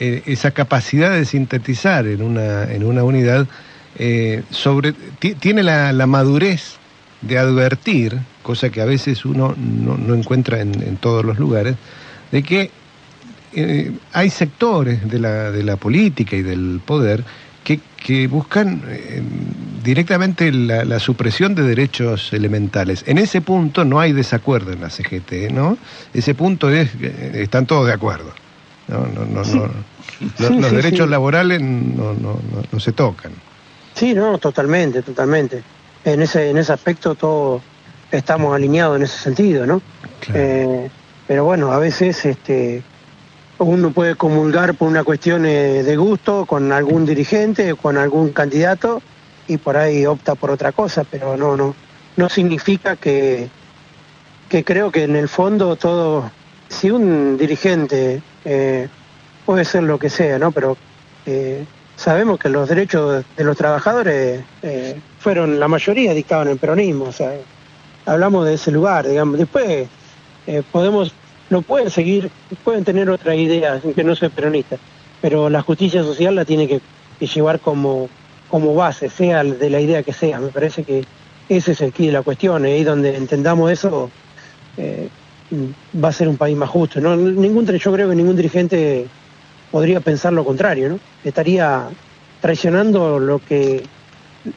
esa 0.00 0.50
capacidad 0.50 1.12
de 1.12 1.24
sintetizar 1.24 2.08
en 2.08 2.22
una, 2.22 2.64
en 2.64 2.82
una 2.82 3.04
unidad 3.04 3.46
eh, 3.98 4.42
sobre, 4.50 4.94
ti- 5.20 5.34
tiene 5.34 5.62
la, 5.62 5.92
la 5.92 6.06
madurez 6.08 6.72
de 7.20 7.38
advertir, 7.38 8.18
cosa 8.42 8.70
que 8.70 8.80
a 8.80 8.84
veces 8.84 9.24
uno 9.24 9.54
no, 9.56 9.96
no 9.96 10.14
encuentra 10.14 10.60
en, 10.60 10.74
en 10.82 10.96
todos 10.96 11.24
los 11.24 11.38
lugares, 11.38 11.76
de 12.32 12.42
que 12.42 12.70
eh, 13.54 13.92
hay 14.12 14.30
sectores 14.30 15.08
de 15.10 15.18
la, 15.18 15.50
de 15.50 15.62
la 15.62 15.76
política 15.76 16.36
y 16.36 16.42
del 16.42 16.80
poder 16.84 17.24
que, 17.64 17.80
que 17.96 18.26
buscan 18.26 18.82
eh, 18.88 19.22
directamente 19.84 20.50
la, 20.52 20.84
la 20.84 20.98
supresión 20.98 21.54
de 21.54 21.62
derechos 21.62 22.32
elementales. 22.32 23.04
En 23.06 23.18
ese 23.18 23.40
punto 23.40 23.84
no 23.84 24.00
hay 24.00 24.12
desacuerdo 24.12 24.72
en 24.72 24.80
la 24.80 24.90
CGT, 24.90 25.52
¿no? 25.52 25.78
Ese 26.12 26.34
punto 26.34 26.70
es, 26.70 26.90
eh, 27.00 27.32
están 27.34 27.66
todos 27.66 27.86
de 27.86 27.92
acuerdo. 27.92 28.32
No, 28.88 29.06
no, 29.06 29.24
no. 29.24 29.44
Los, 29.44 29.48
Sí, 30.38 30.54
los 30.60 30.70
sí, 30.70 30.76
derechos 30.76 31.08
laborales 31.08 31.60
no, 31.60 32.14
no, 32.14 32.38
no, 32.70 32.80
se 32.80 32.92
tocan. 32.92 33.32
Sí, 33.94 34.14
no, 34.14 34.38
totalmente, 34.38 35.02
totalmente. 35.02 35.62
En 36.04 36.22
ese, 36.22 36.50
en 36.50 36.58
ese 36.58 36.72
aspecto 36.72 37.14
todos 37.14 37.62
estamos 38.10 38.54
alineados 38.54 38.96
en 38.96 39.02
ese 39.02 39.18
sentido, 39.18 39.66
¿no? 39.66 39.82
Eh, 40.32 40.88
pero 41.26 41.44
bueno, 41.44 41.72
a 41.72 41.78
veces 41.78 42.24
este, 42.24 42.82
uno 43.64 43.90
puede 43.90 44.16
comulgar 44.16 44.74
por 44.74 44.88
una 44.88 45.04
cuestión 45.04 45.46
eh, 45.46 45.82
de 45.82 45.96
gusto 45.96 46.46
con 46.46 46.72
algún 46.72 47.06
dirigente, 47.06 47.74
con 47.74 47.96
algún 47.96 48.32
candidato 48.32 49.02
y 49.48 49.56
por 49.56 49.76
ahí 49.76 50.06
opta 50.06 50.34
por 50.34 50.50
otra 50.50 50.72
cosa, 50.72 51.04
pero 51.04 51.36
no, 51.36 51.56
no, 51.56 51.74
no 52.16 52.28
significa 52.28 52.96
que, 52.96 53.48
que 54.48 54.64
creo 54.64 54.90
que 54.90 55.04
en 55.04 55.16
el 55.16 55.28
fondo 55.28 55.76
todo, 55.76 56.30
si 56.68 56.90
un 56.90 57.36
dirigente 57.36 58.22
eh, 58.44 58.88
puede 59.44 59.64
ser 59.64 59.82
lo 59.82 59.98
que 59.98 60.10
sea, 60.10 60.38
¿no? 60.38 60.52
Pero 60.52 60.76
eh, 61.26 61.64
sabemos 61.96 62.38
que 62.38 62.48
los 62.48 62.68
derechos 62.68 63.24
de 63.36 63.44
los 63.44 63.56
trabajadores 63.56 64.42
fueron 65.18 65.58
la 65.58 65.68
mayoría 65.68 66.14
dictados 66.14 66.46
en 66.46 66.52
el 66.52 66.58
peronismo, 66.58 67.06
o 67.06 67.12
sea, 67.12 67.32
hablamos 68.06 68.46
de 68.46 68.54
ese 68.54 68.70
lugar, 68.70 69.06
digamos. 69.08 69.38
Después 69.38 69.88
podemos, 70.70 71.14
lo 71.52 71.60
pueden 71.60 71.90
seguir, 71.90 72.30
pueden 72.64 72.82
tener 72.82 73.10
otra 73.10 73.34
idea, 73.34 73.78
que 73.94 74.02
no 74.02 74.16
soy 74.16 74.30
peronista, 74.30 74.78
pero 75.20 75.50
la 75.50 75.60
justicia 75.60 76.02
social 76.02 76.34
la 76.34 76.46
tiene 76.46 76.66
que, 76.66 76.80
llevar 77.26 77.60
como, 77.60 78.08
como 78.48 78.74
base, 78.74 79.10
sea 79.10 79.44
de 79.44 79.70
la 79.70 79.80
idea 79.80 80.02
que 80.02 80.14
sea. 80.14 80.40
Me 80.40 80.48
parece 80.48 80.82
que 80.82 81.04
ese 81.50 81.72
es 81.72 81.80
el 81.82 81.92
quid 81.92 82.06
de 82.06 82.12
la 82.12 82.22
cuestión, 82.22 82.66
y 82.66 82.70
ahí 82.70 82.84
donde 82.84 83.14
entendamos 83.16 83.70
eso 83.70 84.10
eh, 84.78 85.08
va 86.02 86.08
a 86.08 86.12
ser 86.12 86.26
un 86.26 86.38
país 86.38 86.56
más 86.56 86.70
justo. 86.70 87.02
¿no? 87.02 87.14
Ningún, 87.16 87.66
yo 87.66 87.92
creo 87.92 88.08
que 88.08 88.16
ningún 88.16 88.34
dirigente 88.34 89.06
podría 89.70 90.00
pensar 90.00 90.32
lo 90.32 90.46
contrario, 90.46 90.88
¿no? 90.88 90.98
Estaría 91.22 91.86
traicionando 92.40 93.18
lo 93.18 93.40
que, 93.40 93.84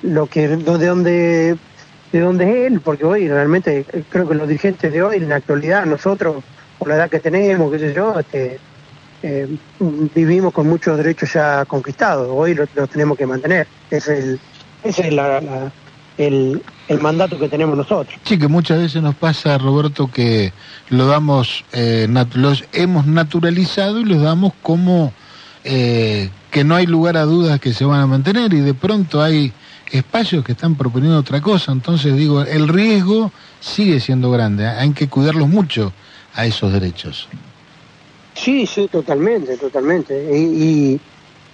lo 0.02 0.28
que, 0.28 0.48
de 0.48 0.88
donde, 0.88 1.58
de 2.14 2.20
donde 2.20 2.46
es 2.46 2.72
él, 2.72 2.80
porque 2.80 3.04
hoy 3.04 3.28
realmente 3.28 3.86
eh, 3.92 4.04
creo 4.10 4.30
que 4.30 4.36
los 4.36 4.48
dirigentes 4.48 4.94
de 4.94 5.04
hoy, 5.04 5.18
en 5.18 5.28
la 5.28 5.36
actualidad, 5.36 5.86
nosotros, 5.86 6.38
por 6.77 6.88
la 6.89 6.95
edad 6.95 7.10
que 7.10 7.19
tenemos, 7.19 7.72
qué 7.72 7.80
sé 7.80 7.93
yo, 7.93 8.19
este, 8.19 8.60
eh, 9.23 9.47
vivimos 10.14 10.53
con 10.53 10.68
muchos 10.68 10.97
derechos 10.97 11.34
ya 11.34 11.65
conquistados, 11.65 12.27
hoy 12.31 12.53
los 12.56 12.69
tenemos 12.89 13.18
que 13.18 13.26
mantener. 13.26 13.68
Es 13.89 14.07
el, 14.07 14.39
ese 14.84 15.07
es 15.07 15.14
la- 15.14 15.41
la- 15.41 15.72
el, 16.18 16.61
el 16.88 17.02
mandato 17.02 17.38
que 17.38 17.49
tenemos 17.49 17.76
nosotros. 17.76 18.18
Sí, 18.23 18.38
que 18.38 18.47
muchas 18.47 18.80
veces 18.80 19.02
nos 19.02 19.15
pasa, 19.15 19.57
Roberto, 19.57 20.10
que 20.10 20.53
lo 20.89 21.07
damos, 21.07 21.65
eh, 21.73 22.07
los 22.35 22.64
hemos 22.72 23.06
naturalizado 23.06 23.99
y 23.99 24.06
los 24.06 24.22
damos 24.22 24.53
como 24.61 25.11
eh, 25.65 26.30
que 26.52 26.64
no 26.64 26.76
hay 26.76 26.85
lugar 26.85 27.18
a 27.18 27.23
dudas 27.23 27.60
que 27.60 27.73
se 27.73 27.84
van 27.84 27.99
a 27.99 28.07
mantener 28.07 28.53
y 28.53 28.60
de 28.61 28.73
pronto 28.73 29.22
hay 29.22 29.52
espacios 29.91 30.43
que 30.45 30.52
están 30.53 30.76
proponiendo 30.76 31.18
otra 31.19 31.41
cosa. 31.41 31.72
Entonces 31.73 32.15
digo, 32.15 32.43
el 32.43 32.68
riesgo 32.69 33.31
sigue 33.60 33.99
siendo 33.99 34.31
grande, 34.31 34.68
hay 34.68 34.91
que 34.91 35.10
cuidarlos 35.10 35.49
mucho 35.49 35.91
a 36.36 36.45
esos 36.45 36.72
derechos. 36.74 37.28
Sí, 38.36 38.68
sí, 38.68 38.88
totalmente, 38.91 39.57
totalmente. 39.57 40.38
Y, 40.38 40.99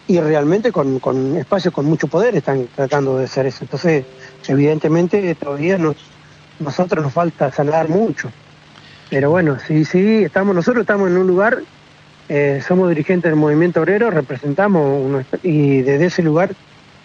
y, 0.08 0.20
realmente 0.20 0.72
con, 0.72 1.00
con 1.00 1.38
espacios 1.38 1.74
con 1.74 1.86
mucho 1.86 2.08
poder 2.08 2.36
están 2.36 2.68
tratando 2.76 3.18
de 3.18 3.26
hacer 3.26 3.46
eso. 3.46 3.60
Entonces, 3.62 4.04
evidentemente 4.48 5.36
todavía 5.36 5.78
nos, 5.78 5.96
nosotros 6.60 7.04
nos 7.04 7.14
falta 7.14 7.52
sanar 7.52 7.88
mucho. 7.88 8.30
Pero 9.10 9.30
bueno, 9.30 9.58
sí, 9.68 9.86
sí, 9.86 10.24
estamos, 10.24 10.56
nosotros 10.56 10.82
estamos 10.82 11.10
en 11.10 11.18
un 11.18 11.28
lugar, 11.28 11.60
eh, 12.28 12.62
somos 12.68 12.90
dirigentes 12.90 13.32
del 13.32 13.40
movimiento 13.40 13.82
obrero, 13.82 14.10
representamos 14.10 14.82
uno- 15.06 15.24
y 15.44 15.82
desde 15.82 16.06
ese 16.06 16.24
lugar 16.24 16.52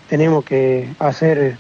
tenemos 0.08 0.44
que 0.44 0.88
hacer 0.98 1.56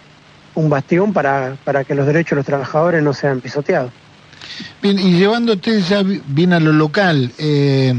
un 0.54 0.70
bastión 0.70 1.12
para, 1.12 1.56
para 1.64 1.84
que 1.84 1.94
los 1.94 2.06
derechos 2.06 2.30
de 2.30 2.36
los 2.36 2.46
trabajadores 2.46 3.02
no 3.02 3.12
sean 3.12 3.40
pisoteados. 3.40 3.92
Bien, 4.82 4.98
y 4.98 5.12
llevándote 5.18 5.80
ya 5.82 6.02
bi- 6.02 6.22
bien 6.26 6.52
a 6.52 6.60
lo 6.60 6.72
local, 6.72 7.32
eh, 7.38 7.94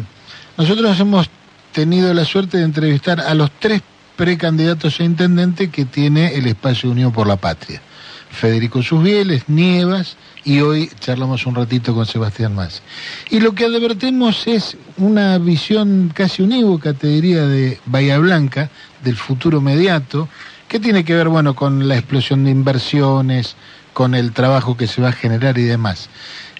nosotros 0.57 0.99
hemos 0.99 1.29
tenido 1.71 2.13
la 2.13 2.25
suerte 2.25 2.57
de 2.57 2.63
entrevistar 2.63 3.19
a 3.19 3.33
los 3.33 3.51
tres 3.59 3.81
precandidatos 4.15 4.99
a 4.99 5.03
intendente 5.03 5.69
que 5.69 5.85
tiene 5.85 6.35
el 6.35 6.47
espacio 6.47 6.89
Unión 6.89 7.11
por 7.11 7.27
la 7.27 7.35
Patria. 7.35 7.81
Federico 8.29 8.81
Susbieles, 8.83 9.43
Nievas 9.47 10.17
y 10.43 10.59
hoy 10.59 10.89
charlamos 10.99 11.45
un 11.45 11.55
ratito 11.55 11.93
con 11.93 12.05
Sebastián 12.05 12.53
Más. 12.55 12.81
Y 13.29 13.39
lo 13.39 13.53
que 13.53 13.65
advertimos 13.65 14.47
es 14.47 14.77
una 14.97 15.37
visión 15.37 16.11
casi 16.13 16.41
unívoca, 16.43 16.93
te 16.93 17.07
diría, 17.07 17.45
de 17.45 17.79
Bahía 17.85 18.17
Blanca, 18.19 18.69
del 19.03 19.15
futuro 19.15 19.59
inmediato, 19.59 20.27
que 20.67 20.79
tiene 20.79 21.03
que 21.03 21.13
ver, 21.15 21.29
bueno, 21.29 21.55
con 21.55 21.87
la 21.87 21.95
explosión 21.95 22.43
de 22.43 22.51
inversiones, 22.51 23.55
con 23.93 24.15
el 24.15 24.31
trabajo 24.33 24.77
que 24.77 24.87
se 24.87 25.01
va 25.01 25.09
a 25.09 25.13
generar 25.13 25.57
y 25.57 25.63
demás. 25.63 26.09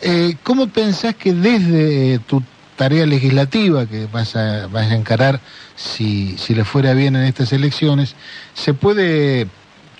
Eh, 0.01 0.35
¿Cómo 0.43 0.67
pensás 0.67 1.15
que 1.15 1.33
desde 1.33 2.19
tu 2.19 2.41
tarea 2.75 3.05
legislativa 3.05 3.85
que 3.85 4.07
vas 4.11 4.35
a, 4.35 4.67
vas 4.67 4.91
encarar, 4.91 5.39
si, 5.75 6.37
le 6.49 6.63
fuera 6.63 6.93
bien 6.93 7.15
en 7.15 7.23
estas 7.23 7.51
elecciones, 7.51 8.15
se 8.53 8.73
puede 8.73 9.47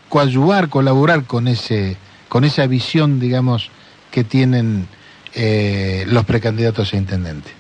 coadyuvar, 0.10 0.70
colaborar 0.70 1.26
con, 1.26 1.48
ese, 1.48 1.98
con 2.30 2.44
esa 2.44 2.66
visión, 2.68 3.20
digamos, 3.20 3.70
que 4.12 4.24
tienen 4.24 4.88
eh, 5.34 6.06
los 6.08 6.24
precandidatos 6.26 6.94
a 6.94 6.98
intendente? 6.98 7.52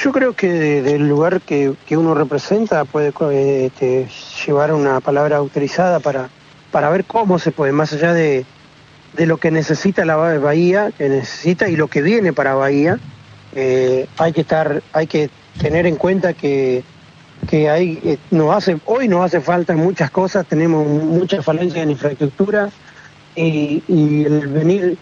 Yo 0.00 0.12
creo 0.12 0.34
que 0.34 0.52
de- 0.52 0.82
del 0.82 1.08
lugar 1.08 1.40
que, 1.40 1.74
uno 1.90 2.14
representa 2.14 2.84
puede 2.84 3.12
este, 3.66 4.06
llevar 4.46 4.72
una 4.72 5.00
palabra 5.00 5.36
autorizada 5.36 6.00
para, 6.00 6.28
para 6.70 6.90
ver 6.90 7.04
cómo 7.04 7.38
se 7.38 7.50
puede, 7.50 7.72
más 7.72 7.92
allá 7.92 8.12
de, 8.12 8.44
de 9.14 9.26
lo 9.26 9.38
que 9.38 9.50
necesita 9.50 10.04
la 10.04 10.16
Ba- 10.16 10.38
Bahía, 10.38 10.90
que 10.96 11.08
necesita 11.08 11.68
y 11.68 11.76
lo 11.76 11.88
que 11.88 12.02
viene 12.02 12.32
para 12.32 12.54
Bahía, 12.54 12.98
eh, 13.54 14.06
hay 14.18 14.32
que 14.32 14.42
estar, 14.42 14.82
hay 14.92 15.06
que 15.06 15.30
tener 15.60 15.86
en 15.86 15.96
cuenta 15.96 16.32
que, 16.34 16.82
que 17.48 17.68
hay, 17.70 17.98
eh, 18.04 18.18
nos 18.30 18.54
hace, 18.54 18.78
hoy 18.84 19.08
nos 19.08 19.24
hace 19.24 19.40
falta 19.40 19.74
muchas 19.74 20.10
cosas, 20.10 20.46
tenemos 20.46 20.86
muchas 20.86 21.44
falencias 21.44 21.82
en 21.82 21.90
infraestructura 21.90 22.70
y, 23.34 23.82
el 24.24 24.48
venir 24.48 24.98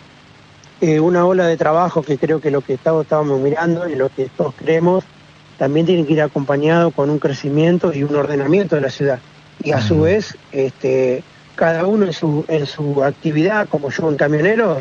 eh, 0.80 1.00
una 1.00 1.24
ola 1.24 1.46
de 1.46 1.56
trabajo 1.56 2.02
que 2.02 2.18
creo 2.18 2.40
que 2.40 2.50
lo 2.50 2.60
que 2.60 2.74
estamos, 2.74 3.04
estábamos 3.04 3.40
mirando 3.40 3.88
y 3.88 3.94
lo 3.94 4.10
que 4.10 4.28
todos 4.36 4.54
creemos 4.54 5.04
también 5.58 5.86
tiene 5.86 6.06
que 6.06 6.12
ir 6.12 6.22
acompañado 6.22 6.90
con 6.90 7.10
un 7.10 7.18
crecimiento 7.18 7.92
y 7.92 8.02
un 8.02 8.14
ordenamiento 8.14 8.76
de 8.76 8.82
la 8.82 8.90
ciudad. 8.90 9.18
Y 9.62 9.72
a 9.72 9.80
su 9.80 10.02
vez, 10.02 10.36
este, 10.52 11.22
cada 11.54 11.86
uno 11.86 12.06
en 12.06 12.12
su, 12.12 12.44
en 12.48 12.66
su 12.66 13.02
actividad, 13.02 13.68
como 13.68 13.90
yo 13.90 14.06
un 14.06 14.16
camionero, 14.16 14.78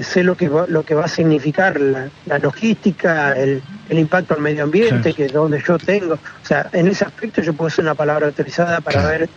sé 0.00 0.22
lo 0.22 0.36
que 0.36 0.48
va, 0.48 0.66
lo 0.68 0.84
que 0.84 0.94
va 0.94 1.04
a 1.04 1.08
significar 1.08 1.80
la, 1.80 2.08
la 2.26 2.38
logística, 2.38 3.32
el, 3.32 3.62
el 3.88 3.98
impacto 3.98 4.34
al 4.34 4.40
medio 4.40 4.64
ambiente, 4.64 5.12
que 5.12 5.26
es 5.26 5.32
donde 5.32 5.62
yo 5.66 5.78
tengo. 5.78 6.14
O 6.14 6.46
sea, 6.46 6.68
en 6.72 6.88
ese 6.88 7.04
aspecto 7.04 7.42
yo 7.42 7.52
puedo 7.52 7.70
ser 7.70 7.84
una 7.84 7.94
palabra 7.94 8.26
autorizada 8.26 8.80
para 8.80 9.06
ver 9.06 9.28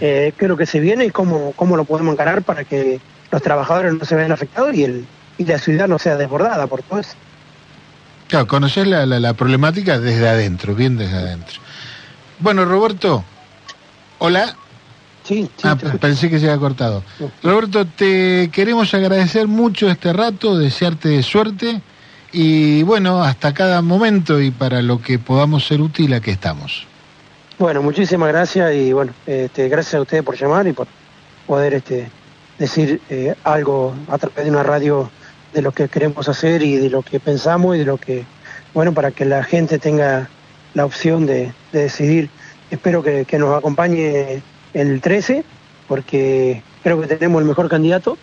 eh, 0.00 0.32
qué 0.36 0.44
es 0.44 0.48
lo 0.48 0.56
que 0.56 0.66
se 0.66 0.80
viene 0.80 1.06
y 1.06 1.10
cómo, 1.10 1.52
cómo 1.56 1.76
lo 1.76 1.84
podemos 1.84 2.12
encarar 2.12 2.42
para 2.42 2.64
que 2.64 3.00
los 3.30 3.42
trabajadores 3.42 3.94
no 3.94 4.04
se 4.04 4.16
vean 4.16 4.32
afectados 4.32 4.74
y, 4.74 4.84
el, 4.84 5.06
y 5.38 5.44
la 5.44 5.58
ciudad 5.58 5.88
no 5.88 5.98
sea 5.98 6.16
desbordada 6.16 6.66
por 6.66 6.82
todo 6.82 7.00
eso. 7.00 7.14
Claro, 8.30 8.46
conocer 8.46 8.86
la, 8.86 9.04
la, 9.06 9.18
la 9.18 9.34
problemática 9.34 9.98
desde 9.98 10.28
adentro, 10.28 10.74
bien 10.74 10.96
desde 10.96 11.16
adentro. 11.16 11.60
Bueno, 12.38 12.64
Roberto, 12.64 13.24
hola. 14.18 14.56
Sí, 15.24 15.48
Ah, 15.62 15.76
pensé 15.76 16.30
que 16.30 16.38
se 16.38 16.46
había 16.46 16.58
cortado. 16.58 17.02
Roberto, 17.42 17.84
te 17.84 18.48
queremos 18.52 18.94
agradecer 18.94 19.46
mucho 19.48 19.90
este 19.90 20.12
rato, 20.12 20.56
desearte 20.56 21.22
suerte 21.22 21.80
y 22.32 22.82
bueno, 22.84 23.22
hasta 23.22 23.52
cada 23.52 23.82
momento 23.82 24.40
y 24.40 24.50
para 24.50 24.80
lo 24.80 25.02
que 25.02 25.18
podamos 25.18 25.66
ser 25.66 25.80
útil, 25.82 26.14
aquí 26.14 26.30
estamos. 26.30 26.86
Bueno, 27.58 27.82
muchísimas 27.82 28.28
gracias 28.28 28.74
y 28.74 28.92
bueno, 28.92 29.12
este, 29.26 29.68
gracias 29.68 29.94
a 29.96 30.00
ustedes 30.00 30.22
por 30.22 30.36
llamar 30.36 30.66
y 30.66 30.72
por 30.72 30.86
poder 31.46 31.74
este, 31.74 32.08
decir 32.58 33.00
eh, 33.10 33.34
algo 33.44 33.94
a 34.08 34.16
través 34.18 34.44
de 34.44 34.50
una 34.50 34.62
radio 34.62 35.10
de 35.52 35.62
lo 35.62 35.72
que 35.72 35.88
queremos 35.88 36.28
hacer 36.28 36.62
y 36.62 36.76
de 36.76 36.90
lo 36.90 37.02
que 37.02 37.20
pensamos 37.20 37.76
y 37.76 37.80
de 37.80 37.84
lo 37.84 37.96
que, 37.96 38.24
bueno, 38.74 38.92
para 38.92 39.10
que 39.10 39.24
la 39.24 39.42
gente 39.42 39.78
tenga 39.78 40.28
la 40.74 40.84
opción 40.84 41.26
de, 41.26 41.52
de 41.72 41.82
decidir. 41.82 42.30
Espero 42.70 43.02
que, 43.02 43.24
que 43.24 43.38
nos 43.38 43.56
acompañe 43.56 44.42
el 44.74 45.00
13 45.00 45.44
porque 45.88 46.62
creo 46.82 47.00
que 47.00 47.08
tenemos 47.08 47.42
el 47.42 47.48
mejor 47.48 47.68
candidato 47.68 48.16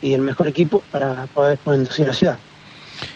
y 0.00 0.14
el 0.14 0.20
mejor 0.20 0.46
equipo 0.46 0.82
para 0.92 1.26
poder 1.26 1.58
conducir 1.58 2.06
la 2.06 2.12
ciudad. 2.12 2.38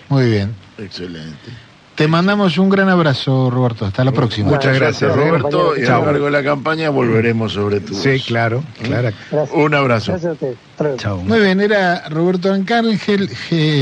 Muy 0.09 0.29
bien. 0.29 0.55
Excelente. 0.79 1.51
Te 1.95 2.09
mandamos 2.09 2.57
un 2.57 2.71
gran 2.71 2.89
abrazo, 2.89 3.51
Roberto. 3.51 3.85
Hasta 3.85 4.03
la 4.03 4.13
próxima. 4.13 4.49
Muchas 4.49 4.75
gracias. 4.79 5.15
Roberto. 5.15 5.75
Y 5.77 5.85
a 5.85 5.99
lo 5.99 6.07
largo 6.07 6.25
de 6.25 6.31
la 6.31 6.43
campaña 6.43 6.89
volveremos 6.89 7.53
sobre 7.53 7.81
tu 7.81 7.95
Sí, 7.95 8.13
voz. 8.13 8.25
claro, 8.27 8.65
claro. 8.83 9.11
Un 9.53 9.75
abrazo. 9.75 10.13
Gracias 10.13 10.37
a 10.43 10.83
luego. 10.83 10.97
Chao. 10.97 11.19
Muy 11.19 11.39
bien, 11.41 11.61
era 11.61 12.09
Roberto 12.09 12.51
Ancángel, 12.53 13.29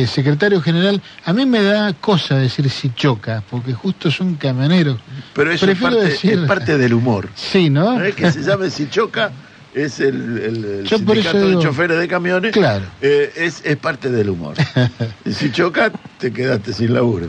secretario 0.08 0.60
general. 0.60 1.00
A 1.24 1.32
mí 1.32 1.46
me 1.46 1.62
da 1.62 1.92
cosa 1.94 2.36
decir 2.36 2.68
si 2.68 2.90
choca, 2.94 3.44
porque 3.48 3.72
justo 3.74 4.10
son 4.10 4.34
camioneros. 4.34 4.98
Pero 5.32 5.52
eso 5.52 5.70
es 5.70 5.78
parte, 5.78 6.00
decir- 6.00 6.32
es 6.42 6.48
parte 6.48 6.76
del 6.78 6.94
humor. 6.94 7.28
Sí, 7.36 7.70
¿no? 7.70 8.02
¿Eh? 8.04 8.12
Que 8.12 8.32
se 8.32 8.42
llame 8.42 8.70
si 8.70 8.88
choca, 8.90 9.30
es 9.74 10.00
el, 10.00 10.86
sindicato 10.88 11.38
de 11.38 11.46
digo- 11.50 11.62
choferes 11.62 11.98
de 11.98 12.08
camiones. 12.08 12.52
Claro. 12.52 12.84
Eh, 13.00 13.32
es, 13.36 13.62
es 13.64 13.76
parte 13.76 14.10
del 14.10 14.30
humor. 14.30 14.54
y 15.24 15.32
si 15.32 15.50
choca, 15.52 15.92
te 16.18 16.32
quedaste 16.32 16.72
sin 16.72 16.92
laburo. 16.94 17.28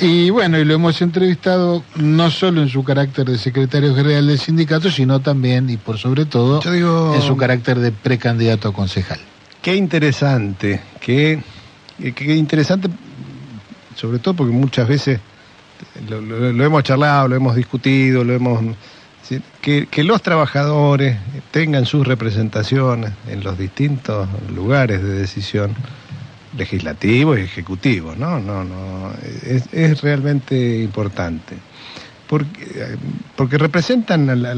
Y 0.00 0.30
bueno, 0.30 0.58
y 0.58 0.64
lo 0.64 0.74
hemos 0.74 1.00
entrevistado 1.02 1.82
no 1.96 2.30
solo 2.30 2.62
en 2.62 2.68
su 2.68 2.84
carácter 2.84 3.26
de 3.26 3.36
secretario 3.38 3.94
general 3.96 4.26
del 4.28 4.38
sindicato, 4.38 4.90
sino 4.90 5.20
también 5.20 5.68
y 5.70 5.76
por 5.76 5.98
sobre 5.98 6.24
todo 6.24 6.60
digo- 6.60 7.14
en 7.14 7.22
su 7.22 7.36
carácter 7.36 7.78
de 7.78 7.90
precandidato 7.90 8.68
a 8.68 8.72
concejal. 8.72 9.18
Qué 9.62 9.74
interesante, 9.74 10.80
qué, 11.00 11.42
qué- 11.98 12.12
qué 12.14 12.36
interesante, 12.36 12.88
sobre 13.96 14.18
todo 14.20 14.34
porque 14.34 14.52
muchas 14.52 14.86
veces 14.86 15.18
lo, 16.08 16.20
lo- 16.20 16.52
lo 16.52 16.64
hemos 16.64 16.82
charlado, 16.84 17.26
lo 17.28 17.34
hemos 17.36 17.56
discutido, 17.56 18.22
lo 18.22 18.34
hemos 18.34 18.62
que, 19.60 20.04
los 20.04 20.22
trabajadores 20.22 21.16
tengan 21.50 21.84
sus 21.86 22.06
representaciones 22.06 23.12
en 23.28 23.42
los 23.44 23.58
distintos 23.58 24.28
lugares 24.54 25.02
de 25.02 25.10
decisión 25.10 25.74
legislativos 26.56 27.38
y 27.38 27.42
ejecutivos, 27.42 28.16
¿no? 28.16 28.38
No, 28.40 28.64
no, 28.64 29.12
es, 29.46 29.64
es 29.72 30.00
realmente 30.00 30.78
importante. 30.82 31.54
Porque, 32.26 32.96
porque 33.36 33.56
representan 33.56 34.28
a 34.28 34.34
la, 34.36 34.50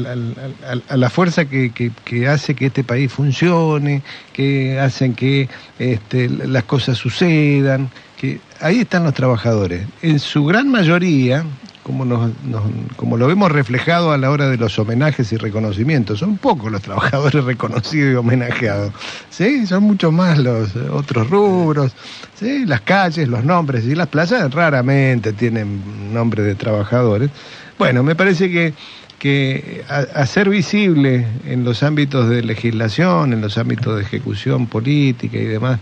a 0.89 0.97
la 0.97 1.09
fuerza 1.09 1.45
que, 1.45 1.69
que- 1.71 1.91
que 2.03 2.27
hace 2.27 2.53
que 2.53 2.65
este 2.65 2.83
país 2.83 3.11
funcione, 3.11 4.01
que 4.33 4.77
hacen 4.77 5.13
que 5.13 5.47
este, 5.79 6.27
las 6.29 6.63
cosas 6.65 6.97
sucedan, 6.97 7.89
que 8.17 8.41
ahí 8.59 8.79
están 8.79 9.05
los 9.05 9.13
trabajadores. 9.13 9.85
En 10.01 10.19
su 10.19 10.43
gran 10.43 10.69
mayoría, 10.69 11.45
como, 11.91 12.05
nos- 12.05 12.31
nos- 12.45 12.63
como 12.95 13.17
lo 13.17 13.27
vemos 13.27 13.51
reflejado 13.51 14.13
a 14.13 14.17
la 14.17 14.31
hora 14.31 14.47
de 14.47 14.55
los 14.55 14.79
homenajes 14.79 15.29
y 15.33 15.35
reconocimientos, 15.37 16.19
son 16.19 16.37
pocos 16.37 16.71
los 16.71 16.81
trabajadores 16.81 17.43
reconocidos 17.43 18.13
y 18.13 18.15
homenajeados, 18.15 18.93
¿sí? 19.29 19.67
son 19.67 19.83
mucho 19.83 20.09
más 20.09 20.37
los 20.37 20.73
eh, 20.73 20.79
otros 20.89 21.29
rubros, 21.29 21.91
¿sí? 22.39 22.65
las 22.65 22.79
calles, 22.81 23.27
los 23.27 23.43
nombres 23.43 23.83
y 23.85 23.93
las 23.93 24.07
plazas 24.07 24.53
raramente 24.53 25.33
tienen 25.33 26.13
nombres 26.13 26.45
de 26.45 26.55
trabajadores. 26.55 27.29
Bueno, 27.77 28.03
me 28.03 28.15
parece 28.15 28.49
que, 28.49 28.73
que 29.19 29.83
hacer 30.15 30.47
visible 30.47 31.27
en 31.45 31.65
los 31.65 31.83
ámbitos 31.83 32.29
de 32.29 32.41
legislación, 32.41 33.33
en 33.33 33.41
los 33.41 33.57
ámbitos 33.57 33.97
de 33.97 34.03
ejecución 34.03 34.67
política 34.67 35.37
y 35.37 35.45
demás, 35.45 35.79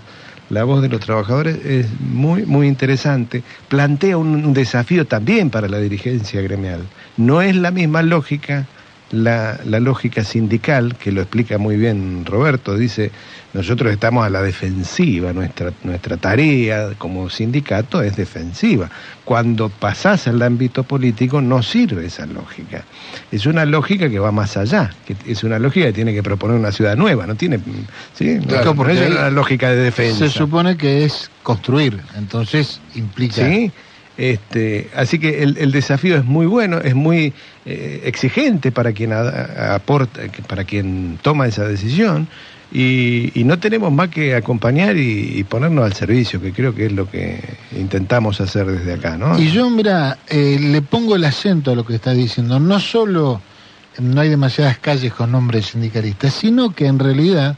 la 0.50 0.64
voz 0.64 0.82
de 0.82 0.90
los 0.90 1.00
trabajadores 1.00 1.64
es 1.66 1.88
muy, 2.00 2.46
muy 2.46 2.68
interesante. 2.68 3.44
Plantea 3.68 4.18
un, 4.18 4.46
un 4.46 4.54
desafío 4.54 5.06
también 5.06 5.50
para 5.50 5.68
la 5.68 5.80
dirigencia 5.80 6.42
gremial. 6.42 6.82
No 7.18 7.42
es 7.42 7.56
la 7.56 7.72
misma 7.72 8.02
lógica, 8.02 8.66
la, 9.12 9.60
la 9.66 9.80
lógica 9.80 10.24
sindical, 10.24 10.96
que 10.96 11.12
lo 11.12 11.22
explica 11.22 11.58
muy 11.58 11.78
bien 11.78 12.26
Roberto, 12.26 12.76
dice, 12.78 13.12
nosotros 13.54 13.92
estamos 13.92 14.26
a 14.26 14.30
la 14.30 14.42
defensiva, 14.44 15.34
nuestra, 15.34 15.72
nuestra 15.84 16.18
tarea 16.18 16.90
como 16.98 17.30
sindicato 17.30 18.02
es 18.04 18.16
defensiva. 18.16 18.90
Cuando 19.26 19.70
pasás 19.70 20.28
al 20.28 20.42
ámbito 20.42 20.84
político 20.84 21.42
no 21.42 21.64
sirve 21.64 22.06
esa 22.06 22.26
lógica. 22.28 22.84
Es 23.32 23.46
una 23.48 23.66
lógica 23.66 24.10
que 24.10 24.20
va 24.20 24.32
más 24.32 24.58
allá, 24.58 24.92
que 25.06 25.16
es 25.32 25.44
una 25.44 25.58
lógica 25.60 25.88
que 25.88 25.94
tiene 25.94 26.14
que 26.14 26.22
proponer 26.24 26.58
una 26.58 26.72
ciudad 26.72 26.96
nueva, 26.96 27.26
no 27.26 27.36
tiene, 27.36 27.60
¿sí? 28.16 28.36
No- 28.40 28.48
Claro, 28.48 28.72
una 28.74 29.30
lógica 29.32 29.70
de 29.70 29.78
defensa. 29.78 30.28
Se 30.28 30.30
supone 30.30 30.78
que 30.78 31.06
es 31.06 31.32
construir, 31.44 32.00
entonces 32.18 32.80
implica... 32.96 33.48
Sí, 33.48 33.72
este, 34.20 34.90
así 34.96 35.18
que 35.18 35.44
el, 35.44 35.72
desafío 35.72 36.18
es 36.18 36.26
muy 36.26 36.46
bueno, 36.46 36.80
es 36.80 36.94
muy 36.94 37.34
eh, 37.66 38.02
exigente 38.04 38.70
para 38.70 38.92
quien 38.92 39.14
aporta, 39.14 40.22
para 40.46 40.66
quien 40.66 41.18
toma 41.22 41.48
esa 41.48 41.66
decisión 41.66 42.28
y, 42.70 43.32
no 43.46 43.58
tenemos 43.60 43.94
más 43.94 44.10
que 44.10 44.36
acompañar 44.36 44.98
y, 44.98 45.40
y 45.40 45.44
ponernos 45.46 45.86
al 45.86 45.94
servicio, 45.94 46.42
que 46.42 46.52
creo 46.52 46.76
que 46.76 46.88
es 46.88 46.92
lo 46.92 47.10
que 47.10 47.40
intentamos 47.72 48.42
hacer 48.42 48.66
desde 48.66 48.94
acá, 48.94 49.18
¿no? 49.18 49.40
Y 49.40 49.52
yo, 49.52 49.70
mira, 49.70 50.20
eh, 50.28 50.58
le 50.60 50.82
pongo 50.82 51.16
el 51.16 51.24
acento 51.24 51.72
a 51.72 51.76
lo 51.76 51.86
que 51.86 51.96
está 51.96 52.12
diciendo. 52.12 52.60
No 52.60 52.80
solo 52.82 53.42
no 54.00 54.20
hay 54.20 54.30
demasiadas 54.30 54.80
calles 54.80 55.14
con 55.14 55.32
nombres 55.32 55.68
sindicalistas, 55.68 56.34
sino 56.34 56.76
que 56.76 56.88
en 56.88 57.00
realidad, 57.00 57.56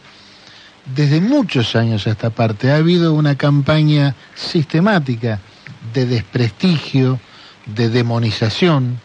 desde 0.96 1.20
muchos 1.22 1.76
años 1.76 2.06
a 2.06 2.12
esta 2.12 2.30
parte, 2.30 2.72
ha 2.72 2.76
habido 2.76 3.14
una 3.14 3.36
campaña 3.36 4.16
sistemática 4.36 5.40
de 5.94 6.06
desprestigio, 6.06 7.20
de 7.66 7.90
demonización. 7.90 8.99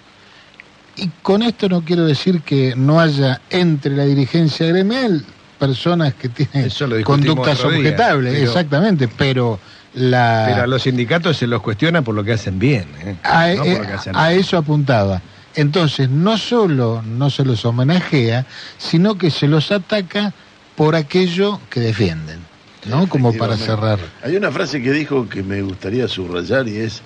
Y 0.96 1.10
con 1.22 1.42
esto 1.42 1.68
no 1.68 1.82
quiero 1.82 2.04
decir 2.06 2.40
que 2.40 2.74
no 2.76 3.00
haya 3.00 3.40
entre 3.50 3.94
la 3.94 4.04
dirigencia 4.04 4.66
gremial 4.66 5.24
personas 5.58 6.14
que 6.14 6.28
tienen 6.28 6.70
conductas 7.02 7.64
objetables, 7.64 8.34
pero- 8.34 8.44
exactamente, 8.46 9.08
pero 9.08 9.58
la... 9.94 10.44
Pero 10.48 10.62
a 10.62 10.66
los 10.66 10.82
sindicatos 10.82 11.36
se 11.38 11.46
los 11.46 11.62
cuestiona 11.62 12.02
por 12.02 12.14
lo 12.14 12.22
que 12.24 12.32
hacen 12.32 12.58
bien, 12.58 12.86
¿eh? 13.02 13.16
A, 13.22 13.48
no 13.48 13.56
por 13.58 13.66
eh, 13.66 13.78
lo 13.78 13.86
que 13.86 13.92
hacen 13.92 14.16
a 14.16 14.32
eso 14.32 14.58
apuntaba. 14.58 15.22
Entonces, 15.54 16.10
no 16.10 16.36
solo 16.36 17.02
no 17.02 17.30
se 17.30 17.44
los 17.44 17.64
homenajea, 17.64 18.44
sino 18.76 19.16
que 19.16 19.30
se 19.30 19.48
los 19.48 19.72
ataca 19.72 20.34
por 20.76 20.94
aquello 20.94 21.60
que 21.70 21.80
defienden, 21.80 22.40
¿no? 22.88 23.08
Como 23.08 23.32
para 23.32 23.56
cerrar. 23.56 23.98
Hay 24.22 24.36
una 24.36 24.50
frase 24.50 24.82
que 24.82 24.92
dijo 24.92 25.28
que 25.28 25.42
me 25.42 25.62
gustaría 25.62 26.08
subrayar 26.08 26.68
y 26.68 26.78
es 26.78 27.02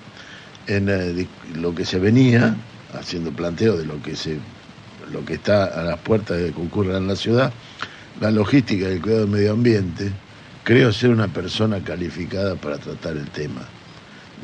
en 0.67 0.89
eh, 0.89 1.27
lo 1.55 1.73
que 1.73 1.85
se 1.85 1.99
venía 1.99 2.55
haciendo 2.93 3.31
planteo 3.31 3.77
de 3.77 3.85
lo 3.85 4.01
que 4.01 4.15
se 4.15 4.37
lo 5.11 5.25
que 5.25 5.33
está 5.33 5.65
a 5.65 5.83
las 5.83 5.99
puertas 5.99 6.37
de 6.37 6.51
que 6.53 6.61
ocurra 6.61 6.97
en 6.97 7.07
la 7.07 7.15
ciudad, 7.15 7.51
la 8.21 8.31
logística 8.31 8.87
del 8.87 9.01
cuidado 9.01 9.21
del 9.21 9.29
medio 9.29 9.51
ambiente, 9.51 10.11
creo 10.63 10.93
ser 10.93 11.09
una 11.09 11.27
persona 11.27 11.83
calificada 11.83 12.55
para 12.55 12.77
tratar 12.77 13.17
el 13.17 13.29
tema, 13.29 13.61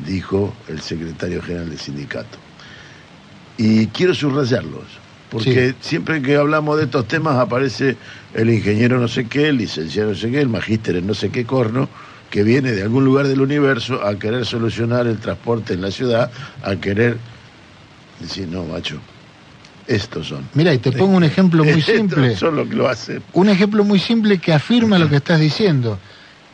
dijo 0.06 0.54
el 0.68 0.80
secretario 0.80 1.40
general 1.42 1.70
del 1.70 1.78
sindicato. 1.78 2.38
Y 3.56 3.86
quiero 3.88 4.14
subrayarlos, 4.14 4.84
porque 5.30 5.74
siempre 5.80 6.22
que 6.22 6.36
hablamos 6.36 6.78
de 6.78 6.84
estos 6.84 7.06
temas 7.06 7.36
aparece 7.36 7.96
el 8.34 8.50
ingeniero 8.50 8.98
no 8.98 9.08
sé 9.08 9.26
qué, 9.26 9.48
el 9.48 9.58
licenciado 9.58 10.10
no 10.10 10.16
sé 10.16 10.30
qué, 10.30 10.40
el 10.40 10.48
magíster 10.48 10.96
en 10.96 11.06
no 11.06 11.14
sé 11.14 11.30
qué 11.30 11.44
corno, 11.44 11.88
que 12.30 12.42
viene 12.42 12.72
de 12.72 12.82
algún 12.82 13.04
lugar 13.04 13.26
del 13.26 13.40
universo 13.40 14.04
a 14.04 14.18
querer 14.18 14.44
solucionar 14.44 15.06
el 15.06 15.18
transporte 15.18 15.74
en 15.74 15.82
la 15.82 15.90
ciudad, 15.90 16.30
a 16.62 16.76
querer 16.76 17.18
decir, 18.20 18.48
no, 18.48 18.64
macho, 18.64 18.98
estos 19.86 20.28
son. 20.28 20.46
Mira, 20.54 20.74
y 20.74 20.78
te 20.78 20.92
pongo 20.92 21.16
un 21.16 21.24
ejemplo 21.24 21.64
muy 21.64 21.72
Estos 21.80 21.94
simple. 21.96 22.36
son 22.36 22.56
los 22.56 22.68
que 22.68 22.74
lo 22.74 22.88
hacen. 22.88 23.22
Un 23.32 23.48
ejemplo 23.48 23.84
muy 23.84 23.98
simple 23.98 24.38
que 24.38 24.52
afirma 24.52 24.98
lo 24.98 25.08
que 25.08 25.16
estás 25.16 25.40
diciendo. 25.40 25.98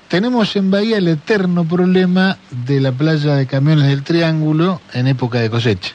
tenemos 0.08 0.54
en 0.54 0.70
Bahía 0.70 0.98
el 0.98 1.08
eterno 1.08 1.64
problema 1.64 2.38
de 2.50 2.80
la 2.80 2.92
playa 2.92 3.34
de 3.34 3.46
camiones 3.46 3.88
del 3.88 4.02
Triángulo 4.04 4.80
en 4.92 5.08
época 5.08 5.40
de 5.40 5.50
cosecha. 5.50 5.92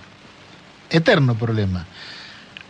Eterno 0.89 1.35
problema. 1.35 1.85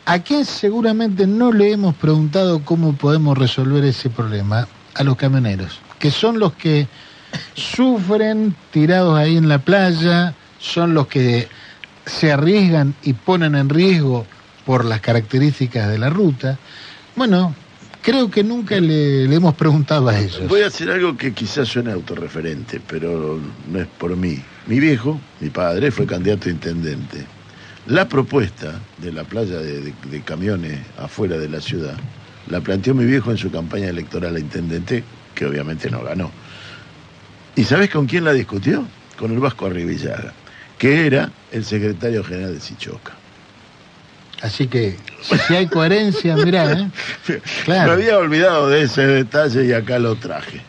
¿A 0.10 0.24
quién 0.24 0.44
seguramente 0.44 1.28
no 1.28 1.52
le 1.52 1.72
hemos 1.72 1.94
preguntado 1.94 2.66
cómo 2.66 2.94
podemos 2.94 3.38
resolver 3.38 3.84
ese 3.84 4.10
problema? 4.10 4.68
A 4.96 5.04
los 5.04 5.16
camioneros, 5.16 5.80
que 6.00 6.10
son 6.10 6.40
los 6.40 6.54
que 6.54 6.88
sufren 7.54 8.56
tirados 8.72 9.16
ahí 9.16 9.38
en 9.38 9.48
la 9.48 9.60
playa, 9.60 10.34
son 10.58 10.96
los 10.96 11.06
que 11.06 11.48
se 12.08 12.32
arriesgan 12.32 12.96
y 13.04 13.14
ponen 13.14 13.54
en 13.54 13.70
riesgo 13.70 14.26
por 14.66 14.84
las 14.84 15.00
características 15.00 15.88
de 15.92 16.00
la 16.00 16.10
ruta. 16.10 16.58
Bueno, 17.16 17.54
creo 18.02 18.32
que 18.32 18.44
nunca 18.44 18.80
le, 18.80 19.26
hemos 19.26 19.54
preguntado 19.54 20.10
a 20.10 20.18
ellos. 20.18 20.48
Voy 20.48 20.64
a 20.64 20.68
hacer 20.70 20.90
algo 20.90 21.16
que 21.16 21.34
quizás 21.34 21.68
suene 21.68 21.92
autorreferente, 21.92 22.82
pero 22.88 23.40
no 23.72 23.80
es 23.80 23.86
por 24.00 24.18
mí. 24.18 24.42
Mi 24.66 24.80
viejo, 24.80 25.22
mi 25.40 25.52
padre, 25.52 25.92
fue 25.92 26.08
candidato 26.08 26.50
a 26.50 26.52
intendente. 26.52 27.28
La 27.90 28.08
propuesta 28.08 28.80
de 28.98 29.12
la 29.12 29.24
playa 29.24 29.58
de, 29.58 29.82
de- 29.82 29.94
de 30.12 30.22
camiones 30.22 30.80
afuera 30.98 31.38
de 31.38 31.50
la 31.50 31.60
ciudad 31.60 31.96
la 32.50 32.62
planteó 32.62 32.94
mi 32.94 33.06
viejo 33.06 33.32
en 33.32 33.38
su 33.38 33.52
campaña 33.52 33.88
electoral 33.90 34.36
a 34.36 34.40
intendente, 34.40 35.04
que 35.36 35.46
obviamente 35.46 35.90
no 35.90 36.02
ganó. 36.04 36.32
¿Y 37.56 37.64
sabes 37.64 37.90
con 37.90 38.06
quién 38.06 38.24
la 38.26 38.34
discutió? 38.34 38.86
Con 39.18 39.32
el 39.32 39.40
Vasco 39.40 39.66
Arribillaga, 39.66 40.34
que 40.78 41.06
era 41.08 41.32
el 41.52 41.66
secretario 41.66 42.24
general 42.24 42.54
de 42.54 42.60
Sichoca. 42.62 43.14
Así 44.42 44.68
que 44.68 44.96
si 45.48 45.56
hay 45.56 45.68
coherencia, 45.68 46.36
mirá, 46.38 46.72
¿eh? 46.72 46.90
Claro. 47.66 47.88
Me 47.88 47.94
había 48.04 48.18
olvidado 48.18 48.70
de 48.70 48.84
ese 48.84 49.06
detalle 49.06 49.66
y 49.66 49.74
acá 49.74 50.00
lo 50.00 50.16
traje. 50.16 50.62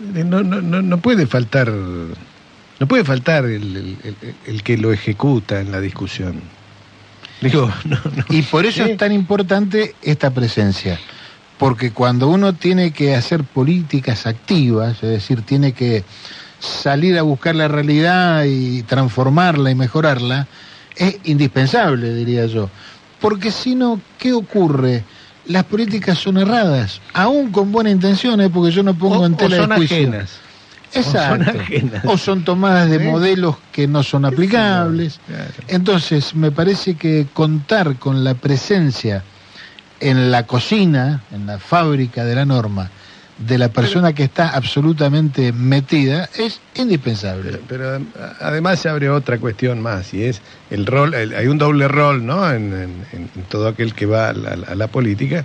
No, 0.00 0.42
no, 0.42 0.60
no, 0.60 0.80
no 0.82 0.98
puede 0.98 1.26
faltar, 1.26 1.72
no 2.80 2.86
puede 2.88 3.04
faltar 3.04 3.44
el, 3.44 3.76
el- 3.76 3.96
el- 4.22 4.34
el 4.46 4.62
que 4.62 4.76
lo 4.76 4.92
ejecuta 4.92 5.60
en 5.60 5.70
la 5.72 5.80
discusión. 5.80 6.40
Digo, 7.40 7.70
no, 7.84 7.98
no. 8.16 8.24
Y 8.30 8.42
por 8.42 8.66
eso 8.66 8.84
es 8.84 8.96
tan 8.96 9.12
importante 9.12 9.94
esta 10.02 10.30
presencia. 10.30 10.98
Porque 11.58 11.92
cuando 11.92 12.28
uno 12.28 12.52
tiene 12.54 12.90
que 12.92 13.14
hacer 13.14 13.44
políticas 13.44 14.26
activas, 14.26 14.94
es 15.02 15.08
decir, 15.10 15.42
tiene 15.42 15.72
que 15.72 16.04
salir 16.58 17.16
a 17.18 17.22
buscar 17.22 17.54
la 17.54 17.68
realidad 17.68 18.44
y 18.44 18.82
transformarla 18.82 19.70
y 19.70 19.74
mejorarla, 19.74 20.46
es 20.96 21.18
indispensable, 21.24 22.12
diría 22.14 22.46
yo. 22.46 22.70
Porque 23.20 23.50
si 23.50 23.74
no, 23.74 24.00
¿qué 24.18 24.32
ocurre? 24.32 25.04
Las 25.46 25.64
políticas 25.64 26.18
son 26.18 26.38
erradas, 26.38 27.00
aún 27.12 27.50
con 27.52 27.70
buenas 27.70 27.92
intenciones, 27.92 28.50
porque 28.52 28.72
yo 28.72 28.82
no 28.82 28.94
pongo 28.94 29.20
O- 29.20 29.26
en 29.26 29.34
o 29.34 29.36
tela 29.36 29.56
son 29.58 29.68
de 29.70 29.76
juicio. 29.76 29.96
ajenas. 29.96 30.38
Exacto. 30.94 31.44
O 31.44 31.46
son 31.52 31.60
ajenas. 31.60 32.04
O 32.04 32.18
son 32.18 32.44
tomadas 32.44 32.88
de 32.90 32.98
modelos 32.98 33.56
que 33.72 33.86
no 33.86 34.02
son 34.02 34.24
aplicables. 34.24 35.20
Claro. 35.26 35.50
Entonces, 35.68 36.34
me 36.34 36.50
parece 36.50 36.94
que 36.96 37.26
contar 37.32 37.96
con 37.96 38.24
la 38.24 38.34
presencia 38.34 39.22
en 40.00 40.30
la 40.30 40.44
cocina, 40.46 41.22
en 41.32 41.46
la 41.46 41.58
fábrica 41.58 42.24
de 42.24 42.34
la 42.34 42.44
norma, 42.44 42.90
de 43.38 43.58
la 43.58 43.68
persona 43.68 44.12
que 44.12 44.22
está 44.24 44.50
absolutamente 44.50 45.52
metida, 45.52 46.28
es 46.36 46.60
indispensable. 46.76 47.58
Pero 47.68 48.00
además 48.40 48.78
se 48.78 48.88
abre 48.88 49.10
otra 49.10 49.38
cuestión 49.38 49.80
más 49.82 50.14
y 50.14 50.22
es 50.24 50.40
el 50.70 50.86
rol, 50.86 51.14
el- 51.14 51.34
hay 51.34 51.48
un 51.48 51.58
doble 51.58 51.88
rol, 51.88 52.24
¿no? 52.24 52.48
En, 52.50 52.72
en- 52.72 53.04
en 53.12 53.30
todo 53.48 53.66
aquel 53.68 53.92
que 53.94 54.06
va 54.06 54.28
a 54.28 54.32
la, 54.34 54.50
a 54.68 54.74
la 54.76 54.86
política. 54.86 55.44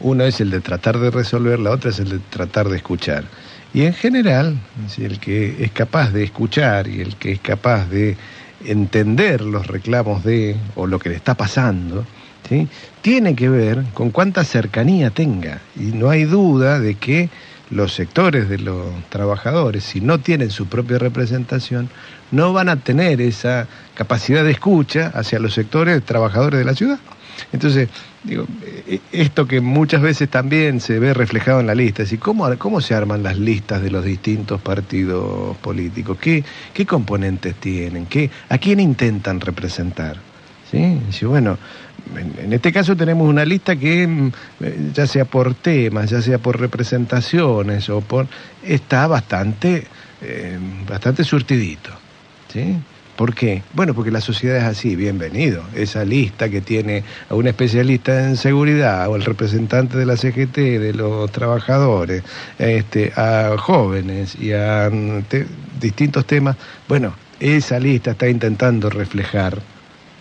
Uno 0.00 0.24
es 0.24 0.40
el 0.40 0.50
de 0.50 0.60
tratar 0.60 0.98
de 0.98 1.10
resolver, 1.10 1.58
la 1.58 1.70
otra 1.70 1.90
es 1.90 1.98
el 1.98 2.08
de 2.10 2.18
tratar 2.30 2.68
de 2.68 2.76
escuchar. 2.76 3.24
Y 3.72 3.82
en 3.82 3.94
general, 3.94 4.58
el 4.98 5.20
que 5.20 5.62
es 5.64 5.70
capaz 5.72 6.10
de 6.10 6.24
escuchar 6.24 6.88
y 6.88 7.00
el 7.00 7.16
que 7.16 7.32
es 7.32 7.40
capaz 7.40 7.86
de 7.86 8.16
entender 8.64 9.40
los 9.40 9.66
reclamos 9.66 10.24
de 10.24 10.56
o 10.74 10.86
lo 10.86 10.98
que 10.98 11.08
le 11.10 11.14
está 11.16 11.34
pasando, 11.34 12.04
tiene 13.00 13.36
que 13.36 13.48
ver 13.48 13.84
con 13.94 14.10
cuánta 14.10 14.42
cercanía 14.44 15.10
tenga. 15.10 15.60
Y 15.76 15.92
no 15.92 16.10
hay 16.10 16.24
duda 16.24 16.80
de 16.80 16.96
que 16.96 17.30
los 17.70 17.94
sectores 17.94 18.48
de 18.48 18.58
los 18.58 18.86
trabajadores, 19.08 19.84
si 19.84 20.00
no 20.00 20.18
tienen 20.18 20.50
su 20.50 20.66
propia 20.66 20.98
representación, 20.98 21.88
no 22.32 22.52
van 22.52 22.68
a 22.68 22.76
tener 22.76 23.20
esa 23.20 23.68
capacidad 23.94 24.42
de 24.42 24.50
escucha 24.50 25.12
hacia 25.14 25.38
los 25.38 25.54
sectores 25.54 26.02
trabajadores 26.04 26.58
de 26.58 26.64
la 26.64 26.74
ciudad. 26.74 26.98
Entonces, 27.52 27.88
digo, 28.22 28.46
eh, 28.62 29.00
esto 29.12 29.46
que 29.46 29.60
muchas 29.60 30.02
veces 30.02 30.28
también 30.28 30.80
se 30.80 30.98
ve 30.98 31.14
reflejado 31.14 31.60
en 31.60 31.66
la 31.66 31.74
lista, 31.74 32.02
es 32.02 32.08
decir, 32.08 32.18
¿cómo, 32.18 32.46
cómo 32.58 32.80
se 32.80 32.94
arman 32.94 33.22
las 33.22 33.38
listas 33.38 33.82
de 33.82 33.90
los 33.90 34.04
distintos 34.04 34.60
partidos 34.60 35.56
políticos? 35.58 36.18
¿Qué, 36.20 36.44
qué 36.74 36.86
componentes 36.86 37.54
tienen? 37.56 38.06
¿Qué, 38.06 38.30
¿A 38.48 38.58
quién 38.58 38.80
intentan 38.80 39.40
representar? 39.40 40.16
¿Sí? 40.70 41.00
Bueno, 41.24 41.58
en, 42.16 42.44
en 42.44 42.52
este 42.52 42.72
caso 42.72 42.96
tenemos 42.96 43.28
una 43.28 43.44
lista 43.44 43.74
que, 43.76 44.06
mm, 44.06 44.32
eh, 44.60 44.90
ya 44.94 45.06
sea 45.06 45.24
por 45.24 45.54
temas, 45.54 46.10
ya 46.10 46.22
sea 46.22 46.38
por 46.38 46.60
representaciones 46.60 47.88
o 47.88 48.00
por... 48.00 48.28
está 48.62 49.06
bastante, 49.06 49.86
eh, 50.22 50.58
bastante 50.88 51.24
surtidito. 51.24 51.90
¿Sí? 52.52 52.76
¿Por 53.20 53.34
qué? 53.34 53.62
Bueno, 53.74 53.92
porque 53.92 54.10
la 54.10 54.22
sociedad 54.22 54.56
es 54.56 54.64
así, 54.64 54.96
bienvenido. 54.96 55.62
Esa 55.74 56.06
lista 56.06 56.48
que 56.48 56.62
tiene 56.62 57.04
a 57.28 57.34
un 57.34 57.46
especialista 57.46 58.26
en 58.26 58.38
seguridad 58.38 59.06
o 59.10 59.14
el 59.16 59.26
representante 59.26 59.98
de 59.98 60.06
la 60.06 60.16
CGT, 60.16 60.56
de 60.56 60.94
los 60.94 61.30
trabajadores, 61.30 62.22
este, 62.58 63.12
a 63.16 63.56
jóvenes 63.58 64.36
y 64.40 64.52
a 64.54 64.90
te- 65.28 65.46
distintos 65.78 66.24
temas, 66.24 66.56
bueno, 66.88 67.12
esa 67.40 67.78
lista 67.78 68.12
está 68.12 68.26
intentando 68.26 68.88
reflejar 68.88 69.58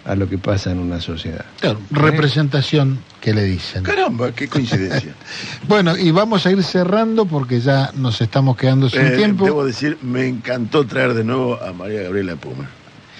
a 0.04 0.16
lo 0.16 0.28
que 0.28 0.38
pasa 0.38 0.70
en 0.72 0.80
una 0.80 1.00
sociedad. 1.00 1.46
Claro, 1.62 1.80
representación 1.92 3.00
que 3.22 3.34
le 3.34 3.46
dicen. 3.46 3.84
Caramba, 3.84 4.34
qué 4.34 4.50
coincidencia. 4.50 5.14
Bueno, 5.70 5.96
y 5.96 6.12
vamos 6.12 6.46
a 6.46 6.52
ir 6.52 6.62
cerrando 6.64 7.26
porque 7.26 7.62
ya 7.62 7.92
nos 7.96 8.20
estamos 8.20 8.58
quedando 8.58 8.90
sin 8.90 9.04
Eh, 9.08 9.12
tiempo. 9.12 9.46
Debo 9.46 9.64
decir, 9.66 9.98
me 10.02 10.28
encantó 10.28 10.86
traer 10.86 11.14
de 11.14 11.24
nuevo 11.24 11.62
a 11.64 11.72
María 11.72 12.02
Gabriela 12.02 12.36
Puma. 12.36 12.70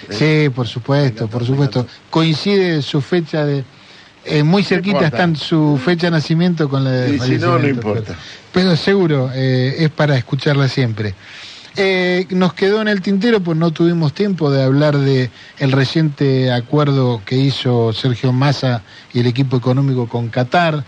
Sí, 0.08 0.48
por 0.54 0.66
supuesto, 0.66 1.28
por 1.28 1.44
supuesto. 1.44 1.86
Coincide 2.08 2.82
su 2.82 3.00
fecha 3.00 3.44
de... 3.44 3.64
eh, 4.24 4.42
muy 4.42 4.62
cerquita 4.64 5.06
están 5.06 5.36
su 5.36 5.80
fecha 5.82 6.06
de 6.06 6.12
nacimiento 6.12 6.68
con 6.68 6.84
la 6.84 6.90
de 6.90 7.16
Y 7.16 7.20
si 7.20 7.38
no, 7.38 7.58
no 7.58 7.68
importa. 7.68 8.16
Pero, 8.52 8.68
pero 8.70 8.76
seguro, 8.76 9.30
eh, 9.34 9.76
es 9.78 9.90
para 9.90 10.16
escucharla 10.16 10.68
siempre. 10.68 11.14
Eh, 11.76 12.26
nos 12.30 12.52
quedó 12.54 12.82
en 12.82 12.88
el 12.88 13.00
tintero, 13.00 13.40
pues 13.40 13.56
no 13.56 13.70
tuvimos 13.70 14.12
tiempo 14.12 14.50
de 14.50 14.62
hablar 14.62 14.98
de 14.98 15.30
el 15.58 15.72
reciente 15.72 16.52
acuerdo 16.52 17.22
que 17.24 17.36
hizo 17.36 17.92
Sergio 17.92 18.32
Massa 18.32 18.82
y 19.12 19.20
el 19.20 19.26
equipo 19.26 19.56
económico 19.56 20.08
con 20.08 20.28
Qatar 20.28 20.84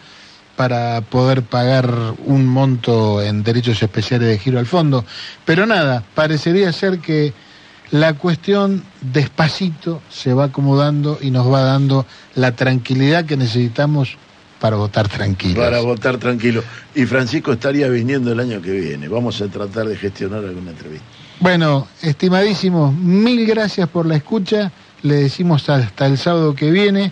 para 0.56 1.00
poder 1.02 1.42
pagar 1.42 1.88
un 2.26 2.46
monto 2.46 3.22
en 3.22 3.42
derechos 3.42 3.82
especiales 3.82 4.28
de 4.28 4.38
giro 4.38 4.58
al 4.58 4.66
fondo. 4.66 5.04
Pero 5.44 5.66
nada, 5.66 6.02
parecería 6.14 6.72
ser 6.72 6.98
que 6.98 7.32
la 7.92 8.14
cuestión 8.14 8.82
despacito 9.02 10.00
se 10.08 10.32
va 10.32 10.44
acomodando 10.44 11.18
y 11.20 11.30
nos 11.30 11.52
va 11.52 11.60
dando 11.60 12.06
la 12.34 12.56
tranquilidad 12.56 13.26
que 13.26 13.36
necesitamos 13.36 14.16
para 14.58 14.76
votar 14.76 15.08
tranquilos. 15.08 15.58
Para 15.58 15.80
votar 15.80 16.16
tranquilo. 16.16 16.62
Y 16.94 17.04
Francisco 17.04 17.52
estaría 17.52 17.88
viniendo 17.88 18.32
el 18.32 18.40
año 18.40 18.62
que 18.62 18.70
viene. 18.70 19.08
Vamos 19.08 19.42
a 19.42 19.48
tratar 19.48 19.86
de 19.86 19.96
gestionar 19.96 20.42
alguna 20.42 20.70
entrevista. 20.70 21.04
Bueno, 21.40 21.88
estimadísimos, 22.00 22.94
mil 22.94 23.44
gracias 23.46 23.88
por 23.88 24.06
la 24.06 24.16
escucha. 24.16 24.72
Le 25.02 25.16
decimos 25.16 25.68
hasta 25.68 26.06
el 26.06 26.16
sábado 26.16 26.54
que 26.54 26.70
viene. 26.70 27.10